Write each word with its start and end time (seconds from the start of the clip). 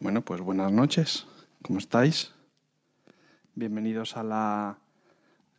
Bueno, 0.00 0.22
pues 0.22 0.40
buenas 0.40 0.70
noches. 0.70 1.26
¿Cómo 1.60 1.80
estáis? 1.80 2.32
Bienvenidos 3.56 4.16
a 4.16 4.22
la 4.22 4.78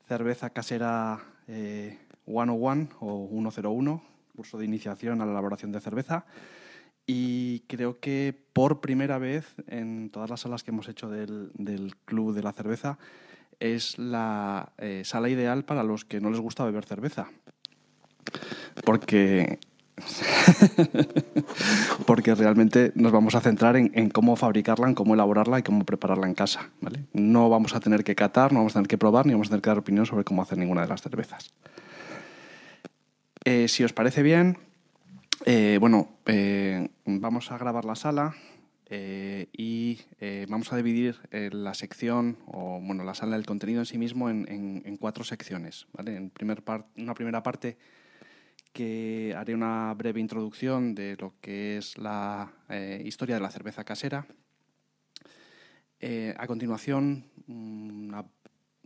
cerveza 0.07 0.51
casera 0.51 1.19
101 1.45 2.83
eh, 2.83 2.89
o 3.01 3.27
101, 3.29 4.03
curso 4.37 4.57
de 4.57 4.63
iniciación 4.63 5.21
a 5.21 5.25
la 5.25 5.33
elaboración 5.33 5.73
de 5.73 5.81
cerveza. 5.81 6.25
Y 7.05 7.65
creo 7.67 7.99
que 7.99 8.33
por 8.53 8.79
primera 8.79 9.17
vez 9.17 9.55
en 9.67 10.09
todas 10.09 10.29
las 10.29 10.39
salas 10.39 10.63
que 10.63 10.71
hemos 10.71 10.87
hecho 10.87 11.09
del, 11.09 11.51
Club 12.05 12.33
de 12.33 12.41
la 12.41 12.53
Cerveza 12.53 12.97
es 13.59 13.99
la 13.99 14.71
eh, 14.77 15.01
sala 15.03 15.27
ideal 15.27 15.65
para 15.65 15.83
los 15.83 16.05
que 16.05 16.21
no 16.21 16.29
les 16.29 16.39
gusta 16.39 16.63
beber 16.63 16.85
cerveza. 16.85 17.29
Porque 18.85 19.59
porque 22.05 22.35
realmente 22.35 22.91
nos 22.95 23.11
vamos 23.11 23.35
a 23.35 23.41
centrar 23.41 23.75
en, 23.75 24.09
cómo 24.09 24.35
fabricarla, 24.35 24.87
en 24.87 24.95
cómo 24.95 25.13
elaborarla 25.13 25.59
y 25.59 25.63
cómo 25.63 25.85
prepararla 25.85 26.27
en 26.27 26.33
casa. 26.33 26.69
¿vale? 26.81 27.05
No 27.13 27.49
vamos 27.49 27.75
a 27.75 27.79
tener 27.79 28.03
que 28.03 28.15
catar, 28.15 28.51
no 28.51 28.59
vamos 28.59 28.73
a 28.73 28.79
tener 28.79 28.87
que 28.87 28.97
probar, 28.97 29.25
ni 29.25 29.33
vamos 29.33 29.47
a 29.47 29.51
tener 29.51 29.61
que 29.61 29.69
dar 29.69 29.79
opinión 29.79 30.05
sobre 30.05 30.23
cómo 30.23 30.41
hacer 30.41 30.57
ninguna 30.57 30.81
de 30.81 30.87
las 30.87 31.01
cervezas. 31.01 31.53
Eh, 33.45 33.67
si 33.67 33.83
os 33.83 33.93
parece 33.93 34.21
bien, 34.21 34.57
eh, 35.45 35.77
bueno, 35.79 36.09
eh, 36.25 36.89
vamos 37.05 37.51
a 37.51 37.57
grabar 37.57 37.85
la 37.85 37.95
sala 37.95 38.35
y 38.91 39.99
vamos 40.47 40.73
a 40.73 40.77
dividir 40.77 41.19
la 41.31 41.75
sección, 41.75 42.37
o 42.47 42.81
bueno, 42.81 43.03
la 43.03 43.13
sala 43.13 43.35
del 43.35 43.45
contenido 43.45 43.81
en 43.81 43.85
sí 43.85 43.99
mismo 43.99 44.31
en, 44.31 44.97
cuatro 44.99 45.23
secciones. 45.23 45.85
¿vale? 45.93 46.15
En 46.15 46.31
primer 46.31 46.63
una 46.97 47.13
primera 47.13 47.43
parte 47.43 47.77
que 48.73 49.33
haré 49.37 49.53
una 49.53 49.93
breve 49.93 50.19
introducción 50.19 50.95
de 50.95 51.17
lo 51.19 51.33
que 51.41 51.77
es 51.77 51.97
la 51.97 52.51
eh, 52.69 53.01
historia 53.05 53.35
de 53.35 53.41
la 53.41 53.51
cerveza 53.51 53.83
casera. 53.83 54.27
Eh, 55.99 56.33
a 56.37 56.47
continuación, 56.47 57.25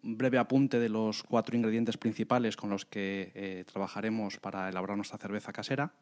un 0.04 0.18
breve 0.18 0.38
apunte 0.38 0.80
de 0.80 0.90
los 0.90 1.24
cuatro 1.24 1.56
ingredientes 1.56 1.98
principales 1.98 2.56
con 2.56 2.70
los 2.70 2.86
que 2.86 3.32
eh, 3.36 3.66
trabajaremos 3.72 4.40
para 4.40 4.70
elaborar 4.70 4.98
nuestra 4.98 5.18
cerveza 5.18 5.54
casera. 5.54 5.94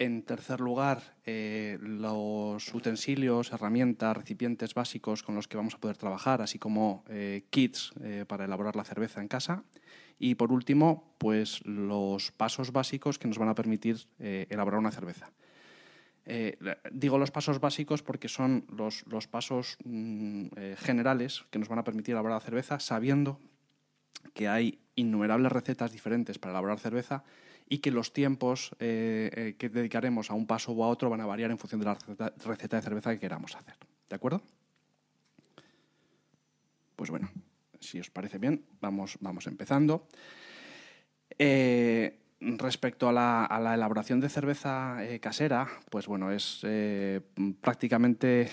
En 0.00 0.22
tercer 0.22 0.60
lugar, 0.60 1.02
los 1.26 2.74
utensilios, 2.74 3.52
herramientas, 3.52 4.16
recipientes 4.16 4.72
básicos 4.72 5.22
con 5.22 5.34
los 5.34 5.46
que 5.46 5.58
vamos 5.58 5.74
a 5.74 5.78
poder 5.78 5.98
trabajar, 5.98 6.40
así 6.40 6.58
como 6.58 7.04
kits 7.50 7.92
para 8.26 8.46
elaborar 8.46 8.76
la 8.76 8.84
cerveza 8.84 9.20
en 9.20 9.28
casa. 9.28 9.62
Y 10.22 10.34
por 10.34 10.52
último, 10.52 11.14
pues 11.16 11.64
los 11.64 12.30
pasos 12.30 12.72
básicos 12.72 13.18
que 13.18 13.26
nos 13.26 13.38
van 13.38 13.48
a 13.48 13.54
permitir 13.54 14.06
eh, 14.18 14.46
elaborar 14.50 14.78
una 14.78 14.92
cerveza. 14.92 15.32
Eh, 16.26 16.58
digo 16.92 17.16
los 17.16 17.30
pasos 17.30 17.58
básicos 17.58 18.02
porque 18.02 18.28
son 18.28 18.66
los, 18.68 19.02
pasos 19.28 19.78
mm, 19.82 20.46
eh, 20.56 20.76
generales 20.78 21.46
que 21.50 21.58
nos 21.58 21.68
van 21.68 21.78
a 21.78 21.84
permitir 21.84 22.12
elaborar 22.12 22.36
la 22.36 22.44
cerveza 22.44 22.78
sabiendo 22.78 23.40
que 24.34 24.46
hay 24.46 24.78
innumerables 24.94 25.50
recetas 25.50 25.90
diferentes 25.90 26.38
para 26.38 26.52
elaborar 26.52 26.78
cerveza 26.78 27.24
y 27.70 27.78
que 27.78 27.90
los 27.90 28.12
tiempos 28.12 28.76
que 28.78 29.70
dedicaremos 29.72 30.30
a 30.30 30.34
un 30.34 30.46
paso 30.46 30.72
u 30.72 30.84
a 30.84 30.88
otro 30.88 31.08
van 31.08 31.22
a 31.22 31.26
variar 31.26 31.50
en 31.50 31.56
función 31.56 31.80
de 31.80 31.86
la 31.86 31.96
receta 32.44 32.76
de 32.76 32.82
cerveza 32.82 33.12
que 33.14 33.20
queramos 33.20 33.56
hacer. 33.56 33.76
¿De 34.08 34.16
acuerdo? 34.16 34.42
Pues 36.96 37.08
bueno, 37.08 37.30
si 37.80 37.98
os 37.98 38.10
parece 38.10 38.36
bien, 38.36 38.62
vamos, 38.80 39.16
vamos 39.20 39.46
empezando. 39.46 40.06
Eh, 41.38 42.18
respecto 42.40 43.08
a 43.08 43.12
la, 43.12 43.74
elaboración 43.74 44.20
de 44.20 44.28
cerveza 44.28 45.02
eh, 45.02 45.18
casera, 45.20 45.66
pues 45.90 46.06
bueno, 46.06 46.30
es 46.30 46.60
eh, 46.64 47.22
prácticamente 47.62 48.50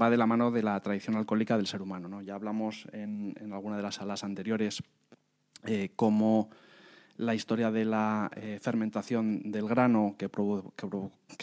va 0.00 0.08
de 0.08 0.16
la 0.16 0.26
mano 0.26 0.50
de 0.50 0.62
la 0.62 0.80
tradición 0.80 1.16
alcohólica 1.16 1.58
del 1.58 1.66
ser 1.66 1.82
humano. 1.82 2.08
¿no? 2.08 2.22
Ya 2.22 2.34
hablamos 2.34 2.86
en, 2.92 3.34
alguna 3.52 3.76
de 3.76 3.82
las 3.82 3.96
salas 3.96 4.24
anteriores 4.24 4.82
cómo 5.96 6.50
la 7.16 7.34
historia 7.34 7.70
de 7.70 7.84
la 7.84 8.30
fermentación 8.60 9.50
del 9.50 9.68
grano 9.68 10.16
que, 10.18 10.28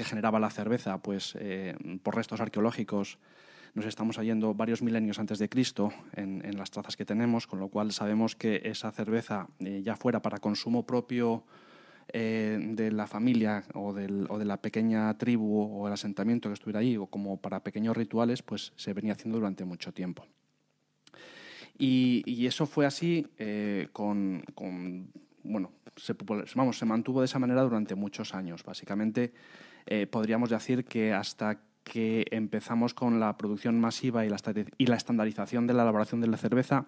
generaba 0.03 0.39
la 0.39 0.49
cerveza, 0.49 1.01
pues 1.01 1.37
por 2.03 2.15
restos 2.15 2.41
arqueológicos 2.41 3.17
nos 3.73 3.85
estamos 3.85 4.17
yendo 4.17 4.53
varios 4.53 4.81
milenios 4.81 5.19
antes 5.19 5.39
de 5.39 5.49
Cristo 5.49 5.93
en, 6.15 6.41
las 6.57 6.71
trazas 6.71 6.97
que 6.97 7.05
tenemos, 7.05 7.47
con 7.47 7.59
lo 7.59 7.69
cual 7.69 7.91
sabemos 7.91 8.35
que 8.35 8.61
esa 8.65 8.91
cerveza, 8.91 9.47
eh, 9.59 9.81
ya 9.83 9.95
fuera 9.95 10.21
para 10.21 10.39
consumo 10.39 10.85
propio 10.85 11.45
eh, 12.09 12.59
de 12.73 12.91
la 12.91 13.07
familia 13.07 13.63
o, 13.73 13.93
de 13.93 14.45
la 14.45 14.57
pequeña 14.57 15.17
tribu 15.17 15.61
o 15.61 15.87
el 15.87 15.93
asentamiento 15.93 16.49
que 16.49 16.53
estuviera 16.53 16.79
allí, 16.79 16.97
o 16.97 17.05
como 17.05 17.37
para 17.37 17.63
pequeños 17.63 17.95
rituales, 17.95 18.43
pues 18.43 18.73
se 18.75 18.93
venía 18.93 19.13
haciendo 19.13 19.37
durante 19.37 19.63
mucho 19.63 19.93
tiempo. 19.93 20.25
Y, 21.77 22.45
eso 22.45 22.67
fue 22.67 22.85
así 22.85 23.25
eh, 23.39 23.87
con, 23.91 24.43
bueno, 25.43 25.71
se, 25.95 26.15
vamos, 26.55 26.77
se 26.77 26.85
mantuvo 26.85 27.21
de 27.21 27.25
esa 27.25 27.39
manera 27.39 27.61
durante 27.61 27.95
muchos 27.95 28.33
años. 28.33 28.63
Básicamente, 28.63 29.33
podríamos 30.09 30.49
decir 30.49 30.85
que 30.85 31.13
hasta 31.13 31.59
que 31.83 32.25
empezamos 32.31 32.93
con 32.93 33.19
la 33.19 33.37
producción 33.37 33.79
masiva 33.79 34.25
y 34.25 34.29
la, 34.29 34.95
estandarización 34.95 35.67
de 35.67 35.73
la 35.73 35.83
elaboración 35.83 36.21
de 36.21 36.27
la 36.27 36.37
cerveza, 36.37 36.85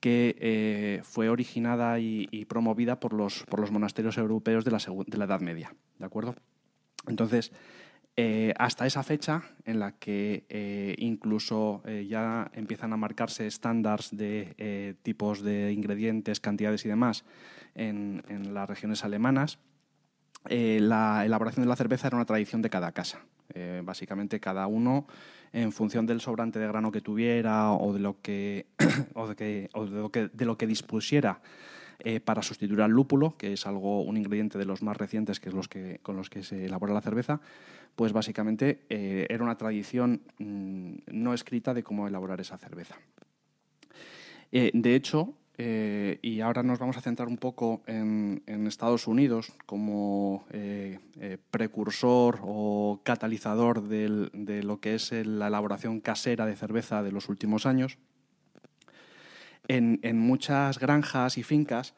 que 0.00 0.36
eh, 0.40 1.00
fue 1.04 1.28
originada 1.28 1.98
y, 2.00 2.44
promovida 2.46 2.98
por 2.98 3.12
los, 3.12 3.44
por 3.44 3.60
los 3.60 3.70
monasterios 3.70 4.18
europeos 4.18 4.64
de 4.64 4.70
la, 4.70 4.78
de 4.78 5.18
la 5.18 5.24
Edad 5.24 5.40
Media. 5.40 5.74
¿De 5.98 6.06
acuerdo? 6.06 6.34
Entonces, 7.06 7.52
eh, 8.16 8.52
hasta 8.58 8.86
esa 8.86 9.02
fecha 9.02 9.42
en 9.64 9.78
la 9.78 9.92
que 9.92 10.44
eh, 10.48 10.94
incluso 10.98 11.82
ya 12.08 12.50
empiezan 12.54 12.92
a 12.92 12.96
marcarse 12.96 13.46
estándares 13.46 14.16
de 14.16 14.96
tipos 15.02 15.42
de 15.42 15.72
ingredientes, 15.72 16.40
cantidades 16.40 16.84
y 16.84 16.88
demás 16.88 17.24
en, 17.74 18.22
las 18.52 18.68
regiones 18.68 19.04
alemanas, 19.04 19.58
la 20.48 21.24
elaboración 21.24 21.64
de 21.64 21.68
la 21.68 21.76
cerveza 21.76 22.08
era 22.08 22.16
una 22.16 22.26
tradición 22.26 22.62
de 22.62 22.70
cada 22.70 22.92
casa. 22.92 23.20
Eh, 23.54 23.82
básicamente 23.84 24.40
cada 24.40 24.66
uno 24.66 25.06
en 25.52 25.72
función 25.72 26.06
del 26.06 26.22
sobrante 26.22 26.58
de 26.58 26.66
grano 26.66 26.90
que 26.90 27.02
tuviera 27.02 27.72
o 27.72 27.92
de 27.92 28.00
lo 28.00 28.22
que, 28.22 28.66
o 29.14 29.28
de 29.28 30.44
lo 30.46 30.56
que 30.56 30.66
dispusiera 30.66 31.42
eh, 32.04 32.20
para 32.20 32.42
sustituir 32.42 32.80
al 32.82 32.90
lúpulo, 32.90 33.36
que 33.36 33.52
es 33.52 33.66
algo 33.66 34.02
un 34.02 34.16
ingrediente 34.16 34.58
de 34.58 34.64
los 34.64 34.82
más 34.82 34.96
recientes 34.96 35.40
que 35.40 35.48
es 35.48 35.54
los 35.54 35.68
que, 35.68 36.00
con 36.02 36.16
los 36.16 36.30
que 36.30 36.42
se 36.42 36.66
elabora 36.66 36.94
la 36.94 37.00
cerveza, 37.00 37.40
pues 37.96 38.12
básicamente 38.12 38.84
eh, 38.88 39.26
era 39.28 39.44
una 39.44 39.56
tradición 39.56 40.22
mm, 40.38 40.94
no 41.12 41.34
escrita 41.34 41.74
de 41.74 41.82
cómo 41.82 42.06
elaborar 42.06 42.40
esa 42.40 42.58
cerveza. 42.58 42.96
de 44.50 44.94
hecho, 44.94 45.34
eh, 45.58 46.18
y 46.22 46.40
ahora 46.40 46.62
nos 46.62 46.78
vamos 46.78 46.96
a 46.96 47.02
centrar 47.02 47.28
un 47.28 47.36
poco 47.36 47.82
en, 47.86 48.42
Estados 48.66 49.06
Unidos 49.06 49.52
como 49.66 50.44
eh, 50.50 50.98
eh, 51.20 51.36
precursor 51.50 52.40
o 52.42 53.00
catalizador 53.04 53.82
de 53.82 54.62
lo 54.62 54.80
que 54.80 54.94
es 54.94 55.12
la 55.12 55.48
elaboración 55.48 56.00
casera 56.00 56.46
de 56.46 56.56
cerveza 56.56 57.02
de 57.02 57.12
los 57.12 57.28
últimos 57.28 57.66
años. 57.66 57.98
En, 59.68 60.18
muchas 60.18 60.78
granjas 60.78 61.38
y 61.38 61.42
fincas, 61.42 61.94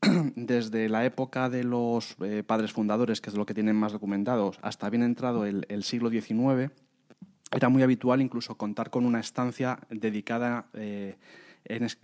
desde 0.36 0.88
la 0.88 1.04
época 1.04 1.48
de 1.48 1.64
los 1.64 2.16
padres 2.46 2.72
fundadores, 2.72 3.20
que 3.20 3.30
es 3.30 3.36
lo 3.36 3.46
que 3.46 3.54
tienen 3.54 3.76
más 3.76 3.92
documentados, 3.92 4.58
hasta 4.62 4.90
bien 4.90 5.02
entrado 5.02 5.46
el, 5.46 5.82
siglo 5.84 6.10
XIX, 6.10 6.72
era 7.52 7.68
muy 7.68 7.82
habitual 7.82 8.20
incluso 8.20 8.56
contar 8.56 8.90
con 8.90 9.06
una 9.06 9.20
estancia 9.20 9.78
dedicada 9.88 10.66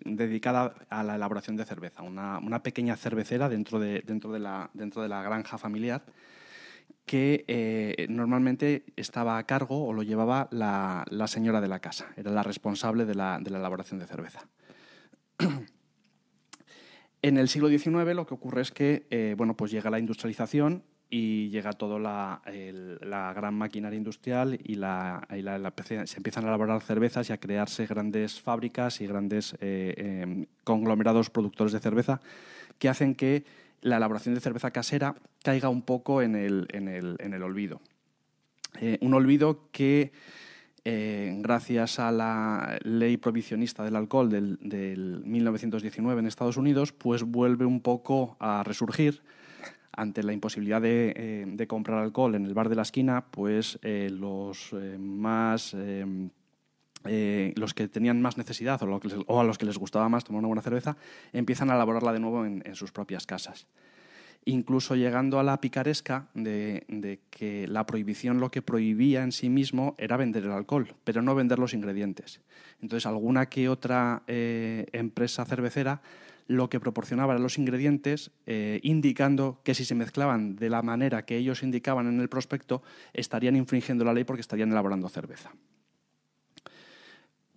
dedicada 0.05 0.75
a 0.91 1.05
la 1.05 1.15
elaboración 1.15 1.57
de 1.57 1.65
cerveza, 1.65 2.03
una, 2.03 2.63
pequeña 2.63 2.97
cervecera 2.97 3.49
dentro 3.49 3.79
de, 3.79 4.03
dentro, 4.07 4.33
de 4.33 4.41
la, 4.41 4.71
dentro 4.75 5.03
de 5.03 5.09
la 5.09 5.23
granja 5.23 5.59
familiar 5.59 6.03
que 7.07 7.45
eh, 7.49 8.07
normalmente 8.09 8.85
estaba 8.97 9.39
a 9.39 9.45
cargo 9.45 9.87
o 9.87 9.93
lo 9.93 10.03
llevaba 10.03 10.49
la, 10.51 11.05
señora 11.27 11.61
de 11.61 11.69
la 11.69 11.81
casa, 11.81 12.09
era 12.17 12.31
la 12.31 12.43
responsable 12.43 13.05
de 13.05 13.15
la, 13.15 13.41
elaboración 13.45 13.99
de 13.99 14.07
cerveza. 14.07 14.49
En 17.25 17.37
el 17.37 17.49
siglo 17.49 17.69
XIX 17.69 18.17
lo 18.17 18.27
que 18.27 18.35
ocurre 18.35 18.63
es 18.63 18.73
que 18.73 19.07
eh, 19.11 19.37
bueno, 19.39 19.57
pues 19.57 19.71
llega 19.71 19.91
la 19.91 20.01
industrialización 20.01 20.83
y 21.09 21.51
llega 21.51 21.73
toda 21.75 21.99
la, 21.99 22.41
gran 23.37 23.55
maquinaria 23.55 23.99
industrial 23.99 24.59
y, 24.65 24.75
se 24.75 26.17
empiezan 26.17 26.45
a 26.45 26.49
elaborar 26.49 26.81
cervezas 26.81 27.29
y 27.29 27.33
a 27.33 27.37
crearse 27.37 27.87
grandes 27.87 28.41
fábricas 28.41 29.01
y 29.03 29.07
grandes 29.07 29.55
eh, 29.61 29.95
em, 29.99 30.47
conglomerados 30.65 31.29
productores 31.29 31.75
de 31.75 31.81
cerveza 31.81 32.21
que 32.79 32.89
hacen 32.89 33.15
que 33.15 33.45
la 33.83 33.99
elaboración 33.99 34.35
de 34.35 34.41
cerveza 34.41 34.71
casera 34.71 35.15
caiga 35.45 35.69
un 35.69 35.83
poco 35.83 36.23
en 36.23 36.35
el, 36.35 36.67
en 36.73 36.89
el, 36.89 37.43
olvido. 37.43 37.83
Eh, 38.81 38.97
un 39.03 39.13
olvido 39.13 39.69
que, 39.71 40.13
eh, 40.85 41.35
gracias 41.39 41.99
a 41.99 42.11
la 42.11 42.79
ley 42.83 43.17
prohibicionista 43.17 43.85
del 43.85 43.97
alcohol 43.97 44.31
del, 44.31 44.59
del 44.61 45.23
1919 45.25 46.21
en 46.21 46.27
Estados 46.27 46.57
Unidos, 46.57 46.93
pues 46.93 47.23
vuelve 47.23 47.65
un 47.65 47.81
poco 47.81 48.37
a 48.41 48.63
resurgir 48.65 49.23
ante 49.93 50.23
la 50.23 50.33
imposibilidad 50.33 50.81
de, 50.81 51.67
comprar 51.69 51.99
alcohol 51.99 52.35
en 52.35 52.47
el 52.47 52.55
bar 52.55 52.69
de 52.69 52.77
la 52.77 52.83
esquina, 52.83 53.27
pues 53.31 53.79
los 53.83 54.75
más 54.99 55.77
los 57.05 57.75
que 57.75 57.89
tenían 57.89 58.23
más 58.23 58.39
necesidad 58.39 58.83
o, 58.83 59.41
a 59.41 59.45
los 59.45 59.59
que 59.59 59.67
les 59.67 59.77
gustaba 59.77 60.09
más 60.09 60.25
tomar 60.25 60.39
una 60.39 60.49
buena 60.49 60.63
cerveza, 60.63 60.97
empiezan 61.35 61.71
a 61.71 61.75
elaborarla 61.75 62.15
de 62.15 62.21
nuevo 62.21 62.47
en 62.47 62.75
sus 62.75 62.91
propias 62.91 63.27
casas 63.27 63.67
incluso 64.45 64.97
llegando 64.97 65.39
a 65.39 65.43
la 65.43 65.61
picaresca 65.61 66.29
de, 66.35 67.21
que 67.31 67.67
la 67.69 67.87
prohibición 67.87 68.41
lo 68.41 68.51
que 68.51 68.63
prohibía 68.63 69.23
en 69.23 69.33
sí 69.33 69.49
mismo 69.49 69.95
era 69.99 70.17
vender 70.17 70.45
el 70.45 70.53
alcohol, 70.53 70.95
pero 71.05 71.23
no 71.23 71.35
vender 71.35 71.59
los 71.59 71.75
ingredientes. 71.75 72.41
Entonces, 72.81 73.07
alguna 73.07 73.47
que 73.47 73.69
otra 73.69 74.23
eh, 74.27 74.87
empresa 74.93 75.45
cervecera 75.45 76.03
lo 76.49 76.69
que 76.69 76.81
proporcionaba 76.81 77.33
eran 77.33 77.43
los 77.43 77.59
ingredientes, 77.59 78.31
eh, 78.47 78.81
indicando 78.83 79.61
que 79.65 79.75
si 79.75 79.85
se 79.85 79.95
mezclaban 79.95 80.57
de 80.57 80.71
la 80.71 80.83
manera 80.83 81.25
que 81.25 81.37
ellos 81.37 81.63
indicaban 81.63 82.09
en 82.09 82.21
el 82.21 82.29
prospecto, 82.29 82.83
estarían 83.13 83.57
infringiendo 83.57 84.05
la 84.05 84.13
ley 84.13 84.25
porque 84.25 84.41
estarían 84.41 84.71
elaborando 84.71 85.09
cerveza. 85.09 85.53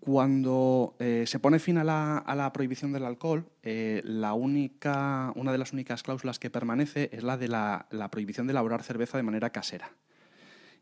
Cuando 0.05 0.95
eh, 0.99 1.23
se 1.25 1.39
pone 1.39 1.57
fin 1.57 1.79
a 1.79 1.83
la, 1.83 2.51
prohibición 2.53 2.93
del 2.93 3.05
alcohol, 3.05 3.49
eh, 3.63 4.03
la 4.05 4.33
única, 4.33 5.33
una 5.35 5.51
de 5.51 5.57
las 5.57 5.73
únicas 5.73 6.03
cláusulas 6.03 6.37
que 6.37 6.51
permanece 6.51 7.09
es 7.11 7.23
la 7.23 7.37
de 7.37 7.47
la, 7.47 7.87
prohibición 8.11 8.45
de 8.45 8.51
elaborar 8.51 8.83
cerveza 8.83 9.17
de 9.17 9.23
manera 9.23 9.49
casera. 9.49 9.89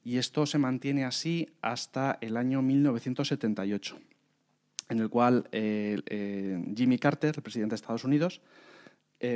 Y 0.04 0.18
esto 0.18 0.46
se 0.46 0.58
mantiene 0.58 1.06
así 1.06 1.48
hasta 1.62 2.18
el 2.20 2.36
año 2.36 2.62
1978, 2.62 3.98
en 4.90 5.00
el 5.00 5.10
cual 5.10 5.48
eh, 5.54 6.62
Jimmy 6.76 7.00
Carter, 7.00 7.36
el 7.38 7.44
presidente 7.44 7.72
de 7.72 7.78
Estados 7.78 8.04
Unidos, 8.04 8.42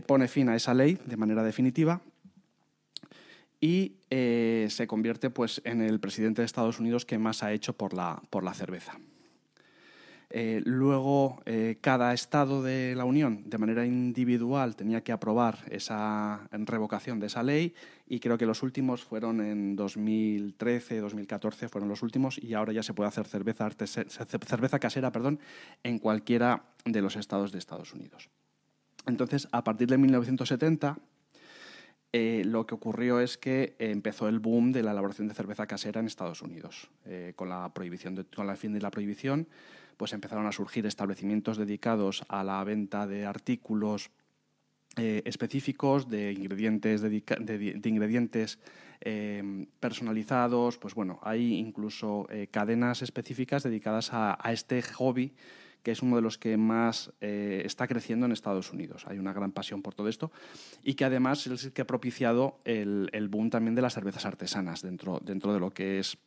pone 0.06 0.28
fin 0.28 0.50
a 0.50 0.56
esa 0.58 0.74
ley 0.74 1.00
de 1.06 1.16
manera 1.16 1.44
definitiva 1.44 2.02
y 3.62 3.96
se 4.10 4.86
convierte 4.86 5.30
pues, 5.30 5.62
en 5.64 5.82
el 5.82 6.02
presidente 6.02 6.42
de 6.42 6.46
Estados 6.46 6.82
Unidos 6.82 7.06
que 7.06 7.18
más 7.18 7.42
ha 7.42 7.54
hecho 7.54 7.72
por 7.72 7.94
la, 7.94 8.22
por 8.30 8.44
la 8.44 8.54
cerveza. 8.54 9.00
Eh, 10.30 10.62
luego, 10.66 11.42
eh, 11.46 11.78
cada 11.80 12.14
Estado 12.14 12.62
de 12.62 12.96
la 12.96 13.06
Unión, 13.06 13.50
de 13.50 13.58
manera 13.58 13.86
individual, 13.86 14.76
tenía 14.76 15.02
que 15.02 15.14
aprobar 15.14 15.60
esa 15.70 16.50
revocación 16.52 17.20
de 17.22 17.28
esa 17.28 17.44
ley 17.44 17.74
y 18.08 18.20
creo 18.20 18.38
que 18.38 18.46
los 18.46 18.62
últimos 18.62 19.04
fueron 19.06 19.40
en 19.40 19.78
2013, 19.78 21.00
2014, 21.00 21.70
fueron 21.70 21.88
los 21.88 22.04
últimos 22.04 22.38
y 22.38 22.54
ahora 22.56 22.74
ya 22.74 22.84
se 22.84 22.94
puede 22.94 23.08
hacer 23.08 23.26
cerveza, 23.26 23.70
cerveza 23.70 24.80
casera 24.80 25.14
perdón, 25.14 25.40
en 25.84 25.98
cualquiera 25.98 26.64
de 26.84 27.02
los 27.02 27.16
estados 27.16 27.54
de 27.54 27.60
Estados 27.60 27.94
Unidos. 27.94 28.30
Entonces, 29.06 29.48
a 29.54 29.64
partir 29.64 29.88
de 29.88 29.98
1970, 29.98 31.00
eh, 32.12 32.42
lo 32.46 32.66
que 32.66 32.76
ocurrió 32.76 33.22
es 33.22 33.38
que 33.38 33.78
empezó 33.80 34.28
el 34.28 34.40
boom 34.40 34.74
de 34.74 34.84
la 34.84 34.92
elaboración 34.92 35.30
de 35.30 35.34
cerveza 35.34 35.68
casera 35.68 36.02
en 36.02 36.08
Estados 36.08 36.42
Unidos, 36.42 36.90
con 37.38 37.48
la 37.48 37.74
prohibición, 37.74 38.28
con 38.36 38.50
el 38.50 38.58
fin 38.58 38.74
de 38.74 38.82
la 38.82 38.92
prohibición 38.92 39.48
pues 39.98 40.14
empezaron 40.14 40.46
a 40.46 40.52
surgir 40.52 40.86
establecimientos 40.86 41.58
dedicados 41.58 42.24
a 42.30 42.44
la 42.44 42.64
venta 42.64 43.08
de 43.08 43.26
artículos 43.26 44.12
eh, 45.00 45.22
específicos, 45.26 46.10
de 46.10 46.32
ingredientes, 46.32 47.02
de, 47.02 47.82
ingredientes 47.86 48.58
eh, 49.02 49.68
personalizados, 49.80 50.80
pues 50.80 50.96
bueno, 50.96 51.20
hay 51.22 51.56
incluso 51.56 52.26
eh, 52.32 52.48
cadenas 52.48 53.04
específicas 53.04 53.62
dedicadas 53.62 54.10
a, 54.12 54.40
este 54.52 54.82
hobby 54.82 55.36
que 55.84 55.92
es 55.92 56.02
uno 56.02 56.16
de 56.16 56.22
los 56.22 56.38
que 56.38 56.58
más 56.58 57.14
está 57.22 57.88
creciendo 57.88 58.26
en 58.26 58.34
Estados 58.34 58.74
Unidos. 58.74 59.06
Hay 59.08 59.20
una 59.20 59.32
gran 59.32 59.54
pasión 59.54 59.82
por 59.82 59.94
todo 59.94 60.10
esto 60.10 60.34
y 60.84 60.96
que 60.96 61.06
además 61.06 61.48
es 61.48 61.64
el 61.64 61.72
que 61.72 61.84
ha 61.84 61.88
propiciado 61.88 62.60
el, 62.66 63.10
el 63.14 63.30
boom 63.30 63.50
también 63.50 63.76
de 63.76 63.84
las 63.84 63.94
cervezas 63.94 64.26
artesanas 64.26 64.82
dentro, 64.82 65.22
dentro 65.24 65.54
de 65.54 65.62
lo 65.62 65.70
que 65.70 66.00
es 66.00 66.18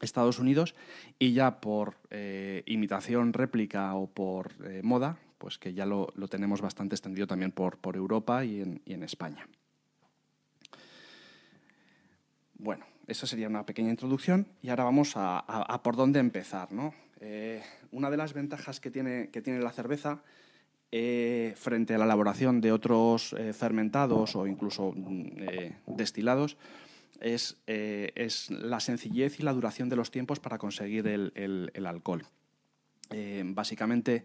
Estados 0.00 0.38
Unidos 0.38 0.74
y 1.18 1.32
ya 1.32 1.60
por 1.60 1.96
eh, 2.10 2.62
imitación, 2.66 3.32
réplica 3.32 3.94
o 3.94 4.06
por 4.06 4.52
eh, 4.64 4.80
moda, 4.82 5.18
pues 5.38 5.58
que 5.58 5.72
ya 5.72 5.86
lo, 5.86 6.08
tenemos 6.28 6.60
bastante 6.60 6.94
extendido 6.94 7.26
también 7.26 7.52
por, 7.52 7.78
Europa 7.94 8.44
y 8.44 8.60
en, 8.60 9.02
España. 9.02 9.46
Bueno, 12.54 12.84
esa 13.06 13.26
sería 13.26 13.48
una 13.48 13.64
pequeña 13.64 13.90
introducción 13.90 14.46
y 14.62 14.68
ahora 14.68 14.84
vamos 14.84 15.12
a, 15.16 15.80
por 15.82 15.96
dónde 15.96 16.20
empezar. 16.20 16.72
¿no? 16.72 16.92
Eh, 17.20 17.62
una 17.90 18.10
de 18.10 18.18
las 18.18 18.34
ventajas 18.34 18.80
que 18.80 18.90
tiene, 18.90 19.30
que 19.30 19.40
tiene 19.40 19.60
la 19.60 19.72
cerveza 19.72 20.22
frente 20.90 21.94
a 21.94 21.98
la 21.98 22.04
elaboración 22.04 22.60
de 22.60 22.72
otros 22.72 23.36
fermentados 23.52 24.34
o 24.34 24.48
incluso 24.48 24.92
mm, 24.92 25.86
destilados 27.20 27.56
eh, 27.66 28.12
es, 28.14 28.50
la 28.50 28.80
sencillez 28.80 29.38
y 29.40 29.42
la 29.42 29.52
duración 29.52 29.88
de 29.88 29.96
los 29.96 30.10
tiempos 30.10 30.40
para 30.40 30.58
conseguir 30.58 31.06
el, 31.06 31.86
alcohol. 31.86 32.24
Eh, 33.10 33.42
básicamente, 33.46 34.24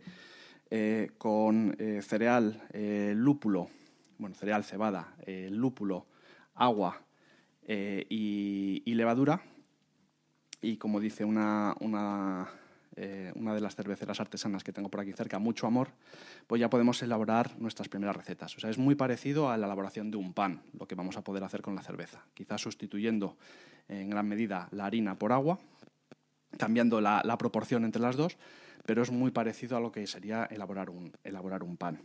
eh, 0.69 1.11
con 1.17 1.75
cereal, 2.01 2.61
lúpulo, 3.15 3.69
bueno, 4.17 4.35
cereal, 4.35 4.63
cebada, 4.63 5.15
lúpulo, 5.49 6.07
agua 6.53 7.01
y, 7.67 8.81
levadura, 8.85 9.41
y 10.61 10.77
como 10.77 10.99
dice 10.99 11.25
una 11.25 11.75
eh, 12.97 13.33
una 13.35 13.53
de 13.53 13.61
las 13.61 13.75
cerveceras 13.75 14.19
artesanas 14.19 14.63
que 14.63 14.71
tengo 14.71 14.89
por 14.89 15.01
aquí 15.01 15.11
cerca, 15.11 15.37
mucho 15.37 15.67
amor, 15.67 15.89
pues 16.47 16.61
ya 16.61 16.69
podemos 16.69 17.01
elaborar 17.01 17.51
nuestras 17.59 17.89
primeras 17.89 18.15
recetas. 18.15 18.55
O 18.55 18.59
sea, 18.59 18.69
es 18.69 18.77
muy 18.77 18.95
parecido 18.95 19.49
a 19.49 19.57
la 19.57 19.65
elaboración 19.65 20.11
de 20.11 20.17
un 20.17 20.33
pan, 20.33 20.61
lo 20.79 20.87
que 20.87 20.95
vamos 20.95 21.17
a 21.17 21.23
poder 21.23 21.43
hacer 21.43 21.61
con 21.61 21.75
la 21.75 21.83
cerveza. 21.83 22.25
Quizás 22.33 22.61
sustituyendo 22.61 23.37
en 23.89 24.09
gran 24.09 24.27
medida 24.27 24.69
la 24.71 24.85
harina 24.85 25.19
por 25.19 25.33
agua, 25.33 25.59
cambiando 26.57 27.01
la, 27.01 27.37
proporción 27.37 27.83
entre 27.83 28.01
las 28.01 28.15
dos, 28.15 28.37
pero 28.85 29.03
es 29.03 29.11
muy 29.11 29.31
parecido 29.31 29.75
a 29.75 29.79
lo 29.79 29.91
que 29.91 30.07
sería 30.07 30.45
elaborar 30.45 30.89
un, 30.89 31.11
elaborar 31.23 31.63
un 31.63 31.75
pan. 31.75 31.99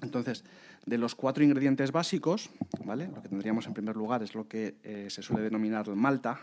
Entonces, 0.00 0.44
de 0.86 0.98
los 0.98 1.14
cuatro 1.14 1.44
ingredientes 1.44 1.92
básicos, 1.92 2.50
¿vale? 2.84 3.08
lo 3.08 3.22
que 3.22 3.28
tendríamos 3.28 3.66
en 3.66 3.74
primer 3.74 3.96
lugar 3.96 4.22
es 4.22 4.34
lo 4.34 4.48
que 4.48 4.76
eh, 4.82 5.06
se 5.08 5.22
suele 5.22 5.42
denominar 5.42 5.88
malta, 5.94 6.40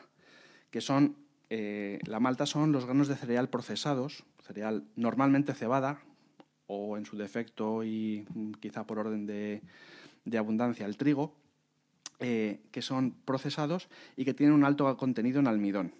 que 0.69 0.79
son 0.79 1.15
eh, 1.53 1.99
la 2.05 2.21
malta 2.21 2.45
son 2.45 2.71
los 2.71 2.85
granos 2.85 3.09
de 3.09 3.17
cereal 3.17 3.49
procesados, 3.49 4.23
cereal 4.41 4.85
normalmente 4.95 5.53
cebada 5.53 5.99
o 6.65 6.95
en 6.95 7.05
su 7.05 7.17
defecto 7.17 7.83
y 7.83 8.25
mm, 8.33 8.53
quizá 8.53 8.87
por 8.87 8.99
orden 8.99 9.25
de, 9.25 9.61
abundancia 10.37 10.85
el 10.85 10.95
trigo, 10.95 11.35
eh, 12.19 12.61
que 12.71 12.81
son 12.81 13.11
procesados 13.25 13.89
y 14.15 14.23
que 14.23 14.33
tienen 14.33 14.55
un 14.55 14.63
alto 14.63 14.95
contenido 14.95 15.41
en 15.41 15.47
almidón. 15.47 15.93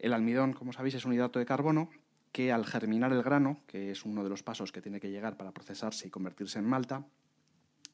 El 0.00 0.12
almidón, 0.12 0.52
como 0.52 0.72
sabéis, 0.72 0.96
es 0.96 1.04
un 1.04 1.12
hidrato 1.12 1.38
de 1.38 1.46
carbono 1.46 1.88
que 2.32 2.50
al 2.50 2.66
germinar 2.66 3.12
el 3.12 3.22
grano, 3.22 3.60
que 3.68 3.92
es 3.92 4.04
uno 4.04 4.24
de 4.24 4.30
los 4.30 4.42
pasos 4.42 4.72
que 4.72 4.82
tiene 4.82 4.98
que 4.98 5.12
llegar 5.12 5.36
para 5.36 5.52
procesarse 5.52 6.08
y 6.08 6.10
convertirse 6.10 6.58
en 6.58 6.64
malta, 6.64 7.06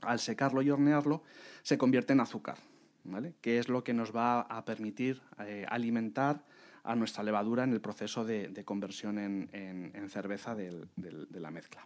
al 0.01 0.21
secarlo 0.21 0.63
y 0.63 0.71
hornearlo, 0.71 1.23
se 1.63 1.77
convierte 1.77 2.15
en 2.15 2.21
azúcar, 2.21 2.57
¿vale? 3.05 3.35
que 3.43 3.59
es 3.59 3.69
lo 3.69 3.85
que 3.85 3.93
nos 3.93 4.17
va 4.17 4.41
a 4.41 4.65
permitir 4.65 5.21
eh, 5.41 5.67
alimentar 5.69 6.47
a 6.89 6.97
nuestra 6.97 7.23
levadura 7.23 7.65
en 7.65 7.73
el 7.73 7.81
proceso 7.81 8.25
de, 8.25 8.63
conversión 8.65 9.19
en, 9.19 10.09
cerveza 10.11 10.55
de 10.55 10.87
la 11.41 11.51
mezcla. 11.51 11.83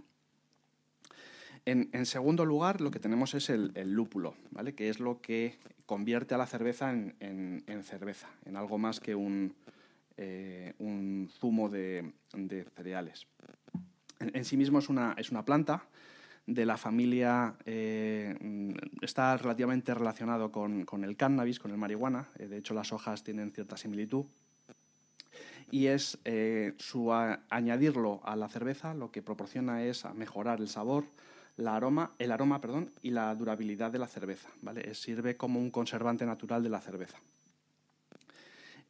En, 1.65 2.07
segundo 2.07 2.45
lugar, 2.45 2.81
lo 2.81 2.91
que 2.91 2.99
tenemos 2.99 3.35
es 3.35 3.49
el, 3.49 3.73
lúpulo, 3.93 4.35
¿vale? 4.51 4.75
que 4.75 4.89
es 4.89 4.99
lo 4.99 5.21
que 5.21 5.59
convierte 5.87 6.35
a 6.35 6.39
la 6.39 6.47
cerveza 6.47 6.91
en, 6.91 7.83
cerveza, 7.85 8.29
en 8.45 8.57
algo 8.57 8.79
más 8.79 8.99
que 8.99 9.15
un, 9.15 9.55
eh, 10.17 10.75
zumo 11.39 11.69
de, 11.69 12.13
cereales. 12.75 13.29
En, 14.19 14.45
sí 14.45 14.57
mismo 14.57 14.81
es 14.81 14.89
una, 14.89 15.45
planta 15.45 15.85
de 16.47 16.67
la 16.67 16.77
familia, 16.77 17.55
eh, 17.65 18.37
está 19.01 19.37
relativamente 19.37 19.95
relacionado 19.95 20.51
con, 20.51 21.05
el 21.05 21.17
cannabis, 21.17 21.61
con 21.61 21.71
el 21.71 21.77
marihuana, 21.77 22.29
eh, 22.39 22.49
de 22.49 22.59
hecho 22.59 22.75
las 22.75 22.93
hojas 22.93 23.23
tienen 23.23 23.53
cierta 23.53 23.77
similitud 23.77 24.27
y 25.73 25.87
es 25.87 26.19
eh, 26.27 26.75
su 26.77 27.13
añadirlo 27.13 28.21
a 28.25 28.37
la 28.37 28.51
cerveza 28.51 28.93
lo 28.93 29.11
que 29.11 29.23
proporciona 29.23 29.83
es 29.83 30.05
mejorar 30.15 30.61
el 30.61 30.69
sabor, 30.69 31.05
la 31.57 31.75
aroma, 31.75 32.13
el 32.19 32.31
aroma 32.31 32.61
perdón, 32.61 32.93
y 33.01 33.11
la 33.11 33.35
durabilidad 33.35 33.91
de 33.91 33.99
la 33.99 34.07
cerveza. 34.07 34.51
¿vale? 34.61 34.95
sirve 34.95 35.39
como 35.39 35.59
un 35.59 35.71
conservante 35.71 36.27
natural 36.27 36.63
de 36.63 36.69
la 36.69 36.83
cerveza. 36.83 37.19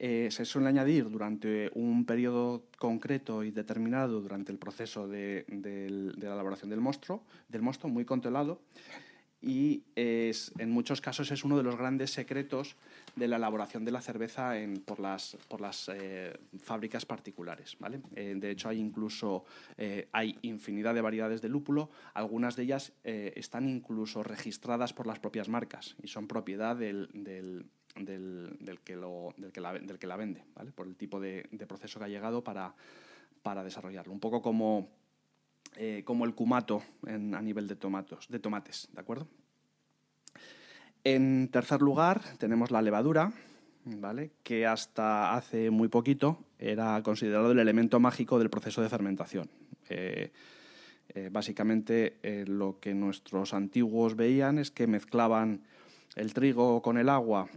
Eh, 0.00 0.28
se 0.32 0.44
suele 0.44 0.68
añadir 0.68 1.08
durante 1.08 1.70
un 1.74 2.04
periodo 2.04 2.64
concreto 2.76 3.44
y 3.44 3.52
determinado 3.52 4.20
durante 4.20 4.50
el 4.50 4.58
proceso 4.58 5.06
de, 5.06 5.46
la 6.18 6.32
elaboración 6.32 6.68
del 6.68 6.80
mosto, 6.80 7.22
del 7.48 7.62
mosto 7.62 7.86
muy 7.86 8.04
controlado, 8.04 8.60
y 9.42 9.82
es, 9.96 10.52
en 10.58 10.70
muchos 10.70 11.00
casos 11.00 11.30
es 11.32 11.44
uno 11.44 11.56
de 11.56 11.64
los 11.64 11.76
grandes 11.76 12.12
secretos 12.12 12.76
de 13.16 13.26
la 13.26 13.36
elaboración 13.36 13.84
de 13.84 13.90
la 13.90 14.00
cerveza 14.00 14.58
en, 14.58 14.76
por 14.78 15.00
las, 15.00 15.36
por 15.48 15.60
las 15.60 15.90
eh, 15.92 16.32
fábricas 16.58 17.04
particulares. 17.04 17.76
¿vale? 17.80 18.00
Eh, 18.14 18.34
de 18.36 18.50
hecho, 18.50 18.68
hay 18.68 18.78
incluso 18.78 19.44
eh, 19.76 20.08
hay 20.12 20.38
infinidad 20.42 20.94
de 20.94 21.00
variedades 21.00 21.42
de 21.42 21.48
lúpulo, 21.48 21.90
algunas 22.14 22.56
de 22.56 22.62
ellas 22.62 22.92
están 23.02 23.68
incluso 23.68 24.22
registradas 24.22 24.92
por 24.92 25.06
las 25.06 25.18
propias 25.18 25.48
marcas 25.48 25.96
y 26.02 26.08
son 26.08 26.28
propiedad 26.28 26.76
del, 26.76 27.08
del, 27.12 27.66
del, 27.96 28.80
que, 28.84 28.96
lo, 28.96 29.34
del, 29.36 29.52
que, 29.52 29.60
la, 29.60 29.72
del 29.72 29.98
que 29.98 30.06
la 30.06 30.16
vende, 30.16 30.44
¿vale? 30.54 30.70
por 30.70 30.86
el 30.86 30.96
tipo 30.96 31.20
de, 31.20 31.48
de 31.50 31.66
proceso 31.66 31.98
que 31.98 32.04
ha 32.04 32.08
llegado 32.08 32.44
para, 32.44 32.74
para 33.42 33.64
desarrollarlo. 33.64 34.12
Un 34.12 34.20
poco 34.20 34.40
como 34.40 35.01
eh, 35.76 36.02
como 36.04 36.26
el 36.26 36.34
cumato 36.34 36.82
a 37.06 37.40
nivel 37.40 37.66
de, 37.66 37.76
tomates, 37.76 38.88
¿de 38.92 39.00
acuerdo? 39.00 39.26
En 41.02 41.48
tercer 41.48 41.80
lugar 41.80 42.20
tenemos 42.38 42.70
la 42.70 42.82
levadura, 42.82 43.32
¿vale? 43.86 44.32
que 44.42 44.66
hasta 44.66 45.34
hace 45.34 45.70
muy 45.70 45.88
poquito 45.88 46.44
era 46.58 47.02
considerado 47.02 47.52
el 47.52 47.58
elemento 47.58 48.00
mágico 48.00 48.38
del 48.38 48.50
proceso 48.50 48.82
de 48.82 48.90
fermentación. 48.90 49.48
Eh, 49.88 50.30
eh, 51.14 51.28
básicamente 51.32 52.18
lo 52.46 52.78
que 52.78 52.92
nuestros 52.92 53.54
antiguos 53.54 54.14
veían 54.14 54.58
es 54.58 54.70
que 54.70 54.86
mezclaban 54.86 55.62
el 56.16 56.34
trigo 56.34 56.82
con 56.82 56.98
el 56.98 57.08
agua 57.08 57.48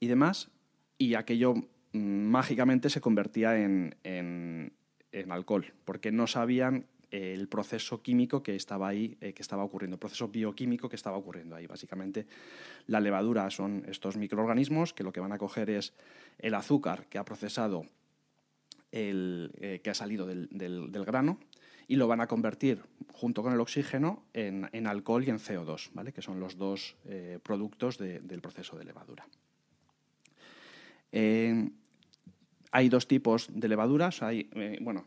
y 0.00 0.06
demás 0.06 0.50
y 0.96 1.14
aquello 1.14 1.54
mm, 1.92 1.98
mágicamente 1.98 2.88
se 2.88 3.02
convertía 3.02 3.58
en, 3.58 3.94
en 4.04 5.32
alcohol, 5.32 5.72
porque 5.84 6.12
no 6.12 6.26
sabían 6.26 6.86
el 7.10 7.48
proceso 7.48 8.02
químico 8.02 8.42
que 8.42 8.54
estaba 8.54 8.88
ahí, 8.88 9.16
eh, 9.20 9.32
que 9.32 9.42
estaba 9.42 9.64
ocurriendo, 9.64 9.96
el 9.96 10.00
proceso 10.00 10.28
bioquímico 10.28 10.88
que 10.88 10.96
estaba 10.96 11.16
ocurriendo 11.16 11.56
ahí. 11.56 11.66
Básicamente, 11.66 12.26
la 12.86 13.00
levadura 13.00 13.50
son 13.50 13.84
estos 13.88 14.16
microorganismos 14.16 14.92
que 14.92 15.04
lo 15.04 15.12
que 15.12 15.20
van 15.20 15.32
a 15.32 15.38
coger 15.38 15.70
es 15.70 15.92
el 16.38 16.54
azúcar 16.54 17.06
que 17.06 17.18
ha 17.18 17.24
procesado, 17.24 17.86
el, 18.92 19.52
eh, 19.60 19.80
que 19.82 19.90
ha 19.90 19.94
salido 19.94 20.26
del, 20.26 20.48
grano, 21.04 21.38
y 21.88 21.96
lo 21.96 22.06
van 22.06 22.20
a 22.20 22.28
convertir, 22.28 22.82
junto 23.12 23.42
con 23.42 23.52
el 23.52 23.60
oxígeno, 23.60 24.22
en, 24.32 24.86
alcohol 24.86 25.24
y 25.24 25.30
en 25.30 25.38
CO2, 25.38 25.90
¿vale? 25.92 26.12
que 26.12 26.22
son 26.22 26.38
los 26.38 26.56
dos 26.56 26.96
eh, 27.06 27.40
productos 27.42 27.98
del 27.98 28.40
proceso 28.40 28.78
de 28.78 28.84
levadura. 28.84 29.26
Hay 32.72 32.88
dos 32.88 33.08
tipos 33.08 33.48
de 33.52 33.68
levaduras. 33.68 34.22
Hay, 34.22 34.48
eh, 34.54 34.78
bueno, 34.80 35.06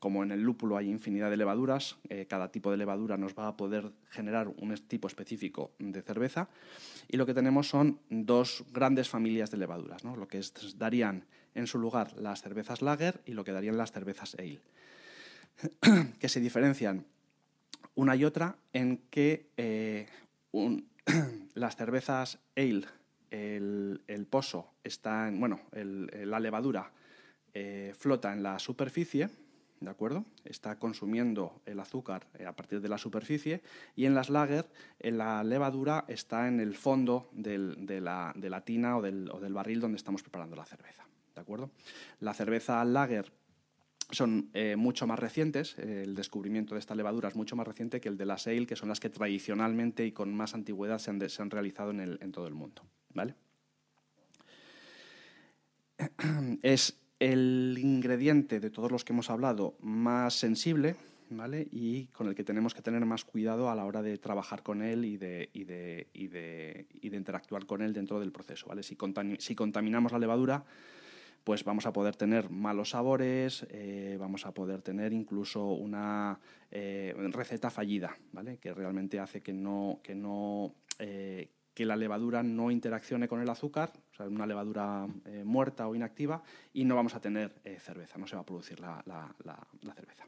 como 0.00 0.24
en 0.24 0.32
el 0.32 0.42
lúpulo 0.42 0.76
hay 0.76 0.90
infinidad 0.90 1.30
de 1.30 1.36
levaduras, 1.36 1.96
eh, 2.08 2.26
cada 2.28 2.50
tipo 2.50 2.70
de 2.70 2.76
levadura 2.76 3.16
nos 3.16 3.34
va 3.38 3.46
a 3.46 3.56
poder 3.56 3.92
generar 4.10 4.48
un 4.48 4.74
tipo 4.88 5.06
específico 5.06 5.72
de 5.78 6.02
cerveza. 6.02 6.48
Y 7.06 7.16
lo 7.16 7.24
que 7.24 7.34
tenemos 7.34 7.68
son 7.68 8.00
dos 8.10 8.64
grandes 8.72 9.08
familias 9.08 9.50
de 9.50 9.58
levaduras, 9.58 10.04
¿no? 10.04 10.16
lo 10.16 10.26
que 10.26 10.40
darían 10.76 11.24
en 11.54 11.66
su 11.66 11.78
lugar 11.78 12.16
las 12.16 12.42
cervezas 12.42 12.82
lager 12.82 13.20
y 13.26 13.32
lo 13.32 13.44
que 13.44 13.52
darían 13.52 13.76
las 13.76 13.92
cervezas 13.92 14.36
ale, 14.38 14.60
que 16.18 16.28
se 16.28 16.40
diferencian 16.40 17.04
una 17.94 18.16
y 18.16 18.24
otra 18.24 18.56
en 18.72 18.98
que 19.10 19.50
eh, 19.56 20.06
las 21.54 21.76
cervezas 21.76 22.38
ale 22.56 22.84
el, 23.30 24.26
pozo 24.30 24.74
está 24.82 25.28
en, 25.28 25.40
bueno, 25.40 25.60
la 25.72 26.40
levadura 26.40 26.92
eh, 27.54 27.92
flota 27.96 28.32
en 28.32 28.42
la 28.42 28.58
superficie, 28.58 29.30
¿de 29.80 29.90
acuerdo? 29.90 30.24
Está 30.44 30.78
consumiendo 30.78 31.60
el 31.66 31.80
azúcar 31.80 32.26
eh, 32.38 32.46
a 32.46 32.54
partir 32.54 32.80
de 32.80 32.88
la 32.88 32.98
superficie 32.98 33.62
y 33.96 34.04
en 34.04 34.14
las 34.14 34.28
lager 34.28 34.68
la 35.00 35.42
levadura 35.42 36.04
está 36.08 36.46
en 36.46 36.60
el 36.60 36.76
fondo 36.76 37.28
de, 37.32 37.58
la, 38.00 38.62
tina 38.64 38.96
o 38.98 39.02
del, 39.02 39.52
barril 39.52 39.80
donde 39.80 39.96
estamos 39.96 40.22
preparando 40.22 40.56
la 40.56 40.66
cerveza, 40.66 41.06
¿de 41.34 41.40
acuerdo? 41.40 41.70
La 42.20 42.34
cerveza 42.34 42.84
lager 42.84 43.32
son 44.10 44.50
eh, 44.52 44.76
mucho 44.76 45.06
más 45.06 45.18
recientes, 45.18 45.76
el 45.78 46.14
descubrimiento 46.14 46.74
de 46.74 46.80
esta 46.80 46.94
levadura 46.94 47.28
es 47.28 47.34
mucho 47.34 47.56
más 47.56 47.66
reciente 47.66 48.00
que 48.00 48.08
el 48.08 48.16
de 48.16 48.26
la 48.26 48.36
ale, 48.44 48.66
que 48.66 48.76
son 48.76 48.88
las 48.88 49.00
que 49.00 49.10
tradicionalmente 49.10 50.06
y 50.06 50.12
con 50.12 50.34
más 50.34 50.54
antigüedad 50.54 50.98
se 50.98 51.10
han, 51.42 51.50
realizado 51.50 51.90
en 51.90 52.32
todo 52.32 52.46
el 52.46 52.54
mundo. 52.54 52.82
¿Vale? 53.14 53.34
Es 56.62 56.98
el 57.18 57.76
ingrediente 57.80 58.60
de 58.60 58.70
todos 58.70 58.92
los 58.92 59.04
que 59.04 59.12
hemos 59.12 59.30
hablado 59.30 59.76
más 59.80 60.34
sensible, 60.34 60.96
¿vale? 61.30 61.66
Y 61.70 62.06
con 62.06 62.28
el 62.28 62.34
que 62.34 62.44
tenemos 62.44 62.74
que 62.74 62.82
tener 62.82 63.04
más 63.04 63.24
cuidado 63.24 63.70
a 63.70 63.74
la 63.74 63.84
hora 63.84 64.02
de 64.02 64.18
trabajar 64.18 64.62
con 64.62 64.82
él 64.82 65.04
y 65.04 65.16
de, 65.16 65.50
y 65.52 65.64
de, 65.64 66.08
y 66.12 66.28
de, 66.28 66.86
y 67.00 67.08
de 67.08 67.16
interactuar 67.16 67.66
con 67.66 67.82
él 67.82 67.92
dentro 67.92 68.20
del 68.20 68.32
proceso, 68.32 68.66
¿vale? 68.66 68.82
Si, 68.82 68.96
si, 69.38 69.54
contaminamos 69.54 70.12
la 70.12 70.18
levadura, 70.18 70.64
pues 71.44 71.64
vamos 71.64 71.86
a 71.86 71.92
poder 71.92 72.14
tener 72.14 72.50
malos 72.50 72.90
sabores, 72.90 73.66
eh, 73.70 74.16
vamos 74.18 74.46
a 74.46 74.52
poder 74.52 74.82
tener 74.82 75.12
incluso 75.12 75.66
una 75.66 76.38
eh, 76.70 77.14
receta 77.32 77.70
fallida, 77.70 78.16
¿vale? 78.32 78.58
Que 78.58 78.72
realmente 78.72 79.18
hace 79.18 79.40
que 79.40 79.52
no, 79.52 80.00
que 80.02 80.14
no, 80.14 80.74
eh, 80.98 81.48
que 81.78 81.86
la 81.86 81.94
levadura 81.94 82.42
no 82.42 82.72
interaccione 82.72 83.28
con 83.28 83.40
el 83.40 83.48
azúcar, 83.48 83.92
o 84.10 84.16
sea, 84.16 84.26
una 84.26 84.46
levadura 84.46 85.06
eh, 85.26 85.44
muerta 85.44 85.86
o 85.86 85.94
inactiva, 85.94 86.42
y 86.72 86.84
no 86.84 86.96
vamos 86.96 87.14
a 87.14 87.20
tener 87.20 87.54
eh, 87.62 87.78
cerveza, 87.78 88.18
no 88.18 88.26
se 88.26 88.34
va 88.34 88.42
a 88.42 88.44
producir 88.44 88.80
la, 88.80 89.00
cerveza. 89.94 90.26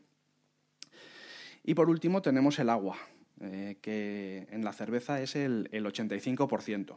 Y 1.65 1.75
por 1.75 1.91
último 1.91 2.23
tenemos 2.23 2.57
el 2.61 2.71
agua, 2.71 2.99
eh, 3.41 3.79
que 3.83 4.47
en 4.53 4.63
la 4.63 4.73
cerveza 4.73 5.21
es 5.21 5.35
el, 5.35 5.69
85%. 5.73 6.97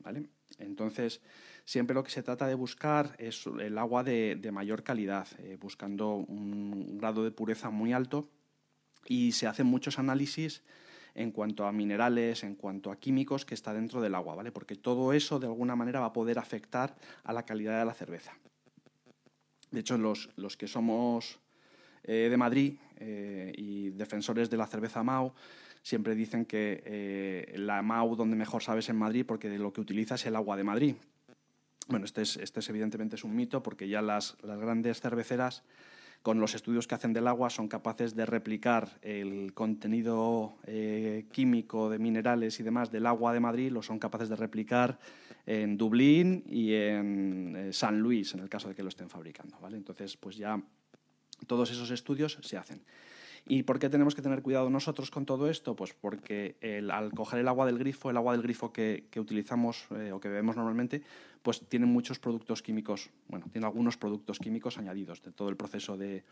¿vale? 0.00 0.28
Entonces, 0.58 1.22
siempre 1.64 1.94
lo 1.94 2.04
que 2.04 2.10
se 2.10 2.22
trata 2.22 2.46
de 2.46 2.56
buscar 2.56 3.16
es 3.16 3.46
el 3.58 3.78
agua 3.78 4.04
de 4.04 4.50
mayor 4.52 4.82
calidad, 4.82 5.28
buscando 5.58 6.16
un 6.16 6.98
grado 6.98 7.24
de 7.24 7.30
pureza 7.30 7.70
muy 7.70 7.94
alto, 7.94 8.28
y 9.06 9.32
se 9.32 9.46
hacen 9.46 9.66
muchos 9.66 9.98
análisis 9.98 10.62
en 11.14 11.30
cuanto 11.30 11.66
a 11.66 11.72
minerales, 11.72 12.42
en 12.42 12.56
cuanto 12.56 12.90
a 12.90 12.96
químicos 12.96 13.44
que 13.44 13.54
está 13.54 13.72
dentro 13.72 14.00
del 14.00 14.14
agua, 14.14 14.34
¿vale? 14.34 14.52
Porque 14.52 14.74
todo 14.74 15.12
eso 15.12 15.38
de 15.38 15.46
alguna 15.46 15.76
manera 15.76 16.00
va 16.00 16.06
a 16.06 16.12
poder 16.12 16.38
afectar 16.38 16.94
a 17.22 17.32
la 17.32 17.44
calidad 17.44 17.78
de 17.78 17.84
la 17.84 17.94
cerveza. 17.94 18.32
De 19.70 19.80
hecho, 19.80 19.96
los, 19.98 20.30
los 20.36 20.56
que 20.56 20.68
somos 20.68 21.40
eh, 22.04 22.28
de 22.30 22.36
Madrid 22.36 22.74
eh, 22.96 23.52
y 23.56 23.90
defensores 23.90 24.50
de 24.50 24.56
la 24.56 24.66
cerveza 24.66 25.02
MAU 25.02 25.32
siempre 25.82 26.14
dicen 26.14 26.44
que 26.44 26.82
eh, 26.84 27.54
la 27.56 27.82
MAU 27.82 28.14
donde 28.16 28.36
mejor 28.36 28.62
sabes 28.62 28.88
en 28.88 28.96
Madrid 28.96 29.24
porque 29.26 29.48
lo 29.58 29.72
que 29.72 29.80
utiliza 29.80 30.16
es 30.16 30.26
el 30.26 30.36
agua 30.36 30.56
de 30.56 30.64
Madrid. 30.64 30.94
Bueno, 31.88 32.04
este 32.06 32.22
es, 32.22 32.36
este 32.36 32.60
es 32.60 32.68
evidentemente 32.68 33.16
es 33.16 33.24
un 33.24 33.34
mito 33.34 33.62
porque 33.62 33.88
ya 33.88 34.00
las, 34.00 34.36
las 34.42 34.58
grandes 34.58 35.00
cerveceras 35.00 35.62
con 36.24 36.40
los 36.40 36.54
estudios 36.54 36.88
que 36.88 36.94
hacen 36.94 37.12
del 37.12 37.28
agua 37.28 37.50
son 37.50 37.68
capaces 37.68 38.16
de 38.16 38.24
replicar 38.24 38.98
el 39.02 39.52
contenido 39.52 40.56
eh, 40.66 41.26
químico 41.30 41.90
de 41.90 41.98
minerales 41.98 42.58
y 42.58 42.62
demás 42.62 42.90
del 42.90 43.04
agua 43.04 43.34
de 43.34 43.40
Madrid, 43.40 43.70
lo 43.70 43.82
son 43.82 43.98
capaces 43.98 44.30
de 44.30 44.36
replicar 44.36 44.98
en 45.44 45.76
Dublín 45.76 46.42
y 46.48 46.72
en 46.72 47.54
eh, 47.54 47.72
San 47.74 48.00
Luis, 48.00 48.32
en 48.32 48.40
el 48.40 48.48
caso 48.48 48.70
de 48.70 48.74
que 48.74 48.82
lo 48.82 48.88
estén 48.88 49.10
fabricando. 49.10 49.58
¿vale? 49.60 49.76
Entonces, 49.76 50.16
pues 50.16 50.38
ya 50.38 50.58
todos 51.46 51.70
esos 51.70 51.90
estudios 51.90 52.38
se 52.40 52.56
hacen. 52.56 52.80
¿Y 53.46 53.64
por 53.64 53.78
qué 53.78 53.90
tenemos 53.90 54.14
que 54.14 54.22
tener 54.22 54.40
cuidado 54.40 54.70
nosotros 54.70 55.10
con 55.10 55.26
todo 55.26 55.50
esto? 55.50 55.76
Pues 55.76 55.92
porque 55.92 56.56
al 56.90 57.12
coger 57.12 57.40
el 57.40 57.48
agua 57.48 57.66
del 57.66 57.78
grifo, 57.78 58.10
el 58.10 58.16
agua 58.16 58.32
del 58.32 58.42
grifo 58.42 58.72
que, 58.72 59.06
utilizamos 59.16 59.86
eh, 59.90 60.12
o 60.12 60.20
que 60.20 60.28
bebemos 60.28 60.56
normalmente, 60.56 61.02
pues 61.42 61.60
tiene 61.68 61.84
muchos 61.84 62.18
productos 62.18 62.62
químicos, 62.62 63.10
bueno, 63.28 63.46
tiene 63.52 63.66
algunos 63.66 63.98
productos 63.98 64.38
químicos 64.38 64.78
añadidos 64.78 65.22
de 65.22 65.32
todo 65.32 65.50
el 65.50 65.56
proceso 65.56 65.98
de, 65.98 66.24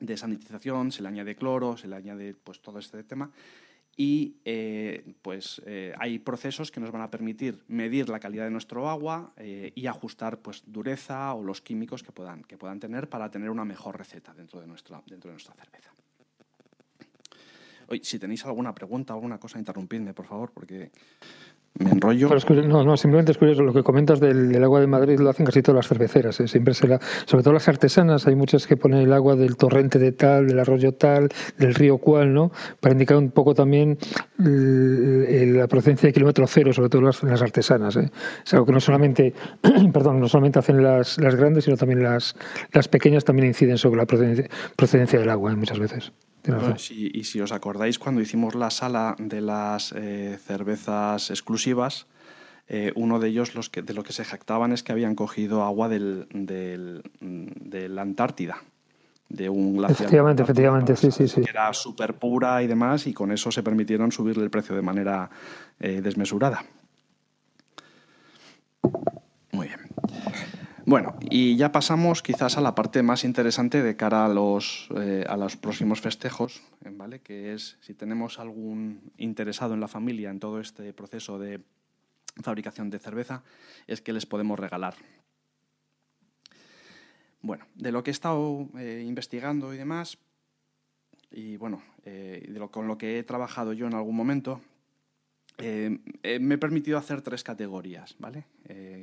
de 0.00 0.16
sanitización, 0.18 0.92
se 0.92 1.00
le 1.00 1.08
añade 1.08 1.34
cloro, 1.34 1.78
se 1.78 1.88
le 1.88 1.96
añade 1.96 2.34
pues 2.34 2.60
todo 2.60 2.78
este 2.78 3.02
tema 3.02 3.30
y 3.96 4.36
eh, 4.44 5.14
pues 5.22 5.62
eh, 5.64 5.94
hay 5.98 6.18
procesos 6.18 6.70
que 6.70 6.80
nos 6.80 6.90
van 6.90 7.02
a 7.02 7.10
permitir 7.10 7.64
medir 7.68 8.08
la 8.08 8.20
calidad 8.20 8.44
de 8.44 8.50
nuestro 8.50 8.88
agua 8.90 9.32
y 9.36 9.86
ajustar 9.86 10.40
pues 10.40 10.62
dureza 10.66 11.32
o 11.34 11.42
los 11.42 11.60
químicos 11.62 12.02
que 12.02 12.12
puedan, 12.12 12.42
que 12.44 12.58
puedan 12.58 12.78
tener 12.78 13.08
para 13.08 13.30
tener 13.30 13.50
una 13.50 13.64
mejor 13.64 13.96
receta 13.96 14.34
dentro 14.34 14.60
de 14.60 14.66
nuestra, 14.66 15.02
dentro 15.06 15.28
de 15.28 15.34
nuestra 15.34 15.54
cerveza. 15.54 15.92
Oye, 17.88 18.02
si 18.02 18.18
tenéis 18.18 18.44
alguna 18.44 18.74
pregunta, 18.74 19.14
alguna 19.14 19.38
cosa, 19.38 19.58
interrumpidme, 19.58 20.12
por 20.12 20.26
favor, 20.26 20.50
porque 20.52 20.90
no, 21.78 22.84
no, 22.84 22.96
simplemente 22.96 23.32
es 23.32 23.38
curioso. 23.38 23.62
Lo 23.62 23.72
que 23.72 23.82
comentas 23.82 24.20
del, 24.20 24.62
agua 24.62 24.80
de 24.80 24.86
Madrid 24.86 25.18
lo 25.18 25.30
hacen 25.30 25.44
casi 25.44 25.62
todas 25.62 25.76
las 25.76 25.88
cerveceras. 25.88 26.40
¿eh? 26.40 26.48
Siempre 26.48 26.74
será, 26.74 27.00
sobre 27.26 27.42
todo 27.42 27.54
las 27.54 27.68
artesanas, 27.68 28.26
hay 28.26 28.34
muchas 28.34 28.66
que 28.66 28.76
ponen 28.76 29.00
el 29.00 29.12
agua 29.12 29.36
del 29.36 29.56
torrente 29.56 29.98
de 29.98 30.12
tal, 30.12 30.46
del 30.46 30.58
arroyo 30.58 30.92
tal, 30.92 31.28
del 31.58 31.74
río 31.74 31.98
cual, 31.98 32.32
¿no? 32.32 32.50
Para 32.80 32.92
indicar 32.92 33.16
un 33.18 33.30
poco 33.30 33.54
también 33.54 33.98
la 34.38 35.66
procedencia 35.68 36.08
de 36.08 36.12
kilómetro 36.12 36.46
cero, 36.46 36.72
sobre 36.72 36.88
todo 36.88 37.02
las, 37.02 37.22
las 37.22 37.42
artesanas. 37.42 37.96
¿eh? 37.96 38.10
Es 38.44 38.54
algo 38.54 38.66
que 38.66 38.72
no 38.72 38.80
solamente, 38.80 39.34
perdón, 39.92 40.20
no 40.20 40.28
solamente 40.28 40.58
hacen 40.58 40.82
las, 40.82 41.18
las 41.18 41.34
grandes, 41.34 41.64
sino 41.64 41.76
también 41.76 42.02
las, 42.02 42.36
las 42.72 42.88
pequeñas 42.88 43.24
también 43.24 43.48
inciden 43.48 43.78
sobre 43.78 43.98
la 43.98 44.06
procedencia, 44.06 44.48
procedencia 44.76 45.18
del 45.18 45.30
agua 45.30 45.52
¿eh? 45.52 45.56
muchas 45.56 45.78
veces. 45.78 46.12
Y 46.90 47.24
si 47.24 47.40
os 47.40 47.52
acordáis, 47.52 47.98
cuando 47.98 48.20
hicimos 48.20 48.54
la 48.54 48.70
sala 48.70 49.16
de 49.18 49.40
las 49.40 49.92
eh, 49.92 50.38
cervezas 50.44 51.30
exclusivas, 51.30 52.06
eh, 52.68 52.92
uno 52.96 53.20
de 53.20 53.28
ellos 53.28 53.54
los 53.54 53.70
que, 53.70 53.82
de 53.82 53.94
lo 53.94 54.02
que 54.02 54.12
se 54.12 54.24
jactaban 54.24 54.72
es 54.72 54.82
que 54.82 54.92
habían 54.92 55.14
cogido 55.14 55.62
agua 55.62 55.88
del, 55.88 56.26
del, 56.32 57.02
de 57.20 57.88
la 57.88 58.02
Antártida, 58.02 58.56
de 59.28 59.48
un 59.48 59.76
glaciar. 59.76 60.00
Efectivamente, 60.00 60.42
efectivamente, 60.42 60.96
sí, 60.96 61.10
sí, 61.10 61.28
sí. 61.28 61.42
Que 61.42 61.50
era 61.50 61.72
súper 61.72 62.14
pura 62.14 62.62
y 62.62 62.66
demás, 62.66 63.06
y 63.06 63.12
con 63.12 63.30
eso 63.32 63.50
se 63.50 63.62
permitieron 63.62 64.10
subirle 64.12 64.44
el 64.44 64.50
precio 64.50 64.74
de 64.74 64.82
manera 64.82 65.30
eh, 65.78 66.00
desmesurada. 66.00 66.64
Muy 69.52 69.68
bien. 69.68 69.80
Bueno, 70.88 71.16
y 71.20 71.56
ya 71.56 71.72
pasamos 71.72 72.22
quizás 72.22 72.56
a 72.58 72.60
la 72.60 72.76
parte 72.76 73.02
más 73.02 73.24
interesante 73.24 73.82
de 73.82 73.96
cara 73.96 74.24
a 74.24 74.28
los, 74.28 74.88
eh, 74.96 75.24
a 75.28 75.36
los 75.36 75.56
próximos 75.56 76.00
festejos, 76.00 76.62
¿vale? 76.92 77.18
que 77.18 77.54
es 77.54 77.76
si 77.80 77.92
tenemos 77.92 78.38
algún 78.38 79.10
interesado 79.16 79.74
en 79.74 79.80
la 79.80 79.88
familia 79.88 80.30
en 80.30 80.38
todo 80.38 80.60
este 80.60 80.92
proceso 80.92 81.40
de 81.40 81.60
fabricación 82.40 82.88
de 82.88 83.00
cerveza, 83.00 83.42
es 83.88 84.00
que 84.00 84.12
les 84.12 84.26
podemos 84.26 84.60
regalar. 84.60 84.94
Bueno, 87.42 87.66
de 87.74 87.90
lo 87.90 88.04
que 88.04 88.10
he 88.10 88.12
estado 88.12 88.68
eh, 88.78 89.02
investigando 89.04 89.74
y 89.74 89.78
demás, 89.78 90.18
y 91.32 91.56
bueno, 91.56 91.82
eh, 92.04 92.46
de 92.48 92.58
lo, 92.60 92.70
con 92.70 92.86
lo 92.86 92.96
que 92.96 93.18
he 93.18 93.24
trabajado 93.24 93.72
yo 93.72 93.88
en 93.88 93.94
algún 93.94 94.14
momento, 94.14 94.60
me 95.58 96.54
he 96.54 96.58
permitido 96.58 96.96
hacer 96.96 97.22
tres 97.22 97.42
categorías, 97.42 98.14
¿vale? 98.20 98.44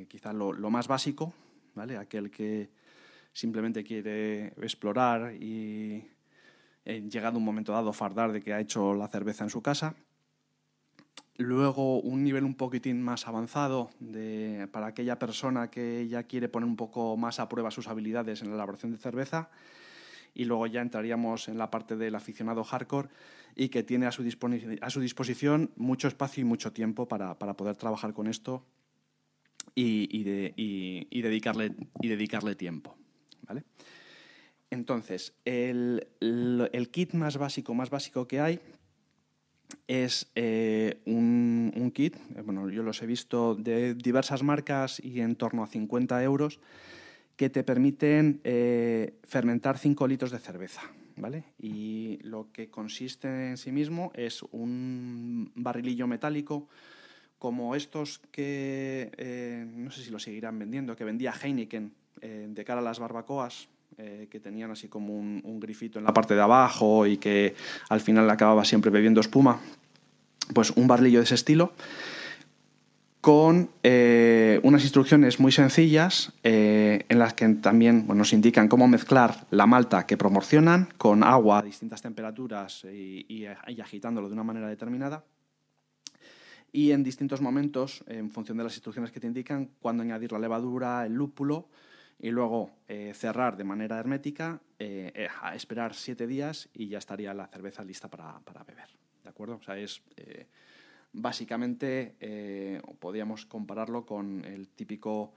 quizá 0.08 0.32
lo 0.32 0.70
más 0.70 0.86
básico, 0.86 1.34
¿vale? 1.74 1.96
Aquel 1.96 2.30
que 2.30 2.70
simplemente 3.32 3.82
quiere 3.82 4.48
explorar 4.62 5.34
y 5.34 6.08
eh, 6.84 7.02
llegado 7.10 7.38
un 7.38 7.44
momento 7.44 7.72
dado 7.72 7.92
fardar 7.92 8.32
de 8.32 8.40
que 8.40 8.52
ha 8.52 8.60
hecho 8.60 8.94
la 8.94 9.08
cerveza 9.08 9.44
en 9.44 9.50
su 9.50 9.62
casa. 9.62 9.94
Luego 11.36 12.00
un 12.00 12.22
nivel 12.22 12.44
un 12.44 12.54
poquitín 12.54 13.02
más 13.02 13.26
avanzado 13.26 13.90
de, 13.98 14.68
para 14.70 14.86
aquella 14.86 15.18
persona 15.18 15.68
que 15.68 16.06
ya 16.06 16.22
quiere 16.22 16.48
poner 16.48 16.68
un 16.68 16.76
poco 16.76 17.16
más 17.16 17.40
a 17.40 17.48
prueba 17.48 17.72
sus 17.72 17.88
habilidades 17.88 18.42
en 18.42 18.50
la 18.50 18.54
elaboración 18.54 18.92
de 18.92 18.98
cerveza. 18.98 19.50
Y 20.32 20.44
luego 20.44 20.66
ya 20.66 20.80
entraríamos 20.80 21.48
en 21.48 21.58
la 21.58 21.70
parte 21.70 21.96
del 21.96 22.14
aficionado 22.14 22.62
hardcore 22.62 23.08
y 23.56 23.68
que 23.68 23.82
tiene 23.82 24.06
a 24.06 24.12
su, 24.12 24.22
a 24.80 24.90
su 24.90 25.00
disposición 25.00 25.70
mucho 25.76 26.06
espacio 26.06 26.40
y 26.40 26.44
mucho 26.44 26.72
tiempo 26.72 27.08
para, 27.08 27.38
para 27.38 27.54
poder 27.54 27.76
trabajar 27.76 28.12
con 28.12 28.28
esto 28.28 28.64
y, 29.74 30.24
dedicarle, 31.22 31.74
y 32.00 32.08
dedicarle 32.08 32.54
tiempo. 32.54 32.96
¿vale? 33.46 33.64
Entonces, 34.74 35.34
el, 35.44 36.08
kit 36.90 37.14
más 37.14 37.36
básico, 37.38 37.74
más 37.74 37.90
básico 37.90 38.26
que 38.26 38.40
hay 38.40 38.60
es 39.86 40.30
eh, 40.34 41.00
un, 41.06 41.92
kit, 41.94 42.16
eh, 42.16 42.42
bueno, 42.42 42.68
yo 42.68 42.82
los 42.82 43.00
he 43.02 43.06
visto 43.06 43.54
de 43.54 43.94
diversas 43.94 44.42
marcas 44.42 45.00
y 45.02 45.20
en 45.20 45.36
torno 45.36 45.62
a 45.62 45.68
50 45.68 46.22
euros, 46.22 46.60
que 47.36 47.50
te 47.50 47.62
permiten 47.64 48.40
eh, 48.44 49.14
fermentar 49.24 49.78
5 49.78 50.06
litros 50.06 50.30
de 50.30 50.38
cerveza. 50.38 50.82
¿Vale? 51.16 51.44
Y 51.60 52.18
lo 52.22 52.50
que 52.50 52.68
consiste 52.68 53.50
en 53.50 53.56
sí 53.56 53.70
mismo 53.70 54.10
es 54.16 54.42
un 54.50 55.52
barrilillo 55.54 56.08
metálico 56.08 56.68
como 57.44 57.74
estos 57.74 58.22
que 58.32 59.12
eh, 59.18 59.66
no 59.76 59.90
sé 59.90 60.02
si 60.02 60.10
lo 60.10 60.18
seguirán 60.18 60.58
vendiendo, 60.58 60.96
que 60.96 61.04
vendía 61.04 61.30
Heineken 61.30 61.92
eh, 62.22 62.46
de 62.48 62.64
cara 62.64 62.80
a 62.80 62.82
las 62.82 62.98
barbacoas, 62.98 63.68
eh, 63.98 64.28
que 64.30 64.40
tenían 64.40 64.70
así 64.70 64.88
como 64.88 65.14
un, 65.14 65.60
grifito 65.60 65.98
en 65.98 66.06
la 66.06 66.14
parte 66.14 66.34
de 66.34 66.40
abajo 66.40 67.06
y 67.06 67.18
que 67.18 67.54
al 67.90 68.00
final 68.00 68.30
acababa 68.30 68.64
siempre 68.64 68.90
bebiendo 68.90 69.20
espuma, 69.20 69.60
pues 70.54 70.70
un 70.70 70.86
barlillo 70.86 71.18
de 71.18 71.24
ese 71.24 71.34
estilo 71.34 71.74
con 73.20 73.68
unas 73.82 74.82
instrucciones 74.82 75.38
muy 75.38 75.52
sencillas 75.52 76.32
en 76.42 77.18
las 77.18 77.34
que 77.34 77.46
también 77.56 78.06
nos 78.06 78.32
indican 78.32 78.68
cómo 78.68 78.88
mezclar 78.88 79.46
la 79.50 79.66
malta 79.66 80.06
que 80.06 80.16
promocionan 80.16 80.88
con 80.96 81.22
agua 81.22 81.58
a 81.58 81.62
distintas 81.62 82.00
temperaturas 82.00 82.84
y 82.84 83.44
agitándolo 83.46 84.28
de 84.28 84.34
una 84.34 84.44
manera 84.44 84.68
determinada 84.68 85.24
y 86.74 86.90
en 86.90 87.04
distintos 87.04 87.40
momentos, 87.40 88.02
en 88.08 88.32
función 88.32 88.58
de 88.58 88.64
las 88.64 88.74
instrucciones 88.74 89.12
que 89.12 89.20
te 89.20 89.28
indican, 89.28 89.70
cuándo 89.80 90.02
añadir 90.02 90.32
la 90.32 90.40
levadura, 90.40 91.06
el 91.06 91.12
lúpulo 91.14 91.68
y 92.18 92.32
luego 92.32 92.72
eh, 92.88 93.12
cerrar 93.14 93.56
de 93.56 93.62
manera 93.62 93.96
hermética, 93.96 94.60
eh, 94.80 95.12
eh, 95.14 95.28
a 95.40 95.54
esperar 95.54 95.94
siete 95.94 96.26
días 96.26 96.68
y 96.74 96.88
ya 96.88 96.98
estaría 96.98 97.32
la 97.32 97.46
cerveza 97.46 97.84
lista 97.84 98.08
para, 98.08 98.40
para 98.40 98.64
beber. 98.64 98.88
¿De 99.22 99.30
acuerdo? 99.30 99.54
O 99.54 99.62
sea, 99.62 99.78
es 99.78 100.02
básicamente, 101.12 102.80
podríamos 102.98 103.46
compararlo 103.46 104.04
con 104.04 104.44
el 104.44 104.66
típico 104.66 105.32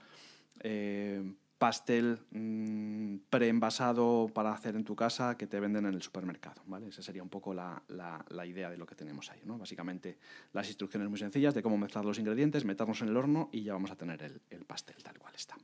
pastel 1.58 2.20
mm, 2.30 3.16
preenvasado 3.28 4.30
para 4.32 4.52
hacer 4.52 4.76
en 4.76 4.84
tu 4.84 4.94
casa 4.94 5.36
que 5.36 5.46
te 5.46 5.60
venden 5.60 5.86
en 5.86 5.94
el 5.94 6.02
supermercado. 6.02 6.62
¿vale? 6.66 6.88
Esa 6.88 7.02
sería 7.02 7.22
un 7.22 7.28
poco 7.28 7.52
la, 7.52 7.82
la, 7.88 8.46
idea 8.46 8.70
de 8.70 8.78
lo 8.78 8.86
que 8.86 8.94
tenemos 8.94 9.30
ahí. 9.30 9.40
¿no? 9.44 9.58
Básicamente 9.58 10.18
las 10.52 10.68
instrucciones 10.68 11.08
muy 11.08 11.18
sencillas 11.18 11.54
de 11.54 11.62
cómo 11.62 11.76
mezclar 11.76 12.04
los 12.04 12.18
ingredientes, 12.18 12.64
meterlos 12.64 13.02
en 13.02 13.08
el 13.08 13.16
horno 13.16 13.50
y 13.52 13.62
ya 13.62 13.72
vamos 13.72 13.90
a 13.90 13.96
tener 13.96 14.22
el, 14.22 14.40
el 14.50 14.64
pastel 14.64 15.02
tal 15.02 15.18
cual 15.18 15.34
está. 15.34 15.56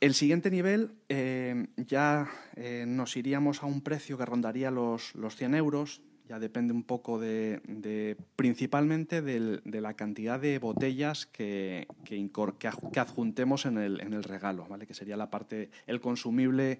El 0.00 0.14
siguiente 0.14 0.50
nivel 0.50 0.92
eh, 1.10 1.66
ya 1.76 2.30
eh, 2.56 2.86
nos 2.88 3.18
iríamos 3.18 3.62
a 3.62 3.66
un 3.66 3.82
precio 3.82 4.16
que 4.16 4.24
rondaría 4.24 4.70
los, 4.70 5.14
los 5.14 5.36
100 5.36 5.54
euros, 5.54 6.00
ya 6.30 6.38
depende 6.38 6.72
un 6.72 6.84
poco 6.84 7.18
de, 7.18 8.16
principalmente 8.36 9.20
de 9.20 9.80
la 9.80 9.94
cantidad 9.94 10.38
de 10.38 10.60
botellas 10.60 11.26
que, 11.26 11.88
que, 12.04 13.00
adjuntemos 13.00 13.66
en 13.66 13.78
el, 13.78 14.22
regalo, 14.22 14.64
¿vale? 14.68 14.86
que 14.86 14.94
sería 14.94 15.16
la 15.16 15.28
parte, 15.28 15.70
el 15.88 16.00
consumible 16.00 16.78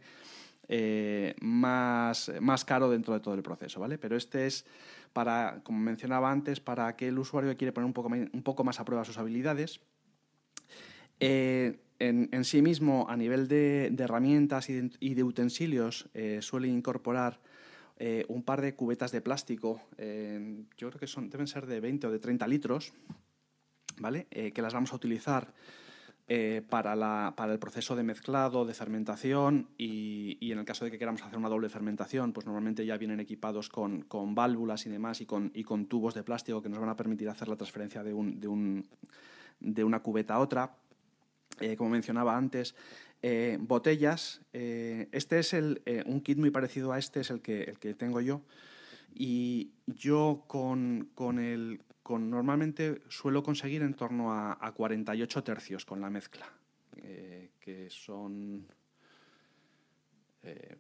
eh, 0.69 1.35
más, 1.41 2.31
más 2.41 2.65
caro 2.65 2.89
dentro 2.91 3.13
de 3.13 3.19
todo 3.19 3.35
el 3.35 3.43
proceso. 3.43 3.81
¿vale? 3.81 3.99
Pero 3.99 4.17
este 4.17 4.47
es, 4.47 4.67
para, 5.13 5.63
como 5.65 5.81
mencionaba 5.81 6.31
antes, 6.31 6.61
para 6.61 6.87
aquel 6.87 7.19
usuario 7.19 7.51
que 7.51 7.57
quiere 7.57 7.73
poner 7.73 7.87
un 7.87 7.93
poco, 7.93 8.09
un 8.09 8.43
poco 8.45 8.63
más 8.63 8.79
a 8.79 8.85
prueba 8.85 9.05
sus 9.05 9.19
habilidades. 9.19 9.81
Eh, 11.19 11.81
en, 11.99 12.45
sí 12.45 12.63
mismo, 12.63 13.07
a 13.11 13.17
nivel 13.17 13.49
de, 13.49 13.93
herramientas 13.99 14.71
y 14.71 15.15
de, 15.15 15.25
utensilios, 15.25 16.09
eh, 16.15 16.39
suele 16.41 16.69
incorporar 16.69 17.41
eh, 18.03 18.25
un 18.29 18.43
par 18.43 18.63
de 18.63 18.75
cubetas 18.75 19.13
de 19.13 19.21
plástico, 19.21 19.83
eh, 19.99 20.65
yo 20.79 20.89
creo 20.89 20.99
que 20.99 21.07
son, 21.07 21.29
deben 21.29 21.47
ser 21.47 21.67
de 21.67 21.81
20 21.81 22.07
o 22.07 22.11
de 22.11 22.19
30 22.19 22.49
litros, 22.49 22.95
¿vale? 23.99 24.27
Eh, 24.31 24.53
que 24.53 24.63
las 24.63 24.73
vamos 24.73 24.95
a 24.95 24.97
utilizar 24.97 25.53
para, 26.69 26.95
la, 26.95 27.35
para, 27.37 27.53
el 27.53 27.59
proceso 27.59 27.97
de 27.97 28.05
mezclado, 28.05 28.65
de 28.65 28.73
fermentación 28.73 29.69
y, 29.77 30.39
y, 30.41 30.53
en 30.53 30.61
el 30.61 30.65
caso 30.65 30.85
de 30.85 30.93
que 30.93 30.99
queramos 30.99 31.23
hacer 31.23 31.37
una 31.37 31.49
doble 31.49 31.69
fermentación, 31.69 32.33
pues 32.33 32.47
normalmente 32.47 32.87
ya 32.87 32.97
vienen 32.97 33.19
equipados 33.19 33.69
con, 33.69 34.03
con 34.03 34.37
válvulas 34.37 34.87
y 34.87 34.91
demás 34.91 35.21
y 35.21 35.27
con, 35.27 35.51
y 35.53 35.65
con, 35.65 35.87
tubos 35.87 36.15
de 36.15 36.23
plástico 36.23 36.63
que 36.63 36.69
nos 36.69 36.79
van 36.79 36.89
a 36.89 36.97
permitir 36.97 37.29
hacer 37.29 37.49
la 37.49 37.57
transferencia 37.57 38.05
de, 38.05 38.15
un, 38.15 38.39
de, 38.39 38.47
un, 38.47 38.87
de 39.59 39.83
una 39.83 39.99
cubeta 40.05 40.35
a 40.35 40.39
otra. 40.39 40.77
como 41.77 41.91
mencionaba 41.91 42.37
antes, 42.37 42.77
eh, 43.23 43.59
botellas. 43.61 44.41
Eh, 44.53 45.09
este 45.13 45.39
es 45.39 45.53
el, 45.53 45.83
eh, 45.85 46.03
un 46.07 46.21
kit 46.21 46.39
muy 46.39 46.51
parecido 46.51 46.93
a 46.93 46.99
este, 46.99 47.21
es 47.21 47.31
el 47.31 47.41
que, 47.41 47.63
el 47.65 47.79
que 47.79 47.95
tengo 47.95 48.21
yo. 48.21 48.43
Y 49.15 49.73
yo 49.87 50.45
con, 50.47 51.11
con 51.15 51.39
el. 51.39 51.83
Con, 52.03 52.31
normalmente 52.31 53.03
suelo 53.09 53.43
conseguir 53.43 53.83
en 53.83 53.95
torno 53.95 54.33
a, 54.33 54.59
a 54.61 54.73
48 54.73 55.45
tercios 55.45 55.85
con 55.85 56.01
la 56.01 56.11
mezcla, 56.11 56.47
que 57.61 57.87
son. 57.89 58.67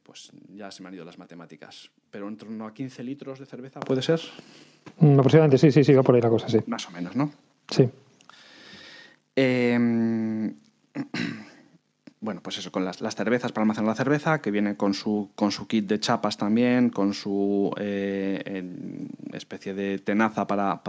pues 0.03 0.33
ya 0.49 0.73
se 0.73 0.83
me 0.83 0.89
han 0.89 0.95
ido 0.95 1.05
las 1.05 1.19
matemáticas, 1.19 1.91
pero 2.11 2.27
en 2.27 2.37
torno 2.37 2.67
a 2.67 2.75
15 2.75 3.05
litros 3.05 3.39
de 3.39 3.47
cerveza, 3.47 3.79
¿puede 3.79 4.03
ser? 4.03 4.21
Mm, 4.99 5.21
aproximadamente, 5.21 5.59
sí, 5.59 5.71
sí, 5.71 5.85
sí, 5.85 5.93
va 5.93 6.03
por 6.03 6.17
ahí 6.17 6.21
la 6.21 6.31
cosa, 6.31 6.49
sí. 6.49 6.59
Más 6.67 6.89
o 6.89 6.91
menos, 6.91 7.15
¿no? 7.15 7.31
Sí. 7.69 7.89
Bueno, 12.23 12.43
pues 12.43 12.59
eso, 12.59 12.71
con 12.71 12.85
las, 12.85 12.99
cervezas 12.99 13.51
para 13.51 13.63
almacenar 13.63 13.89
la 13.89 13.95
cerveza, 13.95 14.43
que 14.43 14.51
viene 14.51 14.77
con 14.77 14.93
su, 14.93 15.31
con 15.35 15.51
su 15.51 15.67
kit 15.67 15.87
de 15.87 15.99
chapas 15.99 16.37
también, 16.37 16.91
con 16.91 17.15
su 17.15 17.73
eh, 17.79 19.03
especie 19.33 19.73
de 19.73 19.99
tenaza 20.01 20.47
para, 20.47 20.83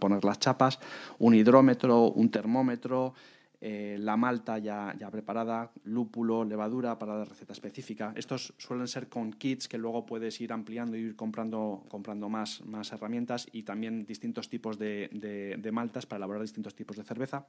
poner 0.00 0.24
las 0.24 0.40
chapas, 0.40 0.80
un 1.20 1.36
hidrómetro, 1.36 2.10
un 2.10 2.32
termómetro, 2.32 3.14
eh, 3.60 3.98
la 4.00 4.16
malta 4.16 4.58
ya, 4.58 4.96
ya 4.98 5.08
preparada, 5.12 5.70
lúpulo, 5.84 6.44
levadura 6.44 6.98
para 6.98 7.18
la 7.18 7.24
receta 7.24 7.52
específica. 7.52 8.12
Estos 8.16 8.52
suelen 8.58 8.88
ser 8.88 9.08
con 9.08 9.32
kits 9.32 9.68
que 9.68 9.78
luego 9.78 10.06
puedes 10.06 10.40
ir 10.40 10.52
ampliando 10.52 10.96
y 10.96 11.02
ir 11.02 11.14
comprando, 11.14 11.84
comprando 11.88 12.28
más, 12.28 12.64
más 12.66 12.90
herramientas 12.90 13.46
y 13.52 13.62
también 13.62 14.06
distintos 14.06 14.48
tipos 14.48 14.76
de, 14.76 15.08
de 15.56 15.72
maltas 15.72 16.06
para 16.06 16.16
elaborar 16.16 16.42
distintos 16.42 16.74
tipos 16.74 16.96
de 16.96 17.04
cerveza. 17.04 17.46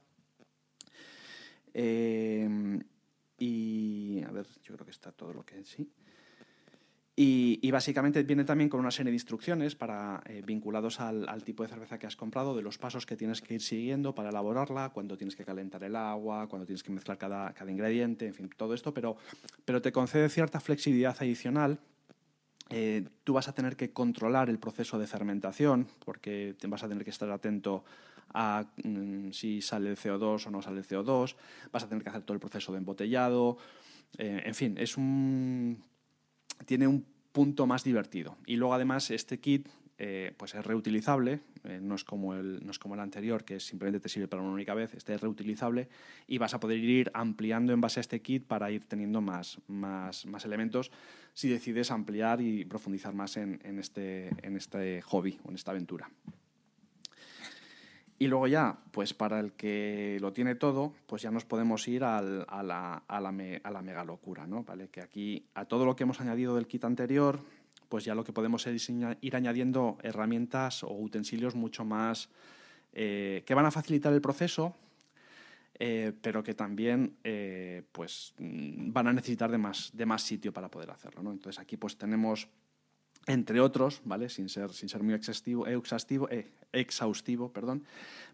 Eh, 1.74 2.80
y 3.40 4.22
a 4.22 4.30
ver, 4.30 4.46
yo 4.62 4.74
creo 4.74 4.84
que 4.84 4.92
está 4.92 5.10
todo 5.10 5.32
lo 5.32 5.44
que 5.44 5.64
sí. 5.64 5.90
Y, 7.16 7.70
básicamente 7.70 8.22
viene 8.22 8.44
también 8.44 8.70
con 8.70 8.80
una 8.80 8.90
serie 8.90 9.10
de 9.10 9.16
instrucciones 9.16 9.74
para, 9.74 10.22
eh, 10.24 10.42
vinculados 10.46 11.00
al, 11.00 11.42
tipo 11.44 11.62
de 11.62 11.68
cerveza 11.68 11.98
que 11.98 12.06
has 12.06 12.16
comprado, 12.16 12.56
de 12.56 12.62
los 12.62 12.78
pasos 12.78 13.04
que 13.04 13.14
tienes 13.14 13.42
que 13.42 13.54
ir 13.54 13.60
siguiendo 13.60 14.14
para 14.14 14.30
elaborarla, 14.30 14.88
cuándo 14.88 15.18
tienes 15.18 15.36
que 15.36 15.44
calentar 15.44 15.84
el 15.84 15.96
agua, 15.96 16.48
cuándo 16.48 16.64
tienes 16.64 16.82
que 16.82 16.92
mezclar 16.92 17.18
cada, 17.18 17.52
cada 17.52 17.70
ingrediente, 17.70 18.26
en 18.26 18.32
fin, 18.32 18.50
todo 18.56 18.72
esto, 18.72 18.94
pero, 18.94 19.18
pero 19.66 19.82
te 19.82 19.92
concede 19.92 20.30
cierta 20.30 20.60
flexibilidad 20.60 21.14
adicional 21.20 21.78
eh, 22.72 23.04
tú 23.24 23.32
vas 23.32 23.48
a 23.48 23.52
tener 23.52 23.76
que 23.76 23.92
controlar 23.92 24.48
el 24.48 24.60
proceso 24.60 24.96
de 24.96 25.08
fermentación 25.08 25.88
porque 26.04 26.54
vas 26.68 26.84
a 26.84 26.88
tener 26.88 27.02
que 27.02 27.10
estar 27.10 27.28
atento 27.30 27.84
a 28.34 28.66
mm, 28.84 29.30
si 29.32 29.60
sale 29.60 29.90
el 29.90 29.96
CO2 29.96 30.46
o 30.46 30.50
no 30.50 30.62
sale 30.62 30.78
el 30.78 30.86
CO2, 30.86 31.36
vas 31.72 31.84
a 31.84 31.88
tener 31.88 32.02
que 32.02 32.10
hacer 32.10 32.22
todo 32.22 32.34
el 32.34 32.40
proceso 32.40 32.72
de 32.72 32.78
embotellado, 32.78 33.58
eh, 34.18 34.42
en 34.44 34.54
fin, 34.54 34.76
es 34.78 34.94
tiene 36.66 36.86
un 36.86 37.06
punto 37.32 37.66
más 37.66 37.84
divertido. 37.84 38.36
Y 38.46 38.56
luego 38.56 38.74
además 38.74 39.10
este 39.10 39.38
kit 39.38 39.68
eh, 40.02 40.32
pues 40.38 40.54
es 40.54 40.64
reutilizable, 40.64 41.40
eh, 41.64 41.78
no, 41.82 41.94
es 41.94 42.04
como 42.04 42.34
el, 42.34 42.64
no 42.64 42.70
es 42.70 42.78
como 42.78 42.94
el 42.94 43.00
anterior 43.00 43.44
que 43.44 43.60
simplemente 43.60 44.00
te 44.00 44.08
sirve 44.08 44.28
para 44.28 44.42
una 44.42 44.52
única 44.52 44.72
vez, 44.72 44.94
este 44.94 45.12
es 45.12 45.20
reutilizable 45.20 45.90
y 46.26 46.38
vas 46.38 46.54
a 46.54 46.60
poder 46.60 46.78
ir 46.78 47.10
ampliando 47.12 47.74
en 47.74 47.82
base 47.82 48.00
a 48.00 48.02
este 48.02 48.22
kit 48.22 48.46
para 48.46 48.70
ir 48.70 48.86
teniendo 48.86 49.20
más, 49.20 49.58
más, 49.68 50.24
más 50.24 50.46
elementos 50.46 50.90
si 51.34 51.50
decides 51.50 51.90
ampliar 51.90 52.40
y 52.40 52.64
profundizar 52.64 53.12
más 53.12 53.36
en, 53.36 53.60
en, 53.62 53.78
este, 53.78 54.30
en 54.42 54.56
este 54.56 55.02
hobby 55.02 55.38
o 55.44 55.50
en 55.50 55.56
esta 55.56 55.72
aventura. 55.72 56.10
Y 58.22 58.28
luego 58.28 58.46
ya, 58.46 58.76
pues 58.90 59.14
para 59.14 59.40
el 59.40 59.52
que 59.52 60.18
lo 60.20 60.34
tiene 60.34 60.54
todo, 60.54 60.92
pues 61.06 61.22
ya 61.22 61.30
nos 61.30 61.46
podemos 61.46 61.88
ir 61.88 62.04
al, 62.04 62.44
a, 62.48 62.62
la, 62.62 63.02
a, 63.08 63.18
la 63.18 63.30
a, 63.30 63.70
la, 63.70 63.80
mega 63.80 64.04
locura, 64.04 64.46
¿no? 64.46 64.62
¿Vale? 64.62 64.88
Que 64.88 65.00
aquí, 65.00 65.46
a 65.54 65.64
todo 65.64 65.86
lo 65.86 65.96
que 65.96 66.02
hemos 66.02 66.20
añadido 66.20 66.54
del 66.54 66.66
kit 66.66 66.84
anterior, 66.84 67.40
pues 67.88 68.04
ya 68.04 68.14
lo 68.14 68.22
que 68.22 68.34
podemos 68.34 68.66
es 68.66 68.90
ir 68.90 69.36
añadiendo 69.36 69.96
herramientas 70.02 70.84
o 70.84 70.92
utensilios 70.92 71.54
mucho 71.54 71.86
más 71.86 72.28
eh, 72.92 73.42
que 73.46 73.54
van 73.54 73.64
a 73.64 73.70
facilitar 73.70 74.12
el 74.12 74.20
proceso, 74.20 74.76
eh, 75.78 76.12
pero 76.20 76.42
que 76.42 76.52
también 76.52 77.16
eh, 77.24 77.84
pues, 77.90 78.34
mm, 78.36 78.92
van 78.92 79.06
a 79.06 79.14
necesitar 79.14 79.50
de 79.50 79.56
más, 79.56 79.92
de 79.94 80.04
más 80.04 80.22
sitio 80.22 80.52
para 80.52 80.70
poder 80.70 80.90
hacerlo. 80.90 81.22
¿no? 81.22 81.32
Entonces 81.32 81.58
aquí 81.58 81.78
pues 81.78 81.96
tenemos 81.96 82.48
entre 83.26 83.60
otros, 83.60 84.00
¿vale? 84.04 84.28
sin, 84.28 84.48
ser, 84.48 84.70
sin 84.70 84.88
ser 84.88 85.02
muy 85.02 85.14
exhaustivo, 85.14 85.66
eh, 86.30 86.50
exhaustivo 86.72 87.52
perdón, 87.52 87.84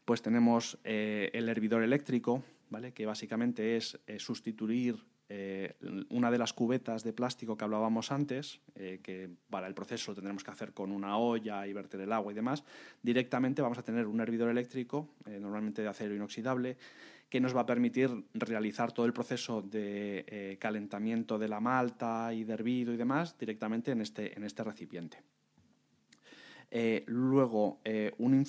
pues 0.05 0.23
tenemos 0.23 0.79
eh, 0.85 1.31
el 1.33 1.49
hervidor 1.49 1.83
eléctrico, 1.83 2.43
¿vale? 2.71 2.93
que 2.93 3.07
básicamente 3.07 3.77
es 3.77 3.99
eh, 4.07 4.19
sustituir 4.19 5.05
una 6.09 6.31
de 6.31 6.39
las 6.39 6.53
cubetas 6.53 7.03
de 7.03 7.13
plástico 7.13 7.57
que 7.57 7.65
hablábamos 7.65 8.13
antes, 8.13 8.61
que 8.77 9.29
para 9.51 9.67
el 9.67 9.75
proceso 9.75 10.13
lo 10.13 10.15
tendremos 10.15 10.45
que 10.45 10.53
hacer 10.53 10.73
con 10.73 10.93
una 10.93 11.19
olla 11.19 11.67
y 11.67 11.73
verter 11.73 12.01
el 12.03 12.13
agua 12.13 12.31
y 12.31 12.37
demás. 12.37 12.63
Directamente 13.03 13.61
vamos 13.61 13.77
a 13.77 13.83
tener 13.83 14.07
un 14.07 14.21
hervidor 14.21 14.51
eléctrico, 14.51 15.09
normalmente 15.27 15.83
de 15.83 15.89
acero 15.89 16.15
inoxidable, 16.15 16.77
que 17.29 17.41
nos 17.41 17.57
va 17.57 17.63
a 17.63 17.67
permitir 17.67 18.11
realizar 18.35 18.93
todo 18.93 19.07
el 19.07 19.13
proceso 19.13 19.63
de 19.63 20.25
eh, 20.29 20.57
calentamiento 20.61 21.39
de 21.39 21.49
la 21.49 21.61
malta 21.61 22.33
y 22.33 22.45
de 22.45 22.57
y 22.67 22.85
demás 22.85 23.37
directamente 23.39 23.93
en 23.93 24.01
este, 24.01 24.37
en 24.37 24.45
este 24.45 24.63
recipiente. 24.65 25.23
Eh, 26.71 27.05
luego, 27.07 27.81
eh, 27.85 28.13
un, 28.19 28.45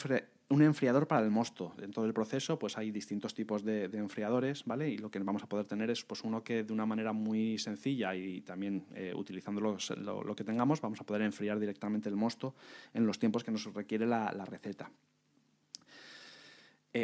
un, 0.49 0.61
enfriador 0.61 1.07
para 1.07 1.23
el 1.23 1.29
mosto. 1.29 1.73
Dentro 1.77 2.03
del 2.03 2.13
proceso 2.13 2.57
pues 2.57 2.77
hay 2.77 2.91
distintos 2.91 3.33
tipos 3.33 3.63
de, 3.63 3.85
enfriadores, 3.85 4.63
¿vale? 4.65 4.89
Y 4.89 4.97
lo 4.97 5.09
que 5.09 5.19
vamos 5.19 5.43
a 5.43 5.49
poder 5.49 5.65
tener 5.65 5.89
es 5.89 6.03
pues, 6.03 6.23
uno 6.23 6.43
que 6.43 6.63
de 6.63 6.73
una 6.73 6.85
manera 6.85 7.13
muy 7.13 7.57
sencilla 7.57 8.15
y 8.15 8.41
también 8.41 8.85
utilizando 9.15 9.61
lo, 9.61 10.35
que 10.35 10.43
tengamos, 10.43 10.81
vamos 10.81 10.99
a 11.01 11.03
poder 11.03 11.23
enfriar 11.23 11.59
directamente 11.59 12.09
el 12.09 12.15
mosto 12.15 12.55
en 12.93 13.05
los 13.05 13.19
tiempos 13.19 13.43
que 13.43 13.51
nos 13.51 13.71
requiere 13.73 14.05
la, 14.07 14.31
la 14.31 14.45
receta. 14.45 14.89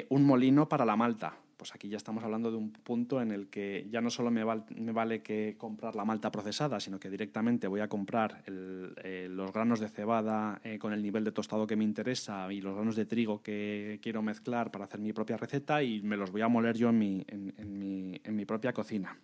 un 0.10 0.24
molino 0.26 0.68
para 0.68 0.86
la 0.86 0.96
malta 0.96 1.43
pues 1.64 1.74
aquí 1.74 1.88
ya 1.88 1.96
estamos 1.96 2.26
hablando 2.26 2.52
de 2.52 2.58
un 2.58 2.74
punto 2.74 3.22
en 3.22 3.32
el 3.32 3.48
que 3.48 3.88
ya 3.90 4.02
no 4.02 4.10
solo 4.10 4.30
me, 4.30 4.44
vale 4.44 5.22
que 5.22 5.56
comprar 5.58 5.96
la 5.96 6.04
malta 6.04 6.30
procesada, 6.30 6.82
sino 6.82 7.00
que 7.00 7.10
directamente 7.10 7.70
voy 7.70 7.80
a 7.80 7.88
comprar 7.88 8.44
eh, 8.48 9.30
los 9.32 9.54
granos 9.54 9.80
de 9.80 9.88
cebada 9.88 10.60
eh, 10.66 10.78
con 10.78 10.92
el 10.92 11.02
nivel 11.02 11.24
de 11.24 11.32
tostado 11.32 11.66
que 11.66 11.78
me 11.78 11.86
interesa 11.86 12.52
y 12.52 12.60
los 12.60 12.76
granos 12.76 12.98
de 12.98 13.06
trigo 13.06 13.42
que 13.42 13.98
quiero 14.02 14.22
mezclar 14.22 14.72
para 14.72 14.84
hacer 14.84 15.00
mi 15.00 15.14
propia 15.14 15.38
receta 15.38 15.82
y 15.82 16.02
me 16.02 16.18
los 16.18 16.32
voy 16.32 16.42
a 16.42 16.50
moler 16.50 16.76
yo 16.76 16.90
en 16.90 16.98
mi, 16.98 17.26
en, 17.30 18.36
mi, 18.36 18.46
propia 18.46 18.74
cocina. 18.74 19.18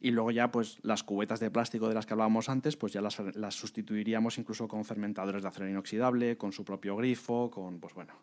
Y 0.00 0.10
luego 0.10 0.32
ya, 0.32 0.50
pues 0.50 0.80
las 0.82 1.04
cubetas 1.04 1.38
de 1.38 1.52
plástico 1.52 1.86
de 1.86 1.94
las 1.94 2.04
que 2.04 2.14
hablábamos 2.14 2.48
antes, 2.48 2.76
pues 2.76 2.92
ya 2.92 3.00
las, 3.00 3.16
las 3.36 3.54
sustituiríamos 3.54 4.38
incluso 4.38 4.66
con 4.66 4.84
fermentadores 4.84 5.42
de 5.42 5.48
acero 5.48 5.68
inoxidable, 5.68 6.36
con 6.36 6.50
su 6.50 6.64
propio 6.64 6.96
grifo, 6.96 7.48
con, 7.48 7.78
pues 7.78 7.94
bueno, 7.94 8.14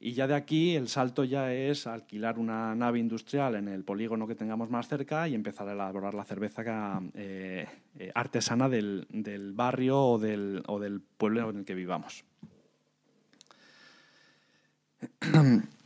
y 0.00 0.12
ya 0.12 0.26
de 0.26 0.34
aquí 0.34 0.76
el 0.76 0.88
salto 0.88 1.24
ya 1.24 1.52
es 1.52 1.86
alquilar 1.86 2.38
una 2.38 2.74
nave 2.74 2.98
industrial 2.98 3.54
en 3.54 3.68
el 3.68 3.84
polígono 3.84 4.26
que 4.26 4.34
tengamos 4.34 4.70
más 4.70 4.88
cerca 4.88 5.28
y 5.28 5.34
empezar 5.34 5.68
a 5.68 5.72
elaborar 5.72 6.14
la 6.14 6.24
cerveza 6.24 7.00
eh, 7.14 7.66
eh, 7.98 8.12
artesana 8.14 8.68
del, 8.68 9.06
barrio 9.54 10.00
o 10.00 10.18
del 10.18 11.02
pueblo 11.16 11.50
en 11.50 11.58
el 11.58 11.64
que 11.64 11.74
vivamos. 11.74 12.24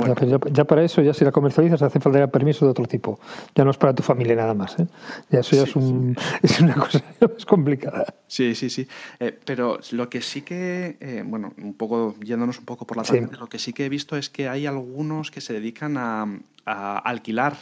Bueno. 0.00 0.14
Ya, 0.50 0.64
para 0.64 0.82
eso, 0.82 1.02
ya 1.02 1.12
si 1.12 1.24
la 1.24 1.32
comercializas, 1.32 1.82
hace 1.82 2.00
falta 2.00 2.26
permiso 2.28 2.64
de 2.64 2.70
otro 2.70 2.86
tipo. 2.86 3.20
Ya 3.54 3.64
no 3.64 3.70
es 3.70 3.76
para 3.76 3.94
tu 3.94 4.02
familia 4.02 4.34
nada 4.34 4.54
más. 4.54 4.78
¿eh? 4.78 4.86
Ya 5.30 5.40
eso 5.40 5.56
ya 5.56 5.64
es, 5.64 5.76
un, 5.76 6.16
es, 6.42 6.60
una 6.60 6.74
cosa 6.74 7.02
más 7.20 7.44
complicada. 7.44 8.06
Sí, 8.26 8.54
sí, 8.54 8.70
sí. 8.70 8.88
Eh, 9.18 9.38
pero 9.44 9.78
lo 9.90 10.08
que 10.08 10.22
sí 10.22 10.42
que, 10.42 10.96
eh, 11.00 11.22
bueno, 11.26 11.52
un 11.58 11.74
poco 11.74 12.14
yéndonos 12.20 12.58
un 12.58 12.64
poco 12.64 12.86
por 12.86 12.96
la 12.96 13.02
lo 13.38 13.48
que 13.48 13.58
sí 13.58 13.72
que 13.72 13.84
he 13.84 13.88
visto 13.88 14.16
es 14.16 14.30
que 14.30 14.48
hay 14.48 14.66
algunos 14.66 15.30
que 15.30 15.40
se 15.40 15.52
dedican 15.52 15.96
a, 15.98 16.26
a 16.64 16.98
alquilar 16.98 17.56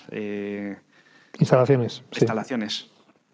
instalaciones. 1.39 2.03
Instalaciones. 2.13 2.89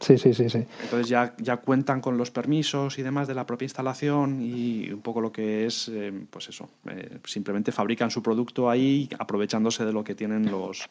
Sí, 0.04 0.18
sí, 0.18 0.34
sí, 0.34 0.50
sí. 0.50 0.66
Entonces 0.82 1.08
ya, 1.08 1.34
ya 1.38 1.56
cuentan 1.56 2.02
con 2.02 2.18
los 2.18 2.30
permisos 2.30 2.98
y 2.98 3.02
demás 3.02 3.26
de 3.26 3.34
la 3.34 3.46
propia 3.46 3.64
instalación 3.64 4.42
y 4.42 4.90
un 4.90 5.00
poco 5.00 5.22
lo 5.22 5.32
que 5.32 5.64
es, 5.64 5.88
eh, 5.88 6.12
pues 6.28 6.50
eso, 6.50 6.68
eh, 6.90 7.18
simplemente 7.24 7.72
fabrican 7.72 8.10
su 8.10 8.22
producto 8.22 8.68
ahí 8.68 9.08
aprovechándose 9.18 9.86
de 9.86 9.94
lo 9.94 10.04
que 10.04 10.14
tienen 10.14 10.50
los 10.50 10.90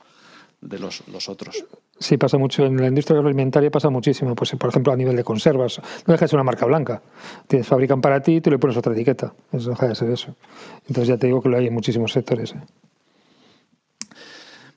de 0.61 0.79
los, 0.79 1.05
los, 1.09 1.27
otros. 1.27 1.65
Sí, 1.99 2.17
pasa 2.17 2.37
mucho. 2.37 2.65
En 2.65 2.77
la 2.77 2.87
industria 2.87 3.17
agroalimentaria 3.17 3.69
pasa 3.69 3.89
muchísimo. 3.89 4.33
Pues, 4.33 4.51
por 4.51 4.69
ejemplo, 4.69 4.93
a 4.93 4.95
nivel 4.95 5.13
de 5.13 5.23
conservas. 5.23 5.81
No 6.07 6.13
deja 6.13 6.23
de 6.23 6.29
ser 6.29 6.37
una 6.37 6.45
marca 6.45 6.65
blanca. 6.65 7.01
Tienes, 7.47 7.67
fabrican 7.67 7.99
para 7.99 8.21
ti 8.21 8.35
y 8.35 8.41
tú 8.41 8.49
le 8.49 8.57
pones 8.57 8.77
otra 8.77 8.93
etiqueta. 8.93 9.33
Eso 9.51 9.71
deja 9.71 9.89
de 9.89 9.95
ser 9.95 10.09
eso. 10.09 10.33
Entonces 10.87 11.09
ya 11.09 11.17
te 11.17 11.27
digo 11.27 11.41
que 11.41 11.49
lo 11.49 11.57
hay 11.57 11.67
en 11.67 11.73
muchísimos 11.73 12.13
sectores. 12.13 12.53
¿eh? 12.53 12.61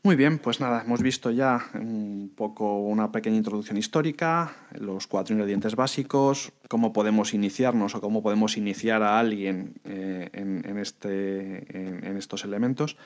Muy 0.07 0.14
bien, 0.14 0.38
pues 0.38 0.61
nada, 0.61 0.85
hemos 0.85 1.03
visto 1.03 1.33
ya 1.33 1.69
un 1.75 2.33
poco 2.37 2.79
una 2.79 3.11
pequeña 3.11 3.38
introducción 3.38 3.77
histórica, 3.77 4.55
los 4.79 5.09
cuatro 5.09 5.35
ingredientes 5.35 5.75
básicos, 5.75 6.53
cómo 6.69 6.92
podemos 6.92 7.35
iniciarnos 7.35 7.97
o 7.97 8.01
cómo 8.01 8.23
podemos 8.23 8.57
iniciar 8.57 9.03
a 9.03 9.19
alguien 9.19 9.75
eh, 9.83 10.31
en, 10.33 10.79
este, 10.79 12.07
en, 12.07 12.16
estos 12.16 12.45
elementos. 12.45 12.97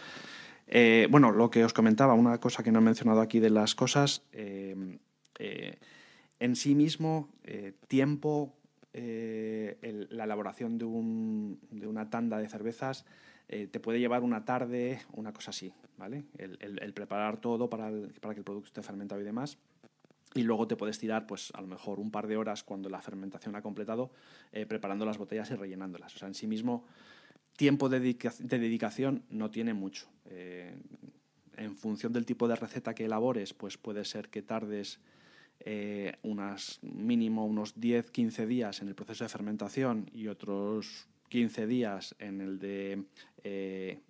Eh, 0.66 1.08
bueno, 1.10 1.30
lo 1.32 1.48
que 1.48 1.64
os 1.64 1.72
comentaba, 1.72 2.12
una 2.12 2.36
cosa 2.36 2.62
que 2.62 2.70
no 2.70 2.80
he 2.80 2.82
mencionado 2.82 3.22
aquí 3.22 3.40
de 3.40 3.48
las 3.48 3.74
cosas, 3.74 4.22
eh, 4.32 4.98
en 6.38 6.54
sí 6.54 6.74
mismo, 6.74 7.30
tiempo, 7.88 8.52
la 8.92 10.24
elaboración 10.24 10.76
de, 10.76 10.84
un, 10.84 11.60
de 11.70 11.86
una 11.86 12.10
tanda 12.10 12.36
de 12.36 12.46
cervezas 12.50 13.06
eh, 13.52 13.66
te 13.66 13.80
puede 13.80 13.98
llevar 13.98 14.22
una 14.22 14.44
tarde, 14.44 15.00
una 15.14 15.32
cosa 15.32 15.50
así, 15.50 15.72
¿vale? 15.98 16.22
El, 16.38 16.92
preparar 16.92 17.40
todo 17.40 17.68
para, 17.68 17.90
para, 18.20 18.32
que 18.32 18.38
el 18.38 18.44
producto 18.44 18.68
esté 18.68 18.80
fermentado 18.80 19.20
y 19.20 19.24
demás. 19.24 19.58
Y 20.34 20.44
luego 20.44 20.68
te 20.68 20.76
puedes 20.76 21.00
tirar, 21.00 21.26
pues 21.26 21.50
a 21.54 21.60
lo 21.60 21.66
mejor 21.66 21.98
un 21.98 22.12
par 22.12 22.28
de 22.28 22.36
horas 22.36 22.62
cuando 22.62 22.88
la 22.88 23.02
fermentación 23.02 23.56
ha 23.56 23.62
completado, 23.62 24.12
eh, 24.52 24.66
preparando 24.66 25.04
las 25.04 25.18
botellas 25.18 25.50
y 25.50 25.56
rellenándolas. 25.56 26.14
O 26.14 26.18
sea, 26.20 26.28
en 26.28 26.34
sí 26.34 26.46
mismo, 26.46 26.84
tiempo 27.56 27.88
de, 27.88 27.98
dedicación 27.98 29.24
no 29.30 29.50
tiene 29.50 29.74
mucho. 29.74 30.06
Eh, 30.26 30.72
en 31.56 31.74
función 31.74 32.12
del 32.12 32.26
tipo 32.26 32.46
de 32.46 32.54
receta 32.54 32.94
que 32.94 33.06
elabores, 33.06 33.52
pues 33.52 33.76
puede 33.76 34.04
ser 34.04 34.28
que 34.28 34.42
tardes 34.42 35.00
unas 36.22 36.78
mínimo 36.80 37.44
unos 37.44 37.76
10-15 37.76 38.46
días 38.46 38.80
en 38.80 38.88
el 38.88 38.94
proceso 38.94 39.24
de 39.24 39.28
fermentación 39.28 40.08
y 40.14 40.28
otros 40.28 41.06
15 41.30 41.66
días 41.66 42.14
en 42.18 42.42
el 42.42 42.58
de 42.58 43.04
eh, 43.44 44.00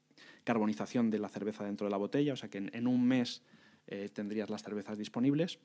carbonización 0.42 1.10
de 1.10 1.20
la 1.20 1.28
cerveza 1.28 1.64
dentro 1.64 1.86
de 1.86 1.90
la 1.92 1.98
botella, 1.98 2.32
o 2.32 2.36
sea 2.36 2.48
que 2.48 2.58
en, 2.58 2.86
un 2.88 3.06
mes 3.06 3.44
eh, 3.86 4.08
tendrías 4.12 4.50
las 4.50 4.64
cervezas 4.64 4.98
disponibles. 4.98 5.60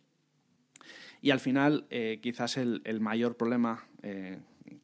Y 1.21 1.31
al 1.31 1.39
final, 1.39 1.87
eh, 1.89 2.19
quizás 2.21 2.57
el, 2.57 2.81
mayor 2.99 3.37
problema 3.37 3.87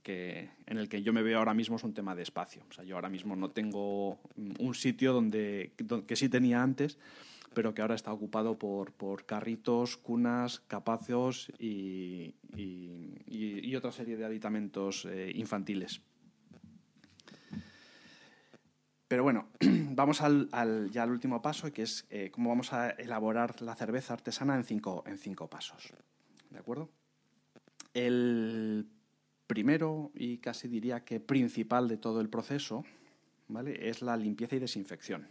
que, 0.01 0.49
en 0.65 0.77
el 0.77 0.89
que 0.89 1.03
yo 1.03 1.13
me 1.13 1.21
veo 1.21 1.37
ahora 1.37 1.53
mismo 1.53 1.75
es 1.75 1.83
un 1.83 1.93
tema 1.93 2.15
de 2.15 2.23
espacio. 2.23 2.63
O 2.69 2.73
sea, 2.73 2.83
yo 2.85 2.95
ahora 2.95 3.09
mismo 3.09 3.35
no 3.35 3.51
tengo 3.51 4.19
un 4.35 4.73
sitio 4.73 5.13
donde, 5.13 5.73
que 6.07 6.15
sí 6.15 6.29
tenía 6.29 6.63
antes, 6.63 6.97
pero 7.53 7.73
que 7.73 7.81
ahora 7.81 7.95
está 7.95 8.13
ocupado 8.13 8.57
por, 8.57 8.93
por 8.93 9.25
carritos, 9.25 9.97
cunas, 9.97 10.61
capazos 10.61 11.51
y, 11.59 12.33
y, 12.55 13.75
otra 13.75 13.91
serie 13.91 14.15
de 14.15 14.25
aditamentos 14.25 15.07
infantiles. 15.33 16.01
Pero 19.11 19.23
bueno, 19.23 19.49
vamos 19.89 20.21
al, 20.21 20.89
ya 20.89 21.03
al 21.03 21.11
último 21.11 21.41
paso, 21.41 21.69
que 21.73 21.81
es 21.81 22.05
eh, 22.09 22.31
cómo 22.31 22.47
vamos 22.47 22.71
a 22.71 22.91
elaborar 22.91 23.61
la 23.61 23.75
cerveza 23.75 24.13
artesana 24.13 24.55
en 24.55 24.63
cinco, 24.63 25.03
en 25.05 25.17
cinco 25.17 25.49
pasos. 25.49 25.91
¿De 26.49 26.57
acuerdo? 26.57 26.89
El 27.93 28.87
primero 29.47 30.11
y 30.15 30.37
casi 30.37 30.69
diría 30.69 31.03
que 31.03 31.19
principal 31.19 31.89
de 31.89 31.97
todo 31.97 32.21
el 32.21 32.29
proceso 32.29 32.85
¿vale? 33.49 33.89
es 33.89 34.01
la 34.01 34.15
limpieza 34.15 34.55
y 34.55 34.59
desinfección. 34.59 35.27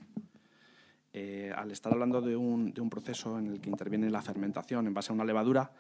Eh, 1.15 1.51
al 1.57 1.71
estar 1.71 1.91
hablando 1.91 2.21
de 2.21 2.37
un, 2.37 2.75
de 2.75 2.83
un, 2.83 2.91
proceso 2.91 3.39
en 3.39 3.47
el 3.47 3.63
que 3.63 3.71
interviene 3.71 4.11
la 4.11 4.21
fermentación 4.21 4.89
en 4.89 4.93
base 4.93 5.11
a 5.11 5.15
una 5.15 5.25
levadura, 5.25 5.73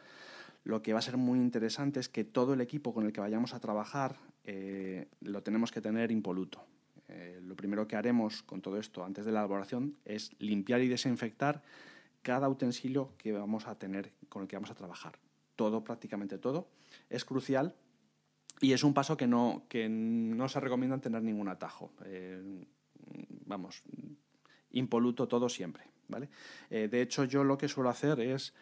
lo 0.64 0.80
que 0.80 0.94
va 0.94 1.00
a 1.00 1.02
ser 1.02 1.18
muy 1.18 1.38
interesante 1.38 2.00
es 2.00 2.08
que 2.08 2.24
todo 2.24 2.54
el 2.54 2.62
equipo 2.62 2.94
con 2.94 3.04
el 3.04 3.12
que 3.12 3.20
vayamos 3.20 3.52
a 3.52 3.60
trabajar 3.60 4.16
eh, 4.44 5.06
lo 5.20 5.42
tenemos 5.42 5.70
que 5.70 5.82
tener 5.82 6.10
impoluto. 6.10 6.64
Eh, 7.12 7.40
lo 7.42 7.56
primero 7.56 7.88
que 7.88 7.96
haremos 7.96 8.42
con 8.42 8.62
todo 8.62 8.78
esto 8.78 9.04
antes 9.04 9.24
de 9.24 9.32
la 9.32 9.40
elaboración 9.40 9.96
es 10.04 10.30
limpiar 10.38 10.80
y 10.80 10.88
desinfectar 10.88 11.62
cada 12.22 12.48
utensilio 12.48 13.12
que 13.18 13.32
vamos 13.32 13.66
a 13.66 13.76
tener 13.76 14.12
con 14.28 14.42
el 14.42 14.48
que 14.48 14.56
vamos 14.56 14.70
a 14.70 14.74
trabajar. 14.74 15.18
Todo, 15.56 15.82
prácticamente 15.82 16.38
todo, 16.38 16.68
es 17.08 17.24
crucial 17.24 17.74
y 18.60 18.72
es 18.72 18.84
un 18.84 18.94
paso 18.94 19.16
que 19.16 19.26
no, 19.26 19.64
que 19.68 19.88
no 19.88 20.48
se 20.48 20.60
recomienda 20.60 20.98
tener 20.98 21.22
ningún 21.22 21.48
atajo. 21.48 21.92
Eh, 22.04 22.64
vamos, 23.44 23.82
impoluto 24.70 25.26
todo 25.26 25.48
siempre. 25.48 25.84
¿vale? 26.06 26.28
Eh, 26.70 26.86
de 26.88 27.02
hecho, 27.02 27.24
yo 27.24 27.42
lo 27.42 27.58
que 27.58 27.68
suelo 27.68 27.90
hacer 27.90 28.20
es, 28.20 28.54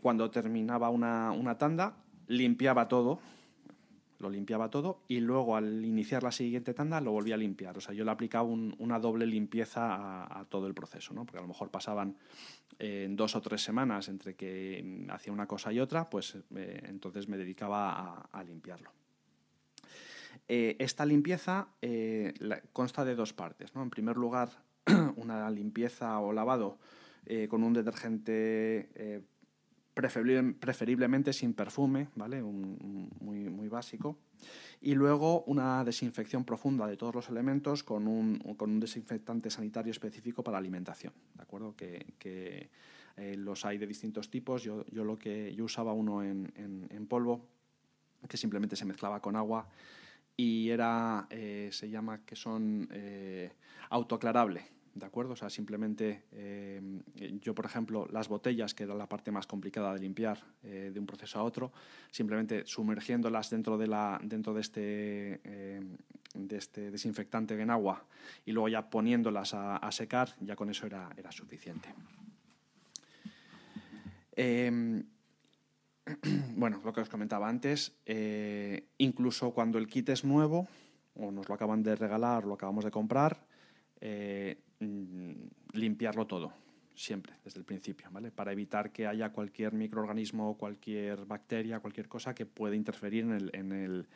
cuando 0.00 0.30
terminaba 0.30 0.90
una, 0.90 1.32
una, 1.32 1.58
tanda, 1.58 1.96
limpiaba 2.28 2.86
todo, 2.86 3.18
lo 4.18 4.30
limpiaba 4.30 4.70
todo 4.70 5.02
y 5.08 5.20
luego 5.20 5.56
al 5.56 5.84
iniciar 5.84 6.22
la 6.22 6.32
siguiente 6.32 6.74
tanda 6.74 7.00
lo 7.00 7.12
volvía 7.12 7.34
a 7.34 7.38
limpiar. 7.38 7.76
O 7.76 7.80
sea, 7.80 7.94
yo 7.94 8.04
le 8.04 8.10
aplicaba 8.10 8.44
una 8.44 8.98
doble 8.98 9.26
limpieza 9.26 10.24
a, 10.24 10.44
todo 10.46 10.66
el 10.66 10.74
proceso, 10.74 11.14
¿no? 11.14 11.24
porque 11.24 11.38
a 11.38 11.42
lo 11.42 11.48
mejor 11.48 11.70
pasaban 11.70 12.16
dos 13.10 13.36
o 13.36 13.40
tres 13.40 13.62
semanas 13.62 14.08
entre 14.08 14.34
que 14.34 15.06
hacía 15.10 15.32
una 15.32 15.46
cosa 15.46 15.72
y 15.72 15.80
otra, 15.80 16.10
pues 16.10 16.36
entonces 16.54 17.28
me 17.28 17.38
dedicaba 17.38 18.28
a 18.32 18.44
limpiarlo. 18.44 18.90
Eh, 20.48 20.76
esta 20.78 21.04
limpieza 21.04 21.68
eh, 21.82 22.32
consta 22.72 23.04
de 23.04 23.14
dos 23.14 23.32
partes. 23.32 23.72
En 23.74 23.90
primer 23.90 24.16
lugar, 24.16 24.50
una 25.16 25.50
limpieza 25.50 26.18
o 26.20 26.32
lavado 26.32 26.78
eh, 27.24 27.48
con 27.48 27.64
un 27.64 27.72
detergente 27.72 29.24
preferiblemente 29.96 31.32
sin 31.32 31.54
perfume, 31.54 32.08
¿vale? 32.14 32.42
muy, 32.42 33.48
muy, 33.48 33.68
básico. 33.68 34.18
Y 34.80 34.94
luego 34.94 35.42
una 35.44 35.82
desinfección 35.84 36.44
profunda 36.44 36.86
de 36.86 36.96
todos 36.96 37.14
los 37.14 37.28
elementos 37.30 37.82
con 37.82 38.06
un, 38.06 38.38
con 38.56 38.70
un 38.70 38.80
desinfectante 38.80 39.50
sanitario 39.50 39.90
específico 39.90 40.44
para 40.44 40.58
alimentación. 40.58 41.14
¿De 41.34 41.42
acuerdo? 41.42 41.74
Que, 41.74 42.70
los 43.16 43.64
hay 43.64 43.78
de 43.78 43.86
distintos 43.86 44.30
tipos. 44.30 44.62
Yo, 44.62 44.84
yo, 44.86 45.02
lo 45.02 45.18
que, 45.18 45.54
yo 45.54 45.64
usaba 45.64 45.94
uno 45.94 46.22
en, 46.22 46.52
en 46.54 47.06
polvo 47.06 47.48
que 48.28 48.36
simplemente 48.36 48.76
se 48.76 48.84
mezclaba 48.84 49.20
con 49.20 49.36
agua 49.36 49.66
y 50.36 50.68
era, 50.68 51.26
eh, 51.30 51.70
se 51.72 51.88
llama 51.88 52.24
que 52.24 52.36
son 52.36 52.88
eh, 52.92 53.52
autoaclarable, 53.88 54.62
¿de 54.96 55.06
acuerdo? 55.06 55.34
O 55.34 55.36
sea, 55.36 55.50
simplemente 55.50 56.24
eh, 56.32 56.80
yo, 57.40 57.54
por 57.54 57.66
ejemplo, 57.66 58.08
las 58.10 58.28
botellas, 58.28 58.74
que 58.74 58.84
era 58.84 58.94
la 58.94 59.08
parte 59.08 59.30
más 59.30 59.46
complicada 59.46 59.92
de 59.94 60.00
limpiar 60.00 60.42
de 60.62 60.98
un 60.98 61.06
proceso 61.06 61.38
a 61.38 61.44
otro, 61.44 61.72
simplemente 62.10 62.64
sumergiéndolas 62.66 63.50
dentro 63.50 63.78
de, 63.78 63.86
la, 63.86 64.18
dentro 64.22 64.52
de, 64.52 64.60
este, 64.60 65.40
de 66.34 66.56
este 66.56 66.90
desinfectante 66.90 67.60
en 67.60 67.70
agua 67.70 68.04
y 68.44 68.52
luego 68.52 68.68
ya 68.68 68.90
poniéndolas 68.90 69.54
a, 69.54 69.92
secar, 69.92 70.34
ya 70.40 70.56
con 70.56 70.70
eso 70.70 70.86
era, 70.86 71.08
era 71.16 71.30
suficiente. 71.30 71.94
bueno, 76.56 76.80
lo 76.84 76.92
que 76.92 77.00
os 77.00 77.08
comentaba 77.08 77.48
antes, 77.48 77.92
eh, 78.06 78.86
incluso 78.98 79.52
cuando 79.52 79.78
el 79.78 79.88
kit 79.88 80.08
es 80.10 80.24
nuevo 80.24 80.68
o 81.14 81.30
nos 81.30 81.48
lo 81.48 81.54
acaban 81.54 81.82
de 81.82 81.96
regalar, 81.96 82.44
lo 82.44 82.54
acabamos 82.54 82.84
de 82.84 82.90
comprar, 82.90 83.46
eh, 84.00 84.58
mm, 84.80 85.32
limpiarlo 85.72 86.26
todo, 86.26 86.52
siempre, 86.94 87.34
desde 87.44 87.58
el 87.58 87.64
principio, 87.64 88.08
¿vale? 88.10 88.30
Para 88.30 88.52
evitar 88.52 88.92
que 88.92 89.06
haya 89.06 89.30
cualquier 89.30 89.72
microorganismo, 89.72 90.56
cualquier 90.56 91.26
bacteria, 91.26 91.80
cualquier 91.80 92.08
cosa 92.08 92.34
que 92.34 92.46
pueda 92.46 92.74
interferir 92.74 93.24
en, 93.24 94.06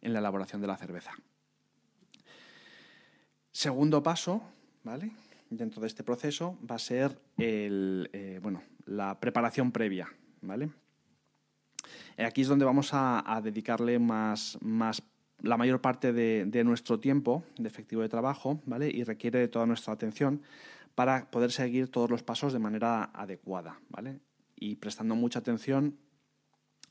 la 0.00 0.18
elaboración 0.18 0.60
de 0.60 0.66
la 0.66 0.76
cerveza. 0.76 1.12
Segundo 3.50 4.02
paso, 4.02 4.42
¿vale? 4.84 5.10
Dentro 5.50 5.80
de 5.80 5.88
este 5.88 6.04
proceso 6.04 6.58
va 6.70 6.76
a 6.76 6.78
ser 6.78 7.18
eh, 7.38 8.38
bueno, 8.42 8.62
la 8.86 9.18
preparación 9.18 9.72
previa, 9.72 10.08
¿vale? 10.42 10.70
Aquí 12.16 12.40
es 12.40 12.48
donde 12.48 12.64
vamos 12.64 12.90
a, 12.92 13.40
dedicarle 13.42 13.98
más, 13.98 14.58
más 14.60 15.02
la 15.40 15.56
mayor 15.56 15.80
parte 15.80 16.12
de, 16.12 16.64
nuestro 16.64 16.98
tiempo 16.98 17.44
de 17.58 17.68
efectivo 17.68 18.02
de 18.02 18.08
trabajo, 18.08 18.60
¿vale? 18.66 18.90
Y 18.92 19.04
requiere 19.04 19.38
de 19.38 19.48
toda 19.48 19.66
nuestra 19.66 19.92
atención 19.92 20.42
para 20.94 21.30
poder 21.30 21.52
seguir 21.52 21.90
todos 21.90 22.10
los 22.10 22.22
pasos 22.22 22.52
de 22.52 22.58
manera 22.58 23.04
adecuada, 23.14 23.80
¿vale? 23.88 24.20
Y 24.56 24.76
prestando 24.76 25.14
mucha 25.14 25.38
atención 25.38 25.96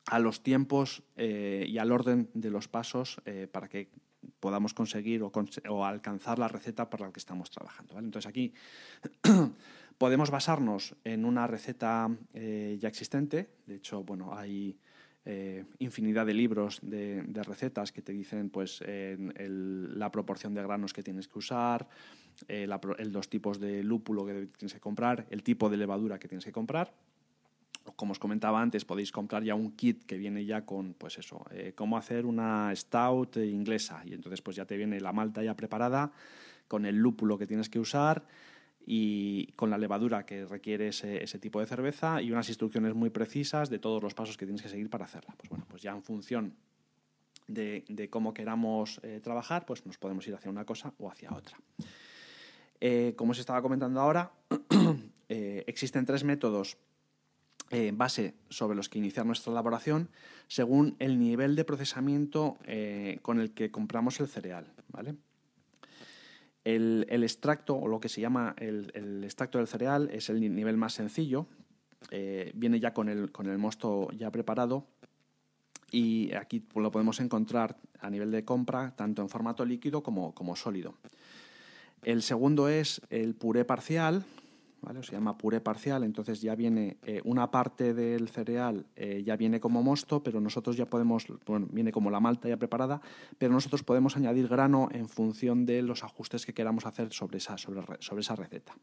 a 0.05 0.19
los 0.19 0.41
tiempos 0.41 1.03
eh, 1.17 1.65
y 1.67 1.77
al 1.77 1.91
orden 1.91 2.29
de 2.33 2.49
los 2.49 2.69
pasos 2.69 3.21
eh, 3.25 3.47
para 3.51 3.67
que 3.67 3.89
podamos 4.39 4.73
conseguir 4.73 5.21
o, 5.23 5.85
alcanzar 5.85 6.39
la 6.39 6.47
receta 6.47 6.89
para 6.89 7.07
la 7.07 7.11
que 7.11 7.19
estamos 7.19 7.49
trabajando. 7.49 7.99
Entonces 7.99 8.29
aquí 8.29 8.53
podemos 9.97 10.31
basarnos 10.31 10.95
en 11.03 11.25
una 11.25 11.47
receta 11.47 12.09
ya 12.33 12.87
existente. 12.87 13.49
De 13.65 13.75
hecho, 13.75 14.03
bueno, 14.03 14.33
hay 14.33 14.77
eh, 15.29 15.65
infinidad 15.79 16.25
de 16.25 16.33
libros 16.33 16.79
de, 16.81 17.21
recetas 17.43 17.91
que 17.91 18.01
te 18.01 18.13
dicen 18.13 18.49
pues, 18.49 18.81
la 19.17 20.09
proporción 20.09 20.53
de 20.53 20.63
granos 20.63 20.93
que 20.93 21.03
tienes 21.03 21.27
que 21.27 21.37
usar, 21.37 21.85
eh, 22.47 22.65
el 22.97 23.11
dos 23.11 23.29
tipos 23.29 23.59
de 23.59 23.83
lúpulo 23.83 24.25
que 24.25 24.47
tienes 24.57 24.73
que 24.73 24.79
comprar, 24.79 25.25
el 25.29 25.43
tipo 25.43 25.69
de 25.69 25.75
levadura 25.75 26.17
que 26.17 26.29
tienes 26.29 26.45
que 26.45 26.53
comprar. 26.53 26.93
Como 27.97 28.11
os 28.13 28.19
comentaba 28.19 28.61
antes, 28.61 28.85
podéis 28.85 29.11
comprar 29.11 29.43
ya 29.43 29.55
un 29.55 29.75
kit 29.75 30.05
que 30.05 30.17
viene 30.17 30.45
ya 30.45 30.65
con, 30.65 30.93
pues 30.93 31.17
eso, 31.17 31.45
eh, 31.51 31.73
cómo 31.75 31.97
hacer 31.97 32.25
una 32.25 32.73
stout 32.73 33.35
inglesa. 33.37 34.03
Y 34.05 34.13
entonces 34.13 34.41
pues 34.41 34.55
ya 34.55 34.65
te 34.65 34.77
viene 34.77 35.01
la 35.01 35.11
malta 35.11 35.43
ya 35.43 35.55
preparada, 35.55 36.11
con 36.69 36.85
el 36.85 36.95
lúpulo 36.95 37.37
que 37.37 37.47
tienes 37.47 37.69
que 37.69 37.79
usar, 37.79 38.25
y 38.89 39.47
con 39.57 39.69
la 39.69 39.77
levadura 39.77 40.25
que 40.25 40.45
requiere 40.45 40.87
ese, 40.87 41.39
tipo 41.39 41.59
de 41.59 41.65
cerveza 41.65 42.21
y 42.21 42.31
unas 42.31 42.47
instrucciones 42.47 42.95
muy 42.95 43.09
precisas 43.09 43.69
de 43.69 43.79
todos 43.79 44.01
los 44.01 44.13
pasos 44.13 44.37
que 44.37 44.45
tienes 44.45 44.61
que 44.61 44.69
seguir 44.69 44.89
para 44.89 45.03
hacerla. 45.03 45.35
Pues 45.37 45.49
bueno, 45.49 45.65
pues 45.67 45.81
ya 45.81 45.91
en 45.91 46.01
función 46.01 46.55
de, 47.49 48.07
cómo 48.09 48.33
queramos 48.33 49.01
eh, 49.03 49.19
trabajar, 49.21 49.65
pues 49.65 49.85
nos 49.85 49.97
podemos 49.97 50.25
ir 50.29 50.35
hacia 50.35 50.49
una 50.49 50.63
cosa 50.63 50.93
o 50.99 51.11
hacia 51.11 51.33
otra. 51.33 51.57
Eh, 52.79 53.13
como 53.17 53.31
os 53.31 53.39
estaba 53.39 53.61
comentando 53.61 53.99
ahora, 53.99 54.31
eh, 55.27 55.65
existen 55.67 56.05
tres 56.05 56.23
métodos 56.23 56.77
en 57.69 57.97
base 57.97 58.35
sobre 58.47 58.77
los 58.77 58.87
que 58.87 58.99
iniciar 58.99 59.25
nuestra 59.25 59.51
elaboración 59.51 60.09
según 60.47 60.95
el 60.99 61.19
nivel 61.19 61.57
de 61.57 61.65
procesamiento 61.65 62.57
con 63.21 63.41
el 63.41 63.51
que 63.53 63.69
compramos 63.69 64.21
el 64.21 64.29
cereal. 64.29 64.71
¿vale? 64.87 65.17
El, 66.75 67.23
extracto, 67.23 67.77
o 67.77 67.87
lo 67.87 68.01
que 68.01 68.09
se 68.09 68.19
llama 68.19 68.53
el, 68.57 69.23
extracto 69.23 69.57
del 69.57 69.67
cereal, 69.67 70.09
es 70.11 70.29
el 70.29 70.41
nivel 70.53 70.75
más 70.75 70.93
sencillo. 70.93 71.45
Eh, 72.11 72.51
viene 72.55 72.79
ya 72.79 72.93
con 72.93 73.07
el, 73.07 73.31
con 73.31 73.47
el 73.47 73.57
mosto 73.57 74.09
ya 74.11 74.31
preparado 74.31 74.85
y 75.91 76.33
aquí 76.33 76.63
lo 76.75 76.91
podemos 76.91 77.19
encontrar 77.21 77.77
a 77.99 78.09
nivel 78.09 78.31
de 78.31 78.43
compra 78.43 78.93
tanto 78.95 79.21
en 79.21 79.29
formato 79.29 79.65
líquido 79.65 80.03
como, 80.03 80.33
como 80.33 80.55
sólido. 80.55 80.95
El 82.03 82.21
segundo 82.21 82.67
es 82.67 83.01
el 83.09 83.33
puré 83.33 83.65
parcial, 83.65 84.25
se 85.01 85.11
llama 85.11 85.37
puré 85.37 85.59
parcial, 85.59 86.03
entonces 86.03 86.41
ya 86.41 86.55
viene 86.55 86.97
eh, 87.03 87.21
una 87.23 87.51
parte 87.51 87.93
del 87.93 88.29
cereal, 88.29 88.85
eh, 88.95 89.23
ya 89.25 89.35
viene 89.35 89.59
como 89.59 89.83
mosto, 89.83 90.23
pero 90.23 90.39
nosotros 90.39 90.77
ya 90.77 90.85
podemos, 90.85 91.27
bueno, 91.45 91.67
viene 91.71 91.91
como 91.91 92.09
la 92.09 92.19
malta 92.19 92.47
ya 92.47 92.57
preparada, 92.57 93.01
pero 93.37 93.53
nosotros 93.53 93.83
podemos 93.83 94.15
añadir 94.17 94.47
grano 94.47 94.89
en 94.91 95.09
función 95.09 95.65
de 95.65 95.81
los 95.81 96.03
ajustes 96.03 96.45
que 96.45 96.53
queramos 96.53 96.85
hacer 96.85 97.11
sobre 97.11 97.37
esa, 97.37 97.57
sobre, 97.57 97.81
esa 97.99 98.35
receta. 98.35 98.77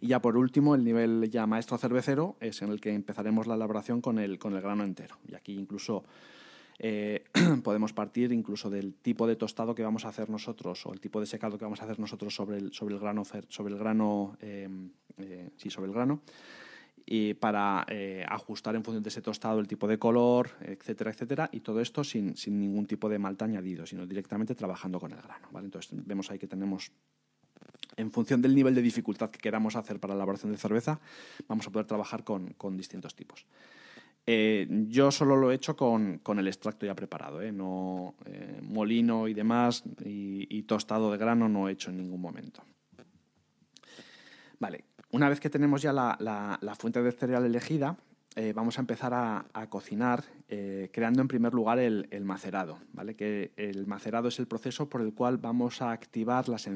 Y 0.00 0.08
ya 0.08 0.20
por 0.20 0.36
último, 0.36 0.74
el 0.74 0.84
nivel 0.84 1.28
ya 1.30 1.46
maestro 1.46 1.76
cervecero 1.76 2.36
es 2.40 2.62
en 2.62 2.70
el 2.70 2.80
que 2.80 2.92
empezaremos 2.92 3.46
la 3.46 3.54
elaboración 3.54 4.00
con 4.00 4.18
el, 4.18 4.38
con 4.38 4.54
el 4.54 4.62
grano 4.62 4.84
entero. 4.84 5.16
Y 5.26 5.34
aquí 5.34 5.54
incluso 5.54 6.04
eh, 6.78 7.24
podemos 7.64 7.92
partir 7.92 8.32
incluso 8.32 8.70
del 8.70 8.94
tipo 8.94 9.26
de 9.26 9.36
tostado 9.36 9.74
que 9.74 9.82
vamos 9.82 10.04
a 10.04 10.08
hacer 10.08 10.30
nosotros 10.30 10.86
o 10.86 10.92
el 10.92 11.00
tipo 11.00 11.20
de 11.20 11.26
secado 11.26 11.58
que 11.58 11.64
vamos 11.64 11.80
a 11.80 11.84
hacer 11.84 11.98
nosotros 11.98 12.34
sobre 12.34 12.58
el, 12.58 12.72
sobre 12.72 12.94
el 12.94 13.00
grano, 13.00 13.24
sobre 13.48 13.74
el 13.74 13.78
grano, 13.78 14.36
em, 14.40 14.90
eh, 15.18 15.50
sí, 15.56 15.70
sobre 15.70 15.88
el 15.88 15.94
grano 15.94 16.22
y 17.10 17.32
para 17.32 17.86
eh, 17.88 18.22
ajustar 18.28 18.76
en 18.76 18.84
función 18.84 19.02
de 19.02 19.08
ese 19.08 19.22
tostado 19.22 19.60
el 19.60 19.66
tipo 19.66 19.88
de 19.88 19.98
color, 19.98 20.50
etcétera, 20.60 21.10
etcétera, 21.10 21.48
y 21.50 21.60
todo 21.60 21.80
esto 21.80 22.04
sin, 22.04 22.36
sin, 22.36 22.60
ningún 22.60 22.84
tipo 22.84 23.08
de 23.08 23.18
malta 23.18 23.46
añadido, 23.46 23.86
sino 23.86 24.06
directamente 24.06 24.54
trabajando 24.54 25.00
con 25.00 25.12
el 25.12 25.22
grano. 25.22 25.48
¿vale? 25.50 25.64
Entonces 25.64 25.90
vemos 26.04 26.30
ahí 26.30 26.38
que 26.38 26.46
tenemos, 26.46 26.92
en 27.96 28.10
función 28.10 28.42
del 28.42 28.54
nivel 28.54 28.74
de 28.74 28.82
dificultad 28.82 29.30
que 29.30 29.38
queramos 29.38 29.74
hacer 29.74 29.98
para 29.98 30.12
la 30.12 30.18
elaboración 30.18 30.52
de 30.52 30.58
cerveza, 30.58 31.00
vamos 31.48 31.66
a 31.66 31.70
poder 31.70 31.86
trabajar 31.86 32.24
con, 32.24 32.52
con 32.52 32.76
distintos 32.76 33.14
tipos. 33.14 33.46
Eh, 34.30 34.66
yo 34.88 35.10
solo 35.10 35.36
lo 35.36 35.50
he 35.50 35.54
hecho 35.54 35.74
con, 35.74 36.18
con 36.18 36.38
el 36.38 36.48
extracto 36.48 36.84
ya 36.84 36.94
preparado, 36.94 37.40
¿eh? 37.40 37.50
no 37.50 38.14
eh, 38.26 38.60
molino 38.62 39.26
y 39.26 39.32
demás 39.32 39.82
y, 40.04 40.62
tostado 40.64 41.10
de 41.10 41.16
grano 41.16 41.48
no 41.48 41.66
he 41.66 41.72
hecho 41.72 41.88
en 41.88 41.96
ningún 41.96 42.20
momento. 42.20 42.62
Vale, 44.58 44.84
una 45.12 45.30
vez 45.30 45.40
que 45.40 45.48
tenemos 45.48 45.80
ya 45.80 45.94
la, 45.94 46.18
la, 46.60 46.74
fuente 46.74 47.02
de 47.02 47.10
cereal 47.10 47.46
elegida, 47.46 47.96
vamos 48.54 48.76
a 48.76 48.82
empezar 48.82 49.14
a, 49.14 49.66
cocinar 49.70 50.22
creando 50.92 51.22
en 51.22 51.28
primer 51.28 51.54
lugar 51.54 51.78
el, 51.78 52.06
macerado, 52.22 52.80
¿vale? 52.92 53.16
que 53.16 53.52
el 53.56 53.86
macerado 53.86 54.28
es 54.28 54.38
el 54.38 54.46
proceso 54.46 54.90
por 54.90 55.00
el 55.00 55.14
cual 55.14 55.38
vamos 55.38 55.80
a 55.80 55.90
activar 55.90 56.50
las, 56.50 56.68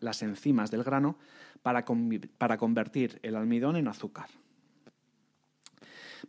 las 0.00 0.22
enzimas 0.22 0.70
del 0.72 0.82
grano 0.82 1.18
para, 1.62 1.84
para 2.36 2.56
convertir 2.56 3.20
el 3.22 3.36
almidón 3.36 3.76
en 3.76 3.86
azúcar. 3.86 4.26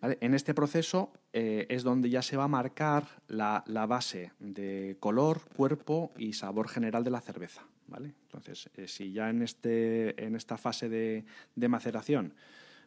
En 0.01 0.33
este 0.33 0.53
proceso 0.53 1.11
eh, 1.33 1.65
es 1.69 1.83
donde 1.83 2.09
ya 2.09 2.21
se 2.21 2.37
va 2.37 2.45
a 2.45 2.47
marcar 2.47 3.07
la, 3.27 3.63
base 3.87 4.31
de 4.39 4.97
color, 4.99 5.41
cuerpo 5.55 6.11
y 6.17 6.33
sabor 6.33 6.67
general 6.67 7.03
de 7.03 7.11
la 7.11 7.21
cerveza. 7.21 7.65
Entonces, 7.95 8.69
eh, 8.75 8.87
si 8.87 9.13
ya 9.13 9.29
en, 9.29 9.41
este, 9.41 10.25
esta 10.35 10.57
fase 10.57 10.89
de, 10.89 11.23
maceración 11.67 12.33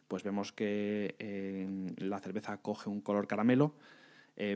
pues 0.07 0.23
vemos 0.23 0.51
que 0.51 1.15
eh, 1.19 1.93
la 1.95 2.19
cerveza 2.19 2.57
coge 2.57 2.89
un 2.89 2.99
color 2.99 3.27
caramelo, 3.27 3.73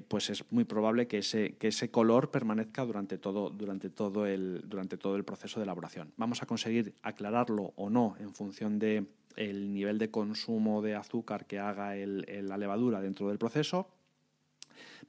pues 0.08 0.30
es 0.30 0.44
muy 0.52 0.64
probable 0.64 1.08
que 1.08 1.20
ese, 1.20 1.56
que 1.58 1.68
ese 1.68 1.92
color 1.92 2.32
permanezca 2.32 2.84
durante 2.86 3.18
todo, 3.18 3.50
durante, 3.50 3.90
todo 3.90 4.26
el, 4.26 4.64
durante 4.66 4.98
todo 4.98 5.16
el 5.16 5.24
proceso 5.24 5.60
de 5.60 5.66
elaboración. 5.66 6.12
Vamos 6.18 6.42
a 6.42 6.46
conseguir 6.46 6.96
aclararlo 7.04 7.74
o 7.76 7.90
no 7.90 8.16
en 8.20 8.34
función 8.34 8.80
de 8.80 9.06
el 9.36 9.74
nivel 9.74 9.98
de 9.98 10.10
consumo 10.10 10.82
de 10.82 10.96
azúcar 10.96 11.46
que 11.46 11.60
haga 11.60 11.96
la 11.96 12.58
levadura 12.58 13.02
dentro 13.02 13.28
del 13.28 13.38
proceso, 13.38 13.90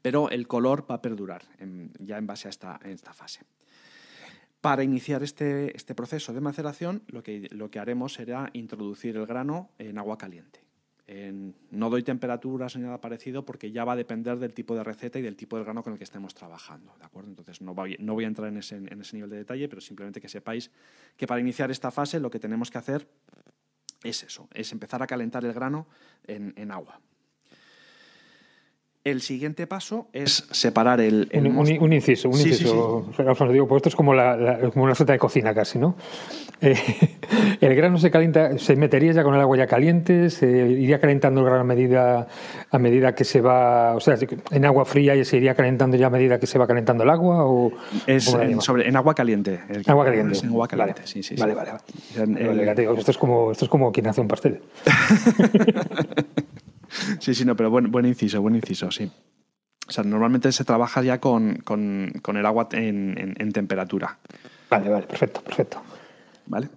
pero 0.02 0.30
el 0.30 0.46
color 0.46 0.86
va 0.90 0.96
a 0.96 1.02
perdurar 1.02 1.42
ya 1.98 2.18
en 2.18 2.26
base 2.26 2.48
a 2.48 2.50
esta, 2.50 2.80
esta 2.84 3.12
fase. 3.12 3.40
Para 4.60 4.82
iniciar 4.82 5.22
este, 5.22 5.76
este, 5.76 5.94
proceso 5.94 6.32
de 6.32 6.40
maceración, 6.40 7.02
lo 7.06 7.22
que, 7.22 7.48
lo 7.52 7.70
que 7.70 7.78
haremos 7.78 8.14
será 8.14 8.50
introducir 8.52 9.16
el 9.16 9.26
grano 9.26 9.70
en 9.78 9.96
agua 9.98 10.18
caliente. 10.18 10.65
No 11.08 11.90
doy 11.90 12.02
temperaturas 12.02 12.74
ni 12.76 12.82
nada 12.82 13.00
parecido 13.00 13.44
porque 13.44 13.70
ya 13.70 13.84
va 13.84 13.92
a 13.92 13.96
depender 13.96 14.38
del 14.38 14.52
tipo 14.52 14.74
de 14.74 14.82
receta 14.82 15.18
y 15.20 15.22
del 15.22 15.36
tipo 15.36 15.56
de 15.56 15.62
grano 15.62 15.84
con 15.84 15.92
el 15.92 15.98
que 15.98 16.04
estemos 16.04 16.34
trabajando. 16.34 16.94
¿de 16.98 17.04
acuerdo? 17.04 17.30
Entonces 17.30 17.60
no 17.60 17.74
voy, 17.74 17.96
no 18.00 18.14
voy 18.14 18.24
a 18.24 18.26
entrar 18.28 18.48
en 18.48 18.56
ese, 18.56 18.76
en 18.76 19.00
ese 19.00 19.16
nivel 19.16 19.30
de 19.30 19.36
detalle, 19.36 19.68
pero 19.68 19.80
simplemente 19.80 20.20
que 20.20 20.28
sepáis 20.28 20.70
que 21.16 21.26
para 21.26 21.40
iniciar 21.40 21.70
esta 21.70 21.90
fase 21.90 22.18
lo 22.18 22.30
que 22.30 22.40
tenemos 22.40 22.70
que 22.70 22.78
hacer 22.78 23.06
es 24.02 24.22
eso, 24.22 24.48
es 24.52 24.72
empezar 24.72 25.02
a 25.02 25.06
calentar 25.06 25.44
el 25.44 25.52
grano 25.52 25.86
en, 26.24 26.70
agua. 26.70 27.00
El 29.06 29.20
siguiente 29.20 29.68
paso 29.68 30.08
es 30.12 30.48
separar 30.50 31.00
el... 31.00 31.28
un, 31.32 31.92
inciso, 31.92 32.28
un 32.28 32.40
inciso. 32.40 33.08
digo, 33.52 33.68
pues 33.68 33.76
esto 33.78 33.88
es 33.88 33.94
como, 33.94 34.12
la, 34.12 34.58
como 34.72 34.82
una 34.82 34.94
receta 34.94 35.12
de 35.12 35.18
cocina 35.20 35.54
casi, 35.54 35.78
¿no? 35.78 35.94
Eh, 36.60 36.74
el 37.60 37.76
grano 37.76 37.98
se 37.98 38.10
calienta, 38.10 38.58
se 38.58 38.74
metería 38.74 39.12
ya 39.12 39.22
con 39.22 39.36
el 39.36 39.40
agua 39.40 39.58
ya 39.58 39.68
caliente, 39.68 40.28
se 40.28 40.48
iría 40.48 40.98
calentando 40.98 41.40
el 41.42 41.46
grano 41.46 41.60
a 41.60 41.64
medida, 41.64 42.26
a 42.68 42.78
medida 42.80 43.14
que 43.14 43.22
se 43.22 43.40
va, 43.40 43.94
o 43.94 44.00
sea, 44.00 44.16
en 44.50 44.64
agua 44.64 44.84
fría 44.84 45.14
y 45.14 45.24
se 45.24 45.36
iría 45.36 45.54
calentando 45.54 45.96
ya 45.96 46.08
a 46.08 46.10
medida 46.10 46.40
que 46.40 46.48
se 46.48 46.58
va 46.58 46.66
calentando 46.66 47.04
el 47.04 47.10
agua 47.10 47.46
o 47.46 47.70
es 48.08 48.34
en, 48.34 48.60
sobre, 48.60 48.88
en 48.88 48.96
agua 48.96 49.14
caliente. 49.14 49.60
agua 49.86 50.04
caliente. 50.04 50.36
en 50.40 50.48
agua 50.48 50.66
caliente, 50.66 51.02
sí, 51.04 51.22
sí. 51.22 51.36
Vale, 51.36 51.54
vale. 51.54 51.70
esto 52.98 53.10
es 53.12 53.18
como 53.18 53.52
esto 53.52 53.66
es 53.66 53.70
como 53.70 53.92
quien 53.92 54.08
hace 54.08 54.20
un 54.20 54.26
pastel. 54.26 54.62
sí, 57.20 57.34
sí, 57.34 57.44
no, 57.44 57.56
pero 57.56 57.70
buen, 57.70 57.90
buen 57.90 58.06
inciso, 58.06 58.40
buen 58.42 58.54
inciso, 58.54 58.90
sí. 58.90 59.10
O 59.88 59.92
sea, 59.92 60.02
normalmente 60.02 60.50
se 60.50 60.64
trabaja 60.64 61.02
ya 61.02 61.20
con, 61.20 61.56
con, 61.56 62.12
con 62.22 62.36
el 62.36 62.44
agua 62.44 62.68
en, 62.72 63.34
en, 63.38 63.52
temperatura. 63.52 64.18
Vale, 64.68 64.88
vale, 64.88 65.06
perfecto, 65.06 65.40
perfecto. 65.42 65.82
¿Vale? 66.46 66.68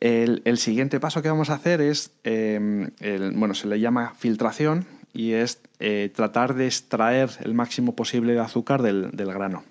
El, 0.00 0.42
el 0.44 0.58
siguiente 0.58 1.00
paso 1.00 1.22
que 1.22 1.30
vamos 1.30 1.48
a 1.48 1.54
hacer 1.54 1.80
es, 1.80 2.12
em, 2.24 2.90
el, 3.00 3.32
bueno, 3.32 3.54
se 3.54 3.68
le 3.68 3.80
llama 3.80 4.12
filtración 4.18 4.86
y 5.14 5.32
es 5.32 5.62
eh, 5.78 6.12
tratar 6.14 6.54
de 6.54 6.66
extraer 6.66 7.30
el 7.40 7.54
máximo 7.54 7.96
posible 7.96 8.34
de 8.34 8.40
azúcar 8.40 8.82
del, 8.82 9.12
del 9.12 9.32
grano. 9.32 9.64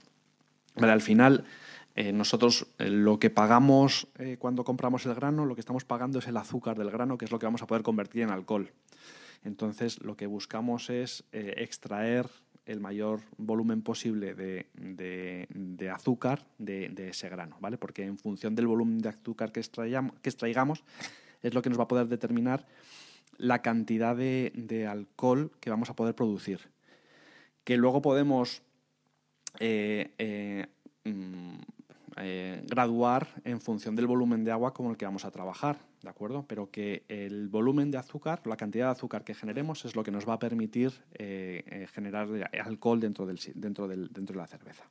Vale, 0.76 0.92
al 0.92 1.02
final, 1.02 1.44
eh, 1.96 2.14
nosotros 2.14 2.66
eh, 2.80 2.90
lo 2.90 3.20
que 3.20 3.30
pagamos 3.30 4.08
cuando 4.40 4.64
compramos 4.64 5.06
el 5.06 5.14
grano, 5.14 5.46
lo 5.46 5.54
que 5.54 5.62
estamos 5.62 5.84
pagando 5.84 6.18
es 6.18 6.28
el 6.28 6.38
azúcar 6.38 6.78
del 6.80 6.90
grano, 6.90 7.18
que 7.18 7.26
es 7.26 7.32
lo 7.32 7.38
que 7.38 7.46
vamos 7.46 7.62
a 7.62 7.68
poder 7.68 7.84
convertir 7.84 8.24
en 8.24 8.32
alcohol. 8.32 8.72
Entonces, 9.44 10.02
lo 10.02 10.16
que 10.16 10.28
buscamos 10.28 10.90
es 10.90 11.24
eh, 11.32 11.56
extraer 11.58 12.30
el 12.66 12.80
mayor 12.80 13.22
volumen 13.38 13.82
posible 13.82 14.34
de, 14.36 15.90
azúcar 15.94 16.46
de, 16.58 17.10
ese 17.10 17.28
grano, 17.30 17.58
¿vale? 17.60 17.78
Porque 17.78 18.06
en 18.06 18.18
función 18.18 18.56
del 18.56 18.68
volumen 18.68 19.00
de 19.00 19.10
azúcar 19.10 19.52
que, 19.52 19.60
extraigamos 19.60 20.84
es 21.42 21.54
lo 21.54 21.62
que 21.62 21.70
nos 21.70 21.78
va 21.78 21.84
a 21.84 21.88
poder 21.90 22.08
determinar 22.08 22.66
la 23.38 23.62
cantidad 23.62 24.16
de, 24.16 24.88
alcohol 24.90 25.52
que 25.60 25.70
vamos 25.70 25.90
a 25.90 25.96
poder 25.96 26.16
producir. 26.16 26.62
Que 27.66 27.76
luego 27.76 28.02
podemos 28.02 28.62
eh, 29.60 30.14
eh, 30.18 30.68
mm, 32.16 32.68
graduar 32.68 33.28
en 33.44 33.62
función 33.62 33.96
del 33.96 34.08
volumen 34.08 34.44
de 34.44 34.52
agua 34.52 34.74
con 34.74 34.88
el 34.88 34.98
que 34.98 35.06
vamos 35.06 35.26
a 35.26 35.32
trabajar. 35.32 35.78
¿de 36.04 36.10
acuerdo? 36.10 36.46
Pero 36.48 36.70
que 36.70 37.06
el 37.08 37.48
volumen 37.48 37.90
de 37.90 37.98
azúcar, 37.98 38.42
la 38.46 38.58
cantidad 38.58 38.88
de 38.88 38.92
azúcar 38.92 39.24
que 39.24 39.34
generemos 39.34 39.86
es 39.86 39.96
lo 39.96 40.04
que 40.04 40.12
nos 40.12 40.28
va 40.28 40.34
a 40.34 40.40
permitir 40.40 40.92
eh, 41.14 41.64
eh, 41.66 41.88
generar 41.92 42.28
alcohol 42.62 43.00
dentro, 43.00 43.26
del, 43.26 43.40
dentro, 43.56 43.88
del, 43.88 44.10
dentro 44.12 44.34
de 44.34 44.42
la 44.42 44.48
cerveza. 44.48 44.84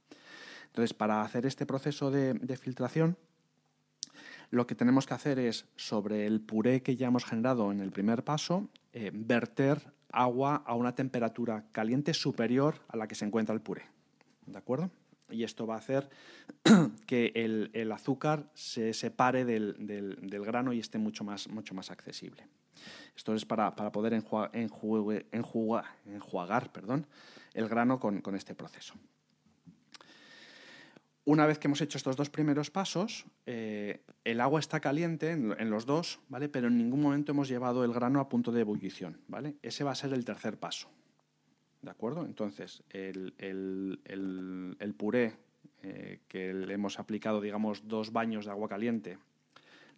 Entonces, 0.67 0.95
para 0.95 1.21
hacer 1.21 1.45
este 1.45 1.67
proceso 1.67 2.11
de, 2.11 2.57
filtración, 2.57 3.19
lo 4.51 4.67
que 4.67 4.75
tenemos 4.75 5.07
que 5.07 5.15
hacer 5.15 5.39
es, 5.39 5.67
sobre 5.77 6.27
el 6.27 6.41
puré 6.41 6.83
que 6.83 6.97
ya 6.97 7.09
hemos 7.09 7.27
generado 7.27 7.73
en 7.73 7.81
el 7.81 7.93
primer 7.93 8.25
paso, 8.25 8.71
eh, 8.95 9.11
verter 9.13 9.93
agua 10.11 10.63
a 10.65 10.75
una 10.75 10.95
temperatura 10.95 11.67
caliente 11.73 12.15
superior 12.15 12.77
a 12.89 12.97
la 12.97 13.07
que 13.07 13.15
se 13.15 13.27
encuentra 13.27 13.55
el 13.55 13.61
puré. 13.61 13.83
¿De 14.47 14.57
acuerdo? 14.57 14.91
Y 15.33 15.45
esto 15.45 15.67
va 15.67 15.77
a 15.77 15.79
hacer 15.79 16.09
que 17.07 17.33
el, 17.35 17.93
azúcar 17.93 18.51
se 18.55 18.93
separe 18.93 19.45
del, 19.45 20.45
grano 20.45 20.73
y 20.73 20.79
esté 20.79 20.99
mucho 20.99 21.25
más, 21.25 21.49
mucho 21.49 21.75
más 21.75 21.91
accesible. 21.91 22.47
Esto 23.17 23.35
es 23.35 23.45
para, 23.45 23.75
poder 23.75 24.15
enjuagar, 24.15 25.87
el 27.55 27.69
grano 27.69 28.01
con, 28.01 28.35
este 28.35 28.55
proceso. 28.55 28.95
Una 31.25 31.47
vez 31.47 31.59
que 31.59 31.69
hemos 31.69 31.81
hecho 31.81 31.99
estos 31.99 32.17
dos 32.17 32.31
primeros 32.31 32.71
pasos, 32.71 33.27
eh, 33.47 34.03
el 34.25 34.41
agua 34.41 34.59
está 34.59 34.81
caliente 34.81 35.31
en, 35.31 35.71
los 35.71 35.87
dos, 35.87 36.19
¿vale? 36.29 36.49
pero 36.49 36.67
en 36.67 36.77
ningún 36.77 37.01
momento 37.01 37.31
hemos 37.31 37.49
llevado 37.49 37.85
el 37.85 37.93
grano 37.93 38.19
a 38.19 38.29
punto 38.29 38.51
de 38.51 38.63
ebullición. 38.63 39.21
¿vale? 39.29 39.57
Ese 39.63 39.85
va 39.85 39.93
a 39.93 39.95
ser 39.95 40.13
el 40.15 40.25
tercer 40.25 40.59
paso. 40.59 40.89
¿De 41.83 41.91
acuerdo? 41.91 42.25
Entonces, 42.25 42.85
el, 42.91 43.35
puré 44.97 45.35
eh, 45.83 46.21
que 46.29 46.55
le 46.55 46.73
hemos 46.73 47.01
aplicado, 47.01 47.41
digamos, 47.41 47.89
dos 47.89 48.13
baños 48.13 48.45
de 48.45 48.53
agua 48.53 48.69
caliente, 48.69 49.19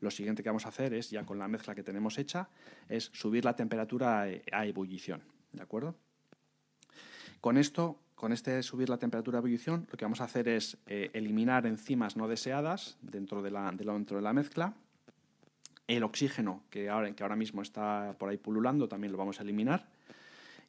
lo 0.00 0.10
siguiente 0.10 0.42
que 0.42 0.48
vamos 0.48 0.64
a 0.64 0.70
hacer 0.70 0.94
es, 0.94 1.10
ya 1.10 1.26
con 1.26 1.38
la 1.38 1.46
mezcla 1.46 1.74
que 1.74 1.82
tenemos 1.82 2.16
hecha, 2.16 2.48
es 2.88 3.10
subir 3.12 3.44
la 3.44 3.54
temperatura 3.54 4.26
a, 4.50 4.66
ebullición. 4.66 5.22
¿De 5.52 5.62
acuerdo? 5.62 5.94
Con 7.42 7.58
esto, 7.58 8.00
con 8.14 8.32
este 8.32 8.62
subir 8.62 8.88
la 8.88 8.96
temperatura 8.96 9.38
a 9.38 9.40
ebullición, 9.40 9.86
lo 9.90 9.98
que 9.98 10.06
vamos 10.06 10.22
a 10.22 10.24
hacer 10.24 10.48
es 10.48 10.78
eh, 10.86 11.10
eliminar 11.12 11.66
enzimas 11.66 12.16
no 12.16 12.28
deseadas 12.28 12.96
dentro 13.02 13.42
de, 13.42 13.50
la, 13.50 13.70
dentro 13.72 14.16
de 14.16 14.22
la 14.22 14.32
mezcla. 14.32 14.72
El 15.86 16.02
oxígeno, 16.02 16.62
que 16.70 16.88
ahora, 16.88 17.14
que 17.14 17.22
ahora 17.22 17.36
mismo 17.36 17.60
está 17.60 18.16
por 18.18 18.30
ahí 18.30 18.38
pululando, 18.38 18.88
también 18.88 19.12
lo 19.12 19.18
vamos 19.18 19.38
a 19.38 19.42
eliminar 19.42 19.93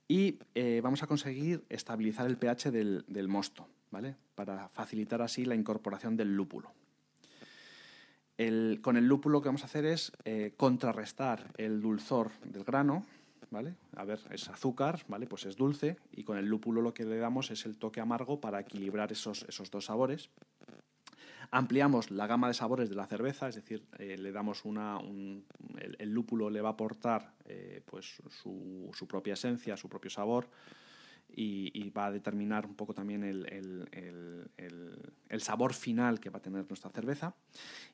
y 0.08 0.40
eh, 0.54 0.82
vamos 0.84 1.04
a 1.04 1.08
conseguir 1.08 1.64
estabilizar 1.70 2.28
el 2.28 2.38
pH 2.38 2.72
del, 2.72 3.28
mosto, 3.28 3.68
¿vale? 3.92 4.16
Para 4.36 4.70
facilitar 4.70 5.22
así 5.22 5.46
la 5.46 5.56
incorporación 5.56 6.16
del 6.16 6.36
lúpulo. 6.36 6.72
con 8.82 8.98
el 8.98 9.08
lúpulo 9.08 9.40
lo 9.40 9.42
que 9.42 9.50
vamos 9.50 9.64
a 9.64 9.68
hacer 9.68 9.86
es 9.86 10.12
eh, 10.26 10.54
contrarrestar 10.58 11.52
el 11.58 11.82
dulzor 11.82 12.32
del 12.44 12.64
grano, 12.64 13.06
¿vale? 13.50 13.76
A 13.96 14.04
ver, 14.04 14.20
es 14.32 14.48
azúcar, 14.50 15.04
¿vale? 15.08 15.26
Pues 15.26 15.46
es 15.46 15.56
dulce 15.56 15.98
y 16.12 16.24
con 16.24 16.38
el 16.38 16.46
lúpulo 16.46 16.82
lo 16.82 16.94
que 16.94 17.06
le 17.06 17.18
damos 17.18 17.50
es 17.52 17.66
el 17.66 17.78
toque 17.78 18.02
amargo 18.02 18.40
para 18.40 18.60
equilibrar 18.60 19.12
esos, 19.12 19.44
esos 19.50 19.72
dos 19.72 19.86
sabores. 19.86 20.30
Ampliamos 21.52 22.12
la 22.12 22.28
gama 22.28 22.48
de 22.48 22.54
sabores 22.54 22.90
de 22.90 22.96
la 22.96 23.08
cerveza, 23.08 23.48
es 23.48 23.56
decir, 23.56 23.86
eh, 23.98 24.18
le 24.18 24.32
damos 24.32 24.66
una, 24.66 25.00
el, 26.00 26.10
lúpulo 26.10 26.50
le 26.50 26.62
va 26.62 26.70
a 26.70 26.74
aportar 26.74 27.34
eh, 27.46 27.82
pues 27.86 28.22
su, 28.30 29.06
propia 29.08 29.34
esencia, 29.34 29.78
su 29.78 29.90
propio 29.90 30.10
sabor 30.10 30.50
y, 31.28 31.90
va 31.90 32.08
a 32.08 32.12
determinar 32.12 32.66
un 32.66 32.76
poco 32.76 32.94
también 32.94 33.24
el, 33.24 33.46
el, 35.28 35.42
sabor 35.42 35.74
final 35.74 36.20
que 36.20 36.30
va 36.30 36.40
a 36.40 36.42
tener 36.42 36.66
nuestra 36.68 36.90
cerveza. 36.92 37.36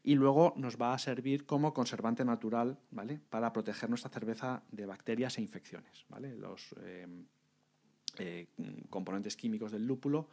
Y 0.03 0.15
luego 0.15 0.53
nos 0.57 0.77
va 0.77 0.93
a 0.93 0.99
servir 0.99 1.45
como 1.45 1.73
conservante 1.73 2.23
natural 2.23 2.77
¿vale? 2.91 3.19
para 3.29 3.51
proteger 3.51 3.89
nuestra 3.89 4.11
cerveza 4.11 4.63
de 4.71 4.85
bacterias 4.85 5.37
e 5.37 5.41
infecciones. 5.41 6.05
¿vale? 6.07 6.35
Los 6.35 6.75
eh, 6.81 8.47
componentes 8.89 9.35
químicos 9.35 9.71
del 9.71 9.85
lúpulo 9.85 10.29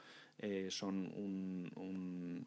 son 0.68 1.12
un, 1.16 2.44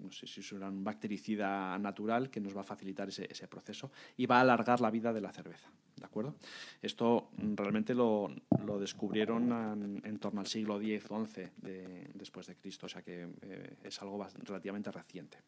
no 0.00 0.12
sé 0.12 0.26
si 0.26 0.42
será 0.42 0.68
un 0.68 0.82
bactericida 0.82 1.78
natural 1.78 2.30
que 2.30 2.40
nos 2.40 2.56
va 2.56 2.60
a 2.60 2.64
facilitar 2.64 3.08
ese, 3.08 3.48
proceso 3.48 3.90
y 4.16 4.26
va 4.26 4.38
a 4.38 4.40
alargar 4.40 4.80
la 4.80 4.90
vida 4.90 5.12
de 5.12 5.20
la 5.20 5.32
cerveza. 5.32 5.70
¿De 5.96 6.04
acuerdo? 6.04 6.34
Esto 6.80 7.30
realmente 7.36 7.94
lo, 7.94 8.32
descubrieron 8.78 10.00
en, 10.04 10.18
torno 10.18 10.40
al 10.40 10.46
siglo 10.46 10.80
X 10.80 11.04
o 11.10 11.26
XI 11.26 11.50
después 12.14 12.46
de 12.46 12.56
Cristo, 12.56 12.86
o 12.86 12.88
sea 12.88 13.02
que 13.02 13.28
eh, 13.42 13.76
es 13.84 14.00
algo 14.00 14.26
relativamente 14.44 14.90
reciente. 14.90 15.38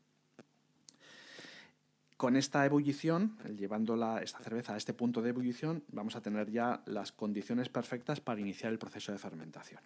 Con 2.17 2.37
esta 2.37 2.65
ebullición, 2.65 3.37
llevando 3.57 3.97
esta 4.21 4.39
cerveza 4.41 4.75
a 4.75 4.77
este 4.77 4.95
punto 4.95 5.23
de 5.23 5.31
ebullición, 5.31 5.83
vamos 5.89 6.15
a 6.15 6.21
tener 6.21 6.51
ya 6.51 6.83
las 6.87 7.11
condiciones 7.11 7.69
perfectas 7.69 8.21
para 8.21 8.41
iniciar 8.41 8.71
el 8.71 8.79
proceso 8.79 9.11
de 9.11 9.19
fermentación. 9.19 9.81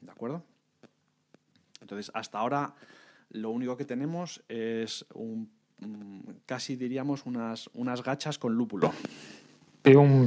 ¿De 0.00 0.10
acuerdo? 0.10 0.42
Entonces, 1.80 2.10
hasta 2.14 2.38
ahora 2.38 2.74
lo 3.34 3.50
único 3.50 3.76
que 3.76 3.84
tenemos 3.84 4.42
es 4.48 5.04
un, 5.14 5.50
mm, 5.80 6.20
casi 6.46 6.76
diríamos 6.76 7.26
unas, 7.26 7.68
unas 7.74 8.02
gachas 8.02 8.38
con 8.38 8.54
lúpulo. 8.54 8.92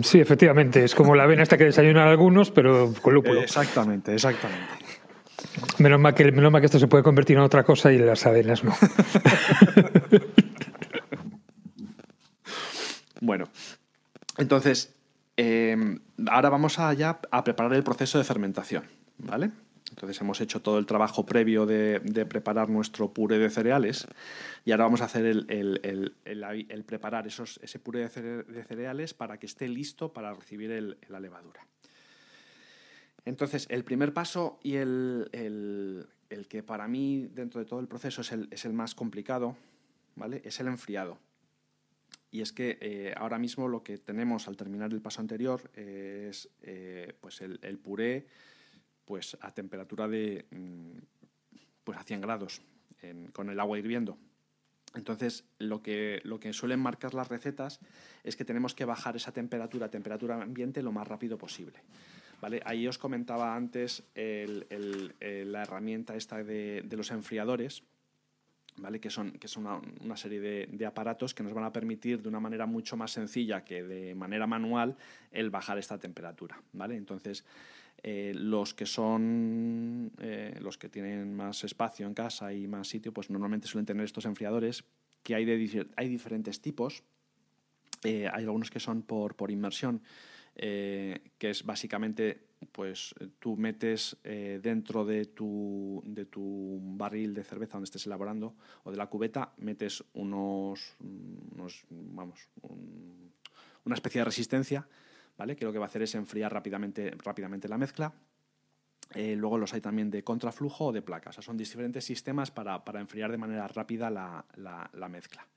sí, 0.03 0.19
efectivamente, 0.19 0.83
es 0.83 0.93
como 0.93 1.15
la 1.15 1.23
avena 1.23 1.43
esta 1.43 1.57
que 1.57 1.63
desayunan 1.63 2.07
algunos, 2.07 2.51
pero 2.51 2.93
con 3.01 3.13
lúpulo. 3.13 3.41
Exactamente, 3.41 4.13
exactamente. 4.13 4.73
Menos 5.79 5.99
mal, 5.99 6.13
que, 6.13 6.31
menos 6.31 6.51
mal 6.51 6.61
que 6.61 6.65
esto 6.65 6.79
se 6.79 6.87
puede 6.87 7.03
convertir 7.03 7.37
en 7.37 7.43
otra 7.43 7.63
cosa 7.63 7.91
y 7.91 7.97
las 7.97 8.25
avenas 8.25 8.63
no. 8.63 8.75
bueno, 13.21 13.45
entonces, 14.37 14.93
eh, 15.37 15.97
ahora 16.29 16.49
vamos 16.49 16.77
allá 16.77 17.19
a 17.31 17.43
preparar 17.43 17.73
el 17.73 17.83
proceso 17.83 18.17
de 18.17 18.25
fermentación, 18.25 18.83
¿vale? 19.17 19.51
Entonces 19.97 20.21
hemos 20.21 20.39
hecho 20.41 20.61
todo 20.61 20.77
el 20.77 20.85
trabajo 20.85 21.25
previo 21.25 21.65
de, 21.65 21.99
preparar 22.29 22.69
nuestro 22.69 23.11
puré 23.11 23.39
de 23.39 23.49
cereales 23.49 24.05
y 24.63 24.69
ahora 24.69 24.83
vamos 24.83 25.01
a 25.01 25.05
hacer 25.05 25.25
el, 25.25 26.83
preparar 26.85 27.25
ese 27.25 27.79
puré 27.79 28.07
de 28.07 28.63
cereales 28.63 29.15
para 29.15 29.39
que 29.39 29.47
esté 29.47 29.67
listo 29.67 30.13
para 30.13 30.35
recibir 30.35 30.99
la 31.09 31.19
levadura. 31.19 31.65
Entonces, 33.25 33.65
el 33.71 33.83
primer 33.83 34.13
paso 34.13 34.59
y 34.61 34.75
el, 34.75 36.07
que 36.47 36.61
para 36.61 36.87
mí 36.87 37.27
dentro 37.33 37.59
de 37.59 37.65
todo 37.65 37.79
el 37.79 37.87
proceso 37.87 38.21
es 38.21 38.65
el, 38.65 38.73
más 38.73 38.93
complicado, 38.93 39.57
¿vale? 40.15 40.43
Es 40.45 40.59
el 40.59 40.67
enfriado. 40.67 41.17
Y 42.29 42.41
es 42.41 42.53
que 42.53 42.77
eh, 42.81 43.15
ahora 43.17 43.39
mismo 43.39 43.67
lo 43.67 43.81
que 43.81 43.97
tenemos 43.97 44.47
al 44.47 44.57
terminar 44.57 44.93
el 44.93 45.01
paso 45.01 45.21
anterior 45.21 45.71
es 45.73 46.49
eh, 46.61 47.15
pues 47.19 47.41
el 47.41 47.79
puré 47.79 48.27
pues 49.07 49.37
a 49.41 49.51
temperatura 49.53 50.07
de 50.07 50.45
mm, 50.51 50.97
pues 51.83 51.97
a 51.97 52.03
100 52.03 52.21
grados 52.21 52.61
con 53.31 53.49
el 53.49 53.59
agua 53.59 53.79
hirviendo. 53.79 54.17
Entonces, 54.95 55.45
lo 55.59 55.81
que, 55.81 56.21
lo 56.23 56.39
que 56.39 56.53
suelen 56.53 56.79
marcar 56.79 57.13
las 57.13 57.29
recetas 57.29 57.79
es 58.23 58.35
que 58.35 58.45
tenemos 58.45 58.73
que 58.73 58.85
bajar 58.85 59.15
esa 59.15 59.31
temperatura 59.31 59.89
temperatura 59.89 60.41
ambiente 60.41 60.81
lo 60.81 60.91
más 60.91 61.07
rápido 61.07 61.37
posible. 61.37 61.79
¿Vale? 62.41 62.61
Ahí 62.65 62.87
os 62.87 62.97
comentaba 62.97 63.55
antes 63.55 64.03
la 64.15 65.61
herramienta 65.61 66.15
esta 66.15 66.43
de, 66.43 66.85
los 66.91 67.09
enfriadores, 67.09 67.83
¿vale? 68.75 68.99
que 68.99 69.09
son, 69.09 69.31
que 69.39 69.47
son 69.47 69.65
una, 70.01 70.17
serie 70.17 70.39
de, 70.39 70.67
de, 70.71 70.85
aparatos 70.85 71.33
que 71.33 71.41
nos 71.41 71.53
van 71.53 71.63
a 71.63 71.73
permitir 71.73 72.21
de 72.21 72.29
una 72.29 72.39
manera 72.39 72.67
mucho 72.67 72.95
más 72.95 73.11
sencilla 73.11 73.63
que 73.63 73.81
de 73.81 74.13
manera 74.13 74.45
manual 74.45 74.97
el 75.31 75.49
bajar 75.49 75.79
esta 75.79 75.97
temperatura. 75.97 76.61
¿vale? 76.73 76.95
Entonces, 76.95 77.43
eh, 78.09 78.31
los 78.33 78.73
que 78.73 78.85
son 78.85 80.13
eh, 80.19 80.57
los 80.61 80.77
que 80.77 80.87
tienen 80.87 81.35
más 81.35 81.65
espacio 81.65 82.07
en 82.07 82.13
casa 82.13 82.53
y 82.53 82.65
más 82.65 82.87
sitio, 82.87 83.11
pues 83.11 83.29
normalmente 83.29 83.67
suelen 83.67 83.85
tener 83.85 84.05
estos 84.05 84.23
enfriadores 84.23 84.85
que 85.23 85.35
hay, 85.35 85.43
de, 85.43 85.87
hay 85.97 86.07
diferentes 86.07 86.61
tipos. 86.61 87.03
Eh, 88.05 88.29
hay 88.31 88.45
algunos 88.45 88.71
que 88.71 88.79
son 88.79 89.01
por, 89.01 89.35
por 89.35 89.51
inmersión, 89.51 90.01
que 90.55 91.19
es 91.41 91.65
básicamente, 91.65 92.47
pues 92.71 93.13
tú 93.39 93.57
metes 93.57 94.15
dentro 94.23 95.05
de 95.05 95.25
tu, 95.25 96.01
de 96.05 96.25
tu 96.25 96.79
barril 96.81 97.33
de 97.33 97.43
cerveza 97.43 97.73
donde 97.73 97.85
estés 97.85 98.05
elaborando 98.05 98.55
o 98.85 98.89
de 98.91 98.97
la 98.97 99.07
cubeta, 99.07 99.53
metes 99.57 100.03
unos, 100.13 100.95
unos 101.01 101.85
vamos, 101.89 102.39
una 103.83 103.95
especie 103.95 104.21
de 104.21 104.25
resistencia 104.25 104.87
que 105.38 105.65
lo 105.65 105.71
que 105.71 105.77
va 105.77 105.85
a 105.85 105.88
hacer 105.88 106.01
es 106.01 106.15
enfriar 106.15 106.51
rápidamente, 106.51 107.67
la 107.67 107.77
mezcla. 107.77 108.13
Eh, 109.13 109.35
luego 109.35 109.57
los 109.57 109.73
hay 109.73 109.81
también 109.81 110.09
de 110.09 110.23
contraflujo 110.23 110.88
o 110.88 110.91
de 110.91 111.01
placas. 111.01 111.35
son 111.35 111.57
diferentes 111.57 112.03
sistemas 112.03 112.51
para, 112.51 112.81
enfriar 112.95 113.31
de 113.31 113.38
manera 113.38 113.67
rápida 113.67 114.09
la, 114.09 115.07
mezcla. 115.09 115.47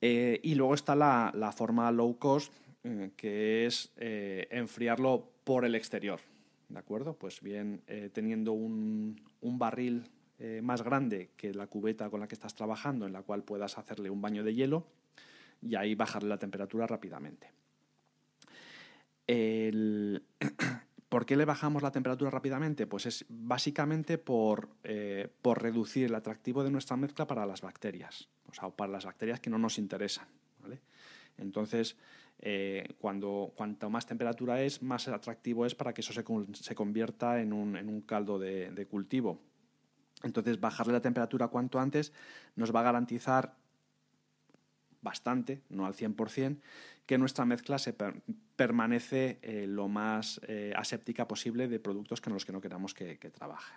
Eh, 0.00 0.40
y 0.42 0.54
luego 0.54 0.74
está 0.74 0.94
la, 0.94 1.52
forma 1.56 1.90
low 1.92 2.18
cost, 2.18 2.52
eh, 2.82 3.10
que 3.16 3.66
es 3.66 3.92
enfriarlo 3.96 5.30
por 5.44 5.64
el 5.64 5.74
exterior. 5.74 6.20
¿De 6.68 6.78
acuerdo? 6.78 7.14
Pues 7.14 7.40
bien, 7.42 7.82
teniendo 8.12 8.52
un, 8.52 9.20
un 9.40 9.58
barril 9.58 10.10
más 10.62 10.82
grande 10.82 11.30
que 11.36 11.54
la 11.54 11.66
cubeta 11.68 12.10
con 12.10 12.20
la 12.20 12.26
que 12.26 12.34
estás 12.34 12.54
trabajando, 12.54 13.06
en 13.06 13.12
la 13.12 13.22
cual 13.22 13.44
puedas 13.44 13.78
hacerle 13.78 14.10
un 14.10 14.20
baño 14.20 14.42
de 14.42 14.54
hielo 14.54 14.86
y 15.62 15.76
ahí 15.76 15.94
bajarle 15.94 16.28
la 16.28 16.38
temperatura 16.38 16.86
rápidamente. 16.86 17.50
¿Por 21.08 21.24
qué 21.24 21.36
le 21.36 21.44
bajamos 21.44 21.82
la 21.82 21.92
temperatura 21.92 22.30
rápidamente? 22.30 22.86
Pues 22.86 23.06
es 23.06 23.24
básicamente 23.28 24.18
por, 24.18 24.68
eh, 24.84 25.28
por, 25.42 25.62
reducir 25.62 26.06
el 26.06 26.14
atractivo 26.14 26.64
de 26.64 26.70
nuestra 26.70 26.96
mezcla 26.96 27.26
para 27.26 27.46
las 27.46 27.60
bacterias, 27.60 28.28
o 28.48 28.54
sea, 28.54 28.70
para 28.70 28.92
las 28.92 29.04
bacterias 29.04 29.40
que 29.40 29.50
no 29.50 29.58
nos 29.58 29.78
interesan. 29.78 30.26
Entonces, 31.38 31.96
eh, 32.40 32.94
cuanto 32.98 33.52
más 33.90 34.06
temperatura 34.06 34.62
es, 34.62 34.82
más 34.82 35.08
atractivo 35.08 35.66
es 35.66 35.74
para 35.74 35.94
que 35.94 36.00
eso 36.00 36.12
se, 36.12 36.24
se 36.54 36.74
convierta 36.74 37.40
en 37.40 37.52
un, 37.52 37.76
en 37.76 37.88
un 37.88 38.00
caldo 38.02 38.38
de, 38.38 38.86
cultivo. 38.90 39.40
Entonces, 40.22 40.60
bajarle 40.60 40.94
la 40.94 41.00
temperatura 41.00 41.48
cuanto 41.48 41.78
antes 41.78 42.12
nos 42.56 42.74
va 42.74 42.80
a 42.80 42.84
garantizar 42.84 43.54
bastante, 45.06 45.62
no 45.70 45.86
al 45.86 45.94
100%, 45.94 46.58
que 47.06 47.16
nuestra 47.16 47.44
mezcla 47.44 47.78
se 47.78 47.94
permanece 48.56 49.38
eh, 49.40 49.66
lo 49.68 49.86
más 49.86 50.40
eh, 50.48 50.72
aséptica 50.76 51.28
posible 51.28 51.68
de 51.68 51.78
productos 51.78 52.20
con 52.20 52.32
los 52.32 52.44
que 52.44 52.52
no 52.52 52.60
queramos 52.60 52.92
que, 52.92 53.16
trabaje. 53.30 53.72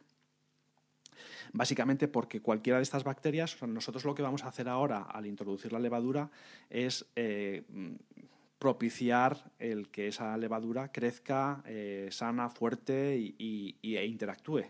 Básicamente 1.53 2.07
porque 2.07 2.41
cualquiera 2.41 2.77
de 2.77 2.83
estas 2.83 3.03
bacterias, 3.03 3.61
nosotros 3.61 4.03
lo 4.05 4.15
que 4.15 4.23
vamos 4.23 4.43
a 4.43 4.47
hacer 4.47 4.67
ahora 4.67 5.03
al 5.03 5.27
introducir 5.27 5.71
la 5.71 5.79
levadura 5.79 6.31
es 6.69 7.05
eh, 7.15 7.63
propiciar 8.57 9.51
el 9.59 9.89
que 9.89 10.07
esa 10.07 10.35
levadura 10.37 10.91
crezca 10.91 11.63
sana, 12.09 12.49
fuerte 12.49 13.15
y, 13.17 13.77
e 13.83 14.05
interactúe. 14.05 14.65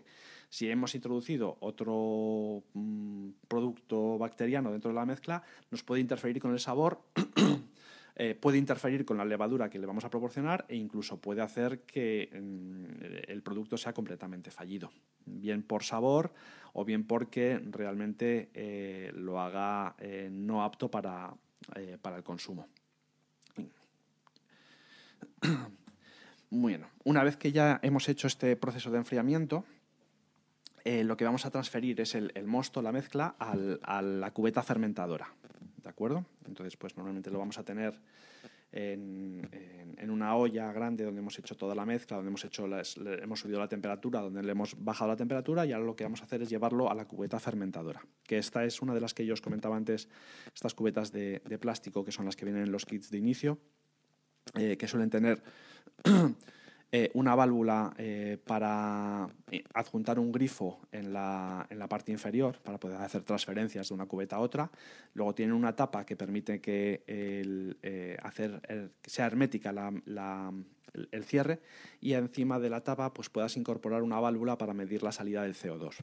Si 0.50 0.68
hemos 0.68 0.96
introducido 0.96 1.56
otro 1.60 2.64
mm, 2.74 3.30
producto 3.46 4.18
bacteriano 4.18 4.72
dentro 4.72 4.90
de 4.90 4.96
la 4.96 5.06
mezcla, 5.06 5.44
nos 5.70 5.84
puede 5.84 6.00
interferir 6.00 6.42
con 6.42 6.50
el 6.50 6.58
sabor, 6.58 7.02
eh, 8.16 8.34
puede 8.34 8.58
interferir 8.58 9.04
con 9.04 9.16
la 9.16 9.24
levadura 9.24 9.70
que 9.70 9.78
le 9.78 9.86
vamos 9.86 10.04
a 10.04 10.10
proporcionar 10.10 10.66
e 10.68 10.74
incluso 10.74 11.20
puede 11.20 11.40
hacer 11.40 11.82
que 11.82 12.28
mm, 12.32 13.30
el 13.30 13.42
producto 13.42 13.78
sea 13.78 13.92
completamente 13.92 14.50
fallido, 14.50 14.90
bien 15.24 15.62
por 15.62 15.84
sabor 15.84 16.32
o 16.72 16.84
bien 16.84 17.06
porque 17.06 17.60
realmente 17.70 18.50
eh, 18.52 19.12
lo 19.14 19.40
haga 19.40 19.94
eh, 20.00 20.30
no 20.32 20.64
apto 20.64 20.90
para, 20.90 21.32
para 22.02 22.16
el 22.16 22.24
consumo. 22.24 22.66
Bueno, 26.52 26.88
una 27.04 27.22
vez 27.22 27.36
que 27.36 27.52
ya 27.52 27.78
hemos 27.80 28.08
hecho 28.08 28.26
este 28.26 28.56
proceso 28.56 28.90
de 28.90 28.98
enfriamiento, 28.98 29.64
eh, 30.84 31.04
lo 31.04 31.16
que 31.16 31.24
vamos 31.24 31.46
a 31.46 31.50
transferir 31.50 32.00
es 32.00 32.14
el, 32.14 32.32
mosto, 32.46 32.82
la 32.82 32.92
mezcla, 32.92 33.36
a 33.38 34.02
la 34.02 34.30
cubeta 34.32 34.62
fermentadora. 34.62 35.32
¿De 35.82 35.88
acuerdo? 35.88 36.26
Entonces, 36.46 36.76
pues 36.76 36.96
normalmente 36.96 37.30
lo 37.30 37.38
vamos 37.38 37.58
a 37.58 37.64
tener 37.64 37.98
en, 38.72 40.10
una 40.10 40.34
olla 40.36 40.72
grande 40.72 41.04
donde 41.04 41.20
hemos 41.20 41.38
hecho 41.38 41.56
toda 41.56 41.74
la 41.74 41.84
mezcla, 41.84 42.16
donde 42.16 42.28
hemos, 42.28 42.44
hecho 42.44 42.66
hemos 42.66 43.40
subido 43.40 43.58
la 43.58 43.68
temperatura, 43.68 44.20
donde 44.20 44.42
le 44.42 44.52
hemos 44.52 44.74
bajado 44.82 45.10
la 45.10 45.16
temperatura 45.16 45.66
y 45.66 45.72
ahora 45.72 45.86
lo 45.86 45.96
que 45.96 46.04
vamos 46.04 46.20
a 46.20 46.24
hacer 46.24 46.42
es 46.42 46.50
llevarlo 46.50 46.90
a 46.90 46.94
la 46.94 47.06
cubeta 47.06 47.38
fermentadora, 47.38 48.04
que 48.24 48.38
esta 48.38 48.64
es 48.64 48.82
una 48.82 48.94
de 48.94 49.00
las 49.00 49.14
que 49.14 49.24
yo 49.24 49.34
os 49.34 49.40
comentaba 49.40 49.76
antes, 49.76 50.08
estas 50.54 50.74
cubetas 50.74 51.12
de, 51.12 51.40
plástico 51.60 52.04
que 52.04 52.12
son 52.12 52.24
las 52.24 52.36
que 52.36 52.44
vienen 52.44 52.64
en 52.64 52.72
los 52.72 52.86
kits 52.86 53.10
de 53.10 53.18
inicio, 53.18 53.58
eh, 54.54 54.76
que 54.76 54.88
suelen 54.88 55.10
tener 55.10 55.42
Eh, 56.92 57.08
una 57.14 57.36
válvula 57.36 57.94
eh, 57.98 58.36
para 58.44 59.28
eh, 59.52 59.62
adjuntar 59.74 60.18
un 60.18 60.32
grifo 60.32 60.80
en 60.90 61.12
la, 61.12 61.64
en 61.70 61.78
la, 61.78 61.88
parte 61.88 62.10
inferior 62.10 62.58
para 62.64 62.80
poder 62.80 63.00
hacer 63.00 63.22
transferencias 63.22 63.88
de 63.88 63.94
una 63.94 64.06
cubeta 64.06 64.36
a 64.36 64.40
otra. 64.40 64.68
Luego 65.14 65.32
tiene 65.32 65.52
una 65.52 65.76
tapa 65.76 66.04
que 66.04 66.16
permite 66.16 66.60
que, 66.60 68.18
hacer, 68.20 68.90
sea 69.04 69.26
hermética 69.26 69.72
la, 69.72 70.52
el 71.12 71.24
cierre 71.24 71.60
y 72.00 72.14
encima 72.14 72.58
de 72.58 72.70
la 72.70 72.80
tapa 72.82 73.14
pues 73.14 73.30
puedas 73.30 73.56
incorporar 73.56 74.02
una 74.02 74.18
válvula 74.18 74.58
para 74.58 74.74
medir 74.74 75.04
la 75.04 75.12
salida 75.12 75.44
del 75.44 75.54
CO2. 75.54 75.94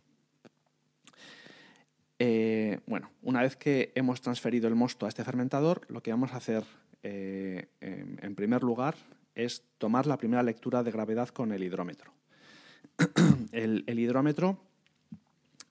bueno, 2.85 3.11
una 3.23 3.41
vez 3.41 3.57
que 3.57 3.91
hemos 3.95 4.21
transferido 4.21 4.69
el 4.69 4.75
mosto 4.75 5.05
a 5.05 5.09
este 5.09 5.25
fermentador, 5.25 5.81
lo 5.89 6.01
que 6.01 6.11
vamos 6.11 6.31
a 6.31 6.37
hacer 6.37 6.63
en 7.03 8.35
primer 8.35 8.63
lugar 8.63 8.95
es 9.37 9.63
tomar 9.77 10.07
la 10.07 10.17
primera 10.17 10.41
lectura 10.41 10.83
de 10.83 10.91
gravedad 10.91 11.29
con 11.29 11.51
el 11.51 11.63
hidrómetro. 11.63 12.11
el, 13.51 13.83
hidrómetro 13.87 14.57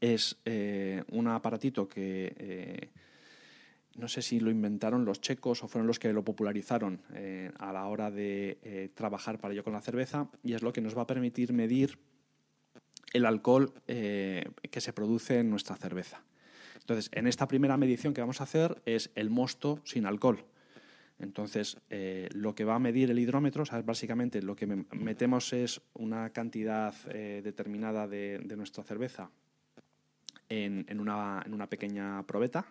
es 0.01 0.39
eh, 0.45 1.03
un 1.11 1.27
aparatito 1.27 1.89
que 1.89 2.35
eh, 2.39 2.91
no 3.97 4.07
sé 4.07 4.23
si 4.23 4.39
lo 4.39 4.51
inventaron 4.51 5.05
los 5.05 5.21
checos 5.21 5.65
o 5.65 5.69
fueron 5.69 5.89
los 5.89 5.99
que 5.99 6.13
lo 6.13 6.25
popularizaron 6.25 7.03
eh, 7.15 7.51
a 7.59 7.73
la 7.73 7.87
hora 7.87 8.11
de 8.11 8.91
trabajar 8.95 9.39
para 9.39 9.53
ello 9.53 9.65
con 9.65 9.73
la 9.73 9.81
cerveza 9.81 10.29
y 10.45 10.53
es 10.53 10.63
lo 10.63 10.73
que 10.73 10.81
nos 10.81 10.97
va 10.97 11.03
a 11.03 11.07
permitir 11.07 11.53
medir 11.53 11.99
el 13.13 13.27
alcohol 13.27 13.73
que 13.87 14.81
se 14.81 14.93
produce 14.93 15.41
en 15.41 15.51
nuestra 15.51 15.77
cerveza. 15.77 16.23
Entonces, 16.81 17.09
en 17.13 17.27
esta 17.27 17.49
primera 17.49 17.77
medición 17.77 18.13
que 18.15 18.21
vamos 18.21 18.41
a 18.41 18.45
hacer 18.45 18.81
es 18.85 19.11
el 19.15 19.31
mosto 19.31 19.81
sin 19.85 20.07
alcohol. 20.07 20.45
Entonces, 21.19 21.79
eh, 21.89 22.29
lo 22.33 22.55
que 22.55 22.65
va 22.65 22.75
a 22.75 22.79
medir 22.79 23.11
el 23.11 23.19
hidrómetro, 23.19 23.65
básicamente 23.85 24.43
lo 24.43 24.55
que 24.55 24.67
metemos 24.67 25.53
es 25.53 25.81
una 25.95 26.31
cantidad 26.31 26.95
eh, 27.09 27.41
determinada 27.43 28.07
de, 28.07 28.39
nuestra 28.57 28.85
cerveza 28.85 29.31
en, 30.49 31.01
una, 31.01 31.67
pequeña 31.71 32.23
probeta 32.25 32.67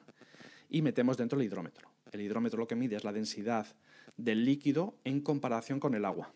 y 0.70 0.82
metemos 0.84 1.18
dentro 1.18 1.40
el 1.40 1.46
hidrómetro. 1.46 1.90
El 2.12 2.22
hidrómetro 2.22 2.60
lo 2.60 2.68
que 2.68 2.76
mide 2.76 2.96
es 2.96 3.04
la 3.04 3.12
densidad 3.12 3.66
del 4.16 4.46
líquido 4.46 4.96
en 5.04 5.22
comparación 5.22 5.80
con 5.80 5.96
el 5.96 6.06
agua. 6.06 6.32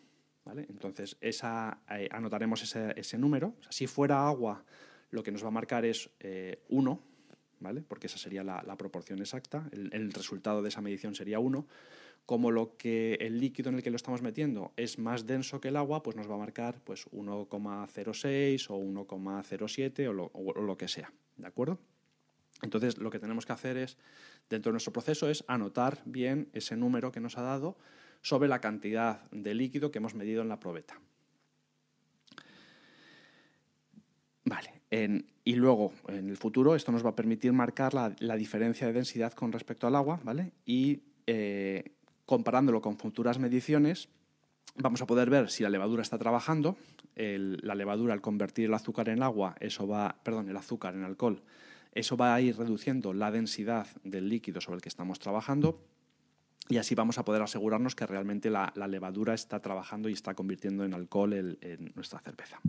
Entonces, 0.68 1.16
eh, 1.20 2.08
anotaremos 2.10 2.62
ese, 2.76 3.18
número. 3.18 3.54
si 3.68 3.86
fuera 3.86 4.26
agua, 4.26 4.64
lo 5.10 5.22
que 5.22 5.30
nos 5.30 5.44
va 5.44 5.48
a 5.48 5.52
marcar 5.52 5.84
es 5.84 6.10
1, 6.68 7.00
porque 7.86 8.06
esa 8.06 8.18
sería 8.18 8.42
la, 8.42 8.76
proporción 8.76 9.20
exacta. 9.20 9.68
El, 9.72 10.12
resultado 10.12 10.62
de 10.62 10.68
esa 10.68 10.80
medición 10.80 11.14
sería 11.14 11.38
1 11.38 11.66
como 12.26 12.50
lo 12.50 12.76
que 12.76 13.14
el 13.14 13.40
líquido 13.40 13.70
en 13.70 13.76
el 13.76 13.82
que 13.82 13.90
lo 13.90 13.96
estamos 13.96 14.22
metiendo 14.22 14.72
es 14.76 14.98
más 14.98 15.26
denso 15.26 15.60
que 15.60 15.68
el 15.68 15.76
agua, 15.76 16.02
pues 16.02 16.16
nos 16.16 16.30
va 16.30 16.34
a 16.34 16.38
marcar 16.38 16.80
pues 16.84 17.08
1,06 17.10 18.70
o 18.70 18.78
1,07 18.78 20.08
o, 20.08 20.30
o, 20.32 20.62
lo 20.62 20.76
que 20.76 20.86
sea, 20.86 21.12
¿de 21.36 21.46
acuerdo? 21.46 21.78
Entonces 22.62 22.98
lo 22.98 23.10
que 23.10 23.18
tenemos 23.18 23.46
que 23.46 23.52
hacer 23.52 23.76
es, 23.76 23.96
dentro 24.48 24.70
de 24.70 24.74
nuestro 24.74 24.92
proceso, 24.92 25.28
es 25.28 25.44
anotar 25.48 26.02
bien 26.04 26.48
ese 26.52 26.76
número 26.76 27.10
que 27.10 27.20
nos 27.20 27.36
ha 27.36 27.42
dado 27.42 27.76
sobre 28.22 28.48
la 28.48 28.60
cantidad 28.60 29.28
de 29.30 29.54
líquido 29.54 29.90
que 29.90 29.98
hemos 29.98 30.14
medido 30.14 30.42
en 30.42 30.48
la 30.48 30.60
probeta. 30.60 31.00
Vale, 34.44 34.79
y 34.90 35.54
luego 35.54 35.92
en 36.08 36.28
el 36.28 36.36
futuro 36.36 36.74
esto 36.74 36.90
nos 36.90 37.04
va 37.04 37.10
a 37.10 37.16
permitir 37.16 37.52
marcar 37.52 37.94
la, 37.94 38.36
diferencia 38.36 38.86
de 38.88 38.92
densidad 38.92 39.32
con 39.32 39.52
respecto 39.52 39.86
al 39.86 39.94
agua, 39.94 40.20
¿vale? 40.24 40.52
Y 40.66 41.00
eh, 41.26 41.92
comparándolo 42.26 42.80
con 42.80 42.98
futuras 42.98 43.38
mediciones, 43.38 44.08
vamos 44.76 45.00
a 45.00 45.06
poder 45.06 45.30
ver 45.30 45.48
si 45.48 45.62
la 45.62 45.70
levadura 45.70 46.02
está 46.02 46.18
trabajando. 46.18 46.76
la 47.14 47.74
levadura, 47.74 48.14
al 48.14 48.20
convertir 48.20 48.66
el 48.66 48.74
azúcar 48.74 49.08
en 49.08 49.22
agua, 49.22 49.54
eso 49.60 49.86
va, 49.86 50.16
perdón, 50.24 50.48
el 50.48 50.56
azúcar 50.56 50.94
en 50.94 51.04
alcohol, 51.04 51.42
eso 51.92 52.16
va 52.16 52.34
a 52.34 52.40
ir 52.40 52.56
reduciendo 52.56 53.12
la 53.12 53.30
densidad 53.30 53.86
del 54.02 54.28
líquido 54.28 54.60
sobre 54.60 54.76
el 54.76 54.82
que 54.82 54.88
estamos 54.88 55.20
trabajando. 55.20 55.80
Y 56.68 56.78
así 56.78 56.94
vamos 56.94 57.18
a 57.18 57.24
poder 57.24 57.42
asegurarnos 57.42 57.96
que 57.96 58.06
realmente 58.06 58.48
la, 58.48 58.72
levadura 58.88 59.34
está 59.34 59.60
trabajando 59.60 60.08
y 60.08 60.12
está 60.12 60.34
convirtiendo 60.34 60.84
en 60.84 60.94
alcohol 60.94 61.32
en 61.32 61.92
nuestra 61.94 62.20
cerveza. 62.20 62.60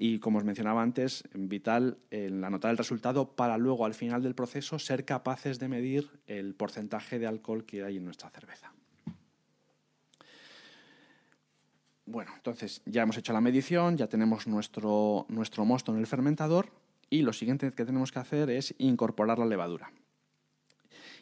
Y 0.00 0.20
como 0.20 0.38
os 0.38 0.44
mencionaba 0.44 0.80
antes, 0.80 1.24
vital 1.34 1.98
el 2.10 2.42
anotar 2.44 2.70
el 2.70 2.78
resultado 2.78 3.34
para 3.34 3.58
luego 3.58 3.84
al 3.84 3.94
final 3.94 4.22
del 4.22 4.36
proceso 4.36 4.78
ser 4.78 5.04
capaces 5.04 5.58
de 5.58 5.66
medir 5.66 6.08
el 6.28 6.54
porcentaje 6.54 7.18
de 7.18 7.26
alcohol 7.26 7.66
que 7.66 7.82
hay 7.82 7.96
en 7.96 8.04
nuestra 8.04 8.30
cerveza. 8.30 8.72
Bueno, 12.06 12.30
entonces 12.36 12.80
ya 12.86 13.02
hemos 13.02 13.18
hecho 13.18 13.32
la 13.32 13.40
medición, 13.40 13.96
ya 13.96 14.06
tenemos 14.06 14.46
nuestro, 14.46 15.26
nuestro 15.28 15.64
mosto 15.64 15.92
en 15.92 15.98
el 15.98 16.06
fermentador 16.06 16.70
y 17.10 17.22
lo 17.22 17.32
siguiente 17.32 17.70
que 17.72 17.84
tenemos 17.84 18.12
que 18.12 18.20
hacer 18.20 18.50
es 18.50 18.74
incorporar 18.78 19.40
la 19.40 19.46
levadura. 19.46 19.90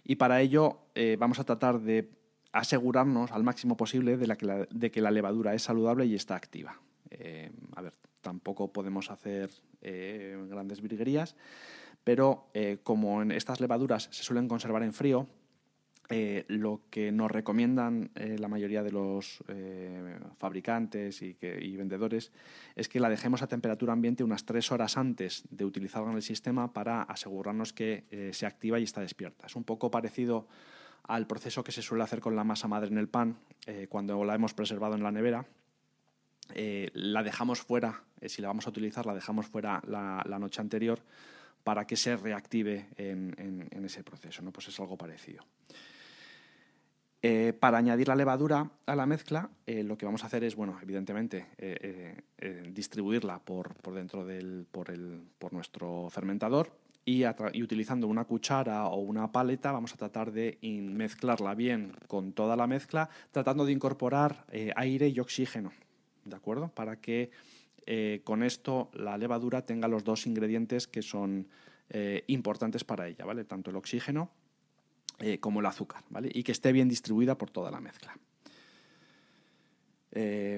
Y 0.04 0.16
para 0.16 0.42
ello 0.42 0.80
eh, 0.94 1.16
vamos 1.18 1.40
a 1.40 1.44
tratar 1.44 1.80
de 1.80 2.10
asegurarnos 2.52 3.32
al 3.32 3.42
máximo 3.42 3.76
posible 3.76 4.18
de, 4.18 4.66
de 4.70 4.90
que 4.90 5.00
la 5.00 5.10
levadura 5.10 5.54
es 5.54 5.62
saludable 5.62 6.04
y 6.04 6.14
está 6.14 6.36
activa. 6.36 6.78
Eh, 7.10 7.50
a 7.74 7.82
ver, 7.82 7.94
tampoco 8.26 8.72
podemos 8.72 9.12
hacer 9.12 9.50
eh, 9.82 10.36
grandes 10.50 10.80
virguerías, 10.80 11.36
pero 12.02 12.50
eh, 12.54 12.78
como 12.82 13.22
en 13.22 13.30
estas 13.30 13.60
levaduras 13.60 14.08
se 14.10 14.24
suelen 14.24 14.48
conservar 14.48 14.82
en 14.82 14.92
frío, 14.92 15.28
lo 16.08 16.82
que 16.88 17.10
nos 17.10 17.32
recomiendan 17.32 18.12
la 18.14 18.46
mayoría 18.46 18.84
de 18.84 18.92
los 18.92 19.42
fabricantes 20.38 21.20
y, 21.20 21.76
vendedores 21.76 22.30
es 22.76 22.88
que 22.88 23.00
la 23.00 23.08
dejemos 23.08 23.42
a 23.42 23.48
temperatura 23.48 23.92
ambiente 23.92 24.22
unas 24.22 24.44
tres 24.44 24.70
horas 24.70 24.96
antes 24.96 25.42
de 25.50 25.64
utilizarla 25.64 26.10
en 26.10 26.16
el 26.16 26.22
sistema 26.22 26.72
para 26.72 27.02
asegurarnos 27.02 27.72
que 27.72 28.30
se 28.32 28.46
activa 28.46 28.78
y 28.78 28.84
está 28.84 29.00
despierta. 29.00 29.46
Es 29.46 29.56
un 29.56 29.64
poco 29.64 29.90
parecido 29.90 30.46
al 31.02 31.26
proceso 31.26 31.64
que 31.64 31.72
se 31.72 31.82
suele 31.82 32.04
hacer 32.04 32.20
con 32.20 32.36
la 32.36 32.44
masa 32.44 32.68
madre 32.68 32.86
en 32.86 32.98
el 32.98 33.08
pan 33.08 33.38
cuando 33.88 34.22
la 34.24 34.36
hemos 34.36 34.54
preservado 34.54 34.94
en 34.94 35.02
la 35.02 35.10
nevera 35.10 35.44
eh, 36.54 36.90
la 36.94 37.22
dejamos 37.22 37.60
fuera, 37.60 38.02
eh, 38.20 38.28
si 38.28 38.42
la 38.42 38.48
vamos 38.48 38.66
a 38.66 38.70
utilizar, 38.70 39.06
la 39.06 39.14
dejamos 39.14 39.46
fuera 39.46 39.82
la, 39.86 40.38
noche 40.38 40.60
anterior 40.60 41.00
para 41.64 41.86
que 41.86 41.96
se 41.96 42.16
reactive 42.16 42.88
en, 42.96 43.84
ese 43.84 44.04
proceso. 44.04 44.42
¿no? 44.42 44.52
Pues 44.52 44.68
es 44.68 44.80
algo 44.80 44.96
parecido. 44.96 45.44
Eh, 47.22 47.52
para 47.58 47.78
añadir 47.78 48.06
la 48.08 48.14
levadura 48.14 48.70
a 48.86 48.94
la 48.94 49.06
mezcla, 49.06 49.50
lo 49.66 49.98
que 49.98 50.06
vamos 50.06 50.22
a 50.22 50.26
hacer 50.26 50.44
es, 50.44 50.54
bueno, 50.54 50.78
evidentemente, 50.80 51.46
distribuirla 52.70 53.40
por, 53.40 53.74
dentro 53.92 54.24
del, 54.24 54.66
por, 54.70 55.52
nuestro 55.52 56.08
fermentador 56.10 56.70
y, 57.04 57.24
y, 57.24 57.62
utilizando 57.62 58.06
una 58.06 58.26
cuchara 58.26 58.86
o 58.86 59.00
una 59.00 59.32
paleta 59.32 59.72
vamos 59.72 59.92
a 59.92 59.96
tratar 59.96 60.30
de 60.30 60.58
mezclarla 60.62 61.54
bien 61.54 61.96
con 62.06 62.32
toda 62.32 62.54
la 62.54 62.68
mezcla, 62.68 63.08
tratando 63.32 63.64
de 63.64 63.72
incorporar 63.72 64.44
aire 64.76 65.08
y 65.08 65.18
oxígeno 65.18 65.72
¿de 66.26 66.36
acuerdo? 66.36 66.68
Para 66.68 67.00
que 67.00 67.30
eh, 67.86 68.20
con 68.24 68.42
esto 68.42 68.90
la 68.92 69.16
levadura 69.16 69.64
tenga 69.64 69.88
los 69.88 70.04
dos 70.04 70.26
ingredientes 70.26 70.86
que 70.86 71.02
son 71.02 71.48
eh, 71.88 72.24
importantes 72.26 72.84
para 72.84 73.08
ella, 73.08 73.24
¿vale? 73.24 73.44
Tanto 73.44 73.70
el 73.70 73.76
oxígeno 73.76 74.30
eh, 75.20 75.38
como 75.38 75.60
el 75.60 75.66
azúcar, 75.66 76.02
¿vale? 76.10 76.30
Y 76.32 76.42
que 76.42 76.52
esté 76.52 76.72
bien 76.72 76.88
distribuida 76.88 77.38
por 77.38 77.50
toda 77.50 77.70
la 77.70 77.80
mezcla. 77.80 78.16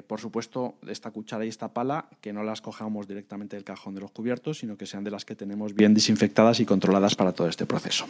Por 0.06 0.20
supuesto, 0.20 0.74
esta 0.86 1.10
cuchara 1.10 1.44
y 1.44 1.48
esta 1.48 1.68
pala, 1.68 2.06
que 2.20 2.32
no 2.32 2.42
las 2.44 2.60
cojamos 2.60 3.08
directamente 3.08 3.56
del 3.56 3.64
cajón 3.64 3.94
de 3.94 4.00
los 4.00 4.10
cubiertos, 4.12 4.58
sino 4.58 4.76
que 4.76 4.86
sean 4.86 5.04
de 5.04 5.10
las 5.10 5.24
que 5.24 5.34
tenemos 5.34 5.74
bien 5.74 5.94
desinfectadas 5.94 6.60
y 6.60 6.66
controladas 6.66 7.14
para 7.16 7.32
todo 7.32 7.48
este 7.48 7.66
proceso. 7.66 8.06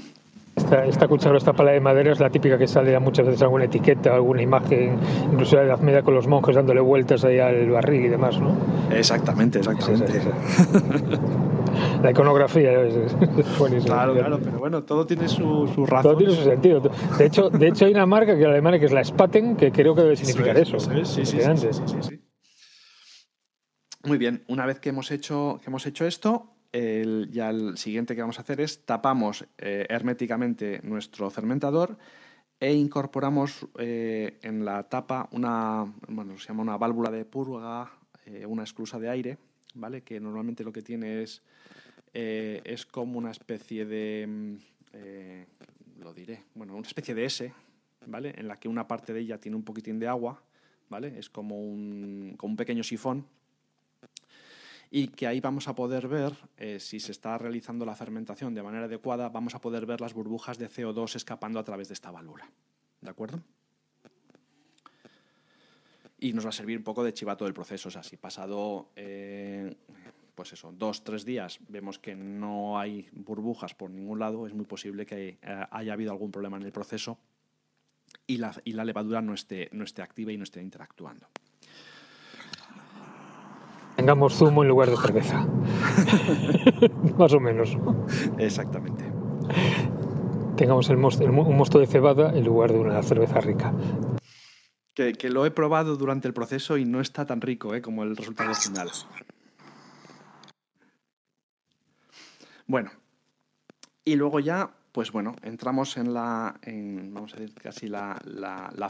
Esta, 0.57 0.84
esta 0.86 1.07
cuchara, 1.07 1.39
esta 1.39 1.53
pala 1.53 1.70
de 1.70 1.80
madera 1.80 2.12
es 2.12 2.18
la 2.18 2.30
típica 2.30 2.59
que 2.59 2.66
sale 2.66 2.99
muchas 2.99 3.26
veces 3.26 3.43
alguna 3.43 3.64
etiqueta, 3.64 4.14
alguna 4.14 4.43
imagen, 4.43 4.99
incluso 5.32 5.57
de 5.57 5.62
la 5.62 5.74
Edad 5.74 5.80
Media 5.80 6.03
con 6.03 6.14
los 6.14 6.26
monjes 6.26 6.57
dándole 6.57 6.80
vueltas 6.80 7.24
ahí 7.24 7.39
al 7.39 7.70
barril 7.70 8.07
y 8.07 8.09
demás, 8.09 8.41
¿no? 8.41 8.57
Exactamente, 8.91 9.61
exactamente. 9.61 10.20
la 12.03 12.11
iconografía 12.11 12.83
es, 12.83 13.12
buenísima. 13.59 13.95
Claro, 13.95 14.14
claro, 14.14 14.41
pero 14.43 14.59
bueno, 14.59 14.85
todo 14.85 15.07
tiene 15.07 15.29
su, 15.29 15.70
su 15.74 15.87
razón. 15.87 16.03
Todo 16.03 16.16
tiene 16.18 16.35
su 16.35 16.43
sentido. 16.43 16.81
De 17.18 17.26
hecho, 17.26 17.51
de 17.51 17.68
hecho 17.68 17.87
hay 17.87 17.93
una 17.93 18.07
marca 18.07 18.35
que 18.35 18.43
es 18.43 18.49
alemana 18.49 18.79
que 18.79 18.87
es 18.87 18.93
la 18.93 19.05
Spaten, 19.05 19.57
que 19.57 19.72
creo 19.72 19.95
que 19.95 20.03
debe 20.03 20.16
significar 20.16 20.59
eso. 20.59 20.79
sí, 20.79 21.05
sí, 21.05 21.24
sí, 21.24 21.39
sí, 22.03 22.20
Muy 24.05 24.18
bien, 24.18 24.45
una 24.49 24.66
vez 24.66 24.81
que 24.81 24.91
hemos 24.91 25.11
hecho, 25.11 25.59
que 25.62 25.70
hemos 25.70 25.87
hecho 25.87 26.07
esto, 26.07 26.55
el, 26.72 27.31
ya 27.31 27.51
el 27.51 27.79
siguiente 27.79 28.14
que 28.14 28.20
vamos 28.20 28.39
a 28.39 28.43
hacer 28.43 28.61
es 28.61 28.85
tapamos 28.85 29.47
eh, 29.57 29.87
herméticamente 29.89 30.81
nuestro 30.83 31.31
fermentador 31.31 31.97
e 32.61 32.72
incorporamos 32.72 33.66
eh, 33.79 34.39
en 34.43 34.64
la 34.64 34.83
tapa 34.89 35.29
una, 35.33 35.93
bueno, 36.09 36.39
se 36.39 36.49
llama 36.49 36.62
una 36.62 36.76
válvula 36.76 37.11
de 37.11 37.24
purga, 37.24 37.91
eh, 38.26 38.45
una 38.47 38.64
esclusa 38.64 38.99
de 38.99 39.09
aire, 39.09 39.39
¿vale? 39.74 40.02
Que 40.02 40.20
normalmente 40.20 40.64
lo 40.64 40.72
que 40.72 40.82
tiene 40.82 41.22
es, 41.22 41.42
eh, 42.14 42.76
como 42.90 43.18
una 43.18 43.30
especie 43.30 43.84
de, 43.84 44.26
mm, 44.26 46.02
lo 46.02 46.14
diré, 46.14 46.44
bueno, 46.54 46.74
una 46.74 46.86
especie 46.86 47.14
de 47.14 47.24
S, 47.24 47.52
¿vale? 48.06 48.34
En 48.36 48.48
la 48.48 48.58
que 48.58 48.68
una 48.68 48.86
parte 48.86 49.12
de 49.12 49.20
ella 49.20 49.38
tiene 49.38 49.56
un 49.56 49.64
poquitín 49.64 49.98
de 49.98 50.08
agua, 50.08 50.42
¿vale? 50.88 51.18
Es 51.18 51.28
como 51.28 51.60
un, 51.60 52.36
un 52.40 52.56
pequeño 52.56 52.82
sifón 52.82 53.26
y 54.90 55.08
que 55.08 55.26
ahí 55.26 55.40
vamos 55.40 55.68
a 55.68 55.74
poder 55.74 56.08
ver, 56.08 56.32
si 56.80 56.98
se 56.98 57.12
está 57.12 57.36
realizando 57.36 57.84
la 57.84 57.94
fermentación 57.94 58.54
de 58.54 58.62
manera 58.62 58.86
adecuada, 58.86 59.28
vamos 59.28 59.54
a 59.54 59.60
poder 59.60 59.84
ver 59.84 60.00
las 60.00 60.14
burbujas 60.14 60.58
de 60.58 60.70
CO2 60.70 61.14
escapando 61.16 61.58
a 61.58 61.64
través 61.64 61.88
de 61.88 61.94
esta 61.94 62.10
válvula. 62.10 62.50
¿De 63.00 63.10
acuerdo? 63.10 63.42
Y 66.18 66.32
nos 66.32 66.44
va 66.44 66.48
a 66.48 66.52
servir 66.52 66.78
un 66.78 66.84
poco 66.84 67.04
de 67.04 67.12
chivato 67.12 67.44
del 67.44 67.54
proceso. 67.54 67.88
O 67.88 67.92
sea, 67.92 68.02
si 68.02 68.16
pasado, 68.16 68.88
eh, 68.96 69.74
pues 70.34 70.52
eso, 70.52 70.72
dos, 70.72 71.04
tres 71.04 71.24
días 71.24 71.58
vemos 71.68 71.98
que 71.98 72.16
no 72.16 72.78
hay 72.78 73.08
burbujas 73.12 73.74
por 73.74 73.90
ningún 73.90 74.18
lado, 74.18 74.46
es 74.46 74.54
muy 74.54 74.66
posible 74.66 75.06
que 75.06 75.38
eh, 75.40 75.66
haya 75.70 75.92
habido 75.92 76.12
algún 76.12 76.30
problema 76.30 76.56
en 76.56 76.64
el 76.64 76.72
proceso 76.72 77.18
y 78.26 78.38
la, 78.38 78.52
y 78.64 78.72
la 78.72 78.84
levadura 78.84 79.22
no 79.22 79.34
esté, 79.34 79.68
no 79.72 79.84
esté 79.84 80.02
activa 80.02 80.32
y 80.32 80.36
no 80.36 80.44
esté 80.44 80.62
interactuando. 80.62 81.26
Tengamos 83.96 84.34
zumo 84.34 84.62
en 84.62 84.68
lugar 84.68 84.90
de 84.90 84.96
cerveza. 84.96 85.44
Más 87.18 87.32
o 87.32 87.40
menos. 87.40 87.76
Exactamente. 88.38 89.04
Tengamos 90.54 90.88
el 90.88 90.96
un 90.98 91.56
mosto 91.56 91.80
de 91.80 91.86
cebada 91.88 92.30
en 92.36 92.44
lugar 92.44 92.72
de 92.72 92.78
una 92.78 93.02
cerveza 93.02 93.40
rica. 93.40 93.74
Que, 94.99 95.30
lo 95.30 95.46
he 95.46 95.53
probado 95.53 95.96
durante 95.96 96.26
el 96.26 96.34
proceso 96.34 96.76
y 96.76 96.84
no 96.84 97.01
está 97.01 97.24
tan 97.24 97.40
rico 97.40 97.72
¿eh? 97.72 97.80
como 97.80 98.03
el 98.03 98.16
resultado 98.16 98.53
final. 98.53 98.90
Bueno, 102.66 102.90
y 104.05 104.16
luego 104.16 104.40
ya, 104.40 104.74
pues 104.90 105.12
bueno, 105.12 105.36
entramos 105.42 105.96
en 105.99 106.12
la, 106.12 106.59
vamos 106.66 107.32
a 107.32 107.36
decir, 107.36 107.55
casi 107.55 107.86
la, 107.86 108.20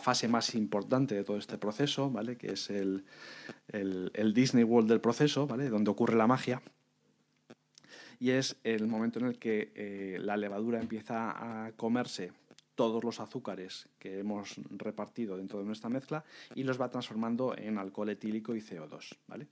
fase 0.03 0.29
más 0.29 0.55
importante 0.55 1.15
de 1.15 1.25
todo 1.25 1.37
este 1.37 1.59
proceso, 1.59 2.11
¿vale? 2.11 2.39
Que 2.39 2.53
es 2.53 2.71
el, 2.71 3.05
Disney 4.33 4.65
World 4.65 4.89
del 4.89 5.03
proceso, 5.03 5.47
¿vale? 5.47 5.69
Donde 5.69 5.91
ocurre 5.91 6.17
la 6.17 6.27
magia. 6.27 6.63
Y 8.19 8.31
es 8.31 8.57
el 8.65 8.87
momento 8.87 9.19
en 9.19 9.27
el 9.27 9.39
que 9.39 9.73
eh, 9.75 10.19
la 10.23 10.39
levadura 10.39 10.81
empieza 10.81 11.67
a 11.67 11.73
comerse 11.73 12.33
todos 12.79 13.03
los 13.03 13.19
azúcares 13.19 13.89
que 13.99 14.21
hemos 14.21 14.55
repartido 14.71 15.37
dentro 15.37 15.59
de 15.59 15.65
nuestra 15.65 15.91
mezcla 15.91 16.25
y 16.55 16.63
los 16.63 16.81
va 16.81 16.89
transformando 16.89 17.59
en 17.59 17.77
alcohol 17.77 18.09
etílico 18.11 18.55
y 18.55 18.61
CO2. 18.61 19.17
¿vale? 19.27 19.49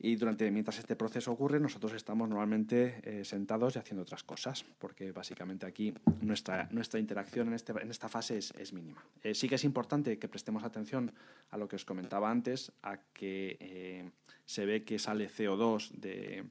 Y 0.00 0.16
durante, 0.16 0.50
mientras 0.50 0.80
este 0.80 0.96
proceso 0.96 1.30
ocurre, 1.30 1.60
nosotros 1.60 1.92
estamos 1.92 2.28
normalmente 2.28 3.00
eh, 3.04 3.24
sentados 3.24 3.76
y 3.76 3.78
haciendo 3.78 4.02
otras 4.02 4.24
cosas, 4.24 4.64
porque 4.80 5.12
básicamente 5.12 5.66
aquí 5.66 5.94
nuestra, 6.20 6.68
nuestra 6.72 6.98
interacción 6.98 7.46
en, 7.46 7.54
este, 7.54 7.70
en 7.80 7.92
esta 7.92 8.08
fase 8.08 8.38
es, 8.38 8.72
mínima. 8.72 9.04
Eh, 9.22 9.36
sí 9.36 9.48
que 9.48 9.54
es 9.54 9.62
importante 9.62 10.18
que 10.18 10.26
prestemos 10.26 10.64
atención 10.64 11.12
a 11.50 11.58
lo 11.58 11.68
que 11.68 11.76
os 11.76 11.84
comentaba 11.84 12.28
antes, 12.28 12.72
a 12.82 12.96
que 13.12 13.56
eh, 13.60 14.10
se 14.46 14.66
ve 14.66 14.82
que 14.82 14.98
sale 14.98 15.30
CO2 15.30 15.92
de, 15.92 16.44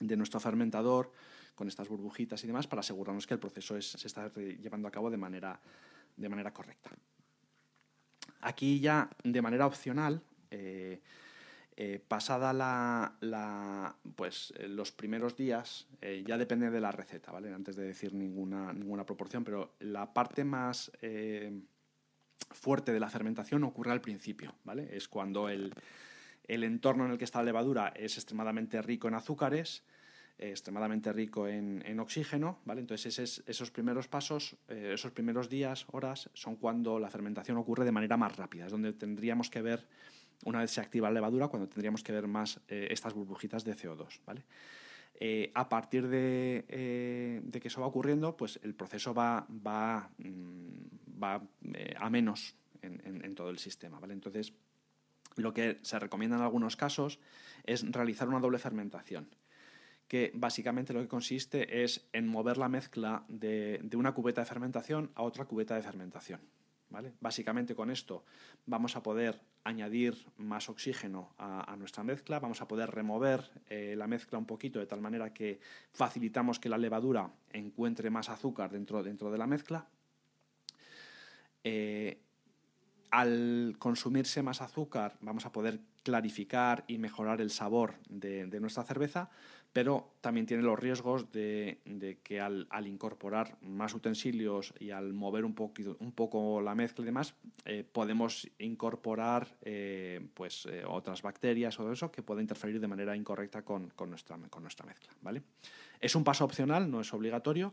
de 0.00 0.16
nuestro 0.16 0.40
fermentador, 0.40 1.12
con 1.60 1.68
estas 1.68 1.90
burbujitas 1.90 2.42
y 2.42 2.46
demás 2.46 2.66
para 2.66 2.80
asegurarnos 2.80 3.26
que 3.26 3.34
el 3.34 3.38
proceso 3.38 3.78
se 3.82 4.06
está 4.06 4.32
llevando 4.32 4.88
a 4.88 4.90
cabo 4.90 5.10
de 5.10 5.18
manera, 5.18 5.60
de 6.16 6.26
manera 6.26 6.54
correcta. 6.54 6.90
Aquí 8.40 8.80
ya 8.80 9.10
de 9.22 9.42
manera 9.42 9.66
opcional, 9.66 10.22
eh, 10.50 11.02
eh, 11.76 12.02
pasada 12.08 12.54
la, 12.54 13.94
pues, 14.16 14.54
eh, 14.56 14.68
los 14.68 14.90
primeros 14.90 15.36
días, 15.36 15.86
ya 16.24 16.38
depende 16.38 16.70
de 16.70 16.80
la 16.80 16.92
receta, 16.92 17.30
¿vale? 17.30 17.52
Antes 17.52 17.76
de 17.76 17.84
decir 17.84 18.14
ninguna, 18.14 18.72
ninguna 18.72 19.04
proporción, 19.04 19.44
pero 19.44 19.74
la 19.80 20.14
parte 20.14 20.44
más 20.44 20.90
fuerte 22.52 22.90
de 22.90 23.00
la 23.00 23.10
fermentación 23.10 23.64
ocurre 23.64 23.92
al 23.92 24.00
principio, 24.00 24.54
¿vale? 24.64 24.96
Es 24.96 25.08
cuando 25.08 25.50
el, 25.50 25.74
el 26.44 26.64
entorno 26.64 27.04
en 27.04 27.10
el 27.10 27.18
que 27.18 27.24
está 27.24 27.40
la 27.40 27.52
levadura 27.52 27.88
es 27.94 28.16
extremadamente 28.16 28.80
rico 28.80 29.08
en 29.08 29.14
azúcares, 29.14 29.84
extremadamente 30.40 31.12
rico 31.12 31.46
en, 31.46 32.00
oxígeno, 32.00 32.58
¿vale? 32.64 32.80
Entonces 32.80 33.42
esos 33.46 33.70
primeros 33.70 34.08
pasos, 34.08 34.56
eh, 34.68 34.92
esos 34.94 35.12
primeros 35.12 35.48
días, 35.48 35.86
horas, 35.92 36.30
son 36.32 36.56
cuando 36.56 36.98
la 36.98 37.10
fermentación 37.10 37.58
ocurre 37.58 37.84
de 37.84 37.92
manera 37.92 38.16
más 38.16 38.36
rápida, 38.36 38.66
es 38.66 38.72
donde 38.72 38.92
tendríamos 38.94 39.50
que 39.50 39.60
ver, 39.60 39.86
una 40.44 40.60
vez 40.60 40.70
se 40.70 40.80
activa 40.80 41.08
la 41.08 41.14
levadura, 41.14 41.48
cuando 41.48 41.68
tendríamos 41.68 42.02
que 42.02 42.12
ver 42.12 42.26
más 42.26 42.60
eh, 42.68 42.88
estas 42.90 43.12
burbujitas 43.12 43.64
de 43.64 43.76
CO2, 43.76 44.20
¿vale? 44.24 44.44
Eh, 45.22 45.52
a 45.54 45.68
partir 45.68 46.08
de, 46.08 46.64
que 46.66 47.68
eso 47.68 47.82
va 47.82 47.86
ocurriendo, 47.86 48.38
pues 48.38 48.58
el 48.62 48.74
proceso 48.74 49.12
va, 49.12 49.46
mm, 50.16 51.22
a 51.22 52.10
menos 52.10 52.56
en, 52.80 53.02
en, 53.22 53.34
todo 53.34 53.50
el 53.50 53.58
sistema, 53.58 54.00
¿vale? 54.00 54.14
Entonces, 54.14 54.54
lo 55.36 55.52
que 55.52 55.78
se 55.82 55.98
recomienda 55.98 56.36
en 56.36 56.42
algunos 56.42 56.76
casos 56.76 57.18
es 57.64 57.84
realizar 57.92 58.28
una 58.28 58.40
doble 58.40 58.58
fermentación 58.58 59.28
que 60.10 60.32
básicamente 60.34 60.92
lo 60.92 61.02
que 61.02 61.06
consiste 61.06 61.84
es 61.84 62.04
en 62.12 62.26
mover 62.26 62.58
la 62.58 62.68
mezcla 62.68 63.22
de, 63.28 63.80
una 63.94 64.10
cubeta 64.10 64.40
de 64.40 64.44
fermentación 64.44 65.12
a 65.14 65.22
otra 65.22 65.44
cubeta 65.44 65.76
de 65.76 65.82
fermentación. 65.82 66.40
¿vale? 66.88 67.12
Básicamente 67.20 67.76
con 67.76 67.92
esto 67.92 68.24
vamos 68.66 68.96
a 68.96 69.04
poder 69.04 69.40
añadir 69.62 70.16
más 70.36 70.68
oxígeno 70.68 71.32
a, 71.38 71.76
nuestra 71.78 72.02
mezcla, 72.02 72.40
vamos 72.40 72.60
a 72.60 72.66
poder 72.66 72.90
remover 72.90 73.52
eh, 73.68 73.94
la 73.96 74.08
mezcla 74.08 74.36
un 74.36 74.46
poquito 74.46 74.80
de 74.80 74.86
tal 74.86 75.00
manera 75.00 75.32
que 75.32 75.60
facilitamos 75.92 76.58
que 76.58 76.68
la 76.68 76.76
levadura 76.76 77.30
encuentre 77.52 78.10
más 78.10 78.30
azúcar 78.30 78.72
dentro, 78.72 79.04
dentro 79.04 79.30
de 79.30 79.38
la 79.38 79.46
mezcla. 79.46 79.86
Eh, 81.62 82.20
al 83.12 83.76
consumirse 83.78 84.42
más 84.42 84.60
azúcar 84.60 85.18
vamos 85.20 85.46
a 85.46 85.52
poder 85.52 85.78
clarificar 86.02 86.84
y 86.88 86.98
mejorar 86.98 87.40
el 87.40 87.50
sabor 87.50 87.96
de 88.08 88.58
nuestra 88.58 88.82
cerveza, 88.84 89.30
pero 89.72 90.14
también 90.20 90.46
tiene 90.46 90.62
los 90.62 90.78
riesgos 90.78 91.30
de, 91.30 91.78
que 92.24 92.40
al, 92.40 92.66
incorporar 92.86 93.56
más 93.62 93.94
utensilios 93.94 94.74
y 94.80 94.90
al 94.90 95.12
mover 95.12 95.44
un, 95.44 95.54
un 95.98 96.12
poco 96.12 96.60
la 96.60 96.74
mezcla 96.74 97.02
y 97.02 97.06
demás, 97.06 97.34
eh, 97.64 97.84
podemos 97.90 98.48
incorporar 98.58 99.46
eh, 99.62 100.26
pues, 100.34 100.66
eh, 100.66 100.82
otras 100.86 101.22
bacterias 101.22 101.78
o 101.78 101.92
eso 101.92 102.10
que 102.10 102.22
puede 102.22 102.42
interferir 102.42 102.80
de 102.80 102.88
manera 102.88 103.14
incorrecta 103.14 103.62
con, 103.62 103.92
nuestra, 104.08 104.36
con 104.48 104.62
nuestra 104.62 104.86
mezcla. 104.86 105.12
¿vale? 105.22 105.42
Es 106.00 106.16
un 106.16 106.24
paso 106.24 106.44
opcional, 106.44 106.90
no 106.90 107.00
es 107.00 107.14
obligatorio. 107.14 107.72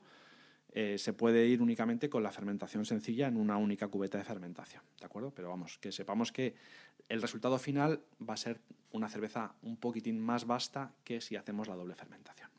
Se 0.97 1.13
puede 1.13 1.47
ir 1.47 1.61
únicamente 1.61 2.09
con 2.09 2.21
la 2.21 2.32
fermentación 2.32 2.86
sencilla 2.86 3.28
en 3.28 3.38
una 3.38 3.57
única 3.57 3.88
cubeta 3.88 4.17
de 4.17 4.23
fermentación, 4.23 4.84
¿de 4.99 5.05
acuerdo? 5.05 5.32
Pero 5.32 5.49
vamos, 5.49 5.78
que 5.80 5.91
sepamos 5.91 6.32
que 6.32 6.53
el 7.09 7.21
resultado 7.21 7.57
final 7.57 8.01
va 8.21 8.36
a 8.36 8.38
ser 8.38 8.59
una 8.91 9.09
cerveza 9.09 9.55
un 9.61 9.78
poquitín 9.78 10.19
más 10.19 10.45
vasta 10.45 10.91
que 11.03 11.21
si 11.21 11.36
hacemos 11.36 11.67
la 11.67 11.75
doble 11.75 11.95
fermentación. 11.95 12.49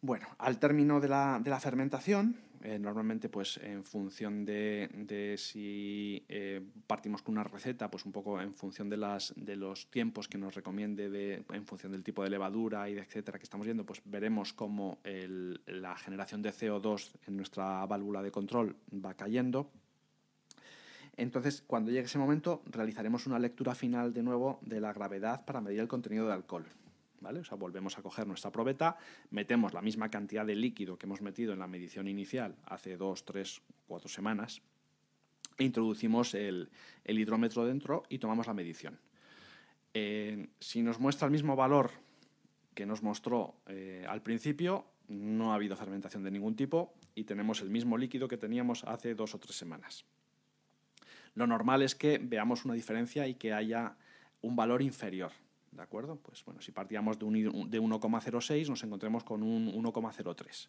Bueno, 0.00 0.28
al 0.38 0.58
término 0.58 1.00
de 1.00 1.08
la, 1.08 1.60
fermentación, 1.60 2.36
eh, 2.64 2.78
normalmente 2.78 3.28
pues 3.28 3.58
en 3.58 3.84
función 3.84 4.44
de, 4.44 5.36
si 5.38 6.24
eh, 6.28 6.60
partimos 6.86 7.22
con 7.22 7.34
una 7.34 7.44
receta, 7.44 7.90
pues 7.90 8.04
un 8.04 8.12
poco 8.12 8.40
en 8.40 8.54
función 8.54 8.88
de, 8.88 8.96
las, 8.96 9.32
de 9.36 9.54
los 9.54 9.90
tiempos 9.90 10.26
que 10.26 10.38
nos 10.38 10.54
recomiende, 10.54 11.44
en 11.52 11.66
función 11.66 11.92
del 11.92 12.02
tipo 12.02 12.24
de 12.24 12.30
levadura 12.30 12.88
y 12.88 12.94
de 12.94 13.02
etcétera 13.02 13.38
que 13.38 13.44
estamos 13.44 13.66
viendo, 13.66 13.86
pues 13.86 14.02
veremos 14.04 14.52
cómo 14.52 14.98
la 15.66 15.96
generación 15.96 16.42
de 16.42 16.50
CO2 16.50 17.12
en 17.26 17.36
nuestra 17.36 17.86
válvula 17.86 18.22
de 18.22 18.30
control 18.30 18.76
va 18.92 19.14
cayendo 19.14 19.70
entonces, 21.16 21.62
cuando 21.66 21.90
llegue 21.90 22.06
ese 22.06 22.18
momento, 22.18 22.62
realizaremos 22.66 23.26
una 23.26 23.38
lectura 23.38 23.74
final 23.74 24.12
de 24.12 24.22
nuevo 24.22 24.58
de 24.62 24.80
la 24.80 24.92
gravedad 24.92 25.44
para 25.44 25.60
medir 25.60 25.80
el 25.80 25.88
contenido 25.88 26.26
de 26.26 26.32
alcohol. 26.32 26.64
O 27.24 27.56
volvemos 27.56 27.98
a 27.98 28.02
coger 28.02 28.26
nuestra 28.26 28.52
probeta, 28.52 28.96
metemos 29.30 29.72
la 29.72 29.80
misma 29.80 30.10
cantidad 30.10 30.44
de 30.44 30.54
líquido 30.54 30.98
que 30.98 31.06
hemos 31.06 31.22
metido 31.22 31.52
en 31.52 31.58
la 31.58 31.66
medición 31.66 32.06
inicial 32.06 32.56
hace 32.66 32.96
dos, 32.96 33.24
tres, 33.24 33.62
cuatro 33.86 34.08
semanas, 34.08 34.60
e 35.56 35.64
introducimos 35.64 36.34
el, 36.34 36.68
hidrómetro 37.06 37.64
dentro 37.64 38.02
y 38.08 38.18
tomamos 38.18 38.46
la 38.46 38.54
medición. 38.54 38.98
Eh, 39.94 40.48
si 40.60 40.82
nos 40.82 40.98
muestra 40.98 41.26
el 41.26 41.32
mismo 41.32 41.56
valor 41.56 41.92
que 42.74 42.84
nos 42.84 43.02
mostró 43.02 43.54
eh, 43.66 44.04
al 44.08 44.20
principio, 44.22 44.84
no 45.08 45.52
ha 45.52 45.54
habido 45.54 45.76
fermentación 45.76 46.24
de 46.24 46.30
ningún 46.30 46.56
tipo 46.56 46.94
y 47.14 47.24
tenemos 47.24 47.62
el 47.62 47.70
mismo 47.70 47.96
líquido 47.96 48.28
que 48.28 48.36
teníamos 48.36 48.84
hace 48.84 49.14
dos 49.14 49.34
o 49.34 49.38
tres 49.38 49.56
semanas. 49.56 50.04
Lo 51.34 51.46
normal 51.46 51.82
es 51.82 51.94
que 51.94 52.18
veamos 52.18 52.64
una 52.64 52.74
diferencia 52.74 53.26
y 53.26 53.34
que 53.34 53.52
haya 53.52 53.96
un 54.40 54.56
valor 54.56 54.82
inferior. 54.82 55.32
¿De 55.74 55.82
acuerdo? 55.82 56.16
Pues 56.16 56.44
bueno, 56.44 56.60
si 56.60 56.72
partíamos 56.72 57.18
de, 57.18 57.26
1,06 57.26 58.68
nos 58.68 58.84
encontremos 58.84 59.24
con 59.24 59.42
un 59.42 59.72
1,03. 59.72 60.68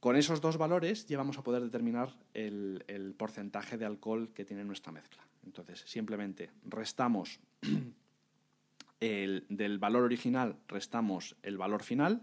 Con 0.00 0.16
esos 0.16 0.40
dos 0.40 0.56
valores 0.56 1.06
ya 1.06 1.16
vamos 1.16 1.38
a 1.38 1.42
poder 1.42 1.62
determinar 1.62 2.14
el, 2.34 2.84
el 2.88 3.14
porcentaje 3.14 3.78
de 3.78 3.84
alcohol 3.84 4.30
que 4.34 4.44
tiene 4.44 4.64
nuestra 4.64 4.92
mezcla. 4.92 5.22
Entonces, 5.44 5.82
simplemente 5.86 6.50
restamos 6.64 7.40
el, 9.00 9.46
del 9.48 9.78
valor 9.78 10.02
original, 10.02 10.56
restamos 10.68 11.36
el 11.42 11.56
valor 11.56 11.82
final 11.82 12.22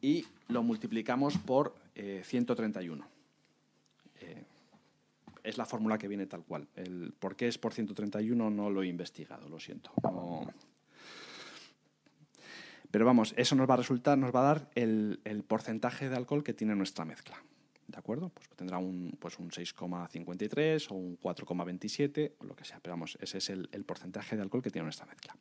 y 0.00 0.24
lo 0.48 0.62
multiplicamos 0.62 1.36
por 1.38 1.74
131. 1.94 3.06
Eh, 4.20 4.44
es 5.42 5.58
la 5.58 5.64
fórmula 5.64 5.96
que 5.96 6.08
viene 6.08 6.26
tal 6.26 6.44
cual. 6.44 6.68
El 6.74 7.14
por 7.18 7.36
qué 7.36 7.48
es 7.48 7.56
por 7.56 7.72
131 7.72 8.50
no 8.50 8.70
lo 8.70 8.82
he 8.82 8.88
investigado, 8.88 9.48
lo 9.48 9.60
siento. 9.60 9.92
Pero 12.90 13.04
vamos, 13.04 13.34
eso 13.36 13.56
nos 13.56 13.68
va 13.68 13.74
a 13.74 13.78
resultar, 13.78 14.16
nos 14.18 14.34
va 14.34 14.40
a 14.40 14.54
dar 14.54 14.70
el, 14.74 15.44
porcentaje 15.46 16.08
de 16.08 16.16
alcohol 16.16 16.42
que 16.42 16.54
tiene 16.54 16.74
nuestra 16.74 17.04
mezcla. 17.04 17.42
¿De 17.86 17.98
acuerdo? 17.98 18.30
Pues 18.30 18.48
tendrá 18.56 18.78
un, 18.78 19.16
pues 19.18 19.38
un 19.38 19.50
6,53 19.50 20.90
o 20.90 20.94
un 20.94 21.18
4,27 21.18 22.32
o 22.38 22.44
lo 22.44 22.56
que 22.56 22.64
sea. 22.64 22.80
Pero 22.80 22.94
vamos, 22.94 23.16
ese 23.20 23.38
es 23.38 23.50
el, 23.50 23.68
porcentaje 23.84 24.36
de 24.36 24.42
alcohol 24.42 24.62
que 24.62 24.70
tiene 24.70 24.84
nuestra 24.84 25.06
mezcla. 25.06 25.36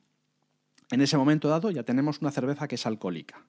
En 0.92 1.02
ese 1.02 1.18
momento 1.18 1.50
dado 1.50 1.72
ya 1.72 1.84
tenemos 1.84 2.22
una 2.22 2.32
cerveza 2.32 2.68
que 2.68 2.76
es 2.76 2.86
alcohólica, 2.86 3.44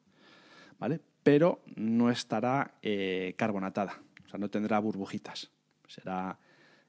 ¿vale? 0.79 1.01
Pero 1.23 1.63
no 1.77 2.11
estará 2.11 2.79
eh, 2.81 3.35
carbonatada, 3.37 4.01
o 4.25 4.29
sea, 4.29 4.39
no 4.39 4.49
tendrá 4.49 4.79
burbujitas. 4.79 5.51
Será 5.87 6.39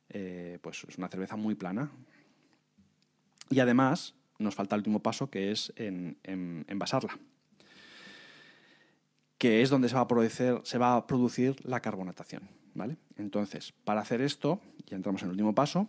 eh, 0.09 0.59
pues 0.61 0.85
es 0.87 0.97
una 0.97 1.09
cerveza 1.09 1.35
muy 1.35 1.55
plana. 1.55 1.91
Y 3.49 3.59
además 3.59 4.15
nos 4.39 4.55
falta 4.55 4.75
el 4.75 4.79
último 4.79 5.01
paso 5.01 5.29
que 5.29 5.51
es 5.51 5.73
en, 5.75 6.17
envasarla, 6.67 7.17
que 9.37 9.61
es 9.61 9.69
donde 9.69 9.89
se 9.89 9.95
va, 9.95 10.01
a 10.01 10.07
producir, 10.07 10.61
se 10.63 10.77
va 10.77 10.95
a 10.95 11.07
producir 11.07 11.55
la 11.65 11.81
carbonatación. 11.81 12.49
¿vale? 12.73 12.97
Entonces, 13.17 13.73
para 13.83 14.01
hacer 14.01 14.21
esto, 14.21 14.61
ya 14.85 14.95
entramos 14.95 15.21
en 15.21 15.27
el 15.27 15.31
último 15.31 15.53
paso, 15.53 15.87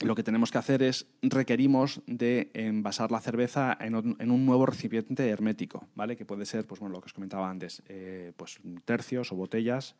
lo 0.00 0.14
que 0.14 0.22
tenemos 0.22 0.52
que 0.52 0.58
hacer 0.58 0.82
es 0.82 1.06
requerimos 1.22 2.02
de 2.06 2.50
envasar 2.54 3.10
la 3.10 3.20
cerveza 3.20 3.76
en 3.80 3.94
un, 3.96 4.46
nuevo 4.46 4.64
recipiente 4.64 5.28
hermético, 5.28 5.88
¿vale? 5.96 6.16
Que 6.16 6.24
puede 6.24 6.46
ser, 6.46 6.66
pues 6.66 6.80
bueno, 6.80 6.94
lo 6.94 7.00
que 7.00 7.06
os 7.06 7.12
comentaba 7.12 7.50
antes, 7.50 7.82
eh, 7.88 8.32
pues 8.36 8.60
tercios 8.84 9.32
o 9.32 9.34
botellas 9.34 9.96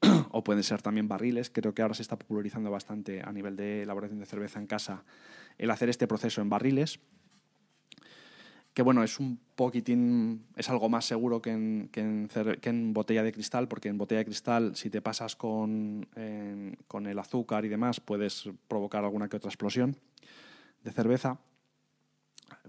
o 0.30 0.44
pueden 0.44 0.62
ser 0.62 0.82
también 0.82 1.08
barriles. 1.08 1.50
Creo 1.50 1.74
que 1.74 1.82
ahora 1.82 1.94
se 1.94 2.02
está 2.02 2.18
popularizando 2.18 2.70
bastante 2.70 3.22
a 3.22 3.32
nivel 3.32 3.56
de 3.56 3.82
elaboración 3.82 4.18
de 4.18 4.26
cerveza 4.26 4.58
en 4.58 4.66
casa 4.66 5.04
el 5.58 5.70
hacer 5.70 5.88
este 5.88 6.06
proceso 6.06 6.40
en 6.40 6.48
barriles. 6.48 7.00
Que 8.72 8.82
bueno, 8.82 9.02
es 9.02 9.18
un 9.18 9.38
poquitín, 9.56 10.46
es 10.56 10.70
algo 10.70 10.88
más 10.88 11.04
seguro 11.04 11.42
que 11.42 11.50
en, 11.50 12.92
botella 12.94 13.24
de 13.24 13.32
cristal, 13.32 13.66
porque 13.66 13.88
en 13.88 13.98
botella 13.98 14.20
de 14.20 14.26
cristal, 14.26 14.76
si 14.76 14.90
te 14.90 15.02
pasas 15.02 15.34
con, 15.34 16.06
con 16.86 17.06
el 17.06 17.18
azúcar 17.18 17.64
y 17.64 17.68
demás, 17.68 17.98
puedes 17.98 18.48
provocar 18.68 19.04
alguna 19.04 19.28
que 19.28 19.36
otra 19.36 19.48
explosión 19.48 19.96
de 20.84 20.92
cerveza. 20.92 21.38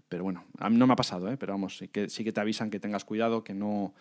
Pero 0.09 0.23
bueno, 0.23 0.43
a 0.57 0.69
mí 0.69 0.77
no 0.77 0.87
me 0.87 0.93
ha 0.93 0.97
pasado, 0.97 1.31
¿eh? 1.31 1.37
pero 1.37 1.53
vamos, 1.53 1.77
sí 1.77 1.87
que, 1.87 2.09
sí 2.09 2.23
que 2.23 2.33
te 2.33 2.41
avisan 2.41 2.69
que 2.69 2.79
tengas 2.79 3.05
cuidado, 3.05 3.43
que 3.43 3.53
no, 3.53 3.93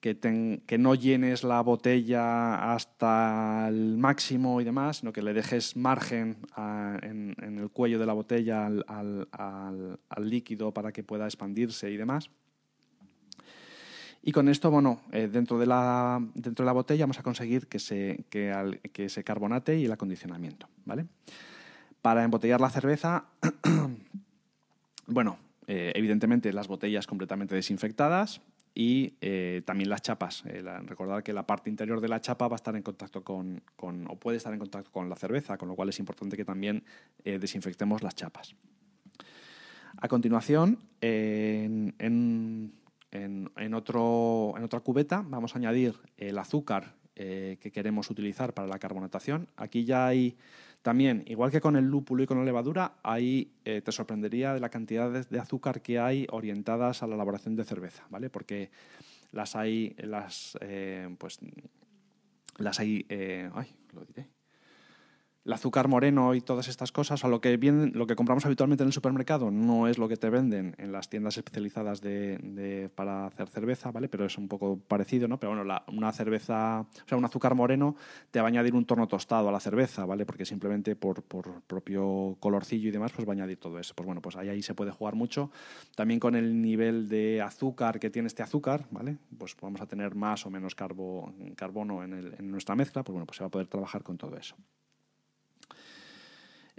que, 0.00 0.78
no 0.78 0.94
llenes 0.94 1.44
la 1.44 1.60
botella 1.60 2.72
hasta 2.72 3.68
el 3.68 3.98
máximo 3.98 4.60
y 4.60 4.64
demás, 4.64 4.98
sino 4.98 5.12
que 5.12 5.20
le 5.20 5.34
dejes 5.34 5.76
margen 5.76 6.38
en, 7.02 7.36
el 7.40 7.70
cuello 7.70 7.98
de 7.98 8.06
la 8.06 8.14
botella 8.14 8.66
al, 8.66 9.98
líquido 10.18 10.72
para 10.72 10.92
que 10.92 11.02
pueda 11.02 11.26
expandirse 11.26 11.90
y 11.90 11.98
demás. 11.98 12.30
Y 14.22 14.32
con 14.32 14.48
esto, 14.48 14.70
bueno, 14.70 15.00
eh, 15.12 15.28
dentro, 15.30 15.58
de 15.58 15.66
la, 15.66 16.18
dentro 16.34 16.64
de 16.64 16.66
la 16.66 16.72
botella 16.72 17.04
vamos 17.04 17.18
a 17.18 17.22
conseguir 17.22 17.68
que 17.68 17.78
se, 17.78 18.24
que, 18.28 19.08
se 19.08 19.24
carbonate 19.24 19.78
y 19.78 19.84
el 19.86 19.92
acondicionamiento, 19.92 20.68
¿vale? 20.84 21.06
Para 22.02 22.24
embotellar 22.24 22.60
la 22.60 22.70
cerveza, 22.70 23.26
bueno, 25.06 25.38
eh, 25.66 25.92
evidentemente 25.94 26.52
las 26.52 26.68
botellas 26.68 27.06
completamente 27.06 27.54
desinfectadas, 27.54 28.42
y 28.74 29.14
eh, 29.20 29.62
también 29.64 29.90
las 29.90 30.02
chapas. 30.02 30.44
Eh, 30.46 30.62
recordar 30.86 31.22
que 31.22 31.32
la 31.32 31.46
parte 31.46 31.70
interior 31.70 32.00
de 32.00 32.08
la 32.08 32.20
chapa 32.20 32.48
va 32.48 32.54
a 32.54 32.56
estar 32.56 32.76
en 32.76 32.82
contacto 32.82 33.22
con, 33.22 33.62
o 33.76 34.16
puede 34.16 34.36
estar 34.36 34.52
en 34.52 34.58
contacto 34.58 34.90
con 34.90 35.08
la 35.08 35.16
cerveza, 35.16 35.58
con 35.58 35.68
lo 35.68 35.74
cual 35.74 35.88
es 35.88 35.98
importante 35.98 36.36
que 36.36 36.44
también 36.44 36.84
eh, 37.24 37.38
desinfectemos 37.38 38.02
las 38.02 38.14
chapas. 38.14 38.54
A 39.96 40.08
continuación, 40.08 40.78
en, 41.00 41.94
en, 41.98 43.74
otro, 43.74 44.54
en 44.56 44.62
otra 44.62 44.80
cubeta 44.80 45.22
vamos 45.26 45.54
a 45.54 45.58
añadir 45.58 45.96
el 46.16 46.38
azúcar 46.38 46.94
que 47.14 47.70
queremos 47.74 48.08
utilizar 48.08 48.54
para 48.54 48.66
la 48.66 48.78
carbonatación. 48.78 49.48
Aquí 49.56 49.84
ya 49.84 50.06
hay 50.06 50.38
también, 50.82 51.24
igual 51.26 51.50
que 51.50 51.60
con 51.60 51.76
el 51.76 51.84
lúpulo 51.84 52.22
y 52.22 52.26
con 52.26 52.38
la 52.38 52.44
levadura, 52.44 52.94
ahí 53.02 53.52
eh, 53.64 53.82
te 53.82 53.92
sorprendería 53.92 54.54
de 54.54 54.60
la 54.60 54.70
cantidad 54.70 55.10
de, 55.10 55.38
azúcar 55.38 55.82
que 55.82 55.98
hay 55.98 56.26
orientadas 56.30 57.02
a 57.02 57.06
la 57.06 57.16
elaboración 57.16 57.54
de 57.54 57.64
cerveza, 57.64 58.06
¿vale? 58.08 58.30
Porque 58.30 58.70
las 59.32 59.56
hay, 59.56 59.94
las, 59.98 60.56
eh, 60.62 61.14
pues, 61.18 61.38
las 62.56 62.80
hay, 62.80 63.04
eh, 63.10 63.50
ay, 63.54 63.74
lo 63.92 64.06
diré, 64.06 64.28
el 65.50 65.54
azúcar 65.54 65.88
moreno 65.88 66.36
y 66.36 66.40
todas 66.40 66.68
estas 66.68 66.92
cosas, 66.92 67.24
a 67.24 67.28
lo 67.28 67.40
que 67.40 67.58
lo 67.92 68.06
que 68.06 68.14
compramos 68.14 68.46
habitualmente 68.46 68.84
en 68.84 68.86
el 68.86 68.92
supermercado 68.92 69.50
no 69.50 69.88
es 69.88 69.98
lo 69.98 70.08
que 70.08 70.16
te 70.16 70.30
venden 70.30 70.76
en 70.78 70.92
las 70.92 71.10
tiendas 71.10 71.36
especializadas 71.36 72.00
de, 72.00 72.88
para 72.94 73.26
hacer 73.26 73.48
cerveza, 73.48 73.90
¿vale? 73.90 74.08
Pero 74.08 74.26
es 74.26 74.38
un 74.38 74.46
poco 74.46 74.78
parecido, 74.78 75.26
¿no? 75.26 75.40
Pero 75.40 75.56
bueno, 75.56 75.76
una 75.88 76.12
cerveza, 76.12 76.82
o 76.82 77.08
sea, 77.08 77.18
un 77.18 77.24
azúcar 77.24 77.56
moreno 77.56 77.96
te 78.30 78.38
va 78.38 78.46
a 78.46 78.48
añadir 78.48 78.76
un 78.76 78.84
tono 78.84 79.08
tostado 79.08 79.48
a 79.48 79.52
la 79.52 79.58
cerveza, 79.58 80.06
¿vale? 80.06 80.24
Porque 80.24 80.44
simplemente 80.44 80.94
por, 80.94 81.24
por 81.24 81.62
propio 81.62 82.36
colorcillo 82.38 82.88
y 82.88 82.92
demás, 82.92 83.10
pues 83.12 83.26
va 83.26 83.32
a 83.32 83.34
añadir 83.34 83.58
todo 83.58 83.80
eso. 83.80 83.92
Pues 83.96 84.06
bueno, 84.06 84.22
pues 84.22 84.36
ahí, 84.36 84.50
ahí 84.50 84.62
se 84.62 84.74
puede 84.74 84.92
jugar 84.92 85.16
mucho. 85.16 85.50
También 85.96 86.20
con 86.20 86.36
el 86.36 86.62
nivel 86.62 87.08
de 87.08 87.42
azúcar 87.42 87.98
que 87.98 88.08
tiene 88.08 88.28
este 88.28 88.44
azúcar, 88.44 88.86
¿vale? 88.92 89.18
Pues 89.36 89.56
vamos 89.60 89.80
a 89.80 89.86
tener 89.86 90.14
más 90.14 90.46
o 90.46 90.50
menos 90.50 90.76
carbo, 90.76 91.34
carbono 91.56 92.04
en, 92.04 92.12
el, 92.12 92.34
en 92.38 92.52
nuestra 92.52 92.76
mezcla, 92.76 93.02
pues 93.02 93.14
bueno, 93.14 93.26
pues 93.26 93.38
se 93.38 93.42
va 93.42 93.48
a 93.48 93.50
poder 93.50 93.66
trabajar 93.66 94.04
con 94.04 94.16
todo 94.16 94.36
eso 94.36 94.54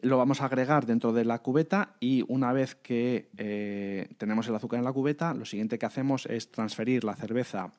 lo 0.02 0.18
vamos 0.18 0.42
a 0.42 0.46
agregar 0.46 0.86
dentro 0.86 1.14
de 1.14 1.26
la 1.26 1.40
cubeta 1.40 1.96
y 2.00 2.24
una 2.28 2.54
vez 2.54 2.76
que 2.76 3.30
eh, 3.38 4.08
tenemos 4.18 4.48
el 4.48 4.56
azúcar 4.56 4.80
en 4.80 4.86
la 4.86 4.94
cubeta, 4.94 5.34
lo 5.34 5.46
siguiente 5.46 5.78
que 5.78 5.86
hacemos 5.86 6.26
es 6.26 6.52
transferir 6.52 7.04
la 7.04 7.16
cerveza 7.16 7.72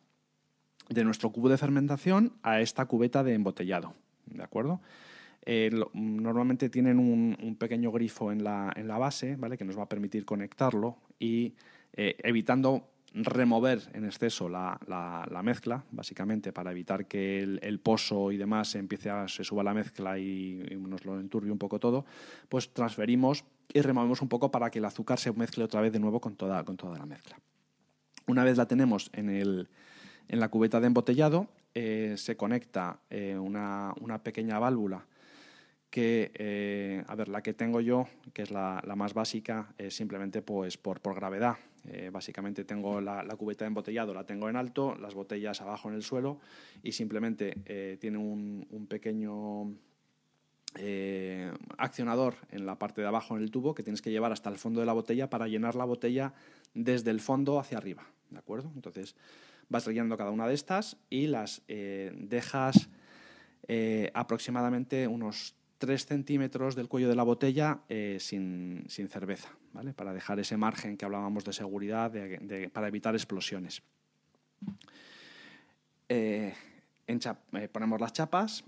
de 0.88 1.04
nuestro 1.04 1.30
cubo 1.30 1.48
de 1.48 1.58
fermentación 1.58 2.34
a 2.42 2.60
esta 2.60 2.86
cubeta 2.86 3.22
de 3.22 3.34
embotellado. 3.34 3.94
¿De 4.26 4.42
acuerdo? 4.42 4.80
Eh, 5.44 5.70
normalmente 5.92 6.68
tienen 6.68 6.98
un, 6.98 7.56
pequeño 7.58 7.90
grifo 7.90 8.30
en 8.30 8.44
la, 8.44 8.72
en 8.76 8.86
la, 8.86 8.98
base, 8.98 9.36
¿vale? 9.36 9.58
Que 9.58 9.64
nos 9.64 9.76
va 9.76 9.84
a 9.84 9.88
permitir 9.88 10.24
conectarlo 10.24 10.96
y 11.18 11.54
eh, 11.94 12.16
evitando 12.22 12.88
remover 13.14 13.82
en 13.92 14.04
exceso 14.04 14.48
la, 14.48 14.78
la, 14.86 15.42
mezcla, 15.42 15.84
básicamente 15.90 16.52
para 16.52 16.70
evitar 16.70 17.06
que 17.06 17.40
el, 17.40 17.80
pozo 17.80 18.32
y 18.32 18.36
demás 18.36 18.68
se 18.68 18.78
empiece 18.78 19.10
a, 19.10 19.28
se 19.28 19.44
suba 19.44 19.62
la 19.62 19.74
mezcla 19.74 20.18
y, 20.18 20.76
nos 20.78 21.04
lo 21.04 21.18
enturbie 21.20 21.52
un 21.52 21.58
poco 21.58 21.78
todo, 21.78 22.04
pues 22.48 22.72
transferimos 22.72 23.44
y 23.72 23.80
removemos 23.80 24.22
un 24.22 24.28
poco 24.28 24.50
para 24.50 24.70
que 24.70 24.78
el 24.78 24.84
azúcar 24.84 25.18
se 25.18 25.32
mezcle 25.32 25.64
otra 25.64 25.80
vez 25.80 25.92
de 25.92 26.00
nuevo 26.00 26.20
con 26.20 26.36
toda, 26.36 26.64
con 26.64 26.76
toda 26.76 26.98
la 26.98 27.06
mezcla. 27.06 27.38
Una 28.26 28.44
vez 28.44 28.56
la 28.56 28.66
tenemos 28.66 29.10
en, 29.12 29.28
el, 29.28 29.68
en 30.28 30.40
la 30.40 30.48
cubeta 30.48 30.80
de 30.80 30.86
embotellado, 30.86 31.48
eh, 31.74 32.14
se 32.18 32.36
conecta 32.36 33.00
eh, 33.10 33.36
una, 33.38 33.94
una, 34.00 34.22
pequeña 34.22 34.58
válvula 34.58 35.06
que, 35.92 36.32
eh, 36.34 37.04
a 37.06 37.14
ver, 37.14 37.28
la 37.28 37.42
que 37.42 37.52
tengo 37.52 37.80
yo, 37.80 38.08
que 38.32 38.42
es 38.42 38.50
la, 38.50 38.82
la 38.84 38.96
más 38.96 39.12
básica, 39.12 39.72
es 39.78 39.94
simplemente 39.94 40.42
pues, 40.42 40.78
por, 40.78 41.00
por 41.00 41.14
gravedad. 41.14 41.58
Eh, 41.88 42.10
básicamente 42.12 42.64
tengo 42.64 43.00
la, 43.00 43.24
cubeta 43.36 43.64
de 43.64 43.68
embotellado, 43.68 44.14
la 44.14 44.24
tengo 44.24 44.48
en 44.48 44.56
alto, 44.56 44.94
las 44.94 45.14
botellas 45.14 45.60
abajo 45.60 45.88
en 45.88 45.96
el 45.96 46.02
suelo 46.02 46.38
y 46.82 46.92
simplemente 46.92 47.58
eh, 47.66 47.98
tiene 48.00 48.18
un, 48.18 48.86
pequeño 48.88 49.74
eh, 50.76 51.52
accionador 51.78 52.36
en 52.50 52.66
la 52.66 52.78
parte 52.78 53.00
de 53.00 53.08
abajo 53.08 53.36
en 53.36 53.42
el 53.42 53.50
tubo 53.50 53.74
que 53.74 53.82
tienes 53.82 54.00
que 54.00 54.12
llevar 54.12 54.30
hasta 54.30 54.48
el 54.48 54.58
fondo 54.58 54.80
de 54.80 54.86
la 54.86 54.92
botella 54.92 55.28
para 55.28 55.48
llenar 55.48 55.74
la 55.74 55.84
botella 55.84 56.32
desde 56.72 57.10
el 57.10 57.20
fondo 57.20 57.58
hacia 57.58 57.78
arriba. 57.78 58.06
¿De 58.30 58.38
acuerdo? 58.38 58.70
Entonces 58.76 59.16
vas 59.68 59.86
llenando 59.88 60.16
cada 60.16 60.30
una 60.30 60.46
de 60.46 60.54
estas 60.54 60.96
y 61.10 61.26
las 61.26 61.62
dejas 61.66 62.88
aproximadamente 64.14 65.06
unos 65.08 65.56
3 65.82 66.06
centímetros 66.06 66.76
del 66.76 66.86
cuello 66.86 67.08
de 67.08 67.16
la 67.16 67.24
botella 67.24 67.80
sin, 68.20 68.84
sin 68.86 69.08
cerveza. 69.08 69.48
Para 69.96 70.12
dejar 70.12 70.38
ese 70.38 70.56
margen 70.56 70.96
que 70.96 71.04
hablábamos 71.04 71.44
de 71.44 71.52
seguridad, 71.52 72.12
para 72.72 72.86
evitar 72.86 73.16
explosiones. 73.16 73.82
Eh, 76.08 76.54
eh, 77.08 77.68
ponemos 77.72 78.00
las 78.00 78.12
chapas 78.12 78.62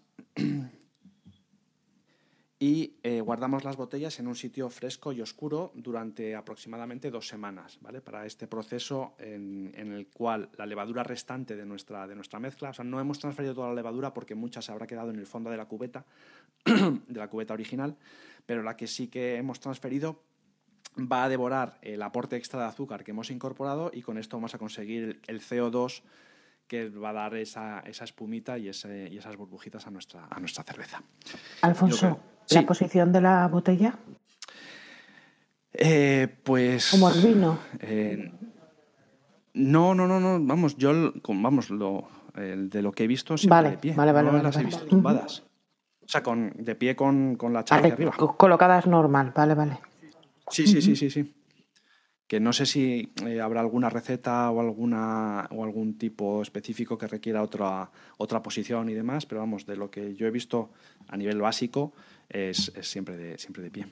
y 2.58 2.96
eh, 3.02 3.20
guardamos 3.20 3.62
las 3.62 3.76
botellas 3.76 4.18
en 4.18 4.26
un 4.26 4.34
sitio 4.34 4.70
fresco 4.70 5.12
y 5.12 5.20
oscuro 5.20 5.70
durante 5.74 6.34
aproximadamente 6.34 7.10
dos 7.10 7.28
semanas, 7.28 7.78
¿vale? 7.80 8.00
Para 8.00 8.26
este 8.26 8.46
proceso 8.46 9.14
en, 9.18 9.72
el 9.76 10.08
cual 10.08 10.48
la 10.56 10.66
levadura 10.66 11.02
restante 11.02 11.54
de 11.54 11.66
nuestra, 11.66 12.06
de 12.06 12.14
nuestra 12.14 12.40
mezcla, 12.40 12.70
o 12.70 12.72
sea, 12.72 12.84
no 12.84 12.98
hemos 12.98 13.18
transferido 13.18 13.54
toda 13.54 13.68
la 13.68 13.74
levadura 13.74 14.14
porque 14.14 14.34
mucha 14.34 14.62
se 14.62 14.72
habrá 14.72 14.86
quedado 14.86 15.10
en 15.10 15.18
el 15.18 15.26
fondo 15.26 15.50
de 15.50 15.56
la 15.56 15.66
cubeta, 15.66 16.04
de 17.08 17.18
la 17.18 17.28
cubeta 17.28 17.54
original, 17.54 17.96
pero 18.46 18.62
la 18.62 18.76
que 18.76 18.86
sí 18.86 19.08
que 19.08 19.36
hemos 19.36 19.60
transferido 19.60 20.22
va 20.98 21.24
a 21.24 21.28
devorar 21.28 21.78
el 21.82 22.02
aporte 22.02 22.36
extra 22.36 22.60
de 22.60 22.66
azúcar 22.66 23.04
que 23.04 23.10
hemos 23.10 23.30
incorporado 23.30 23.90
y 23.92 24.02
con 24.02 24.18
esto 24.18 24.36
vamos 24.36 24.54
a 24.54 24.58
conseguir 24.58 25.20
el 25.26 25.40
CO2 25.40 26.02
que 26.66 26.88
va 26.88 27.10
a 27.10 27.12
dar 27.12 27.34
esa, 27.34 27.80
esa 27.80 28.04
espumita 28.04 28.58
y, 28.58 28.68
ese, 28.68 29.08
y, 29.10 29.18
esas 29.18 29.36
burbujitas 29.36 29.86
a 29.86 29.90
nuestra, 29.90 30.26
a 30.30 30.40
nuestra 30.40 30.64
cerveza. 30.64 31.02
Alfonso, 31.60 32.20
¿la 32.50 32.66
posición 32.66 33.12
de 33.12 33.20
la 33.20 33.46
botella? 33.48 33.98
Eh, 35.72 36.28
pues... 36.42 36.90
Como 36.90 37.10
el 37.10 37.20
vino. 37.20 37.58
Eh, 37.80 38.32
no, 39.54 39.94
no, 39.94 40.06
no, 40.06 40.20
no, 40.20 40.44
vamos, 40.44 40.76
yo, 40.76 41.12
vamos, 41.28 41.70
lo, 41.70 42.08
de 42.34 42.82
lo 42.82 42.92
que 42.92 43.04
he 43.04 43.06
visto 43.06 43.36
siempre 43.36 43.56
vale, 43.56 43.70
de 43.70 43.78
pie. 43.78 43.94
Vale, 43.94 44.12
vale, 44.12 44.32
no 44.32 44.42
las 44.42 44.56
he 44.56 44.64
visto 44.64 44.86
tumbadas. 44.86 45.42
O 46.04 46.08
sea, 46.08 46.22
con, 46.22 46.52
de 46.56 46.74
pie 46.74 46.94
con, 46.94 47.36
con 47.36 47.52
la 47.52 47.64
chapa 47.64 47.88
arriba. 47.88 48.12
Colocadas 48.12 48.86
normal, 48.86 49.32
vale, 49.34 49.54
vale. 49.54 49.78
Sí, 50.50 50.66
sí, 50.66 50.82
sí, 50.82 50.94
sí, 50.96 51.10
sí 51.10 51.34
que 52.26 52.40
no 52.40 52.52
sé 52.52 52.66
si 52.66 53.12
eh, 53.24 53.40
habrá 53.40 53.60
alguna 53.60 53.90
receta 53.90 54.50
o 54.50 54.60
alguna 54.60 55.46
o 55.50 55.62
algún 55.62 55.98
tipo 55.98 56.42
específico 56.42 56.96
que 56.96 57.06
requiera 57.06 57.42
otra 57.42 57.90
otra 58.16 58.42
posición 58.42 58.88
y 58.88 58.94
demás, 58.94 59.26
pero 59.26 59.40
vamos, 59.40 59.66
de 59.66 59.76
lo 59.76 59.90
que 59.90 60.14
yo 60.14 60.26
he 60.26 60.30
visto 60.30 60.70
a 61.08 61.16
nivel 61.16 61.40
básico 61.40 61.92
es, 62.28 62.72
siempre 62.80 63.16
de 63.16 63.38
siempre 63.38 63.62
de 63.62 63.70
pie. 63.70 63.86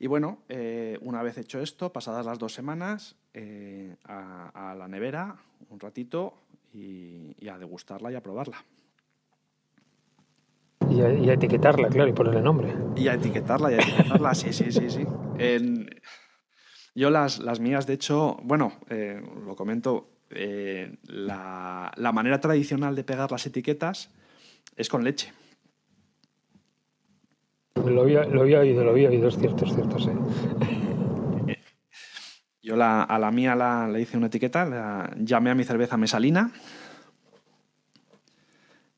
Y 0.00 0.08
bueno, 0.08 0.40
eh, 0.48 0.98
una 1.02 1.22
vez 1.22 1.38
hecho 1.38 1.60
esto, 1.60 1.92
pasadas 1.92 2.26
las 2.26 2.38
dos 2.38 2.52
semanas, 2.52 3.14
eh, 3.32 3.96
a, 4.04 4.74
la 4.76 4.88
nevera 4.88 5.36
un 5.70 5.78
ratito 5.78 6.34
y 6.72 7.48
a 7.48 7.56
degustarla 7.56 8.10
y 8.10 8.16
a 8.16 8.22
probarla. 8.22 8.64
Y 10.94 11.28
a, 11.28 11.32
etiquetarla, 11.32 11.88
claro, 11.88 12.10
y 12.10 12.12
ponerle 12.12 12.40
nombre. 12.40 12.72
Y 12.96 13.08
a 13.08 13.14
etiquetarla, 13.14 13.72
y 13.72 13.74
a 13.74 13.78
etiquetarla, 13.78 14.34
sí, 14.34 14.52
sí, 14.52 14.70
sí, 14.70 14.88
sí. 14.88 15.04
yo 16.94 17.10
las, 17.10 17.40
las 17.40 17.58
mías, 17.58 17.86
de 17.86 17.94
hecho, 17.94 18.36
bueno, 18.44 18.74
eh, 18.88 19.20
lo 19.44 19.56
comento, 19.56 20.08
eh, 20.30 20.96
la, 21.04 21.92
la, 21.96 22.12
manera 22.12 22.40
tradicional 22.40 22.94
de 22.94 23.02
pegar 23.02 23.32
las 23.32 23.44
etiquetas 23.46 24.10
es 24.76 24.88
con 24.88 25.02
leche. 25.02 25.32
Lo 27.84 28.02
había, 28.02 28.24
lo 28.24 28.42
había 28.42 28.60
oído, 28.60 28.84
lo 28.84 28.90
había 28.90 29.08
oído, 29.08 29.28
es 29.28 29.36
cierto, 29.36 29.64
es 29.64 29.74
cierto, 29.74 29.98
sí. 29.98 30.10
Yo 32.62 32.76
la, 32.76 33.02
a 33.02 33.18
la 33.18 33.30
mía 33.32 33.56
la, 33.56 33.88
le 33.88 34.00
hice 34.00 34.16
una 34.16 34.28
etiqueta, 34.28 34.64
la, 34.64 35.12
llamé 35.18 35.50
a 35.50 35.54
mi 35.54 35.64
cerveza 35.64 35.96
mesalina 35.96 36.52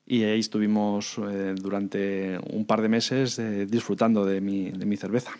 y 0.07 0.23
ahí 0.23 0.39
estuvimos 0.39 1.19
eh, 1.19 1.55
durante 1.61 2.39
un 2.53 2.65
par 2.65 2.81
de 2.81 2.89
meses 2.89 3.39
eh, 3.39 3.67
disfrutando 3.67 4.25
de 4.25 4.41
mi, 4.41 4.71
de 4.71 4.87
mi 4.87 4.97
cerveza. 4.97 5.33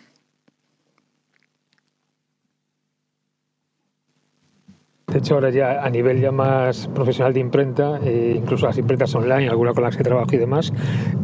De 5.17 5.21
hecho, 5.21 5.33
ahora 5.33 5.49
ya 5.49 5.83
a 5.83 5.89
nivel 5.89 6.21
ya 6.21 6.31
más 6.31 6.87
profesional 6.93 7.33
de 7.33 7.39
imprenta, 7.39 7.99
eh, 8.03 8.35
incluso 8.37 8.67
las 8.67 8.77
imprentas 8.77 9.15
online, 9.15 9.49
algunas 9.49 9.73
con 9.73 9.83
las 9.83 9.97
que 9.97 10.03
trabajo 10.03 10.27
y 10.31 10.37
demás, 10.37 10.71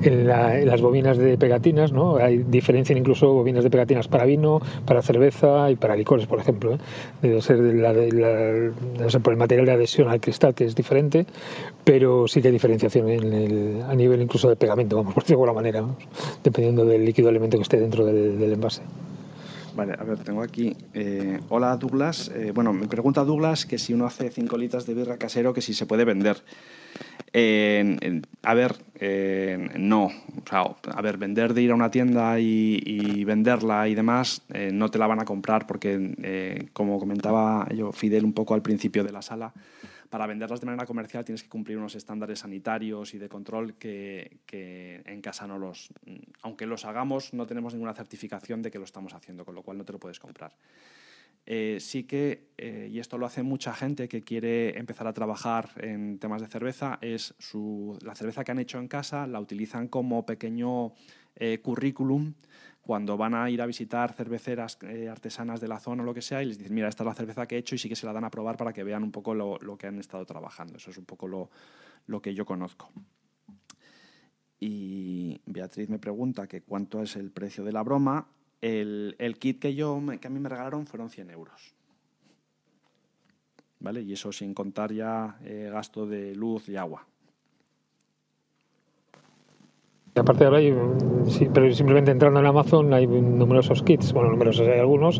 en, 0.01 0.25
las 0.25 0.81
bobinas 0.81 1.15
de 1.15 1.37
pegatinas, 1.37 1.91
¿no? 1.91 2.15
Hay 2.15 2.39
diferencia 2.39 2.97
incluso 2.97 3.31
bobinas 3.31 3.63
de 3.63 3.69
pegatinas 3.69 4.07
para 4.07 4.25
vino, 4.25 4.59
para 4.87 5.03
cerveza 5.03 5.69
y 5.69 5.75
para 5.75 5.95
licores, 5.95 6.25
por 6.25 6.39
ejemplo. 6.39 6.73
¿eh? 6.73 6.77
Debe 7.21 7.39
ser, 7.43 7.59
por 9.21 9.33
el 9.33 9.37
material 9.37 9.67
de 9.67 9.73
adhesión 9.73 10.09
al 10.09 10.19
cristal, 10.19 10.55
que 10.55 10.65
es 10.65 10.73
diferente, 10.73 11.27
pero 11.83 12.27
sí 12.27 12.41
que 12.41 12.47
hay 12.47 12.51
diferenciación 12.53 13.05
a 13.87 13.93
nivel 13.93 14.23
incluso 14.23 14.49
de 14.49 14.55
pegamento, 14.55 14.95
vamos, 14.95 15.13
por 15.13 15.21
decirlo 15.21 15.43
de 15.43 15.49
alguna 15.51 15.61
manera, 15.61 15.85
dependiendo 16.43 16.83
del 16.83 17.05
líquido 17.05 17.29
elemento 17.29 17.57
que 17.57 17.61
esté 17.61 17.79
dentro 17.79 18.03
del 18.03 18.53
envase. 18.53 18.81
Vale, 19.75 19.95
a 19.97 20.03
ver, 20.03 20.19
tengo 20.19 20.43
aquí. 20.43 20.75
Eh, 20.93 21.39
hola 21.49 21.75
Douglas. 21.77 22.29
Eh, 22.35 22.51
bueno, 22.53 22.73
me 22.73 22.87
pregunta 22.87 23.23
Douglas 23.23 23.65
que 23.65 23.79
si 23.79 23.93
uno 23.93 24.05
hace 24.05 24.29
5 24.29 24.55
litros 24.57 24.85
de 24.85 24.93
birra 24.93 25.17
casero, 25.17 25.51
que 25.51 25.61
si 25.61 25.73
se 25.73 25.87
puede 25.87 26.05
vender. 26.05 26.37
a 28.43 28.53
ver, 28.53 28.75
no. 29.79 30.05
O 30.05 30.47
sea, 30.47 30.61
a 30.95 31.01
ver, 31.01 31.17
vender 31.17 31.55
de 31.55 31.63
ir 31.63 31.71
a 31.71 31.75
una 31.75 31.89
tienda 31.89 32.39
y, 32.39 33.23
venderla 33.23 33.87
y 33.87 33.95
demás, 33.95 34.43
eh, 34.53 34.69
no 34.71 34.89
te 34.89 34.99
la 34.99 35.07
van 35.07 35.21
a 35.21 35.25
comprar 35.25 35.65
porque, 35.65 36.67
como 36.73 36.99
comentaba 36.99 37.67
yo, 37.73 37.91
Fidel, 37.91 38.25
un 38.25 38.33
poco 38.33 38.53
al 38.53 38.61
principio 38.61 39.03
de 39.03 39.11
la 39.11 39.23
sala, 39.23 39.53
para 40.13 40.27
venderlas 40.27 40.59
de 40.59 40.67
manera 40.67 40.85
comercial 40.85 41.25
tienes 41.25 41.41
que 41.41 41.49
cumplir 41.49 41.75
unos 41.75 41.95
estándares 41.95 42.37
sanitarios 42.37 43.15
y 43.15 43.17
de 43.17 43.27
control 43.27 43.73
que, 43.79 44.41
en 44.51 45.21
casa 45.21 45.47
no 45.47 45.57
los... 45.57 45.89
Aunque 46.43 46.67
los 46.67 46.85
hagamos, 46.85 47.33
no 47.33 47.47
tenemos 47.47 47.73
ninguna 47.73 47.95
certificación 47.95 48.61
de 48.61 48.69
que 48.69 48.77
lo 48.77 48.85
estamos 48.85 49.15
haciendo, 49.15 49.43
con 49.43 49.55
lo 49.55 49.63
cual 49.63 49.79
no 49.79 49.85
te 49.85 49.91
lo 49.91 49.99
puedes 49.99 50.19
comprar. 50.19 50.55
Eh, 51.47 51.79
sí 51.79 52.03
que, 52.03 52.49
eh, 52.59 52.89
y 52.91 52.99
esto 52.99 53.17
lo 53.17 53.25
hace 53.25 53.41
mucha 53.41 53.73
gente 53.73 54.07
que 54.07 54.23
quiere 54.23 54.77
empezar 54.77 55.07
a 55.07 55.13
trabajar 55.13 55.71
en 55.77 56.19
temas 56.19 56.43
de 56.43 56.47
cerveza, 56.47 56.99
es 57.01 57.33
su, 57.39 57.97
la 58.03 58.13
cerveza 58.13 58.43
que 58.43 58.51
han 58.51 58.59
hecho 58.59 58.77
en 58.77 58.87
casa, 58.87 59.25
la 59.25 59.39
utilizan 59.39 59.87
como 59.87 60.27
pequeño 60.27 60.93
eh, 61.37 61.57
currículum 61.57 62.35
cuando 62.83 63.15
van 63.15 63.33
a 63.33 63.49
ir 63.49 63.61
a 63.61 63.65
visitar 63.65 64.13
cerveceras 64.13 64.77
eh, 64.81 65.07
artesanas 65.07 65.61
de 65.61 65.69
la 65.69 65.79
zona 65.79 66.03
o 66.03 66.05
lo 66.05 66.13
que 66.13 66.21
sea 66.21 66.43
y 66.43 66.47
les 66.47 66.57
dicen, 66.57 66.75
mira, 66.75 66.89
esta 66.89 67.03
es 67.03 67.07
la 67.07 67.13
cerveza 67.13 67.47
que 67.47 67.55
he 67.55 67.59
hecho 67.59 67.75
y 67.75 67.77
sí 67.77 67.87
que 67.87 67.95
se 67.95 68.05
la 68.05 68.11
dan 68.11 68.25
a 68.25 68.29
probar 68.29 68.57
para 68.57 68.73
que 68.73 68.83
vean 68.83 69.03
un 69.03 69.11
poco 69.11 69.33
lo, 69.33 69.77
que 69.77 69.87
han 69.87 69.99
estado 69.99 70.25
trabajando. 70.25 70.75
Eso 70.75 70.91
es 70.91 70.97
un 70.97 71.05
poco 71.05 71.27
lo, 71.27 72.21
que 72.21 72.33
yo 72.33 72.45
conozco. 72.45 72.91
Y 74.59 75.39
Beatriz 75.45 75.89
me 75.89 75.97
pregunta 75.97 76.45
que 76.45 76.61
cuánto 76.61 77.01
es 77.01 77.15
el 77.15 77.31
precio 77.31 77.63
de 77.63 77.71
la 77.71 77.83
broma. 77.83 78.27
El, 78.59 79.15
kit 79.39 79.59
que, 79.59 79.73
yo, 79.75 80.01
que 80.19 80.27
a 80.27 80.29
mí 80.29 80.39
me 80.39 80.49
regalaron 80.49 80.85
fueron 80.85 81.09
100 81.09 81.31
euros. 81.31 81.73
¿Vale? 83.79 84.01
Y 84.01 84.11
eso 84.11 84.31
sin 84.33 84.53
contar 84.53 84.91
ya 84.91 85.37
eh, 85.43 85.69
gasto 85.71 86.05
de 86.05 86.35
luz 86.35 86.67
y 86.67 86.75
agua. 86.75 87.07
Aparte 90.15 90.45
ahora, 90.45 90.59
hay, 90.59 90.71
pero 91.55 91.73
simplemente 91.73 92.11
entrando 92.11 92.39
en 92.39 92.45
Amazon 92.45 92.93
hay 92.93 93.07
numerosos 93.07 93.81
kits, 93.81 94.13
bueno, 94.13 94.29
numerosos 94.29 94.67
hay 94.67 94.79
algunos 94.79 95.19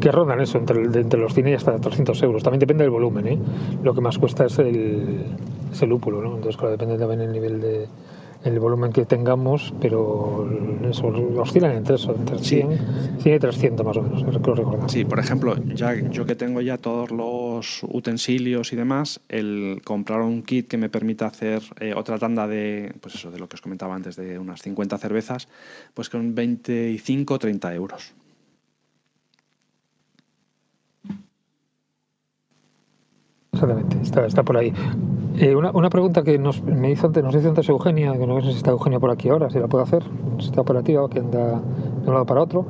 que 0.00 0.12
rondan 0.12 0.40
eso, 0.40 0.58
entre, 0.58 0.80
entre 0.80 1.18
los 1.18 1.34
100 1.34 1.48
y 1.48 1.54
hasta 1.54 1.76
300 1.76 2.22
euros. 2.22 2.44
También 2.44 2.60
depende 2.60 2.84
del 2.84 2.92
volumen, 2.92 3.26
¿eh? 3.26 3.38
Lo 3.82 3.94
que 3.94 4.00
más 4.00 4.16
cuesta 4.16 4.46
es 4.46 4.56
el, 4.60 5.24
es 5.72 5.82
el 5.82 5.88
lúpulo, 5.88 6.22
¿no? 6.22 6.36
Entonces, 6.36 6.56
claro, 6.56 6.70
depende 6.70 6.96
también 6.98 7.18
del 7.18 7.32
nivel 7.32 7.60
de, 7.60 7.88
el 8.44 8.58
volumen 8.60 8.92
que 8.92 9.04
tengamos, 9.04 9.74
pero 9.80 10.48
eso, 10.88 11.08
oscilan 11.36 11.76
entre 11.76 11.96
eso, 11.96 12.14
entre 12.14 12.38
100, 12.38 12.78
y 13.24 13.38
300 13.38 13.84
más 13.84 13.96
o 13.96 14.02
menos, 14.02 14.22
creo 14.42 14.54
recordar. 14.54 14.90
Sí, 14.90 15.04
por 15.04 15.18
ejemplo, 15.18 15.56
ya, 15.74 15.94
yo 16.10 16.24
que 16.24 16.34
tengo 16.34 16.60
ya 16.60 16.78
todos 16.78 17.10
los 17.10 17.82
utensilios 17.82 18.72
y 18.72 18.76
demás, 18.76 19.20
el 19.28 19.80
comprar 19.84 20.20
un 20.20 20.42
kit 20.42 20.68
que 20.68 20.76
me 20.76 20.88
permita 20.88 21.26
hacer 21.26 21.62
eh, 21.80 21.94
otra 21.94 22.18
tanda 22.18 22.46
de, 22.46 22.94
pues 23.00 23.14
eso, 23.16 23.30
de 23.30 23.38
lo 23.38 23.48
que 23.48 23.56
os 23.56 23.60
comentaba 23.60 23.94
antes, 23.94 24.16
de 24.16 24.38
unas 24.38 24.62
50 24.62 24.98
cervezas, 24.98 25.48
pues 25.94 26.08
con 26.08 26.34
25 26.34 27.34
o 27.34 27.38
30 27.38 27.74
euros. 27.74 28.14
Exactamente, 33.58 33.98
está, 34.02 34.24
está 34.24 34.44
por 34.44 34.56
ahí. 34.56 34.72
Eh, 35.40 35.56
una, 35.56 35.72
una, 35.72 35.90
pregunta 35.90 36.22
que 36.22 36.38
nos, 36.38 36.62
me 36.62 36.92
hizo 36.92 37.08
antes, 37.08 37.24
nos 37.24 37.34
hizo 37.34 37.48
antes 37.48 37.68
Eugenia, 37.68 38.16
que 38.16 38.24
no 38.24 38.40
sé 38.40 38.52
si 38.52 38.58
está 38.58 38.70
Eugenia 38.70 39.00
por 39.00 39.10
aquí 39.10 39.28
ahora, 39.28 39.50
si 39.50 39.58
la 39.58 39.66
puede 39.66 39.82
hacer, 39.82 40.04
si 40.38 40.46
está 40.46 40.60
operativa, 40.60 41.08
que 41.08 41.18
anda 41.18 41.60
de 42.02 42.06
un 42.06 42.12
lado 42.12 42.24
para 42.24 42.40
otro, 42.40 42.66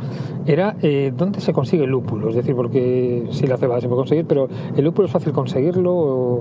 era 0.47 0.76
eh, 0.80 1.12
dónde 1.14 1.41
se 1.41 1.53
consigue 1.53 1.84
el 1.84 1.91
lúpulo. 1.91 2.30
Es 2.30 2.36
decir, 2.36 2.55
porque 2.55 3.26
si 3.32 3.47
la 3.47 3.59
cebada 3.59 3.82
se 3.82 3.89
puede 3.89 4.01
conseguir, 4.01 4.24
pero 4.26 4.49
el 4.74 4.82
lúpulo 4.82 5.05
es 5.07 5.12
fácil 5.12 5.34
conseguirlo 5.34 6.41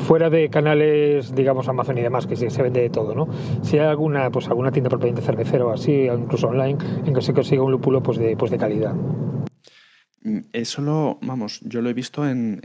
fuera 0.00 0.28
de 0.28 0.50
canales, 0.50 1.34
digamos, 1.34 1.66
Amazon 1.68 1.96
y 1.96 2.02
demás, 2.02 2.26
que 2.26 2.36
se, 2.36 2.62
vende 2.62 2.82
de 2.82 2.90
todo, 2.90 3.14
¿no? 3.14 3.28
Si 3.62 3.78
hay 3.78 3.86
alguna, 3.86 4.30
pues 4.30 4.46
alguna 4.48 4.72
tienda 4.72 4.90
propiamente 4.90 5.22
cervecera 5.22 5.64
o 5.64 5.70
así, 5.70 6.06
incluso 6.06 6.48
online, 6.48 6.76
en 7.06 7.14
que 7.14 7.22
se 7.22 7.32
consiga 7.32 7.62
un 7.62 7.72
lúpulo 7.72 8.02
pues 8.02 8.18
de, 8.18 8.36
pues 8.36 8.50
de 8.50 8.58
calidad. 8.58 8.94
Mm, 10.22 10.38
eso 10.52 10.82
lo, 10.82 11.18
vamos, 11.22 11.60
yo 11.60 11.80
lo 11.80 11.88
he 11.88 11.94
visto 11.94 12.28
en, 12.28 12.60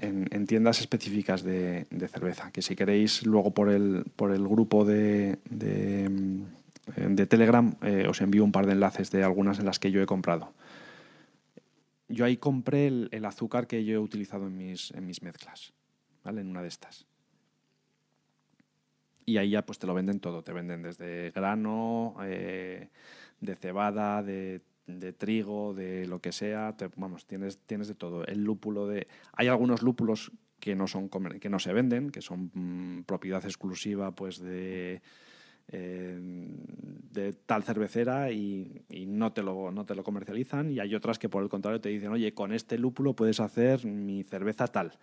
tiendas 0.48 0.82
específicas 0.82 1.44
de, 1.44 1.88
cerveza, 2.12 2.52
que 2.52 2.62
si 2.62 2.76
queréis 2.76 3.26
luego 3.26 3.52
por 3.54 3.70
el, 3.70 4.06
por 4.16 4.32
el 4.32 4.48
grupo 4.48 4.84
de, 4.84 5.40
de, 5.50 6.10
mm, 6.10 7.16
Telegram 7.28 7.74
eh, 7.82 8.08
os 8.08 8.22
envío 8.22 8.44
un 8.44 8.52
par 8.52 8.66
de 8.66 8.74
enlaces 8.74 9.10
de 9.12 9.24
algunas 9.24 9.60
en 9.60 9.66
las 9.66 9.80
que 9.80 9.92
yo 9.92 10.02
he 10.02 10.06
comprado. 10.06 10.54
Yo 12.10 12.26
ahí 12.26 12.38
compré 12.38 12.88
el, 12.88 13.26
azúcar 13.26 13.68
que 13.68 13.84
yo 13.84 13.96
he 13.96 13.98
utilizado 13.98 14.48
en 14.48 14.58
mis, 14.58 14.92
en 14.92 15.06
mis 15.08 15.24
mezclas, 15.24 15.74
¿vale? 16.24 16.42
En 16.42 16.50
una 16.50 16.62
de 16.62 16.68
estas. 16.68 17.06
y 19.26 19.38
ahí 19.38 19.52
ya 19.52 19.66
pues 19.66 19.80
te 19.80 19.88
lo 19.88 19.96
venden 19.96 20.20
todo, 20.20 20.44
te 20.44 20.54
venden 20.54 20.84
desde 20.84 21.32
grano, 21.32 22.16
eh, 22.24 22.90
de 23.40 23.56
cebada, 23.56 24.22
de, 24.22 24.62
trigo, 25.18 25.74
de 25.74 26.08
lo 26.08 26.20
que 26.20 26.32
sea, 26.32 26.76
vamos, 26.96 27.26
tienes, 27.26 27.60
tienes 27.66 27.88
de 27.88 27.96
todo. 27.96 28.26
El 28.26 28.44
lúpulo 28.44 28.88
de... 28.88 29.08
Hay 29.34 29.48
algunos 29.48 29.82
lúpulos 29.82 30.32
que 30.60 30.76
no, 30.76 30.88
son, 30.88 31.10
que 31.40 31.50
no 31.50 31.60
se 31.60 31.74
venden, 31.74 32.10
que 32.10 32.22
son 32.22 32.52
mm, 32.54 33.04
propiedad 33.04 33.44
exclusiva 33.46 34.14
pues 34.16 34.40
de 34.40 35.02
de 35.72 37.34
tal 37.46 37.64
cervecera 37.64 38.32
y, 38.32 38.86
no, 39.08 39.34
te 39.34 39.42
lo, 39.42 39.72
no 39.72 39.86
te 39.86 39.96
lo 39.96 40.04
comercializan 40.04 40.72
y 40.72 40.80
hay 40.80 40.94
otras 40.94 41.18
que 41.18 41.30
por 41.30 41.42
el 41.42 41.50
contrario 41.50 41.82
te 41.82 41.90
dicen, 41.90 42.12
oye, 42.12 42.34
con 42.34 42.52
este 42.54 42.78
lúpulo 42.78 43.16
puedes 43.16 43.40
hacer 43.40 43.86
mi 43.86 44.24
cerveza 44.24 44.68
tal. 44.68 44.94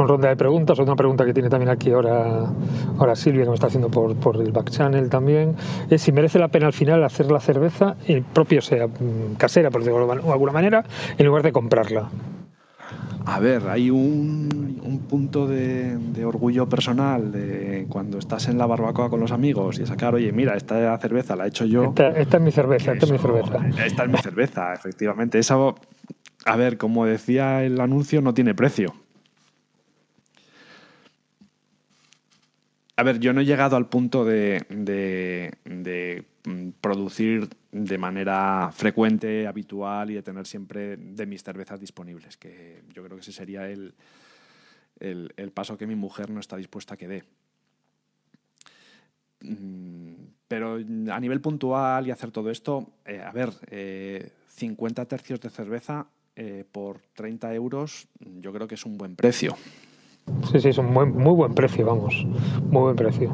Son 0.00 0.08
ronda 0.08 0.30
de 0.30 0.36
preguntas. 0.36 0.80
Otra 0.80 0.96
pregunta 0.96 1.26
que 1.26 1.34
tiene 1.34 1.50
también 1.50 1.68
aquí 1.68 1.90
ahora, 1.90 2.46
ahora 2.96 3.14
Silvia, 3.14 3.42
que 3.42 3.50
me 3.50 3.54
está 3.54 3.66
haciendo 3.66 3.90
por, 3.90 4.16
por 4.16 4.36
el 4.38 4.50
back 4.50 4.70
channel 4.70 5.10
también, 5.10 5.54
es 5.90 6.00
si 6.00 6.10
merece 6.10 6.38
la 6.38 6.48
pena 6.48 6.68
al 6.68 6.72
final 6.72 7.04
hacer 7.04 7.30
la 7.30 7.38
cerveza, 7.38 7.96
el 8.06 8.22
propio 8.22 8.62
sea 8.62 8.86
mm, 8.86 9.34
casera, 9.36 9.70
por 9.70 9.82
decirlo 9.82 10.06
de 10.06 10.32
alguna 10.32 10.52
manera, 10.52 10.86
en 11.18 11.26
lugar 11.26 11.42
de 11.42 11.52
comprarla. 11.52 12.08
A 13.26 13.40
ver, 13.40 13.68
hay 13.68 13.90
un, 13.90 15.04
punto 15.06 15.46
de, 15.46 16.24
orgullo 16.24 16.66
personal 16.66 17.30
de 17.30 17.84
cuando 17.90 18.16
estás 18.16 18.48
en 18.48 18.56
la 18.56 18.64
barbacoa 18.64 19.10
con 19.10 19.20
los 19.20 19.32
amigos 19.32 19.80
y 19.80 19.84
sacar, 19.84 20.14
oye, 20.14 20.32
mira, 20.32 20.56
esta 20.56 20.96
cerveza 20.96 21.36
la 21.36 21.44
he 21.44 21.48
hecho 21.48 21.66
yo. 21.66 21.92
Esta, 21.94 22.08
es 22.08 22.40
mi 22.40 22.52
cerveza, 22.52 22.92
esta 22.92 23.04
es 23.04 23.12
mi 23.12 23.18
cerveza. 23.18 23.58
Esta 23.84 24.04
es 24.04 24.08
mi 24.08 24.16
cerveza, 24.16 24.72
efectivamente. 24.72 25.38
Eso, 25.38 25.74
a 26.46 26.56
ver, 26.56 26.78
como 26.78 27.04
decía 27.04 27.62
el 27.64 27.78
anuncio, 27.82 28.22
no 28.22 28.32
tiene 28.32 28.54
precio. 28.54 28.94
A 33.00 33.02
ver, 33.02 33.18
yo 33.18 33.32
no 33.32 33.40
he 33.40 33.46
llegado 33.46 33.76
al 33.76 33.88
punto 33.88 34.26
de, 34.26 34.62
mm, 36.44 36.68
producir 36.82 37.48
de 37.72 37.96
manera 37.96 38.70
frecuente, 38.74 39.46
habitual 39.46 40.10
y 40.10 40.14
de 40.16 40.22
tener 40.22 40.46
siempre 40.46 40.98
de 40.98 41.24
mis 41.24 41.42
cervezas 41.42 41.80
disponibles, 41.80 42.36
que 42.36 42.82
yo 42.92 43.02
creo 43.02 43.16
que 43.16 43.22
ese 43.22 43.32
sería 43.32 43.70
el, 43.70 43.94
el, 44.98 45.50
paso 45.50 45.78
que 45.78 45.86
mi 45.86 45.94
mujer 45.94 46.28
no 46.28 46.40
está 46.40 46.58
dispuesta 46.58 46.92
a 46.92 46.96
que 46.98 47.08
dé. 47.08 47.24
Mm, 49.40 50.12
pero 50.46 50.74
a 50.74 51.20
nivel 51.20 51.40
puntual 51.40 52.06
y 52.06 52.10
hacer 52.10 52.30
todo 52.30 52.50
esto, 52.50 52.86
eh, 53.06 53.22
a 53.22 53.32
ver, 53.32 53.48
50 54.48 55.00
eh, 55.00 55.06
tercios 55.06 55.40
de 55.40 55.48
cerveza 55.48 56.06
eh, 56.36 56.66
por 56.70 57.00
30 57.14 57.54
euros, 57.54 58.08
yo 58.18 58.52
creo 58.52 58.68
que 58.68 58.74
es 58.74 58.84
un 58.84 58.98
buen 58.98 59.16
precio. 59.16 59.56
Sí, 60.50 60.60
sí, 60.60 60.68
es 60.68 60.78
un 60.78 60.92
muy 60.92 61.34
buen 61.34 61.54
precio, 61.54 61.86
vamos. 61.86 62.26
Muy 62.70 62.82
buen 62.82 62.96
precio. 62.96 63.30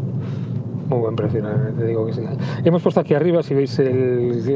Muy 0.89 0.99
buen 1.01 1.17
precio, 1.17 1.43
te 1.77 1.87
digo 1.87 2.07
que 2.07 2.13
sí. 2.13 2.23
Hemos 2.65 2.83
puesto 2.83 3.01
aquí 3.01 3.15
arriba, 3.15 3.43
si 3.43 3.55
veis 3.55 3.77
el, 3.79 4.49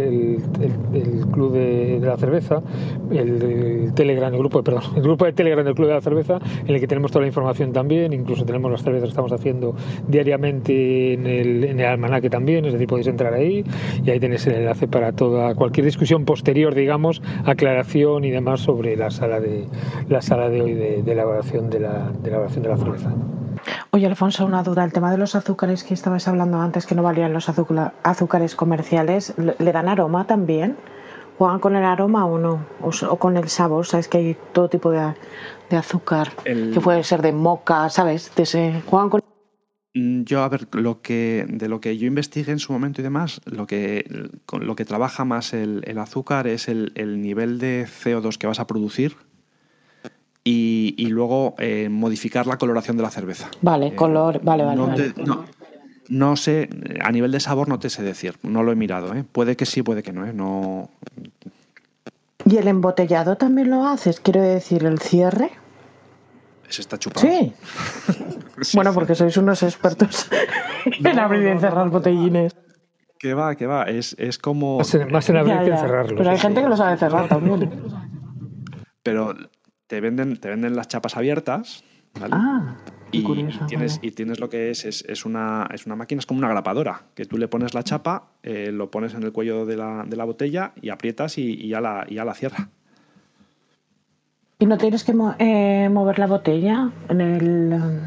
el, 0.93 1.26
club 1.33 1.53
de, 1.53 1.99
la 2.01 2.16
cerveza, 2.16 2.62
el, 3.11 3.93
Telegram, 3.95 4.33
el 4.33 4.39
grupo, 4.39 4.62
perdón, 4.62 4.83
el 4.97 5.03
grupo 5.03 5.24
de 5.24 5.33
Telegram 5.33 5.64
del 5.64 5.74
club 5.74 5.89
de 5.89 5.95
la 5.95 6.01
cerveza, 6.01 6.39
en 6.66 6.74
el 6.74 6.81
que 6.81 6.87
tenemos 6.87 7.11
toda 7.11 7.22
la 7.22 7.26
información 7.26 7.72
también, 7.72 8.12
incluso 8.12 8.45
tenemos 8.45 8.70
las 8.70 8.83
cervezas 8.83 9.09
que 9.09 9.11
estamos 9.11 9.33
haciendo 9.33 9.74
diariamente 10.07 11.14
en 11.14 11.26
el, 11.26 11.64
en 11.64 11.81
el 11.81 11.87
almanaque 11.87 12.31
también, 12.31 12.64
es 12.64 12.74
decir, 12.74 12.87
podéis 12.87 13.09
entrar 13.09 13.35
ahí 13.35 13.64
y 14.05 14.11
ahí 14.11 14.20
tenéis 14.20 14.47
el 14.47 14.55
enlace 14.55 14.87
para 14.87 15.12
toda 15.12 15.55
cualquier 15.57 15.85
discusión 15.87 16.24
posterior, 16.24 16.74
digamos, 16.74 17.22
aclaración 17.45 18.24
y 18.24 18.31
demás 18.31 18.61
sobre 18.61 18.97
la 18.97 19.11
sala 19.11 19.41
de 19.41 19.66
la 20.09 20.22
sala 20.22 20.49
de 20.49 20.61
hoy 20.61 20.74
de, 20.74 21.01
elaboración 21.11 21.70
de 21.70 21.81
la, 21.81 22.12
de 22.22 22.28
elaboración 22.28 22.62
de 22.62 22.68
la 22.68 22.76
cerveza. 22.76 23.12
Oye, 23.91 24.07
Alfonso, 24.07 24.47
una 24.47 24.63
duda. 24.63 24.85
El 24.85 24.93
tema 24.93 25.11
de 25.11 25.19
los 25.19 25.35
azúcares 25.35 25.85
que 25.85 25.95
estabas 25.95 26.29
hablando 26.29 26.61
antes, 26.61 26.87
que 26.87 26.95
no 26.95 27.03
valían 27.03 27.33
los 27.33 27.49
azúcares 27.49 28.55
comerciales, 28.55 29.35
¿le 29.37 29.73
dan 29.73 29.89
aroma 29.89 30.27
también? 30.27 30.77
¿Juegan 31.39 31.59
con 31.59 31.75
el 31.75 31.85
aroma 31.85 32.27
o 32.27 32.39
no? 32.39 32.67
¿O, 32.83 33.17
con 33.17 33.37
el 33.37 33.49
sabor? 33.49 33.87
¿Sabes 33.87 34.09
que 34.09 34.19
hay 34.19 34.37
todo 34.53 34.69
tipo 34.69 34.91
de, 34.91 35.15
azúcar? 35.75 36.33
Que 36.45 36.81
puede 36.83 37.03
ser 37.03 37.23
de 37.23 37.33
moca, 37.33 37.89
¿sabes? 37.89 38.31
¿Juegan 38.87 39.09
con 39.09 39.23
mm, 39.95 40.23
yo, 40.25 40.43
a 40.43 40.49
ver, 40.49 40.69
lo 40.73 41.01
que, 41.01 41.47
de 41.49 41.69
lo 41.69 41.81
que 41.81 41.97
yo 41.97 42.07
investigué 42.07 42.53
en 42.53 42.59
su 42.59 42.73
momento 42.73 43.01
y 43.01 43.05
demás, 43.05 43.41
lo 43.47 43.67
que, 43.67 44.29
con 44.45 44.67
lo 44.67 44.77
que 44.77 44.85
trabaja 44.85 45.25
más 45.25 45.55
el, 45.55 45.83
azúcar 45.99 46.47
es 46.47 46.69
el, 46.69 46.93
el, 46.95 47.23
nivel 47.23 47.59
de 47.59 47.87
CO2 47.87 48.37
que 48.37 48.47
vas 48.47 48.61
a 48.61 48.67
producir 48.67 49.17
y, 50.45 51.07
luego 51.09 51.55
eh, 51.59 51.88
modificar 51.91 52.47
la 52.47 52.57
coloración 52.57 52.97
de 52.97 53.03
la 53.03 53.11
cerveza. 53.11 53.51
Vale, 53.61 53.88
eh, 53.88 53.95
color, 53.95 54.41
vale, 54.43 54.64
vale. 54.64 55.14
No, 56.09 56.36
sé, 56.36 56.68
a 57.03 57.12
nivel 57.12 57.30
de 57.30 57.38
sabor 57.38 57.68
no 57.68 57.78
te 57.78 57.88
sé 57.88 58.03
decir, 58.03 58.34
no 58.43 58.64
lo 58.64 58.72
he 58.72 58.76
mirado, 58.76 59.14
¿eh? 59.14 59.24
puede 59.30 59.57
que 59.57 59.64
sí, 59.64 59.82
puede 59.82 60.03
que 60.03 60.12
no, 60.12 60.26
¿eh? 60.26 60.32
no. 60.32 60.91
¿Y 62.45 62.57
el 62.57 62.66
embotellado 62.66 63.36
también 63.36 63.70
lo 63.70 63.86
haces? 63.86 64.18
Quiero 64.18 64.43
decir, 64.43 64.84
el 64.84 64.99
cierre. 64.99 65.53
Ese 66.68 66.80
está 66.80 66.99
chupado. 66.99 67.28
Sí. 67.28 67.53
bueno, 68.74 68.93
porque 68.93 69.14
sois 69.14 69.36
unos 69.36 69.62
expertos 69.62 70.28
en 71.05 71.18
abrir 71.18 71.55
y 71.55 71.59
cerrar 71.61 71.91
botellines. 71.91 72.57
Que 73.18 73.34
va, 73.34 73.55
que 73.55 73.66
va, 73.66 73.84
es, 73.84 74.16
es 74.18 74.38
como... 74.38 74.78
Más 74.78 74.95
en, 74.95 75.36
abrir 75.36 75.59
que 75.59 75.70
en 75.70 75.78
cerrarlos. 75.78 76.14
Pero 76.16 76.30
hay 76.30 76.38
gente 76.38 76.62
que 76.62 76.68
lo 76.68 76.76
sabe 76.76 76.97
cerrar 76.97 77.28
también. 77.28 77.70
Pero 79.03 79.34
te 79.91 80.01
venden, 80.01 80.36
te 80.36 80.49
venden 80.49 80.76
las 80.76 80.86
chapas 80.86 81.16
abiertas, 81.16 81.82
¿vale? 82.14 82.32
Ah, 82.32 82.76
y, 83.11 83.24
tienes, 83.66 83.99
y 84.01 84.12
tienes 84.12 84.38
lo 84.38 84.49
que 84.49 84.70
es, 84.70 84.84
es, 84.84 85.24
una, 85.24 85.66
es 85.74 85.84
una 85.84 85.97
máquina, 85.97 86.20
es 86.20 86.26
como 86.26 86.38
una 86.38 86.49
grapadora, 86.49 87.03
que 87.16 87.24
tú 87.24 87.36
le 87.38 87.49
pones 87.49 87.74
la 87.74 87.82
chapa, 87.82 88.28
eh, 88.45 88.70
lo 88.70 88.93
pones 88.93 89.14
en 89.14 89.24
el 89.24 89.32
cuello 89.32 89.66
de 89.66 89.76
la, 89.76 90.05
de 90.07 90.16
la 90.16 90.24
botella 90.24 90.74
y 90.80 90.91
aprietas 90.91 91.38
y, 91.38 91.66
ya 91.66 91.80
la, 91.80 92.07
y 92.09 92.14
ya 92.14 92.24
la 92.24 92.34
cierra. 92.34 92.68
¿Y 94.61 94.66
no 94.66 94.78
tienes 94.78 95.03
que 95.03 95.12
eh, 95.41 95.88
mover 95.88 96.20
la 96.20 96.28
botella? 96.28 96.93
En 97.09 97.20
el, 97.20 98.01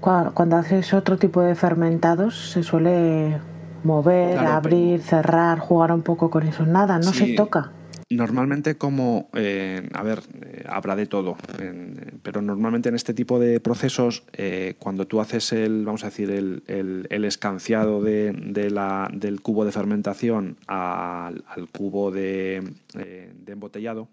cuando, 0.00 0.56
haces 0.56 0.92
otro 0.92 1.16
tipo 1.16 1.40
de 1.40 1.54
fermentados 1.54 2.50
se 2.50 2.62
suele 2.62 3.40
mover, 3.82 4.36
abrir, 4.40 5.00
cerrar, 5.00 5.58
jugar 5.58 5.90
un 5.90 6.02
poco 6.02 6.28
con 6.28 6.46
eso. 6.46 6.66
Nada, 6.66 6.98
no 6.98 7.14
se 7.14 7.32
toca. 7.32 7.72
Normalmente 8.10 8.78
como, 8.78 9.28
eh, 9.34 9.86
a 9.92 10.02
ver, 10.02 10.22
eh, 10.40 10.64
habrá 10.66 10.96
de 10.96 11.04
todo, 11.04 11.36
pero 12.22 12.40
normalmente 12.40 12.88
en 12.88 12.94
este 12.94 13.12
tipo 13.12 13.38
de 13.38 13.60
procesos, 13.60 14.24
eh, 14.32 14.76
cuando 14.78 15.06
tú 15.06 15.20
haces 15.20 15.52
el, 15.52 15.84
vamos 15.84 16.04
a 16.04 16.06
decir, 16.06 16.30
el, 16.30 16.62
el, 16.66 17.24
escanciado 17.26 18.02
de, 18.02 18.70
la, 18.70 19.10
del 19.12 19.42
cubo 19.42 19.66
de 19.66 19.72
fermentación 19.72 20.56
al, 20.66 21.44
cubo 21.70 22.10
de, 22.10 22.62
embotellado, 23.46 24.08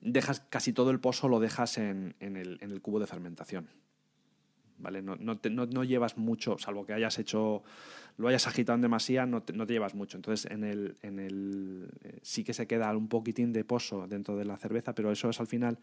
dejas 0.00 0.40
casi 0.40 0.72
todo 0.72 0.90
el 0.90 0.98
pozo 0.98 1.28
lo 1.28 1.38
dejas 1.38 1.78
en, 1.78 2.16
en, 2.18 2.36
el, 2.36 2.58
en 2.62 2.72
el 2.72 2.82
cubo 2.82 2.98
de 2.98 3.06
fermentación. 3.06 3.68
¿Vale? 4.78 5.02
No, 5.02 5.16
no, 5.16 5.38
no 5.42 5.84
llevas 5.84 6.18
mucho, 6.18 6.58
salvo 6.58 6.84
que 6.84 6.92
hayas 6.92 7.18
hecho 7.18 7.62
lo 8.18 8.28
hayas 8.28 8.46
agitado 8.46 8.78
demasiado, 8.78 9.26
no 9.26 9.42
te, 9.42 9.52
no 9.52 9.66
te 9.66 9.74
llevas 9.74 9.94
mucho. 9.94 10.16
Entonces, 10.16 10.50
en 10.50 10.64
el, 10.64 10.96
en 11.02 11.18
el, 11.18 11.88
eh, 12.02 12.18
sí 12.22 12.44
que 12.44 12.54
se 12.54 12.66
queda 12.66 12.96
un 12.96 13.08
poquitín 13.08 13.52
de 13.52 13.64
pozo 13.64 14.06
dentro 14.06 14.36
de 14.36 14.44
la 14.44 14.56
cerveza, 14.56 14.94
pero 14.94 15.12
eso 15.12 15.28
es 15.28 15.40
al 15.40 15.46
final 15.46 15.78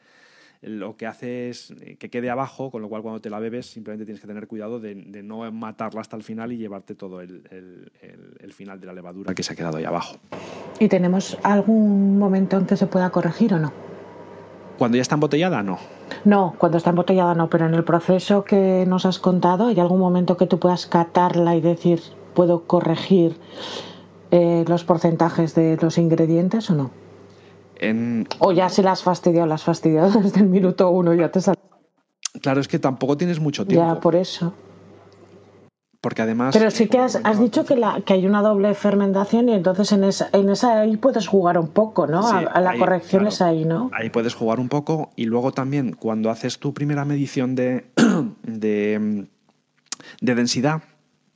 lo 0.61 0.95
que 0.95 1.05
hace 1.05 1.49
es 1.49 1.71
eh, 1.81 1.97
que 1.97 2.09
quede 2.09 2.29
abajo, 2.29 2.71
con 2.71 2.81
lo 2.81 2.89
cual 2.89 3.01
cuando 3.01 3.19
te 3.19 3.29
la 3.29 3.39
bebes 3.39 3.65
simplemente 3.65 4.05
tienes 4.05 4.21
que 4.21 4.27
tener 4.27 4.47
cuidado 4.47 4.79
de, 4.79 4.95
no 4.95 5.51
matarla 5.51 6.01
hasta 6.01 6.15
el 6.15 6.23
final 6.23 6.53
y 6.53 6.57
llevarte 6.57 6.95
todo 6.95 7.21
el, 7.21 7.43
el, 8.39 8.53
final 8.53 8.79
de 8.79 8.87
la 8.87 8.93
levadura 8.93 9.33
que 9.33 9.43
se 9.43 9.53
ha 9.53 9.55
quedado 9.55 9.77
ahí 9.77 9.83
abajo. 9.83 10.17
¿Y 10.79 10.87
tenemos 10.87 11.37
algún 11.43 12.17
momento 12.17 12.57
en 12.57 12.65
que 12.65 12.77
se 12.77 12.87
pueda 12.87 13.09
corregir 13.09 13.53
o 13.55 13.59
no? 13.59 13.92
Cuando 14.77 14.97
ya 14.97 15.01
está 15.01 15.15
embotellada, 15.15 15.63
no. 15.63 15.77
No, 16.25 16.55
cuando 16.57 16.77
está 16.77 16.89
embotellada 16.89 17.35
no, 17.35 17.49
pero 17.49 17.65
en 17.65 17.73
el 17.73 17.83
proceso 17.83 18.43
que 18.43 18.85
nos 18.87 19.05
has 19.05 19.19
contado, 19.19 19.67
¿hay 19.67 19.79
algún 19.79 19.99
momento 19.99 20.37
que 20.37 20.47
tú 20.47 20.59
puedas 20.59 20.85
catarla 20.87 21.55
y 21.55 21.61
decir, 21.61 22.01
puedo 22.33 22.63
corregir 22.63 23.37
eh, 24.31 24.65
los 24.67 24.83
porcentajes 24.83 25.55
de 25.55 25.77
los 25.81 25.97
ingredientes 25.97 26.69
o 26.69 26.75
no? 26.75 26.91
O 28.39 28.51
ya 28.51 28.69
se 28.69 28.81
las 28.81 28.99
has 28.99 29.03
fastidiado, 29.03 29.47
las 29.47 29.61
has 29.61 29.65
fastidiado 29.65 30.21
desde 30.21 30.39
el 30.39 30.47
minuto 30.47 30.89
uno, 30.89 31.13
ya 31.13 31.29
te 31.31 31.41
sale. 31.41 31.59
Claro, 32.41 32.61
es 32.61 32.67
que 32.67 32.79
tampoco 32.79 33.17
tienes 33.17 33.39
mucho 33.39 33.65
tiempo. 33.65 33.85
Ya, 33.85 33.99
por 33.99 34.15
eso. 34.15 34.53
Porque 36.03 36.21
además. 36.21 36.53
Pero 36.53 36.69
sí 36.69 36.89
que 36.89 36.99
has, 36.99 37.39
dicho 37.39 37.63
que, 37.63 37.77
la, 37.77 38.01
que 38.01 38.11
hay 38.11 38.25
una 38.25 38.41
doble 38.41 38.73
fermentación 38.73 39.47
y 39.47 39.53
entonces 39.53 39.89
en 39.93 40.03
esa, 40.03 40.27
en 40.33 40.49
esa 40.49 40.81
ahí 40.81 40.97
puedes 40.97 41.27
jugar 41.27 41.57
un 41.57 41.69
poco, 41.69 42.07
¿no? 42.07 42.27
a, 42.27 42.59
la 42.59 42.77
corrección 42.77 43.25
es 43.25 43.41
ahí, 43.41 43.63
¿no? 43.63 43.89
Ahí 43.93 44.09
puedes 44.09 44.35
jugar 44.35 44.59
un 44.59 44.67
poco 44.67 45.11
y 45.15 45.27
luego 45.27 45.53
también 45.53 45.93
cuando 45.93 46.29
haces 46.29 46.59
tu 46.59 46.73
primera 46.73 47.05
medición 47.05 47.55
de, 47.55 47.85
de, 48.43 49.27
de 50.19 50.35
densidad, 50.35 50.83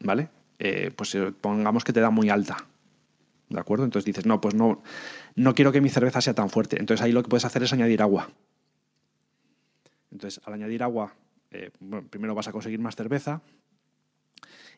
¿vale? 0.01 0.27
Eh, 0.59 0.91
pues 0.93 1.15
eh, 1.15 1.31
pongamos 1.39 1.85
que 1.85 1.93
te 1.93 2.01
da 2.01 2.09
muy 2.09 2.29
alta. 2.29 2.57
¿De 3.47 3.61
acuerdo? 3.61 3.85
Entonces 3.85 4.03
dices, 4.03 4.25
no, 4.25 4.41
pues 4.41 4.53
no, 4.53 4.81
no 5.35 5.55
quiero 5.55 5.71
que 5.71 5.79
mi 5.79 5.87
cerveza 5.87 6.19
sea 6.19 6.33
tan 6.33 6.49
fuerte. 6.49 6.77
Entonces 6.77 7.01
ahí 7.05 7.13
lo 7.13 7.23
que 7.23 7.29
puedes 7.29 7.45
hacer 7.45 7.63
es 7.63 7.71
añadir 7.71 8.01
agua. 8.01 8.27
Entonces, 10.11 10.41
al 10.45 10.55
añadir 10.55 10.83
agua, 10.83 11.13
eh, 11.51 11.71
primero 12.09 12.35
vas 12.35 12.49
a 12.49 12.51
conseguir 12.51 12.81
más 12.81 12.97
cerveza 12.97 13.41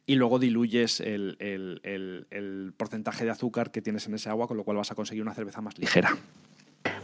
y 0.09 0.15
luego 0.15 0.39
diluyes 0.39 1.01
el, 1.01 1.37
el, 1.39 2.73
porcentaje 2.75 3.25
de 3.25 3.29
azúcar 3.29 3.69
que 3.69 3.79
tienes 3.79 4.07
en 4.07 4.15
ese 4.15 4.27
agua, 4.27 4.47
con 4.47 4.57
lo 4.57 4.63
cual 4.63 4.77
vas 4.77 4.89
a 4.89 4.95
conseguir 4.95 5.21
una 5.21 5.35
cerveza 5.35 5.61
más 5.61 5.77
ligera. 5.77 6.17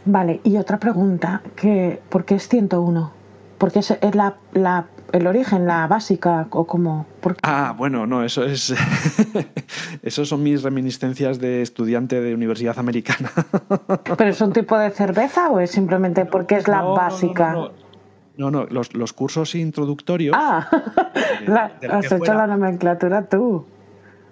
Vale, 0.04 0.40
y 0.42 0.56
otra 0.56 0.80
pregunta, 0.80 1.40
que, 1.54 2.00
¿por 2.08 2.24
qué 2.24 2.34
es 2.34 2.48
101? 2.48 3.12
Porque 3.58 3.78
es, 3.78 3.92
es 3.92 4.14
la, 4.16 4.38
la, 4.54 4.88
el 5.12 5.28
origen, 5.28 5.66
la 5.66 5.86
básica, 5.86 6.48
o 6.50 6.66
como. 6.66 7.06
Ah, 7.44 7.76
bueno, 7.78 8.08
no, 8.08 8.24
eso 8.24 8.42
es. 8.42 8.74
eso 10.02 10.24
son 10.24 10.42
mis 10.42 10.64
reminiscencias 10.64 11.38
de 11.38 11.62
estudiante 11.62 12.20
de 12.20 12.34
universidad 12.34 12.76
americana. 12.76 13.30
¿Pero 14.18 14.30
es 14.30 14.40
un 14.40 14.52
tipo 14.52 14.76
de 14.76 14.90
cerveza 14.90 15.48
o 15.50 15.60
es 15.60 15.70
simplemente 15.70 16.24
porque 16.24 16.56
es 16.56 16.66
la 16.66 16.82
básica? 16.82 17.52
No, 17.52 17.68
no, 17.68 17.85
no, 18.36 18.50
no, 18.50 18.66
los, 18.66 18.94
los 18.94 19.12
cursos 19.12 19.54
introductorios. 19.54 20.36
Ah, 20.38 20.68
de, 21.40 21.46
la, 21.52 21.72
de 21.80 21.86
has 21.86 22.06
hecho 22.06 22.18
fuera. 22.18 22.34
la 22.34 22.46
nomenclatura 22.46 23.28
tú. 23.28 23.64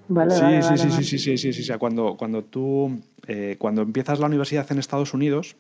Vale, 0.09 0.35
sí, 0.35 0.43
vale, 0.43 0.63
sí, 0.63 0.69
vale, 0.69 0.79
sí, 0.79 1.03
sí, 1.03 1.19
sí, 1.19 1.39
sí, 1.39 1.53
sí, 1.53 1.63
sí, 1.63 1.73
cuando, 1.79 2.17
cuando 2.17 2.45
tú, 2.45 3.01
eh, 3.27 3.57
cuando 3.59 3.83
empiezas 3.83 4.21
la 4.21 4.27
universidad 4.27 4.71
en 4.71 4.79
Estados 4.79 5.15
Unidos, 5.15 5.57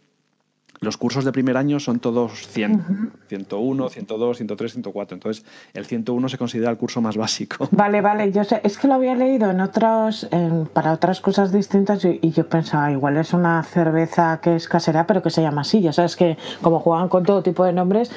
los 0.84 0.96
cursos 0.96 1.24
de 1.24 1.32
primer 1.32 1.56
año 1.56 1.80
son 1.80 1.98
todos 1.98 2.46
100, 2.48 3.12
101, 3.28 3.88
102, 3.88 4.36
103, 4.36 4.72
104. 4.72 5.14
Entonces, 5.14 5.44
el 5.72 5.86
101 5.86 6.28
se 6.28 6.38
considera 6.38 6.70
el 6.70 6.76
curso 6.76 7.00
más 7.00 7.16
básico. 7.16 7.68
Vale, 7.72 8.00
vale, 8.00 8.32
yo 8.32 8.44
sé, 8.44 8.60
es 8.62 8.78
que 8.78 8.88
lo 8.88 8.94
había 8.94 9.14
leído 9.14 9.50
en 9.50 9.60
otros, 9.60 10.28
para 10.72 10.92
otras 10.92 11.20
cosas 11.20 11.52
distintas 11.52 12.04
y, 12.04 12.30
yo 12.30 12.48
pensaba, 12.48 12.90
igual 12.90 13.16
es 13.16 13.32
una 13.32 13.62
cerveza 13.62 14.40
que 14.40 14.56
es 14.56 14.68
casera, 14.68 15.06
pero 15.06 15.22
que 15.22 15.30
se 15.30 15.42
llama 15.42 15.62
así. 15.62 15.80
Ya 15.80 15.92
sabes 15.92 16.16
que 16.16 16.36
como 16.62 16.80
juegan 16.80 17.08
con 17.08 17.24
todo 17.24 17.42
tipo 17.42 17.64
de 17.64 17.72
nombres 17.72 18.10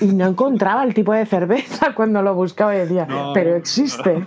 y, 0.00 0.06
no 0.18 0.26
encontraba 0.26 0.84
el 0.84 0.94
tipo 0.94 1.12
de 1.12 1.26
cerveza 1.26 1.92
cuando 1.96 2.22
lo 2.22 2.34
buscaba 2.34 2.74
y 2.74 2.80
decía, 2.80 3.06
pero 3.34 3.56
existe. 3.56 4.26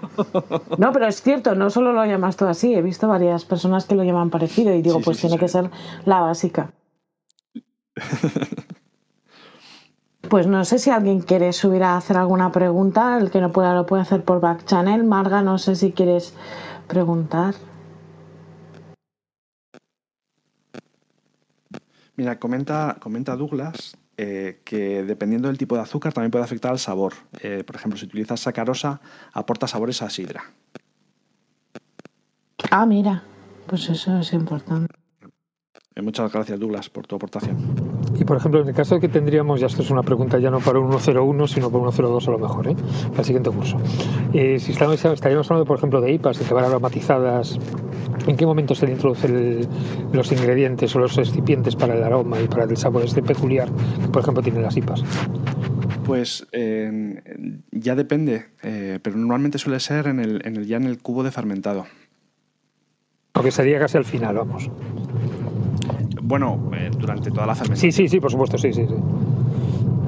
No. 0.77 0.91
pero 0.91 1.07
es 1.07 1.21
cierto, 1.21 1.55
no 1.55 1.69
solo 1.69 1.93
lo 1.93 2.05
llamas 2.05 2.37
tú 2.37 2.45
así, 2.45 2.73
he 2.73 2.81
visto 2.81 3.07
varias 3.07 3.45
personas 3.45 3.85
que 3.85 3.95
lo 3.95 4.03
llaman 4.03 4.29
parecido 4.29 4.73
y 4.73 4.81
digo, 4.81 5.01
pues 5.01 5.19
tiene 5.19 5.37
que 5.37 5.47
ser 5.47 5.69
la 6.05 6.21
básica. 6.21 6.71
Pues 10.31 10.47
no 10.47 10.63
sé 10.63 10.79
si 10.79 10.89
alguien 10.89 11.19
quiere 11.19 11.51
subir 11.51 11.83
a 11.83 11.97
hacer 11.97 12.15
alguna 12.15 12.53
pregunta. 12.53 13.17
El 13.17 13.31
que 13.31 13.41
no 13.41 13.51
pueda 13.51 13.73
lo 13.73 13.85
puede 13.85 14.03
hacer 14.03 14.23
por 14.23 14.39
back 14.39 14.63
channel. 14.63 15.03
Marga, 15.03 15.41
no 15.41 15.57
sé 15.57 15.75
si 15.75 15.91
quieres 15.91 16.33
preguntar. 16.87 17.55
Mira, 22.15 22.39
comenta, 22.39 22.95
comenta 23.01 23.35
Douglas 23.35 23.97
eh, 24.15 24.61
que 24.63 25.03
dependiendo 25.03 25.49
del 25.49 25.57
tipo 25.57 25.75
de 25.75 25.81
azúcar 25.81 26.13
también 26.13 26.31
puede 26.31 26.45
afectar 26.45 26.71
al 26.71 26.79
sabor. 26.79 27.13
Eh, 27.41 27.65
por 27.65 27.75
ejemplo, 27.75 27.97
si 27.97 28.05
utilizas 28.05 28.39
sacarosa, 28.39 29.01
aporta 29.33 29.67
sabores 29.67 30.01
a 30.01 30.09
sidra. 30.09 30.43
Ah, 32.69 32.85
mira, 32.85 33.23
pues 33.67 33.89
eso 33.89 34.17
es 34.19 34.31
importante. 34.31 35.01
Eh, 35.93 36.01
muchas 36.01 36.31
gracias, 36.31 36.59
Douglas, 36.59 36.89
por 36.89 37.05
tu 37.05 37.15
aportación. 37.15 37.57
Y 38.17 38.23
por 38.23 38.37
ejemplo, 38.37 38.61
en 38.61 38.69
el 38.69 38.73
caso 38.73 38.95
de 38.95 39.01
que 39.01 39.09
tendríamos, 39.09 39.59
ya 39.59 39.67
esto 39.67 39.81
es 39.81 39.89
una 39.89 40.03
pregunta 40.03 40.39
ya 40.39 40.49
no 40.49 40.59
para 40.59 40.79
un 40.79 40.97
101, 40.99 41.47
sino 41.47 41.69
para 41.69 41.83
un 41.83 41.91
102 41.91 42.27
a 42.27 42.31
lo 42.31 42.39
mejor, 42.39 42.67
¿eh? 42.69 42.75
para 43.09 43.19
el 43.19 43.25
siguiente 43.25 43.49
curso. 43.49 43.77
Eh, 44.33 44.57
si 44.59 44.71
estamos, 44.71 45.03
estaríamos 45.03 45.49
hablando, 45.51 45.65
por 45.65 45.77
ejemplo, 45.77 45.99
de 45.99 46.13
IPAs, 46.13 46.39
de 46.39 46.45
que 46.45 46.53
van 46.53 46.65
aromatizadas, 46.65 47.59
¿en 48.25 48.37
qué 48.37 48.45
momento 48.45 48.73
se 48.73 48.85
le 48.85 48.93
introducen 48.93 49.67
los 50.13 50.31
ingredientes 50.31 50.95
o 50.95 50.99
los 50.99 51.17
excipientes 51.17 51.75
para 51.75 51.95
el 51.95 52.03
aroma 52.03 52.39
y 52.39 52.47
para 52.47 52.63
el 52.63 52.77
sabor 52.77 53.03
este 53.03 53.21
peculiar 53.21 53.69
que, 54.01 54.07
por 54.07 54.21
ejemplo, 54.21 54.41
tienen 54.41 54.61
las 54.61 54.77
IPAs? 54.77 55.03
Pues 56.05 56.47
ya 57.71 57.95
depende, 57.95 58.45
eh, 58.63 58.99
pero 59.01 59.17
normalmente 59.17 59.57
suele 59.57 59.79
ser 59.79 60.07
en 60.07 60.19
el, 60.19 60.41
en 60.45 60.55
el, 60.55 60.67
ya 60.67 60.77
en 60.77 60.83
el 60.83 60.99
cubo 61.01 61.23
de 61.23 61.31
fermentado. 61.31 61.85
Aunque 63.33 63.51
sería 63.51 63.79
casi 63.79 63.97
al 63.97 64.05
final, 64.05 64.35
vamos. 64.35 64.69
Bueno, 66.32 66.71
eh, 66.73 66.89
durante 66.97 67.29
toda 67.29 67.45
la 67.45 67.53
Sí, 67.53 67.59
fermentación. 67.59 67.91
sí, 67.91 68.07
sí, 68.07 68.19
por 68.21 68.32
supuesto, 68.32 68.57
sí, 68.57 68.71
sí, 68.71 68.86
sí. 68.88 68.95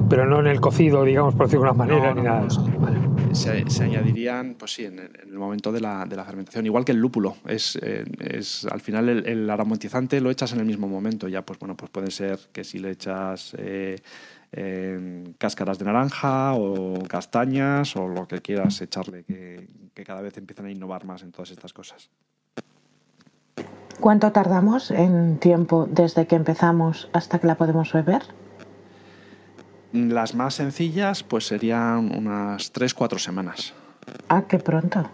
Pero 0.08 0.24
no 0.24 0.40
en 0.40 0.46
el 0.46 0.58
cocido, 0.58 1.04
digamos, 1.04 1.34
por 1.34 1.48
decirlo 1.48 1.64
de 1.64 1.68
alguna 1.68 1.86
manera, 1.86 2.14
ni 2.14 2.22
nada. 2.22 2.48
Se, 3.34 3.82
añadirían, 3.82 4.54
pues 4.54 4.72
sí, 4.72 4.86
en 4.86 5.00
el, 5.00 5.38
momento 5.38 5.70
de 5.70 5.82
la, 5.82 6.06
de 6.06 6.16
la, 6.16 6.24
fermentación. 6.24 6.64
Igual 6.64 6.82
que 6.86 6.92
el 6.92 6.98
lúpulo. 6.98 7.36
Es, 7.46 7.78
eh, 7.82 8.06
es 8.20 8.64
al 8.64 8.80
final 8.80 9.10
el, 9.10 9.50
aromatizante 9.50 10.18
lo 10.22 10.30
echas 10.30 10.54
en 10.54 10.60
el 10.60 10.64
mismo 10.64 10.88
momento. 10.88 11.28
Ya, 11.28 11.42
pues 11.42 11.58
bueno, 11.58 11.76
pues 11.76 11.90
puede 11.90 12.10
ser 12.10 12.38
que 12.54 12.64
si 12.64 12.78
le 12.78 12.92
echas 12.92 13.54
eh, 13.58 14.00
cáscaras 15.36 15.78
de 15.78 15.84
naranja 15.84 16.54
o 16.54 17.02
castañas 17.06 17.96
o 17.96 18.08
lo 18.08 18.26
que 18.26 18.40
quieras 18.40 18.80
echarle, 18.80 19.24
que, 19.24 19.68
que 19.92 20.04
cada 20.04 20.22
vez 20.22 20.38
empiezan 20.38 20.64
a 20.64 20.70
innovar 20.70 21.04
más 21.04 21.22
en 21.22 21.32
todas 21.32 21.50
estas 21.50 21.74
cosas. 21.74 22.08
¿Cuánto 24.00 24.32
tardamos 24.32 24.90
en 24.90 25.38
tiempo 25.38 25.86
desde 25.90 26.26
que 26.26 26.36
empezamos 26.36 27.08
hasta 27.12 27.38
que 27.38 27.46
la 27.46 27.54
podemos 27.54 27.92
beber? 27.92 28.22
Las 29.92 30.34
más 30.34 30.54
sencillas 30.54 31.22
pues 31.22 31.46
serían 31.46 32.14
unas 32.16 32.72
3-4 32.72 33.18
semanas. 33.18 33.72
Ah, 34.28 34.42
qué 34.48 34.58
pronto. 34.58 35.08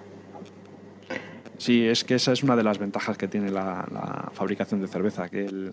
Sí, 1.58 1.86
es 1.86 2.04
que 2.04 2.14
esa 2.14 2.32
es 2.32 2.42
una 2.42 2.56
de 2.56 2.62
las 2.62 2.78
ventajas 2.78 3.18
que 3.18 3.28
tiene 3.28 3.50
la, 3.50 4.30
fabricación 4.32 4.80
de 4.80 4.88
cerveza, 4.88 5.28
que, 5.28 5.72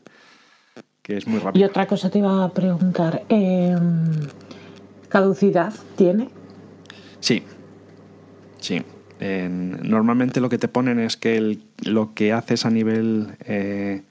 que, 1.02 1.18
es 1.18 1.26
muy 1.26 1.40
rápido. 1.40 1.66
Y 1.66 1.70
otra 1.70 1.88
cosa 1.88 2.10
te 2.10 2.20
iba 2.20 2.44
a 2.44 2.50
preguntar, 2.50 3.24
em, 3.30 4.28
¿caducidad 5.08 5.74
tiene? 5.96 6.30
Sí, 7.22 7.44
sí 8.60 8.84
normalmente 9.20 10.40
lo 10.42 10.50
que 10.50 10.58
te 10.58 10.68
ponen 10.68 11.00
es 11.00 11.18
que 11.18 11.60
lo 11.84 12.14
que 12.14 12.34
haces 12.34 12.66
a 12.66 12.70
nivel 12.70 13.36
eh, 13.46 14.04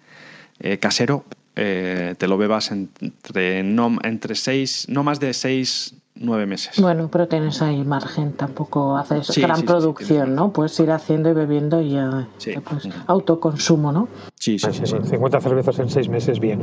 eh, 0.61 0.79
casero 0.79 1.25
eh, 1.55 2.15
te 2.19 2.29
lo 2.29 2.37
bebas 2.37 2.71
entre 2.71 3.63
no, 3.63 3.97
entre 4.03 4.35
seis, 4.35 4.87
no 4.91 5.03
más 5.03 5.21
de 5.21 5.33
seis 5.33 5.95
nueve 6.19 6.47
meses. 6.47 6.81
Bueno, 6.81 7.09
pero 7.11 7.29
tienes 7.29 7.63
ahí 7.63 7.83
margen, 7.85 8.33
tampoco 8.33 8.97
haces 8.97 9.37
gran 9.39 9.63
producción, 9.63 10.35
¿no? 10.35 10.53
Puedes 10.53 10.79
ir 10.81 10.91
haciendo 10.91 11.31
y 11.31 11.35
bebiendo 11.35 11.81
y 11.81 11.93
ya, 11.93 12.29
pues, 12.65 12.89
autoconsumo, 13.07 13.93
¿no? 13.93 14.09
Sí, 14.35 14.59
sí, 14.59 14.69
sí, 14.73 14.85
50 14.85 15.41
cervezas 15.41 15.79
en 15.79 15.89
seis 15.89 16.09
meses, 16.09 16.41
bien. 16.41 16.61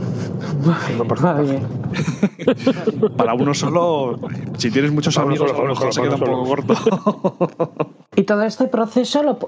bien. 1.43 1.67
Para 3.17 3.33
uno 3.33 3.53
solo, 3.53 4.19
si 4.57 4.69
tienes 4.71 4.91
muchos 4.91 5.17
amigos, 5.17 5.51
a 5.51 5.57
lo 5.57 5.69
mejor 5.69 5.93
se 5.93 6.01
queda 6.01 6.15
un 6.15 6.21
poco 6.21 6.43
corto. 6.43 6.75
y 8.15 8.23
todo 8.23 8.43
este 8.43 8.67
proceso, 8.67 9.23
lo, 9.23 9.39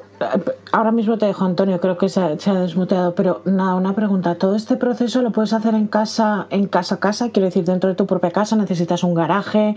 ahora 0.72 0.92
mismo 0.92 1.18
te 1.18 1.26
dejo, 1.26 1.46
Antonio, 1.46 1.80
creo 1.80 1.98
que 1.98 2.10
se 2.10 2.20
ha, 2.20 2.40
se 2.40 2.52
desmuteado, 2.52 3.14
pero 3.14 3.42
nada, 3.46 3.76
una 3.76 3.94
pregunta. 3.94 4.36
¿Todo 4.36 4.56
este 4.56 4.76
proceso 4.76 5.22
lo 5.22 5.32
puedes 5.32 5.54
hacer 5.54 5.76
en 5.76 5.88
casa, 5.88 6.48
en 6.50 6.68
casa, 6.68 7.00
casa? 7.00 7.30
Quiero 7.30 7.46
decir, 7.46 7.64
dentro 7.64 7.90
de 7.90 7.96
tu 7.96 8.06
propia 8.06 8.32
casa, 8.32 8.56
necesitas 8.56 9.04
un 9.04 9.14
garaje, 9.14 9.76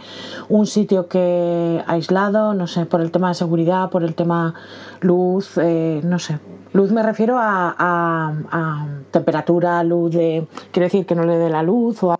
un 0.48 0.66
sitio 0.66 1.08
que 1.08 1.82
aislado, 1.86 2.54
no 2.54 2.66
sé, 2.66 2.86
por 2.86 3.00
el 3.00 3.10
tema 3.10 3.28
de 3.28 3.34
seguridad, 3.34 3.90
por 3.90 4.04
el 4.04 4.14
tema 4.14 4.54
luz, 5.00 5.58
eh, 5.58 6.00
no 6.04 6.18
sé. 6.18 6.38
Luz 6.72 6.92
me 6.92 7.02
refiero 7.02 7.36
a, 7.38 8.86
temperatura, 9.10 9.82
luz 9.84 10.12
de... 10.12 10.46
Quiero 10.70 10.84
decir 10.84 11.06
que 11.06 11.14
no 11.14 11.24
le 11.24 11.36
dé 11.38 11.48
la 11.48 11.62
luz 11.62 12.02
o 12.02 12.14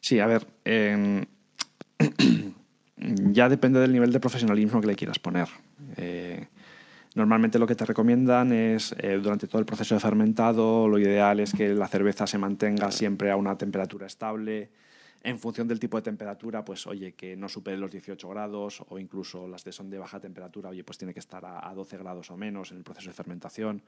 Sí, 0.00 0.20
a 0.20 0.26
ver, 0.26 0.46
em, 0.64 1.24
ya 3.00 3.48
depende 3.48 3.80
del 3.80 3.92
nivel 3.92 4.12
de 4.12 4.20
profesionalismo 4.20 4.80
que 4.80 4.86
le 4.88 4.96
quieras 4.96 5.18
poner. 5.18 5.48
Eh, 5.96 6.46
normalmente 7.14 7.58
lo 7.58 7.66
que 7.66 7.74
te 7.74 7.84
recomiendan 7.84 8.52
es, 8.52 8.94
eh, 8.98 9.18
durante 9.22 9.46
todo 9.46 9.60
el 9.60 9.66
proceso 9.66 9.94
de 9.94 10.00
fermentado, 10.00 10.88
lo 10.88 10.98
ideal 10.98 11.40
es 11.40 11.52
que 11.52 11.68
la 11.74 11.88
cerveza 11.88 12.26
se 12.26 12.38
mantenga 12.38 12.90
siempre 12.90 13.30
a 13.30 13.36
una 13.36 13.56
temperatura 13.56 14.06
estable, 14.06 14.70
en 15.22 15.38
función 15.38 15.66
del 15.66 15.80
tipo 15.80 15.96
de 15.96 16.02
temperatura, 16.02 16.64
pues 16.64 16.86
oye, 16.86 17.12
que 17.12 17.36
no 17.36 17.48
supere 17.48 17.76
los 17.76 17.90
18 17.90 18.28
grados 18.28 18.84
o 18.88 18.98
incluso 18.98 19.48
las 19.48 19.64
de 19.64 19.72
son 19.72 19.90
de 19.90 19.98
baja 19.98 20.20
temperatura, 20.20 20.70
oye, 20.70 20.84
pues 20.84 20.96
tiene 20.96 21.12
que 21.12 21.20
estar 21.20 21.44
a, 21.44 21.72
12 21.74 21.98
grados 21.98 22.30
o 22.30 22.36
menos 22.36 22.70
en 22.70 22.78
el 22.78 22.84
proceso 22.84 23.10
de 23.10 23.14
fermentación. 23.14 23.82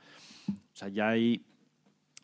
O 0.49 0.77
sea, 0.77 0.89
ya 0.89 1.11
hay... 1.11 1.45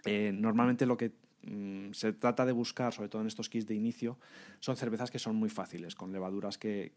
Eh, 0.04 0.32
normalmente 0.34 0.86
lo 0.86 0.96
que 0.96 1.12
mm, 1.46 1.92
se 1.92 2.12
trata 2.12 2.44
de 2.44 2.52
buscar, 2.52 2.92
sobre 2.92 3.08
todo 3.08 3.22
en 3.22 3.28
estos 3.28 3.48
kits 3.48 3.66
de 3.66 3.74
inicio, 3.74 4.18
son 4.60 4.76
cervezas 4.76 5.10
que 5.10 5.18
son 5.18 5.36
muy 5.36 5.48
fáciles, 5.48 5.94
con 5.94 6.12
levaduras 6.12 6.58
que, 6.58 6.92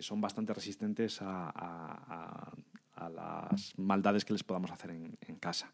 son 0.00 0.20
bastante 0.20 0.54
resistentes 0.54 1.18
a, 1.20 2.52
las 3.12 3.78
maldades 3.78 4.24
que 4.24 4.32
les 4.32 4.44
podamos 4.44 4.70
hacer 4.70 4.90
en 4.90 5.36
casa. 5.40 5.70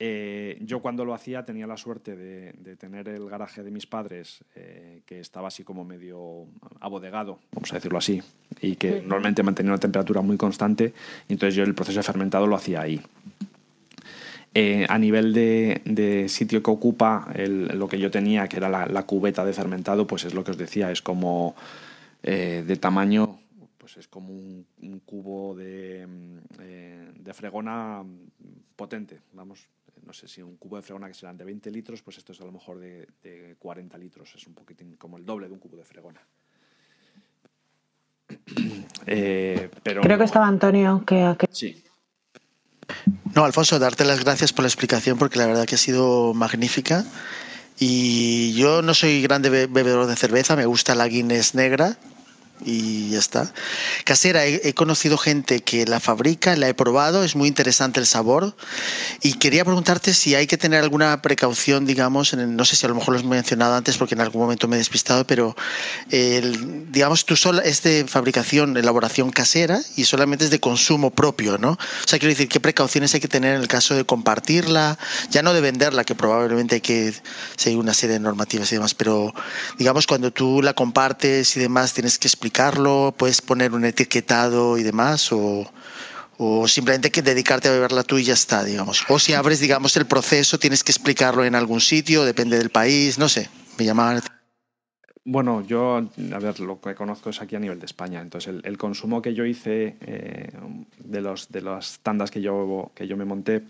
Eh, 0.00 0.58
yo 0.60 0.82
cuando 0.82 1.04
lo 1.04 1.14
hacía 1.14 1.44
tenía 1.44 1.66
la 1.66 1.76
suerte 1.76 2.16
de, 2.16 2.76
tener 2.76 3.08
el 3.08 3.28
garaje 3.28 3.62
de 3.62 3.70
mis 3.70 3.86
padres, 3.86 4.44
eh, 4.56 5.02
que 5.06 5.20
estaba 5.20 5.48
así 5.48 5.62
como 5.62 5.84
medio 5.84 6.46
abodegado, 6.80 7.38
vamos 7.52 7.72
a 7.72 7.76
decirlo 7.76 7.98
así, 7.98 8.20
y 8.60 8.74
que 8.74 9.00
normalmente 9.00 9.42
mantenía 9.44 9.72
una 9.72 9.78
temperatura 9.78 10.20
muy 10.20 10.36
constante, 10.36 10.92
y 11.28 11.34
entonces 11.34 11.54
yo 11.54 11.62
el 11.62 11.74
proceso 11.74 12.00
de 12.00 12.02
fermentado 12.02 12.46
lo 12.46 12.56
hacía 12.56 12.80
ahí. 12.80 13.00
Eh, 14.56 14.86
a 14.88 14.98
nivel 15.00 15.32
de, 15.32 16.26
sitio 16.28 16.62
que 16.62 16.70
ocupa, 16.70 17.26
lo 17.34 17.88
que 17.88 17.98
yo 17.98 18.08
tenía, 18.08 18.46
que 18.46 18.58
era 18.58 18.68
la, 18.68 19.02
cubeta 19.02 19.44
de 19.44 19.52
fermentado, 19.52 20.06
pues 20.06 20.24
es 20.24 20.32
lo 20.32 20.44
que 20.44 20.52
os 20.52 20.56
decía, 20.56 20.92
es 20.92 21.02
como 21.02 21.56
eh, 22.22 22.62
de 22.64 22.76
tamaño, 22.76 23.40
pues 23.78 23.96
es 23.96 24.06
como 24.06 24.32
un, 24.32 24.64
cubo 25.04 25.56
de, 25.56 26.06
eh, 26.60 27.12
de, 27.18 27.34
fregona 27.34 28.04
potente, 28.76 29.22
vamos, 29.32 29.66
no 30.06 30.12
sé 30.12 30.28
si 30.28 30.40
un 30.40 30.56
cubo 30.56 30.76
de 30.76 30.82
fregona 30.82 31.08
que 31.08 31.14
serán 31.14 31.36
de 31.36 31.44
20 31.44 31.72
litros, 31.72 32.00
pues 32.02 32.18
esto 32.18 32.30
es 32.30 32.40
a 32.40 32.44
lo 32.44 32.52
mejor 32.52 32.78
de, 32.78 33.08
de 33.24 33.56
40 33.58 33.98
litros, 33.98 34.36
es 34.36 34.46
un 34.46 34.54
poquitín 34.54 34.94
como 34.96 35.16
el 35.16 35.26
doble 35.26 35.48
de 35.48 35.52
un 35.52 35.58
cubo 35.58 35.76
de 35.76 35.84
fregona. 35.84 36.20
pero, 39.04 40.00
Creo 40.00 40.16
que 40.18 40.24
estaba 40.24 40.46
Antonio, 40.46 41.02
que... 41.04 41.36
Sí. 41.50 41.82
No, 43.34 43.44
Alfonso, 43.44 43.78
darte 43.78 44.04
las 44.04 44.20
gracias 44.22 44.52
por 44.52 44.62
la 44.62 44.68
explicación 44.68 45.18
porque 45.18 45.38
la 45.38 45.46
verdad 45.46 45.66
que 45.66 45.74
ha 45.74 45.78
sido 45.78 46.34
magnífica. 46.34 47.04
Y 47.78 48.54
yo 48.54 48.82
no 48.82 48.94
soy 48.94 49.20
grande 49.22 49.50
bebedor 49.66 50.06
de 50.06 50.14
cerveza, 50.14 50.54
me 50.54 50.66
gusta 50.66 50.94
la 50.94 51.08
Guinness 51.08 51.54
negra, 51.54 51.96
y 52.64 53.10
ya 53.10 53.18
está. 53.18 53.52
Casera, 54.04 54.46
he, 54.46 54.72
conocido 54.74 55.18
gente 55.18 55.60
que 55.60 55.84
la 55.86 56.00
fabrica, 56.00 56.56
la 56.56 56.68
he 56.68 56.74
probado, 56.74 57.22
es 57.24 57.36
muy 57.36 57.48
interesante 57.48 58.00
el 58.00 58.06
sabor 58.06 58.56
y 59.22 59.34
quería 59.34 59.64
preguntarte 59.64 60.14
si 60.14 60.34
hay 60.34 60.46
que 60.46 60.56
tener 60.56 60.82
alguna 60.82 61.20
precaución, 61.22 61.84
digamos, 61.84 62.32
en 62.32 62.56
no 62.56 62.64
sé 62.64 62.76
si 62.76 62.86
a 62.86 62.88
lo 62.88 62.94
mejor 62.94 63.14
lo 63.14 63.20
has 63.20 63.24
mencionado 63.24 63.74
antes 63.74 63.98
porque 63.98 64.14
en 64.14 64.20
algún 64.20 64.42
momento 64.42 64.66
me 64.66 64.76
he 64.76 64.78
despistado, 64.78 65.26
pero 65.26 65.54
el, 66.10 66.90
digamos, 66.90 67.26
tú 67.26 67.36
sola 67.36 67.62
es 67.62 67.82
de 67.82 68.06
fabricación, 68.08 68.76
elaboración 68.76 69.30
casera 69.30 69.80
y 69.96 70.04
solamente 70.04 70.44
es 70.44 70.50
de 70.50 70.60
consumo 70.60 71.10
propio, 71.10 71.58
¿no? 71.58 71.72
O 71.72 72.08
sea, 72.08 72.18
quiero 72.18 72.30
decir, 72.30 72.48
¿qué 72.48 72.60
precauciones 72.60 73.14
hay 73.14 73.20
que 73.20 73.28
tener 73.28 73.54
en 73.54 73.60
el 73.60 73.68
caso 73.68 73.94
de 73.94 74.04
compartirla? 74.04 74.98
Ya 75.30 75.42
no 75.42 75.52
de 75.52 75.60
venderla, 75.60 76.04
que 76.04 76.14
probablemente 76.14 76.76
hay 76.76 76.80
que 76.80 77.14
seguir 77.56 77.78
una 77.78 77.94
serie 77.94 78.14
de 78.14 78.20
normativas 78.20 78.70
y 78.72 78.76
demás, 78.76 78.94
pero 78.94 79.32
digamos, 79.78 80.06
cuando 80.06 80.32
tú 80.32 80.62
la 80.62 80.72
compartes 80.72 81.56
y 81.56 81.60
demás, 81.60 81.92
tienes 81.92 82.18
que 82.18 82.28
explicar 82.28 82.53
¿Puedes 83.16 83.42
poner 83.42 83.72
un 83.72 83.84
etiquetado 83.84 84.78
y 84.78 84.84
demás? 84.84 85.30
¿O, 85.32 86.68
simplemente 86.68 87.10
que 87.10 87.20
dedicarte 87.20 87.68
a 87.68 87.72
beberla 87.72 88.04
tú 88.04 88.18
y 88.18 88.24
ya 88.24 88.34
está, 88.34 88.62
digamos? 88.62 89.04
O 89.08 89.18
si 89.18 89.32
abres, 89.32 89.58
digamos, 89.58 89.96
el 89.96 90.06
proceso, 90.06 90.58
tienes 90.58 90.84
que 90.84 90.92
explicarlo 90.92 91.44
en 91.44 91.56
algún 91.56 91.80
sitio, 91.80 92.24
depende 92.24 92.56
del 92.56 92.70
país, 92.70 93.18
no 93.18 93.28
sé. 93.28 93.48
Me 93.78 93.84
llama... 93.84 94.20
Bueno, 95.24 95.62
yo, 95.66 95.96
a 95.96 96.38
ver, 96.38 96.60
lo 96.60 96.80
que 96.80 96.94
conozco 96.94 97.30
es 97.30 97.40
aquí 97.40 97.56
a 97.56 97.58
nivel 97.58 97.80
de 97.80 97.86
España. 97.86 98.20
Entonces, 98.20 98.54
el, 98.62 98.78
consumo 98.78 99.20
que 99.20 99.34
yo 99.34 99.44
hice 99.46 99.96
eh, 100.00 100.52
de, 100.98 101.20
los, 101.22 101.48
de 101.48 101.62
las 101.62 101.98
tandas 102.00 102.30
que 102.30 102.40
yo, 102.40 102.92
que 102.94 103.08
yo 103.08 103.16
me 103.16 103.24
monté 103.24 103.62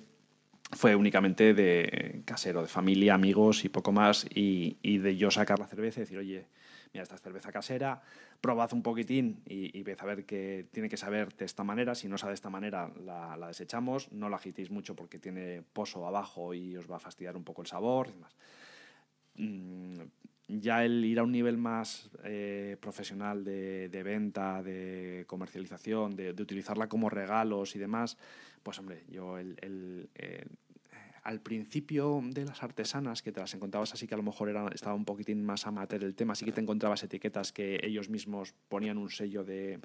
fue 0.73 0.95
únicamente 0.95 1.55
de 1.55 2.23
casero, 2.25 2.61
de 2.61 2.69
familia, 2.69 3.15
amigos 3.15 3.65
y 3.65 3.69
poco 3.69 3.93
más. 3.93 4.27
Y, 4.35 4.77
y 4.83 4.99
de 4.99 5.17
yo 5.17 5.31
sacar 5.31 5.59
la 5.59 5.69
cerveza 5.69 6.01
y 6.01 6.03
decir, 6.03 6.19
oye, 6.19 6.47
mira, 6.95 7.03
esta 7.03 7.17
es 7.17 7.23
cerveza 7.23 7.51
casera, 7.51 8.01
probad 8.41 8.73
un 8.73 8.83
poquitín 8.83 9.43
y, 9.47 9.77
y 9.77 9.85
a 9.91 10.05
ver 10.05 10.25
que 10.25 10.67
tiene 10.71 10.89
que 10.89 10.97
saber 10.97 11.35
de 11.35 11.45
esta 11.45 11.65
manera. 11.65 11.97
Si 11.97 12.09
no 12.09 12.17
sabe 12.17 12.31
de 12.31 12.37
esta 12.37 12.51
manera, 12.51 12.91
la, 13.05 13.49
desechamos. 13.49 14.11
No 14.13 14.29
la 14.29 14.37
agitéis 14.37 14.71
mucho 14.71 14.95
porque 14.95 15.19
tiene 15.19 15.63
pozo 15.73 16.07
abajo 16.07 16.55
y 16.55 16.77
os 16.77 16.91
va 16.91 16.97
a 16.97 17.01
fastidiar 17.01 17.37
un 17.37 17.43
poco 17.43 17.63
el 17.63 17.67
sabor. 17.67 18.11
Mm, 19.35 20.03
ya 20.47 20.85
el 20.85 21.05
ir 21.05 21.19
a 21.19 21.25
un 21.25 21.33
nivel 21.33 21.59
más 21.59 22.11
eh, 22.23 22.77
profesional 22.81 23.43
de, 23.45 24.03
venta, 24.05 24.63
de 24.63 25.25
comercialización, 25.27 26.15
de, 26.15 26.31
utilizarla 26.31 26.89
como 26.89 27.11
regalos 27.11 27.75
y 27.75 27.81
demás, 27.81 28.19
pues 28.63 28.79
hombre, 28.79 29.03
yo 29.09 29.39
el, 29.39 30.09
al 31.25 31.41
principio 31.41 32.21
de 32.23 32.45
las 32.45 32.63
artesanas, 32.63 33.23
que 33.23 33.33
te 33.33 33.41
las 33.41 33.53
encontrabas 33.55 33.95
así 33.95 34.07
que 34.07 34.15
a 34.15 34.19
lo 34.19 34.23
mejor 34.23 34.55
estaba 34.75 34.95
un 34.95 35.07
poquitín 35.07 35.43
más 35.43 35.67
amateur 35.67 36.05
el 36.05 36.15
tema, 36.15 36.35
sí 36.35 36.45
que 36.45 36.53
te 36.53 36.61
encontrabas 36.61 37.03
etiquetas 37.03 37.51
que 37.51 37.81
ellos 37.83 38.11
mismos 38.11 38.55
ponían 38.69 38.99
un 38.99 39.11
sello 39.11 39.43
de, 39.43 39.81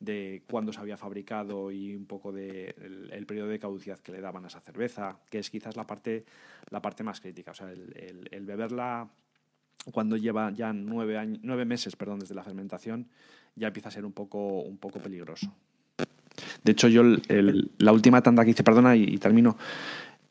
de 0.00 0.42
cuándo 0.50 0.72
se 0.72 0.80
había 0.80 0.96
fabricado 0.96 1.70
y 1.70 1.94
un 1.94 2.06
poco 2.06 2.32
de 2.32 2.74
el, 3.12 3.24
periodo 3.24 3.48
de 3.48 3.60
caducidad 3.60 4.00
que 4.00 4.10
le 4.10 4.20
daban 4.20 4.44
a 4.44 4.48
esa 4.48 4.60
cerveza, 4.60 5.16
que 5.30 5.38
es 5.38 5.48
quizás 5.48 5.76
la 5.76 5.86
parte, 5.86 6.24
la 6.70 6.82
parte 6.82 7.04
más 7.04 7.20
crítica. 7.20 7.52
O 7.52 7.54
sea, 7.54 7.70
el, 7.70 8.28
el, 8.32 8.44
beberla 8.44 9.08
cuando 9.92 10.16
lleva 10.16 10.50
ya 10.50 10.72
nueve, 10.72 11.16
años, 11.16 11.38
nueve 11.44 11.64
meses 11.64 11.94
perdón, 11.94 12.18
desde 12.18 12.34
la 12.34 12.42
fermentación, 12.42 13.06
ya 13.54 13.68
empieza 13.68 13.90
a 13.90 13.92
ser 13.92 14.04
un 14.04 14.12
poco, 14.12 14.62
un 14.62 14.78
poco 14.78 14.98
peligroso. 14.98 15.54
De 16.64 16.72
hecho, 16.72 16.88
yo 16.88 17.02
la 17.04 17.92
última 17.92 18.22
tanda 18.22 18.44
que 18.44 18.50
hice, 18.50 18.64
perdona, 18.64 18.96
y 18.96 19.18
termino, 19.18 19.56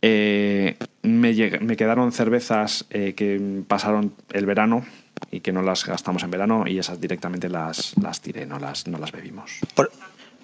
eh, 0.01 0.77
me, 1.01 1.35
quedaron 1.75 2.11
cervezas 2.11 2.85
eh, 2.89 3.13
que 3.15 3.63
pasaron 3.67 4.13
el 4.31 4.45
verano 4.45 4.85
y 5.29 5.41
que 5.41 5.51
no 5.51 5.61
las 5.61 5.85
gastamos 5.85 6.23
en 6.23 6.31
verano 6.31 6.65
y 6.67 6.79
esas 6.79 7.01
directamente 7.01 7.49
las, 7.49 7.93
las 8.01 8.21
tiré, 8.21 8.45
no 8.45 8.59
las, 8.59 8.87
no 8.87 8.97
las 8.97 9.11
bebimos. 9.11 9.51
Por, 9.75 9.91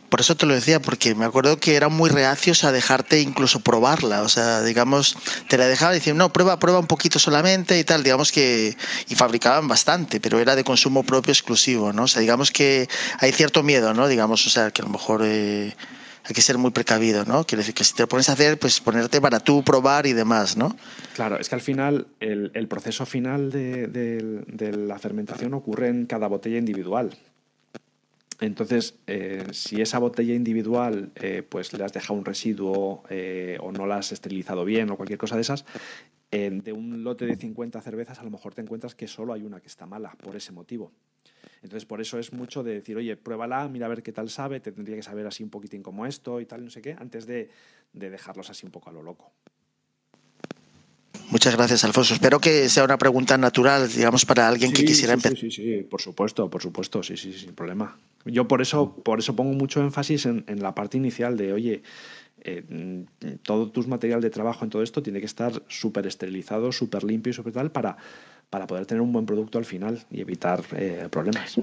por, 0.10 0.20
eso 0.20 0.36
te 0.36 0.46
lo 0.46 0.54
decía, 0.54 0.82
porque 0.82 1.16
me 1.16 1.24
acuerdo 1.24 1.58
que 1.58 1.76
eran 1.76 1.94
muy 1.94 2.10
reacios 2.10 2.66
a 2.66 2.74
dejarte 2.74 3.22
incluso 3.22 3.62
probarla. 3.62 4.24
O 4.24 4.30
sea, 4.30 4.62
digamos, 4.62 5.18
te 5.48 5.58
la 5.58 5.68
dejaban 5.68 5.96
y 5.96 6.00
decían, 6.00 6.18
no, 6.18 6.34
prueba, 6.34 6.60
prueba 6.60 6.80
un 6.80 6.88
poquito 6.88 7.18
solamente 7.18 7.80
y 7.80 7.86
tal. 7.86 8.04
Digamos 8.04 8.34
que. 8.34 8.76
Y 9.08 9.16
fabricaban 9.16 9.70
bastante, 9.70 10.20
pero 10.20 10.40
era 10.40 10.58
de 10.58 10.66
consumo 10.66 11.04
propio 11.04 11.32
exclusivo, 11.32 11.94
¿no? 11.94 12.04
O 12.04 12.08
sea, 12.08 12.22
digamos 12.22 12.52
que 12.52 12.90
hay 13.20 13.32
cierto 13.32 13.64
miedo, 13.64 13.94
¿no? 13.94 14.10
Digamos, 14.10 14.46
o 14.46 14.50
sea, 14.50 14.72
que 14.72 14.82
a 14.82 14.86
lo 14.86 14.92
mejor. 14.92 15.22
Eh, 15.24 15.74
hay 16.28 16.34
que 16.34 16.42
ser 16.42 16.58
muy 16.58 16.72
precavido, 16.72 17.24
¿no? 17.24 17.46
Quiere 17.46 17.62
decir 17.62 17.76
que 17.76 17.84
si 17.84 17.94
te 17.94 18.02
lo 18.02 18.08
pones 18.08 18.30
a 18.30 18.34
hacer, 18.34 18.58
pues 18.58 18.82
ponerte 18.82 19.22
para 19.22 19.40
tú 19.40 19.64
probar 19.64 20.08
y 20.08 20.14
demás, 20.14 20.58
¿no? 20.58 20.76
Claro, 21.14 21.40
es 21.40 21.50
que 21.50 21.56
al 21.56 21.62
final 21.62 22.08
el, 22.20 22.68
proceso 22.68 23.06
final 23.06 23.52
de, 23.52 23.88
de, 23.88 24.72
la 24.72 24.98
fermentación 24.98 25.54
ocurre 25.54 25.90
en 25.90 26.08
cada 26.08 26.28
botella 26.28 26.58
individual. 26.58 27.16
Entonces, 28.42 28.96
eh, 29.08 29.44
si 29.52 29.82
esa 29.82 30.00
botella 30.00 30.34
individual 30.34 31.12
eh, 31.16 31.44
pues 31.48 31.72
le 31.74 31.84
has 31.84 31.94
dejado 31.94 32.18
un 32.18 32.26
residuo 32.26 33.04
eh, 33.10 33.58
o 33.62 33.72
no 33.72 33.86
la 33.86 33.98
has 33.98 34.12
esterilizado 34.12 34.66
bien 34.66 34.90
o 34.90 34.98
cualquier 34.98 35.20
cosa 35.20 35.36
de 35.36 35.42
esas, 35.42 35.64
de 36.32 36.74
un 36.74 37.02
lote 37.06 37.26
de 37.26 37.38
50 37.38 37.80
cervezas 37.80 38.20
a 38.20 38.24
lo 38.24 38.30
mejor 38.30 38.54
te 38.54 38.62
encuentras 38.62 38.94
que 38.94 39.08
solo 39.08 39.32
hay 39.32 39.44
una 39.44 39.62
que 39.62 39.68
está 39.68 39.86
mala 39.86 40.12
por 40.22 40.36
ese 40.36 40.52
motivo. 40.52 40.92
Entonces, 41.66 41.88
por 41.88 42.00
eso 42.00 42.20
es 42.20 42.32
mucho 42.32 42.62
de 42.62 42.76
decir, 42.76 42.96
oye, 42.96 43.18
pruébala, 43.18 43.68
mira 43.68 43.88
a 43.88 43.90
ver 43.90 44.04
qué 44.04 44.12
tal 44.12 44.30
sabe, 44.30 44.60
te 44.60 44.72
tendría 44.72 44.96
que 44.96 45.02
saber 45.02 45.26
así 45.26 45.42
un 45.42 45.50
poquitín 45.50 45.82
como 45.82 46.06
esto 46.06 46.40
y 46.40 46.46
tal, 46.46 46.64
no 46.64 46.70
sé 46.70 46.80
qué, 46.80 46.96
antes 47.00 47.26
de, 47.26 47.50
dejarlos 47.92 48.52
así 48.52 48.68
un 48.68 48.72
poco 48.72 48.92
a 48.92 48.94
lo 48.94 49.02
loco. 49.02 49.32
Muchas 51.32 51.56
gracias, 51.56 51.84
Alfonso. 51.84 52.14
Espero 52.14 52.40
que 52.40 52.70
sea 52.70 52.84
una 52.84 53.00
pregunta 53.00 53.36
natural, 53.36 53.92
digamos, 53.92 54.26
para 54.26 54.48
alguien 54.48 54.72
que 54.72 54.86
quisiera 54.86 55.14
empezar. 55.14 55.36
Sí, 55.36 55.50
sí, 55.50 55.64
sí, 55.64 55.82
por 55.82 56.00
supuesto, 56.00 56.52
por 56.52 56.62
supuesto, 56.62 57.02
sí, 57.02 57.18
sí, 57.18 57.34
sin 57.34 57.56
problema. 57.56 57.98
Yo 58.26 58.48
por 58.48 58.62
eso, 58.62 58.96
por 59.04 59.18
eso 59.18 59.36
pongo 59.36 59.54
mucho 59.54 59.82
énfasis 59.82 60.28
en, 60.28 60.46
la 60.62 60.76
parte 60.76 60.98
inicial 60.98 61.36
de, 61.36 61.52
oye, 61.52 61.82
eh, 62.44 62.64
todo 63.42 63.72
tu 63.72 63.82
material 63.88 64.22
de 64.22 64.30
trabajo 64.30 64.66
en 64.66 64.70
todo 64.70 64.84
esto 64.84 65.02
tiene 65.02 65.20
que 65.20 65.26
estar 65.26 65.64
súper 65.68 66.06
esterilizado, 66.06 66.72
súper 66.72 67.04
limpio 67.04 67.32
y 67.32 67.34
súper 67.34 67.54
tal 67.54 67.72
para 67.72 67.98
para 68.50 68.68
poder 68.68 68.86
tener 68.86 69.02
un 69.02 69.12
buen 69.12 69.26
producto 69.26 69.58
al 69.58 69.66
final 69.66 70.00
y 70.12 70.22
evitar 70.22 70.62
eh, 70.76 71.08
problemas. 71.10 71.60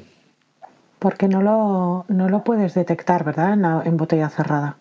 Porque 0.98 1.28
no 1.28 1.42
lo, 1.42 2.04
no 2.08 2.28
lo 2.28 2.44
puedes 2.44 2.74
detectar, 2.74 3.24
¿verdad? 3.24 3.86
En, 3.86 3.96
botella 3.96 4.28
cerrada. 4.28 4.76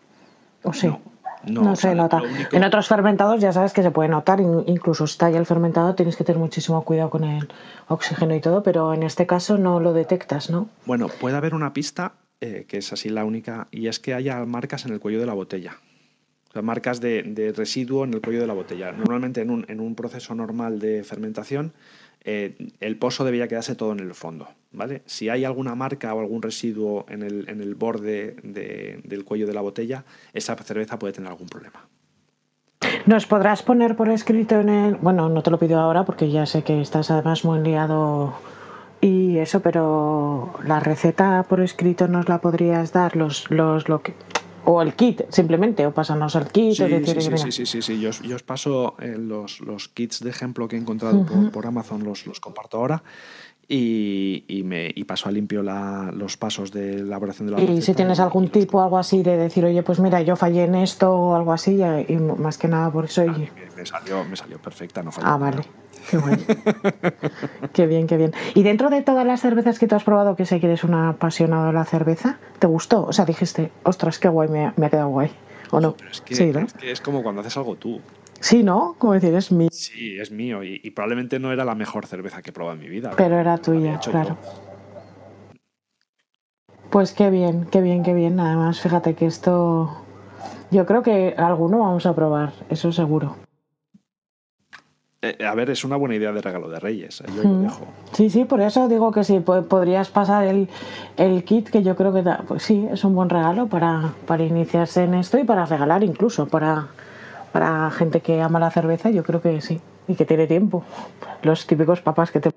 ¿O 0.64 0.74
sí? 0.74 0.90
No, 1.46 1.76
se 1.76 1.96
nota. 1.96 2.22
En 2.52 2.64
otros 2.64 2.88
fermentados 2.88 3.42
ya 3.42 3.52
sabes 3.52 3.74
que 3.74 3.82
se 3.82 3.90
puede 3.90 4.10
notar, 4.10 4.40
incluso 4.40 5.06
está 5.06 5.32
ya 5.32 5.40
el 5.40 5.48
fermentado, 5.48 5.96
tienes 5.96 6.16
que 6.16 6.24
tener 6.24 6.40
muchísimo 6.40 6.84
cuidado 6.84 7.10
con 7.10 7.24
el 7.24 7.50
oxígeno 7.88 8.36
y 8.36 8.42
todo, 8.42 8.62
pero 8.62 8.94
en 8.94 9.02
este 9.02 9.26
caso 9.26 9.58
no 9.58 9.80
lo 9.80 9.94
detectas, 9.94 10.52
¿no? 10.52 10.70
Bueno, 10.86 11.08
puede 11.08 11.38
haber 11.38 11.56
una 11.56 11.74
pista, 11.74 12.14
eh, 12.42 12.66
que 12.68 12.78
es 12.78 12.94
así 12.94 13.10
la 13.10 13.26
única, 13.26 13.68
y 13.72 13.88
es 13.88 14.00
que 14.00 14.14
haya 14.14 14.46
marcas 14.46 14.86
en 14.86 14.94
el 14.94 15.00
cuello 15.00 15.20
de 15.20 15.26
la 15.26 15.34
botella 15.34 15.78
marcas 16.62 17.00
de, 17.00 17.54
residuo 17.56 18.04
en 18.04 18.14
el 18.14 18.22
cuello 18.22 18.42
de 18.42 18.48
la 18.48 18.54
botella. 18.54 18.92
Normalmente 18.92 19.42
en 19.42 19.50
un, 19.50 19.66
en 19.70 19.80
un 19.80 19.96
proceso 19.96 20.36
normal 20.36 20.80
de 20.80 21.04
fermentación, 21.04 21.74
eh, 22.24 22.56
el 22.80 22.98
pozo 22.98 23.24
debería 23.24 23.48
quedarse 23.48 23.76
todo 23.76 23.94
en 23.94 24.00
el 24.00 24.14
fondo. 24.14 24.48
¿vale? 24.72 25.02
Si 25.06 25.30
hay 25.30 25.46
alguna 25.46 25.76
marca 25.76 26.14
o 26.14 26.20
algún 26.20 26.42
residuo 26.42 27.06
en 27.10 27.24
el, 27.24 27.50
en 27.50 27.62
el 27.62 27.76
borde 27.76 28.36
del 28.44 29.26
cuello 29.26 29.48
de 29.48 29.54
la 29.54 29.62
botella, 29.62 30.04
esa 30.34 30.56
cerveza 30.56 31.00
puede 31.00 31.14
tener 31.14 31.30
algún 31.32 31.48
problema. 31.48 31.88
¿Nos 33.06 33.26
podrás 33.26 33.64
poner 33.64 33.96
por 33.96 34.10
escrito 34.10 34.60
en 34.60 34.70
el... 34.70 34.96
Bueno, 34.96 35.30
no 35.30 35.42
te 35.44 35.52
lo 35.52 35.58
pido 35.58 35.80
ahora 35.80 36.04
porque 36.04 36.30
ya 36.30 36.46
sé 36.46 36.64
que 36.64 36.82
estás 36.82 37.10
además 37.10 37.46
muy 37.46 37.60
liado 37.60 38.34
y 39.02 39.38
eso, 39.40 39.62
pero 39.62 40.54
la 40.64 40.80
receta 40.80 41.44
por 41.50 41.62
escrito 41.62 42.08
nos 42.08 42.30
la 42.30 42.40
podrías 42.40 42.94
dar, 42.94 43.16
los, 43.16 43.50
los, 43.50 43.90
lo 43.90 44.02
que, 44.04 44.14
O 44.66 44.82
el 44.82 44.94
kit, 44.94 45.22
simplemente, 45.30 45.86
o 45.86 45.94
pasarnos 45.94 46.36
el 46.36 46.46
kit. 46.48 46.74
Sí, 46.76 46.84
o 46.84 46.88
decir, 46.88 47.22
sí, 47.22 47.32
sí, 47.38 47.52
sí, 47.52 47.66
sí, 47.66 47.82
sí, 47.82 48.00
Yo, 48.00 48.10
os- 48.10 48.22
yo 48.22 48.36
os 48.36 48.44
paso 48.44 48.96
eh, 49.00 49.16
los, 49.18 49.60
los 49.62 49.88
kits 49.90 50.20
de 50.24 50.30
ejemplo 50.30 50.68
que 50.68 50.76
he 50.76 50.80
encontrado 50.80 51.26
por, 51.26 51.52
por 51.52 51.66
Amazon, 51.68 52.04
los, 52.04 52.26
los 52.28 52.40
comparto 52.40 52.78
ahora. 52.78 53.04
Y, 53.68 54.44
y 54.48 54.64
me, 54.64 54.92
y 54.94 55.04
paso 55.06 55.30
a 55.30 55.32
limpio 55.32 55.64
la- 55.64 56.12
los 56.14 56.36
pasos 56.38 56.72
de 56.72 56.96
elaboración 56.96 57.48
de 57.48 57.54
la 57.54 57.60
Y 57.62 57.68
receta 57.68 57.86
si 57.86 57.94
tienes 57.94 58.20
algún 58.20 58.50
tipo 58.50 58.80
o 58.80 58.82
algo 58.82 58.98
así 58.98 59.24
de 59.24 59.38
decir, 59.38 59.64
oye, 59.64 59.82
pues 59.82 60.00
mira, 60.00 60.22
yo 60.22 60.36
fallé 60.36 60.64
en 60.66 60.76
esto 60.76 61.10
o 61.12 61.36
algo 61.36 61.54
así, 61.54 61.80
y 61.82 62.14
y 62.14 62.18
más 62.18 62.58
que 62.58 62.68
nada 62.68 62.92
por 62.92 63.06
eso. 63.06 63.24
y- 63.26 63.30
Me, 63.30 63.48
me 63.76 63.86
salió, 63.86 64.26
me 64.26 64.36
salió 64.36 64.60
perfecta, 64.60 65.02
no 65.04 65.12
falló 65.12 65.28
Ah, 65.30 65.38
nada. 65.38 65.52
Qué 66.12 66.18
bueno. 66.18 66.38
qué 67.74 67.88
bien, 67.88 68.06
qué 68.06 68.18
bien. 68.18 68.34
Y 68.54 68.64
dentro 68.64 68.90
de 68.90 69.02
todas 69.02 69.26
las 69.26 69.40
cervezas 69.42 69.80
que 69.80 69.88
tú 69.88 69.96
has 69.96 70.04
probado, 70.04 70.36
que 70.36 70.46
sé 70.46 70.60
que 70.60 70.68
eres 70.68 70.84
un 70.84 70.94
apasionado 70.94 71.68
de 71.68 71.74
la 71.74 71.86
cerveza, 71.86 72.38
¿te 72.60 72.68
gustó? 72.68 73.04
O 73.06 73.14
sea, 73.14 73.26
dijiste, 73.26 73.72
ostras, 73.84 74.20
qué 74.20 74.28
guay, 74.28 74.50
me, 74.50 74.66
ha- 74.66 74.74
me 74.78 74.86
ha 74.88 74.90
quedado 74.90 75.10
guay. 75.10 75.32
¿O 75.72 75.80
no? 75.80 75.94
Pero 75.94 76.12
es 76.12 76.20
que, 76.22 76.36
sí, 76.36 76.52
¿no? 76.52 76.60
es 76.60 76.74
que 76.74 76.92
es 76.92 77.00
como 77.02 77.24
cuando 77.24 77.40
haces 77.42 77.56
algo 77.56 77.76
tú. 77.78 78.02
Sí, 78.42 78.62
¿no? 78.62 78.96
Como 79.00 79.14
decir, 79.14 79.34
es 79.36 79.52
mi. 79.52 79.70
Sí, 79.72 80.18
es 80.20 80.32
mío. 80.32 80.64
Y, 80.64 80.82
y 80.84 80.92
probablemente 80.92 81.40
no 81.40 81.54
era 81.54 81.64
la 81.64 81.76
mejor 81.76 82.06
cerveza 82.06 82.42
que 82.42 82.50
he 82.50 82.54
probado 82.54 82.76
en 82.76 82.82
mi 82.84 82.90
vida. 82.90 83.12
Pero 83.16 83.38
era 83.38 83.58
tuya, 83.58 83.98
claro. 84.00 84.38
yo. 84.42 84.72
Pues 86.90 87.14
qué 87.14 87.30
bien, 87.30 87.66
qué 87.72 87.80
bien, 87.82 88.04
qué 88.04 88.14
bien. 88.14 88.40
Además, 88.40 88.82
fíjate 88.82 89.14
que 89.14 89.26
esto. 89.28 89.96
Yo 90.72 90.86
creo 90.86 91.04
que 91.04 91.36
alguno 91.38 91.80
vamos 91.80 92.06
a 92.06 92.14
probar, 92.16 92.52
eso 92.70 92.92
seguro. 92.92 93.38
Eh, 95.24 95.46
a 95.46 95.54
ver, 95.54 95.70
es 95.70 95.84
una 95.84 95.98
buena 95.98 96.16
idea 96.16 96.32
de 96.32 96.42
regalo 96.42 96.68
de 96.68 96.80
Reyes. 96.80 97.22
eh, 97.22 97.26
Yo 97.36 97.44
lo 97.44 97.50
Mm. 97.50 97.62
dejo. 97.64 97.86
Sí, 98.14 98.30
sí, 98.32 98.44
por 98.46 98.60
eso 98.62 98.88
digo 98.88 99.12
que 99.12 99.24
sí, 99.24 99.40
po- 99.40 99.62
podrías 99.64 100.10
pasar 100.10 100.46
el, 100.46 100.68
el 101.16 101.44
kit, 101.44 101.70
que 101.70 101.84
yo 101.84 101.96
creo 101.96 102.12
que 102.12 102.24
da- 102.24 102.44
pues 102.48 102.64
sí, 102.64 102.88
es 102.92 103.04
un 103.04 103.14
buen 103.14 103.30
regalo 103.30 103.68
para, 103.68 104.14
para 104.26 104.44
iniciarse 104.44 105.04
en 105.04 105.14
esto 105.14 105.38
y 105.38 105.44
para 105.44 105.66
regalar 105.68 106.04
incluso, 106.04 106.48
para, 106.48 106.88
para 107.52 107.92
gente 107.92 108.22
que 108.22 108.42
ama 108.42 108.60
la 108.60 108.72
cerveza, 108.72 109.12
yo 109.12 109.22
creo 109.24 109.42
que 109.42 109.62
sí, 109.62 109.80
y 110.08 110.16
que 110.16 110.26
tiene 110.26 110.48
tiempo. 110.48 110.84
Los 111.44 111.68
típicos 111.68 112.02
papás 112.02 112.32
que 112.32 112.40
te... 112.40 112.50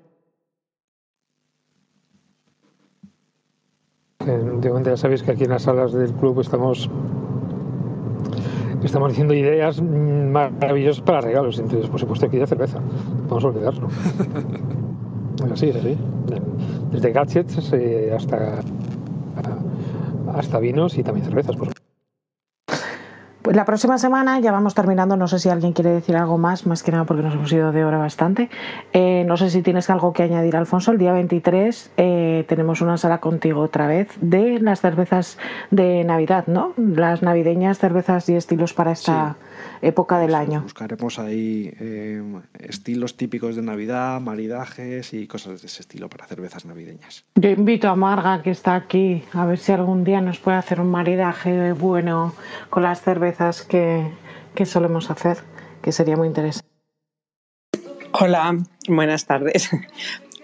Eh, 4.25 4.31
Últimamente 4.55 4.89
ya 4.89 4.97
sabéis 4.97 5.21
que 5.21 5.31
aquí 5.31 5.43
en 5.43 5.51
las 5.51 5.63
salas 5.63 5.93
del 5.93 6.11
club 6.13 6.39
estamos 6.41 6.89
estamos 8.85 9.09
diciendo 9.09 9.33
ideas 9.33 9.81
mm, 9.81 10.31
maravillosas 10.31 11.01
para 11.01 11.21
regalos. 11.21 11.59
Entonces, 11.59 11.89
por 11.89 11.99
supuesto, 11.99 12.25
aquí 12.25 12.37
de 12.37 12.47
cerveza. 12.47 12.79
Vamos 13.27 13.43
a 13.43 13.47
olvidarlo. 13.47 13.87
Así, 15.51 15.69
es 15.69 15.75
así. 15.75 15.97
Desde 16.91 17.11
gadgets 17.11 17.73
eh, 17.73 18.13
hasta 18.15 18.61
hasta 20.33 20.59
vinos 20.59 20.97
y 20.97 21.03
también 21.03 21.25
cervezas. 21.25 21.55
Por 21.55 21.67
supuesto. 21.67 21.84
Pues 23.45 23.55
la 23.55 23.63
próxima 23.63 23.99
semana 23.99 24.39
ya 24.39 24.51
vamos 24.51 24.73
terminando, 24.73 25.17
no 25.17 25.27
sé 25.27 25.37
si 25.37 25.49
alguien 25.49 25.71
quiere 25.71 25.91
decir 25.91 26.17
algo 26.17 26.39
más, 26.39 26.65
más 26.65 26.81
que 26.81 26.91
nada 26.91 27.03
porque 27.03 27.21
nos 27.21 27.35
hemos 27.35 27.53
ido 27.53 27.71
de 27.71 27.85
hora 27.85 27.99
bastante. 27.99 28.49
Eh, 28.91 29.23
no 29.27 29.37
sé 29.37 29.51
si 29.51 29.61
tienes 29.61 29.87
algo 29.91 30.13
que 30.13 30.23
añadir, 30.23 30.55
Alfonso. 30.55 30.91
El 30.91 30.97
día 30.97 31.13
23 31.13 31.91
eh, 31.95 32.45
tenemos 32.47 32.81
una 32.81 32.97
sala 32.97 33.19
contigo 33.19 33.61
otra 33.61 33.85
vez 33.85 34.09
de 34.19 34.59
las 34.59 34.81
cervezas 34.81 35.37
de 35.69 36.03
Navidad, 36.05 36.45
¿no? 36.47 36.73
Las 36.75 37.21
navideñas, 37.21 37.77
cervezas 37.77 38.27
y 38.29 38.35
estilos 38.35 38.73
para 38.73 38.93
esta 38.93 39.35
época 39.81 40.19
del 40.19 40.31
Eso, 40.31 40.37
año. 40.37 40.61
Buscaremos 40.61 41.19
ahí 41.19 41.73
eh, 41.79 42.21
estilos 42.59 43.17
típicos 43.17 43.55
de 43.55 43.61
Navidad, 43.61 44.19
maridajes 44.21 45.13
y 45.13 45.27
cosas 45.27 45.61
de 45.61 45.67
ese 45.67 45.81
estilo 45.81 46.09
para 46.09 46.25
cervezas 46.27 46.65
navideñas. 46.65 47.23
Yo 47.35 47.49
invito 47.49 47.89
a 47.89 47.95
Marga, 47.95 48.41
que 48.41 48.51
está 48.51 48.75
aquí, 48.75 49.23
a 49.33 49.45
ver 49.45 49.57
si 49.57 49.71
algún 49.71 50.03
día 50.03 50.21
nos 50.21 50.39
puede 50.39 50.57
hacer 50.57 50.79
un 50.79 50.91
maridaje 50.91 51.73
bueno 51.73 52.33
con 52.69 52.83
las 52.83 53.01
cervezas 53.01 53.61
que, 53.63 54.07
que 54.53 54.65
solemos 54.65 55.09
hacer, 55.09 55.37
que 55.81 55.91
sería 55.91 56.17
muy 56.17 56.27
interesante. 56.27 56.67
Hola, 58.13 58.57
buenas 58.87 59.25
tardes. 59.25 59.69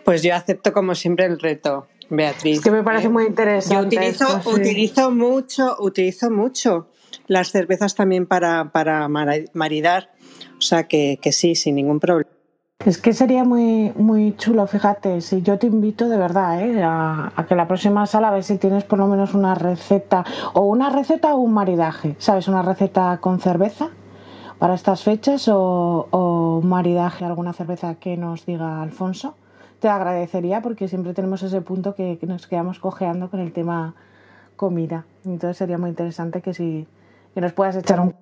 Pues 0.03 0.23
yo 0.23 0.35
acepto 0.35 0.73
como 0.73 0.95
siempre 0.95 1.25
el 1.25 1.39
reto, 1.39 1.87
Beatriz. 2.09 2.57
Es 2.57 2.63
que 2.63 2.71
me 2.71 2.83
parece 2.83 3.07
muy 3.07 3.25
interesante. 3.25 3.95
Yo 3.95 4.01
utilizo, 4.01 4.37
esto, 4.37 4.41
sí. 4.41 4.59
utilizo 4.59 5.11
mucho, 5.11 5.75
utilizo 5.79 6.31
mucho 6.31 6.89
las 7.27 7.51
cervezas 7.51 7.95
también 7.95 8.25
para, 8.25 8.71
para 8.71 9.07
maridar. 9.07 10.11
O 10.57 10.61
sea 10.61 10.87
que, 10.87 11.19
que 11.21 11.31
sí, 11.31 11.55
sin 11.55 11.75
ningún 11.75 11.99
problema. 11.99 12.29
Es 12.85 12.97
que 12.97 13.13
sería 13.13 13.43
muy, 13.43 13.93
muy 13.95 14.35
chulo, 14.37 14.65
fíjate, 14.65 15.21
si 15.21 15.43
yo 15.43 15.59
te 15.59 15.67
invito 15.67 16.09
de 16.09 16.17
verdad 16.17 16.61
¿eh? 16.63 16.81
a, 16.81 17.31
a 17.35 17.45
que 17.45 17.55
la 17.55 17.67
próxima 17.67 18.07
sala 18.07 18.29
a 18.29 18.31
ver 18.31 18.43
si 18.43 18.57
tienes 18.57 18.83
por 18.85 18.97
lo 18.97 19.05
menos 19.05 19.35
una 19.35 19.53
receta, 19.53 20.25
o 20.53 20.61
una 20.61 20.89
receta 20.89 21.35
o 21.35 21.37
un 21.37 21.53
maridaje, 21.53 22.15
¿sabes? 22.17 22.47
Una 22.47 22.63
receta 22.63 23.19
con 23.21 23.39
cerveza 23.39 23.91
para 24.57 24.73
estas 24.73 25.03
fechas 25.03 25.47
o, 25.47 26.07
o 26.09 26.57
un 26.57 26.69
maridaje, 26.69 27.23
alguna 27.23 27.53
cerveza 27.53 27.95
que 27.95 28.17
nos 28.17 28.47
diga 28.47 28.81
Alfonso. 28.81 29.35
Te 29.79 29.87
agradecería 29.87 30.61
porque 30.61 30.87
siempre 30.87 31.13
tenemos 31.13 31.43
ese 31.43 31.61
punto 31.61 31.93
que, 31.93 32.17
que 32.19 32.25
nos 32.25 32.47
quedamos 32.47 32.79
cojeando 32.79 33.29
con 33.29 33.39
el 33.39 33.53
tema 33.53 33.93
comida. 34.55 35.05
Entonces 35.25 35.57
sería 35.57 35.77
muy 35.79 35.89
interesante 35.89 36.41
que 36.41 36.53
si 36.53 36.87
que 37.33 37.41
nos 37.41 37.53
puedas 37.53 37.75
echar 37.75 37.99
un 37.99 38.15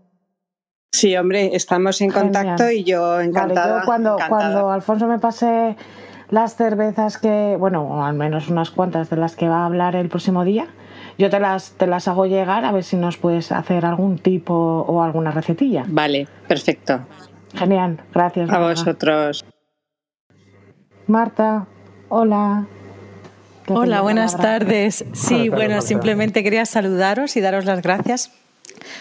Sí, 0.92 1.16
hombre, 1.16 1.56
estamos 1.56 2.02
en 2.02 2.10
Genial. 2.12 2.34
contacto 2.34 2.72
y 2.72 2.84
yo 2.84 3.02
Vale, 3.12 3.26
encantada. 3.26 3.80
yo 3.82 3.86
cuando, 3.86 4.14
encantada. 4.16 4.30
cuando 4.52 4.72
Alfonso 4.72 5.08
me 5.08 5.20
pase 5.20 5.76
las 6.30 6.56
cervezas 6.56 7.18
que, 7.20 7.56
bueno, 7.60 7.84
o 7.84 8.04
al 8.04 8.16
menos 8.16 8.50
unas 8.50 8.72
cuantas 8.72 9.10
de 9.10 9.18
las 9.18 9.36
que 9.36 9.48
va 9.48 9.58
a 9.62 9.66
hablar 9.68 9.96
el 9.96 10.10
próximo 10.10 10.44
día, 10.44 10.68
yo 11.20 11.30
te 11.30 11.40
las, 11.40 11.72
te 11.74 11.86
las 11.86 12.08
hago 12.08 12.26
llegar 12.26 12.66
a 12.66 12.72
ver 12.72 12.84
si 12.84 12.96
nos 12.98 13.18
puedes 13.18 13.52
hacer 13.52 13.86
algún 13.86 14.18
tipo 14.18 14.54
o 14.56 15.04
alguna 15.04 15.30
recetilla. 15.32 15.86
Vale, 15.88 16.28
perfecto. 16.48 17.02
Genial, 17.54 18.02
gracias. 18.14 18.50
A 18.50 18.60
vosotros. 18.60 19.46
Marta, 21.08 21.68
hola. 22.10 22.66
¿Qué 23.66 23.74
Hola, 23.74 24.02
buenas 24.02 24.36
tardes. 24.38 25.06
Sí, 25.14 25.50
bueno, 25.50 25.76
Marta. 25.76 25.82
simplemente 25.88 26.44
quería 26.44 26.66
saludaros 26.66 27.38
y 27.38 27.42
daros 27.42 27.66
las 27.66 27.82
gracias 27.84 28.32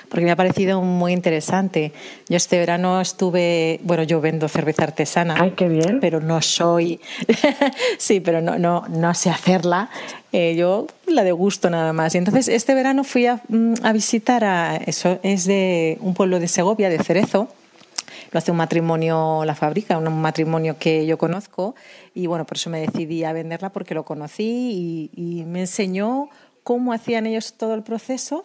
porque 0.08 0.24
me 0.24 0.30
ha 0.30 0.36
parecido 0.36 0.80
muy 0.82 1.12
interesante. 1.12 1.92
Yo 2.28 2.36
este 2.36 2.58
verano 2.58 3.00
estuve, 3.00 3.80
bueno, 3.82 4.02
yo 4.02 4.20
vendo 4.20 4.48
cerveza 4.48 4.84
artesana, 4.84 5.36
Ay, 5.38 5.52
qué 5.52 5.68
bien. 5.68 6.00
pero 6.00 6.20
no 6.20 6.40
soy, 6.42 7.00
sí, 7.98 8.20
pero 8.20 8.40
no, 8.40 8.58
no, 8.58 8.84
no 8.88 9.14
sé 9.14 9.30
hacerla. 9.30 9.90
Eh, 10.32 10.54
yo 10.56 10.86
la 11.06 11.24
de 11.24 11.32
gusto 11.32 11.70
nada 11.70 11.92
más. 11.92 12.14
Y 12.14 12.18
entonces 12.18 12.48
este 12.48 12.74
verano 12.74 13.04
fui 13.04 13.26
a, 13.26 13.40
mm, 13.48 13.74
a 13.82 13.92
visitar 13.92 14.44
a, 14.44 14.76
eso 14.76 15.18
es 15.22 15.46
de 15.46 15.98
un 16.00 16.14
pueblo 16.14 16.38
de 16.40 16.48
Segovia, 16.48 16.88
de 16.90 16.98
Cerezo, 17.02 17.48
lo 18.30 18.38
hace 18.38 18.50
un 18.50 18.58
matrimonio, 18.58 19.42
la 19.46 19.54
fábrica, 19.54 19.96
un 19.96 20.20
matrimonio 20.20 20.76
que 20.78 21.06
yo 21.06 21.16
conozco 21.16 21.74
y 22.14 22.26
bueno, 22.26 22.44
por 22.44 22.58
eso 22.58 22.68
me 22.68 22.80
decidí 22.80 23.24
a 23.24 23.32
venderla 23.32 23.70
porque 23.70 23.94
lo 23.94 24.04
conocí 24.04 25.10
y, 25.16 25.38
y 25.40 25.44
me 25.44 25.60
enseñó 25.60 26.28
cómo 26.62 26.92
hacían 26.92 27.26
ellos 27.26 27.54
todo 27.56 27.74
el 27.74 27.82
proceso. 27.82 28.44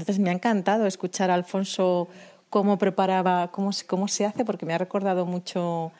Entonces 0.00 0.18
me 0.18 0.30
ha 0.30 0.32
encantado 0.32 0.86
escuchar 0.86 1.30
a 1.30 1.34
Alfonso 1.34 2.08
cómo 2.50 2.78
preparaba, 2.78 3.50
cómo, 3.50 3.70
cómo 3.86 4.08
se 4.08 4.24
hace, 4.24 4.44
porque 4.44 4.66
me 4.66 4.74
ha 4.74 4.78
recordado 4.78 5.26
mucho 5.26 5.92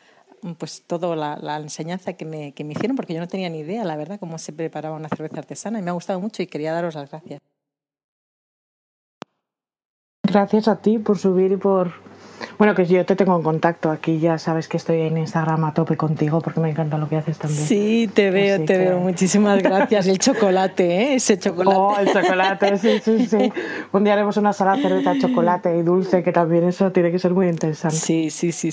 pues 0.57 0.83
toda 0.85 1.15
la, 1.15 1.37
la 1.37 1.57
enseñanza 1.57 2.13
que 2.13 2.25
me, 2.25 2.53
que 2.53 2.63
me 2.63 2.73
hicieron, 2.73 2.95
porque 2.95 3.13
yo 3.13 3.19
no 3.19 3.27
tenía 3.27 3.49
ni 3.49 3.59
idea, 3.59 3.83
la 3.83 3.95
verdad, 3.95 4.19
cómo 4.19 4.37
se 4.37 4.53
preparaba 4.53 4.95
una 4.95 5.09
cerveza 5.09 5.39
artesana 5.39 5.79
y 5.79 5.81
me 5.81 5.89
ha 5.89 5.93
gustado 5.93 6.19
mucho 6.19 6.43
y 6.43 6.47
quería 6.47 6.73
daros 6.73 6.95
las 6.95 7.09
gracias. 7.09 7.39
Gracias 10.23 10.67
a 10.67 10.81
ti 10.81 10.99
por 10.99 11.17
subir 11.17 11.53
y 11.53 11.57
por... 11.57 11.93
Bueno, 12.57 12.75
que 12.75 12.85
yo 12.85 13.05
te 13.05 13.15
tengo 13.15 13.35
en 13.35 13.43
contacto 13.43 13.89
aquí, 13.91 14.19
ya 14.19 14.37
sabes 14.37 14.67
que 14.67 14.77
estoy 14.77 15.01
en 15.01 15.17
Instagram 15.17 15.63
a 15.65 15.73
tope 15.73 15.97
contigo 15.97 16.39
porque 16.41 16.59
me 16.59 16.69
encanta 16.69 16.97
lo 16.97 17.07
que 17.09 17.17
haces 17.17 17.37
también. 17.37 17.65
Sí, 17.65 18.09
te 18.13 18.29
veo, 18.31 18.55
Así 18.55 18.65
te 18.65 18.73
que- 18.73 18.79
veo. 18.79 18.99
Muchísimas 18.99 19.61
gracias. 19.61 20.07
El 20.07 20.19
chocolate, 20.19 20.85
¿eh? 20.85 21.15
Ese 21.15 21.37
chocolate. 21.39 21.77
Oh, 21.79 21.95
el 21.99 22.07
chocolate, 22.11 22.77
sí, 22.77 22.99
sí, 23.03 23.25
sí. 23.27 23.51
Un 23.91 24.03
día 24.03 24.13
haremos 24.13 24.37
una 24.37 24.53
sala 24.53 24.75
de 24.75 24.81
cerveza, 24.83 25.13
chocolate 25.19 25.77
y 25.77 25.81
dulce, 25.83 26.23
que 26.23 26.31
también 26.31 26.63
eso 26.65 26.91
tiene 26.91 27.11
que 27.11 27.19
ser 27.19 27.33
muy 27.33 27.47
interesante. 27.47 27.95
Sí, 27.97 28.29
sí, 28.29 28.51
sí. 28.51 28.71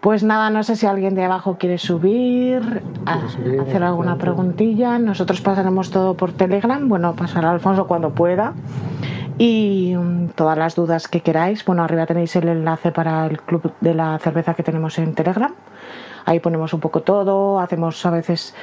Pues 0.00 0.24
nada, 0.24 0.50
no 0.50 0.64
sé 0.64 0.74
si 0.74 0.86
alguien 0.86 1.14
de 1.14 1.22
abajo 1.24 1.58
quiere 1.58 1.78
subir, 1.78 2.82
a- 3.06 3.28
subir, 3.28 3.60
hacer 3.60 3.84
alguna 3.84 4.18
preguntilla. 4.18 4.98
Nosotros 4.98 5.40
pasaremos 5.40 5.90
todo 5.92 6.16
por 6.16 6.32
Telegram. 6.32 6.88
Bueno, 6.88 7.14
pasará 7.14 7.50
Alfonso 7.52 7.86
cuando 7.86 8.10
pueda. 8.12 8.52
Y 9.38 9.94
mm, 9.96 10.28
todas 10.30 10.58
las 10.58 10.74
dudas 10.74 11.08
que 11.08 11.20
queráis. 11.20 11.64
Bueno, 11.64 11.82
arriba 11.82 12.06
tenéis 12.06 12.36
el 12.36 12.48
enlace 12.48 12.92
para 12.92 13.26
el 13.26 13.40
club 13.40 13.72
de 13.80 13.94
la 13.94 14.18
cerveza 14.18 14.54
que 14.54 14.62
tenemos 14.62 14.98
en 14.98 15.14
Telegram. 15.14 15.54
Ahí 16.24 16.40
ponemos 16.40 16.72
un 16.74 16.80
poco 16.80 17.02
todo. 17.02 17.58
Hacemos 17.58 18.04
a 18.06 18.10
veces. 18.10 18.54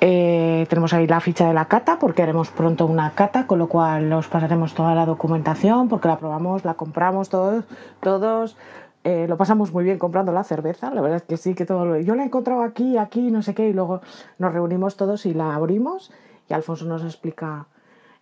eh, 0.00 0.66
tenemos 0.68 0.92
ahí 0.94 1.06
la 1.06 1.20
ficha 1.20 1.46
de 1.46 1.54
la 1.54 1.66
cata 1.66 1.98
porque 1.98 2.22
haremos 2.22 2.50
pronto 2.50 2.86
una 2.86 3.12
cata, 3.12 3.46
con 3.46 3.58
lo 3.58 3.68
cual 3.68 4.12
os 4.12 4.26
pasaremos 4.28 4.74
toda 4.74 4.94
la 4.94 5.06
documentación 5.06 5.88
porque 5.88 6.08
la 6.08 6.18
probamos, 6.18 6.64
la 6.64 6.74
compramos 6.74 7.28
todos, 7.28 7.64
todos 8.00 8.56
eh, 9.04 9.26
lo 9.28 9.36
pasamos 9.36 9.72
muy 9.72 9.84
bien 9.84 9.98
comprando 9.98 10.32
la 10.32 10.44
cerveza, 10.44 10.90
la 10.94 11.00
verdad 11.00 11.18
es 11.18 11.22
que 11.24 11.36
sí, 11.36 11.54
que 11.54 11.66
todo 11.66 11.84
lo... 11.84 12.00
Yo 12.00 12.14
la 12.14 12.22
he 12.22 12.26
encontrado 12.26 12.62
aquí, 12.62 12.98
aquí, 12.98 13.30
no 13.30 13.42
sé 13.42 13.54
qué, 13.54 13.68
y 13.68 13.72
luego 13.72 14.00
nos 14.38 14.52
reunimos 14.52 14.96
todos 14.96 15.26
y 15.26 15.34
la 15.34 15.54
abrimos 15.54 16.12
y 16.48 16.54
Alfonso 16.54 16.84
nos 16.84 17.02
explica 17.02 17.66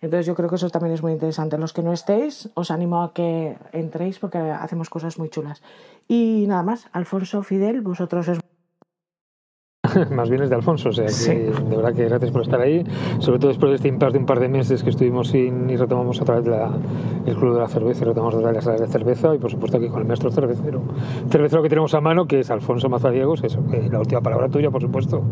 Entonces 0.01 0.25
yo 0.25 0.35
creo 0.35 0.49
que 0.49 0.55
eso 0.55 0.69
también 0.69 0.95
es 0.95 1.03
muy 1.03 1.13
interesante. 1.13 1.57
Los 1.57 1.73
que 1.73 1.83
no 1.83 1.93
estéis, 1.93 2.49
os 2.55 2.71
animo 2.71 3.03
a 3.03 3.13
que 3.13 3.55
entréis 3.71 4.17
porque 4.19 4.39
hacemos 4.39 4.89
cosas 4.89 5.19
muy 5.19 5.29
chulas. 5.29 5.61
Y 6.07 6.45
nada 6.47 6.63
más, 6.63 6.87
Alfonso, 6.91 7.43
Fidel, 7.43 7.81
vosotros 7.81 8.27
es 8.27 8.39
más 10.11 10.29
bien 10.29 10.43
es 10.43 10.49
de 10.49 10.55
Alfonso, 10.55 10.89
o 10.89 10.91
sea 10.91 11.05
que 11.05 11.39
de 11.39 11.75
verdad 11.75 11.93
que 11.93 12.05
gracias 12.05 12.31
por 12.31 12.43
estar 12.43 12.61
ahí, 12.61 12.83
sobre 13.19 13.39
todo 13.39 13.49
después 13.49 13.71
de 13.71 13.75
este 13.77 13.87
impasse 13.87 14.13
de 14.13 14.19
un 14.19 14.25
par 14.25 14.39
de 14.39 14.47
meses 14.47 14.83
que 14.83 14.91
estuvimos 14.91 15.29
sin 15.29 15.69
y 15.69 15.75
retomamos 15.75 16.21
otra 16.21 16.35
vez 16.35 16.47
la, 16.47 16.71
el 17.25 17.35
Club 17.35 17.55
de 17.55 17.61
la 17.61 17.67
Cerveza 17.67 18.03
y 18.03 18.07
retomamos 18.07 18.35
otra 18.35 18.47
vez 18.47 18.55
las 18.57 18.65
salas 18.65 18.81
de 18.81 18.87
cerveza 18.87 19.33
y 19.35 19.39
por 19.39 19.49
supuesto 19.49 19.77
aquí 19.77 19.89
con 19.89 20.01
el 20.01 20.07
maestro 20.07 20.31
cervecero, 20.31 20.81
cervecero 21.29 21.63
que 21.63 21.69
tenemos 21.69 21.93
a 21.93 22.01
mano 22.01 22.25
que 22.25 22.39
es 22.41 22.51
Alfonso 22.51 22.89
Mazadiegos, 22.89 23.43
eso, 23.43 23.63
la 23.91 23.99
última 23.99 24.21
palabra 24.21 24.49
tuya 24.49 24.69
por 24.69 24.81
supuesto. 24.81 25.23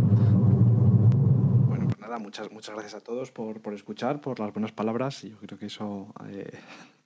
Muchas, 2.29 2.51
muchas 2.51 2.75
gracias 2.75 2.93
a 2.93 2.99
todos 2.99 3.31
por, 3.31 3.59
por 3.59 3.73
escuchar, 3.73 4.21
por 4.21 4.39
las 4.39 4.53
buenas 4.53 4.71
palabras, 4.71 5.23
yo 5.23 5.35
creo 5.37 5.57
que 5.57 5.65
eso... 5.65 6.13
Eh, 6.29 6.59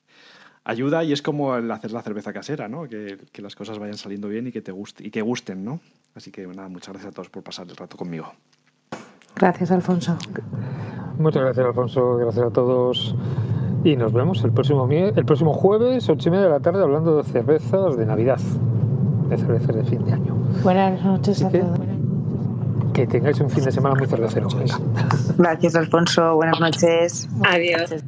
ayuda 0.66 1.02
y 1.06 1.14
es 1.14 1.22
como 1.22 1.56
el 1.56 1.72
hacer 1.72 1.94
la 1.94 2.02
cerveza 2.02 2.34
casera, 2.34 2.68
¿no? 2.68 2.90
Que, 2.90 3.18
que, 3.32 3.42
las 3.42 3.56
cosas 3.56 3.80
vayan 3.80 3.96
saliendo 3.96 4.28
bien 4.28 4.48
y 4.48 4.52
que 4.52 4.62
te 4.62 4.74
guste, 4.74 5.08
y 5.08 5.12
que 5.12 5.22
gusten, 5.22 5.64
¿no? 5.64 5.80
Así 6.14 6.30
que 6.30 6.46
nada, 6.46 6.68
muchas 6.68 6.90
gracias 6.90 7.14
a 7.14 7.16
todos 7.16 7.30
por 7.30 7.42
pasar 7.42 7.70
el 7.70 7.78
rato 7.78 7.96
conmigo. 7.96 8.34
Gracias, 9.38 9.72
Alfonso. 9.72 10.18
Muchas 11.18 11.42
gracias, 11.42 11.68
Alfonso. 11.68 12.18
Gracias 12.18 12.46
a 12.46 12.52
todos. 12.52 13.16
Y 13.86 13.96
nos 13.96 14.12
vemos 14.12 14.44
el 14.44 14.52
próximo, 14.52 14.90
el 14.92 15.26
próximo 15.26 15.54
jueves, 15.54 16.10
ocho 16.10 16.28
y 16.28 16.32
media 16.34 16.48
de 16.48 16.52
la 16.52 16.60
tarde, 16.60 16.84
hablando 16.84 17.16
de 17.16 17.24
cervezas 17.24 17.96
de 17.96 18.06
Navidad, 18.06 18.42
de 19.30 19.38
cervezas 19.38 19.74
de 19.74 19.84
fin 19.86 20.04
de 20.04 20.12
año. 20.12 20.36
Buenas 20.64 21.02
noches 21.02 21.42
a 21.44 21.50
todos. 21.50 21.93
Que 22.94 23.08
tengáis 23.08 23.40
un 23.40 23.50
fin 23.50 23.64
de 23.64 23.72
semana 23.72 23.96
muy 23.96 24.08
cervecero. 24.08 24.48
Gracias, 25.38 25.76
Alfonso. 25.76 26.36
Buenas 26.36 26.60
noches. 26.60 27.28
Adiós. 27.44 28.04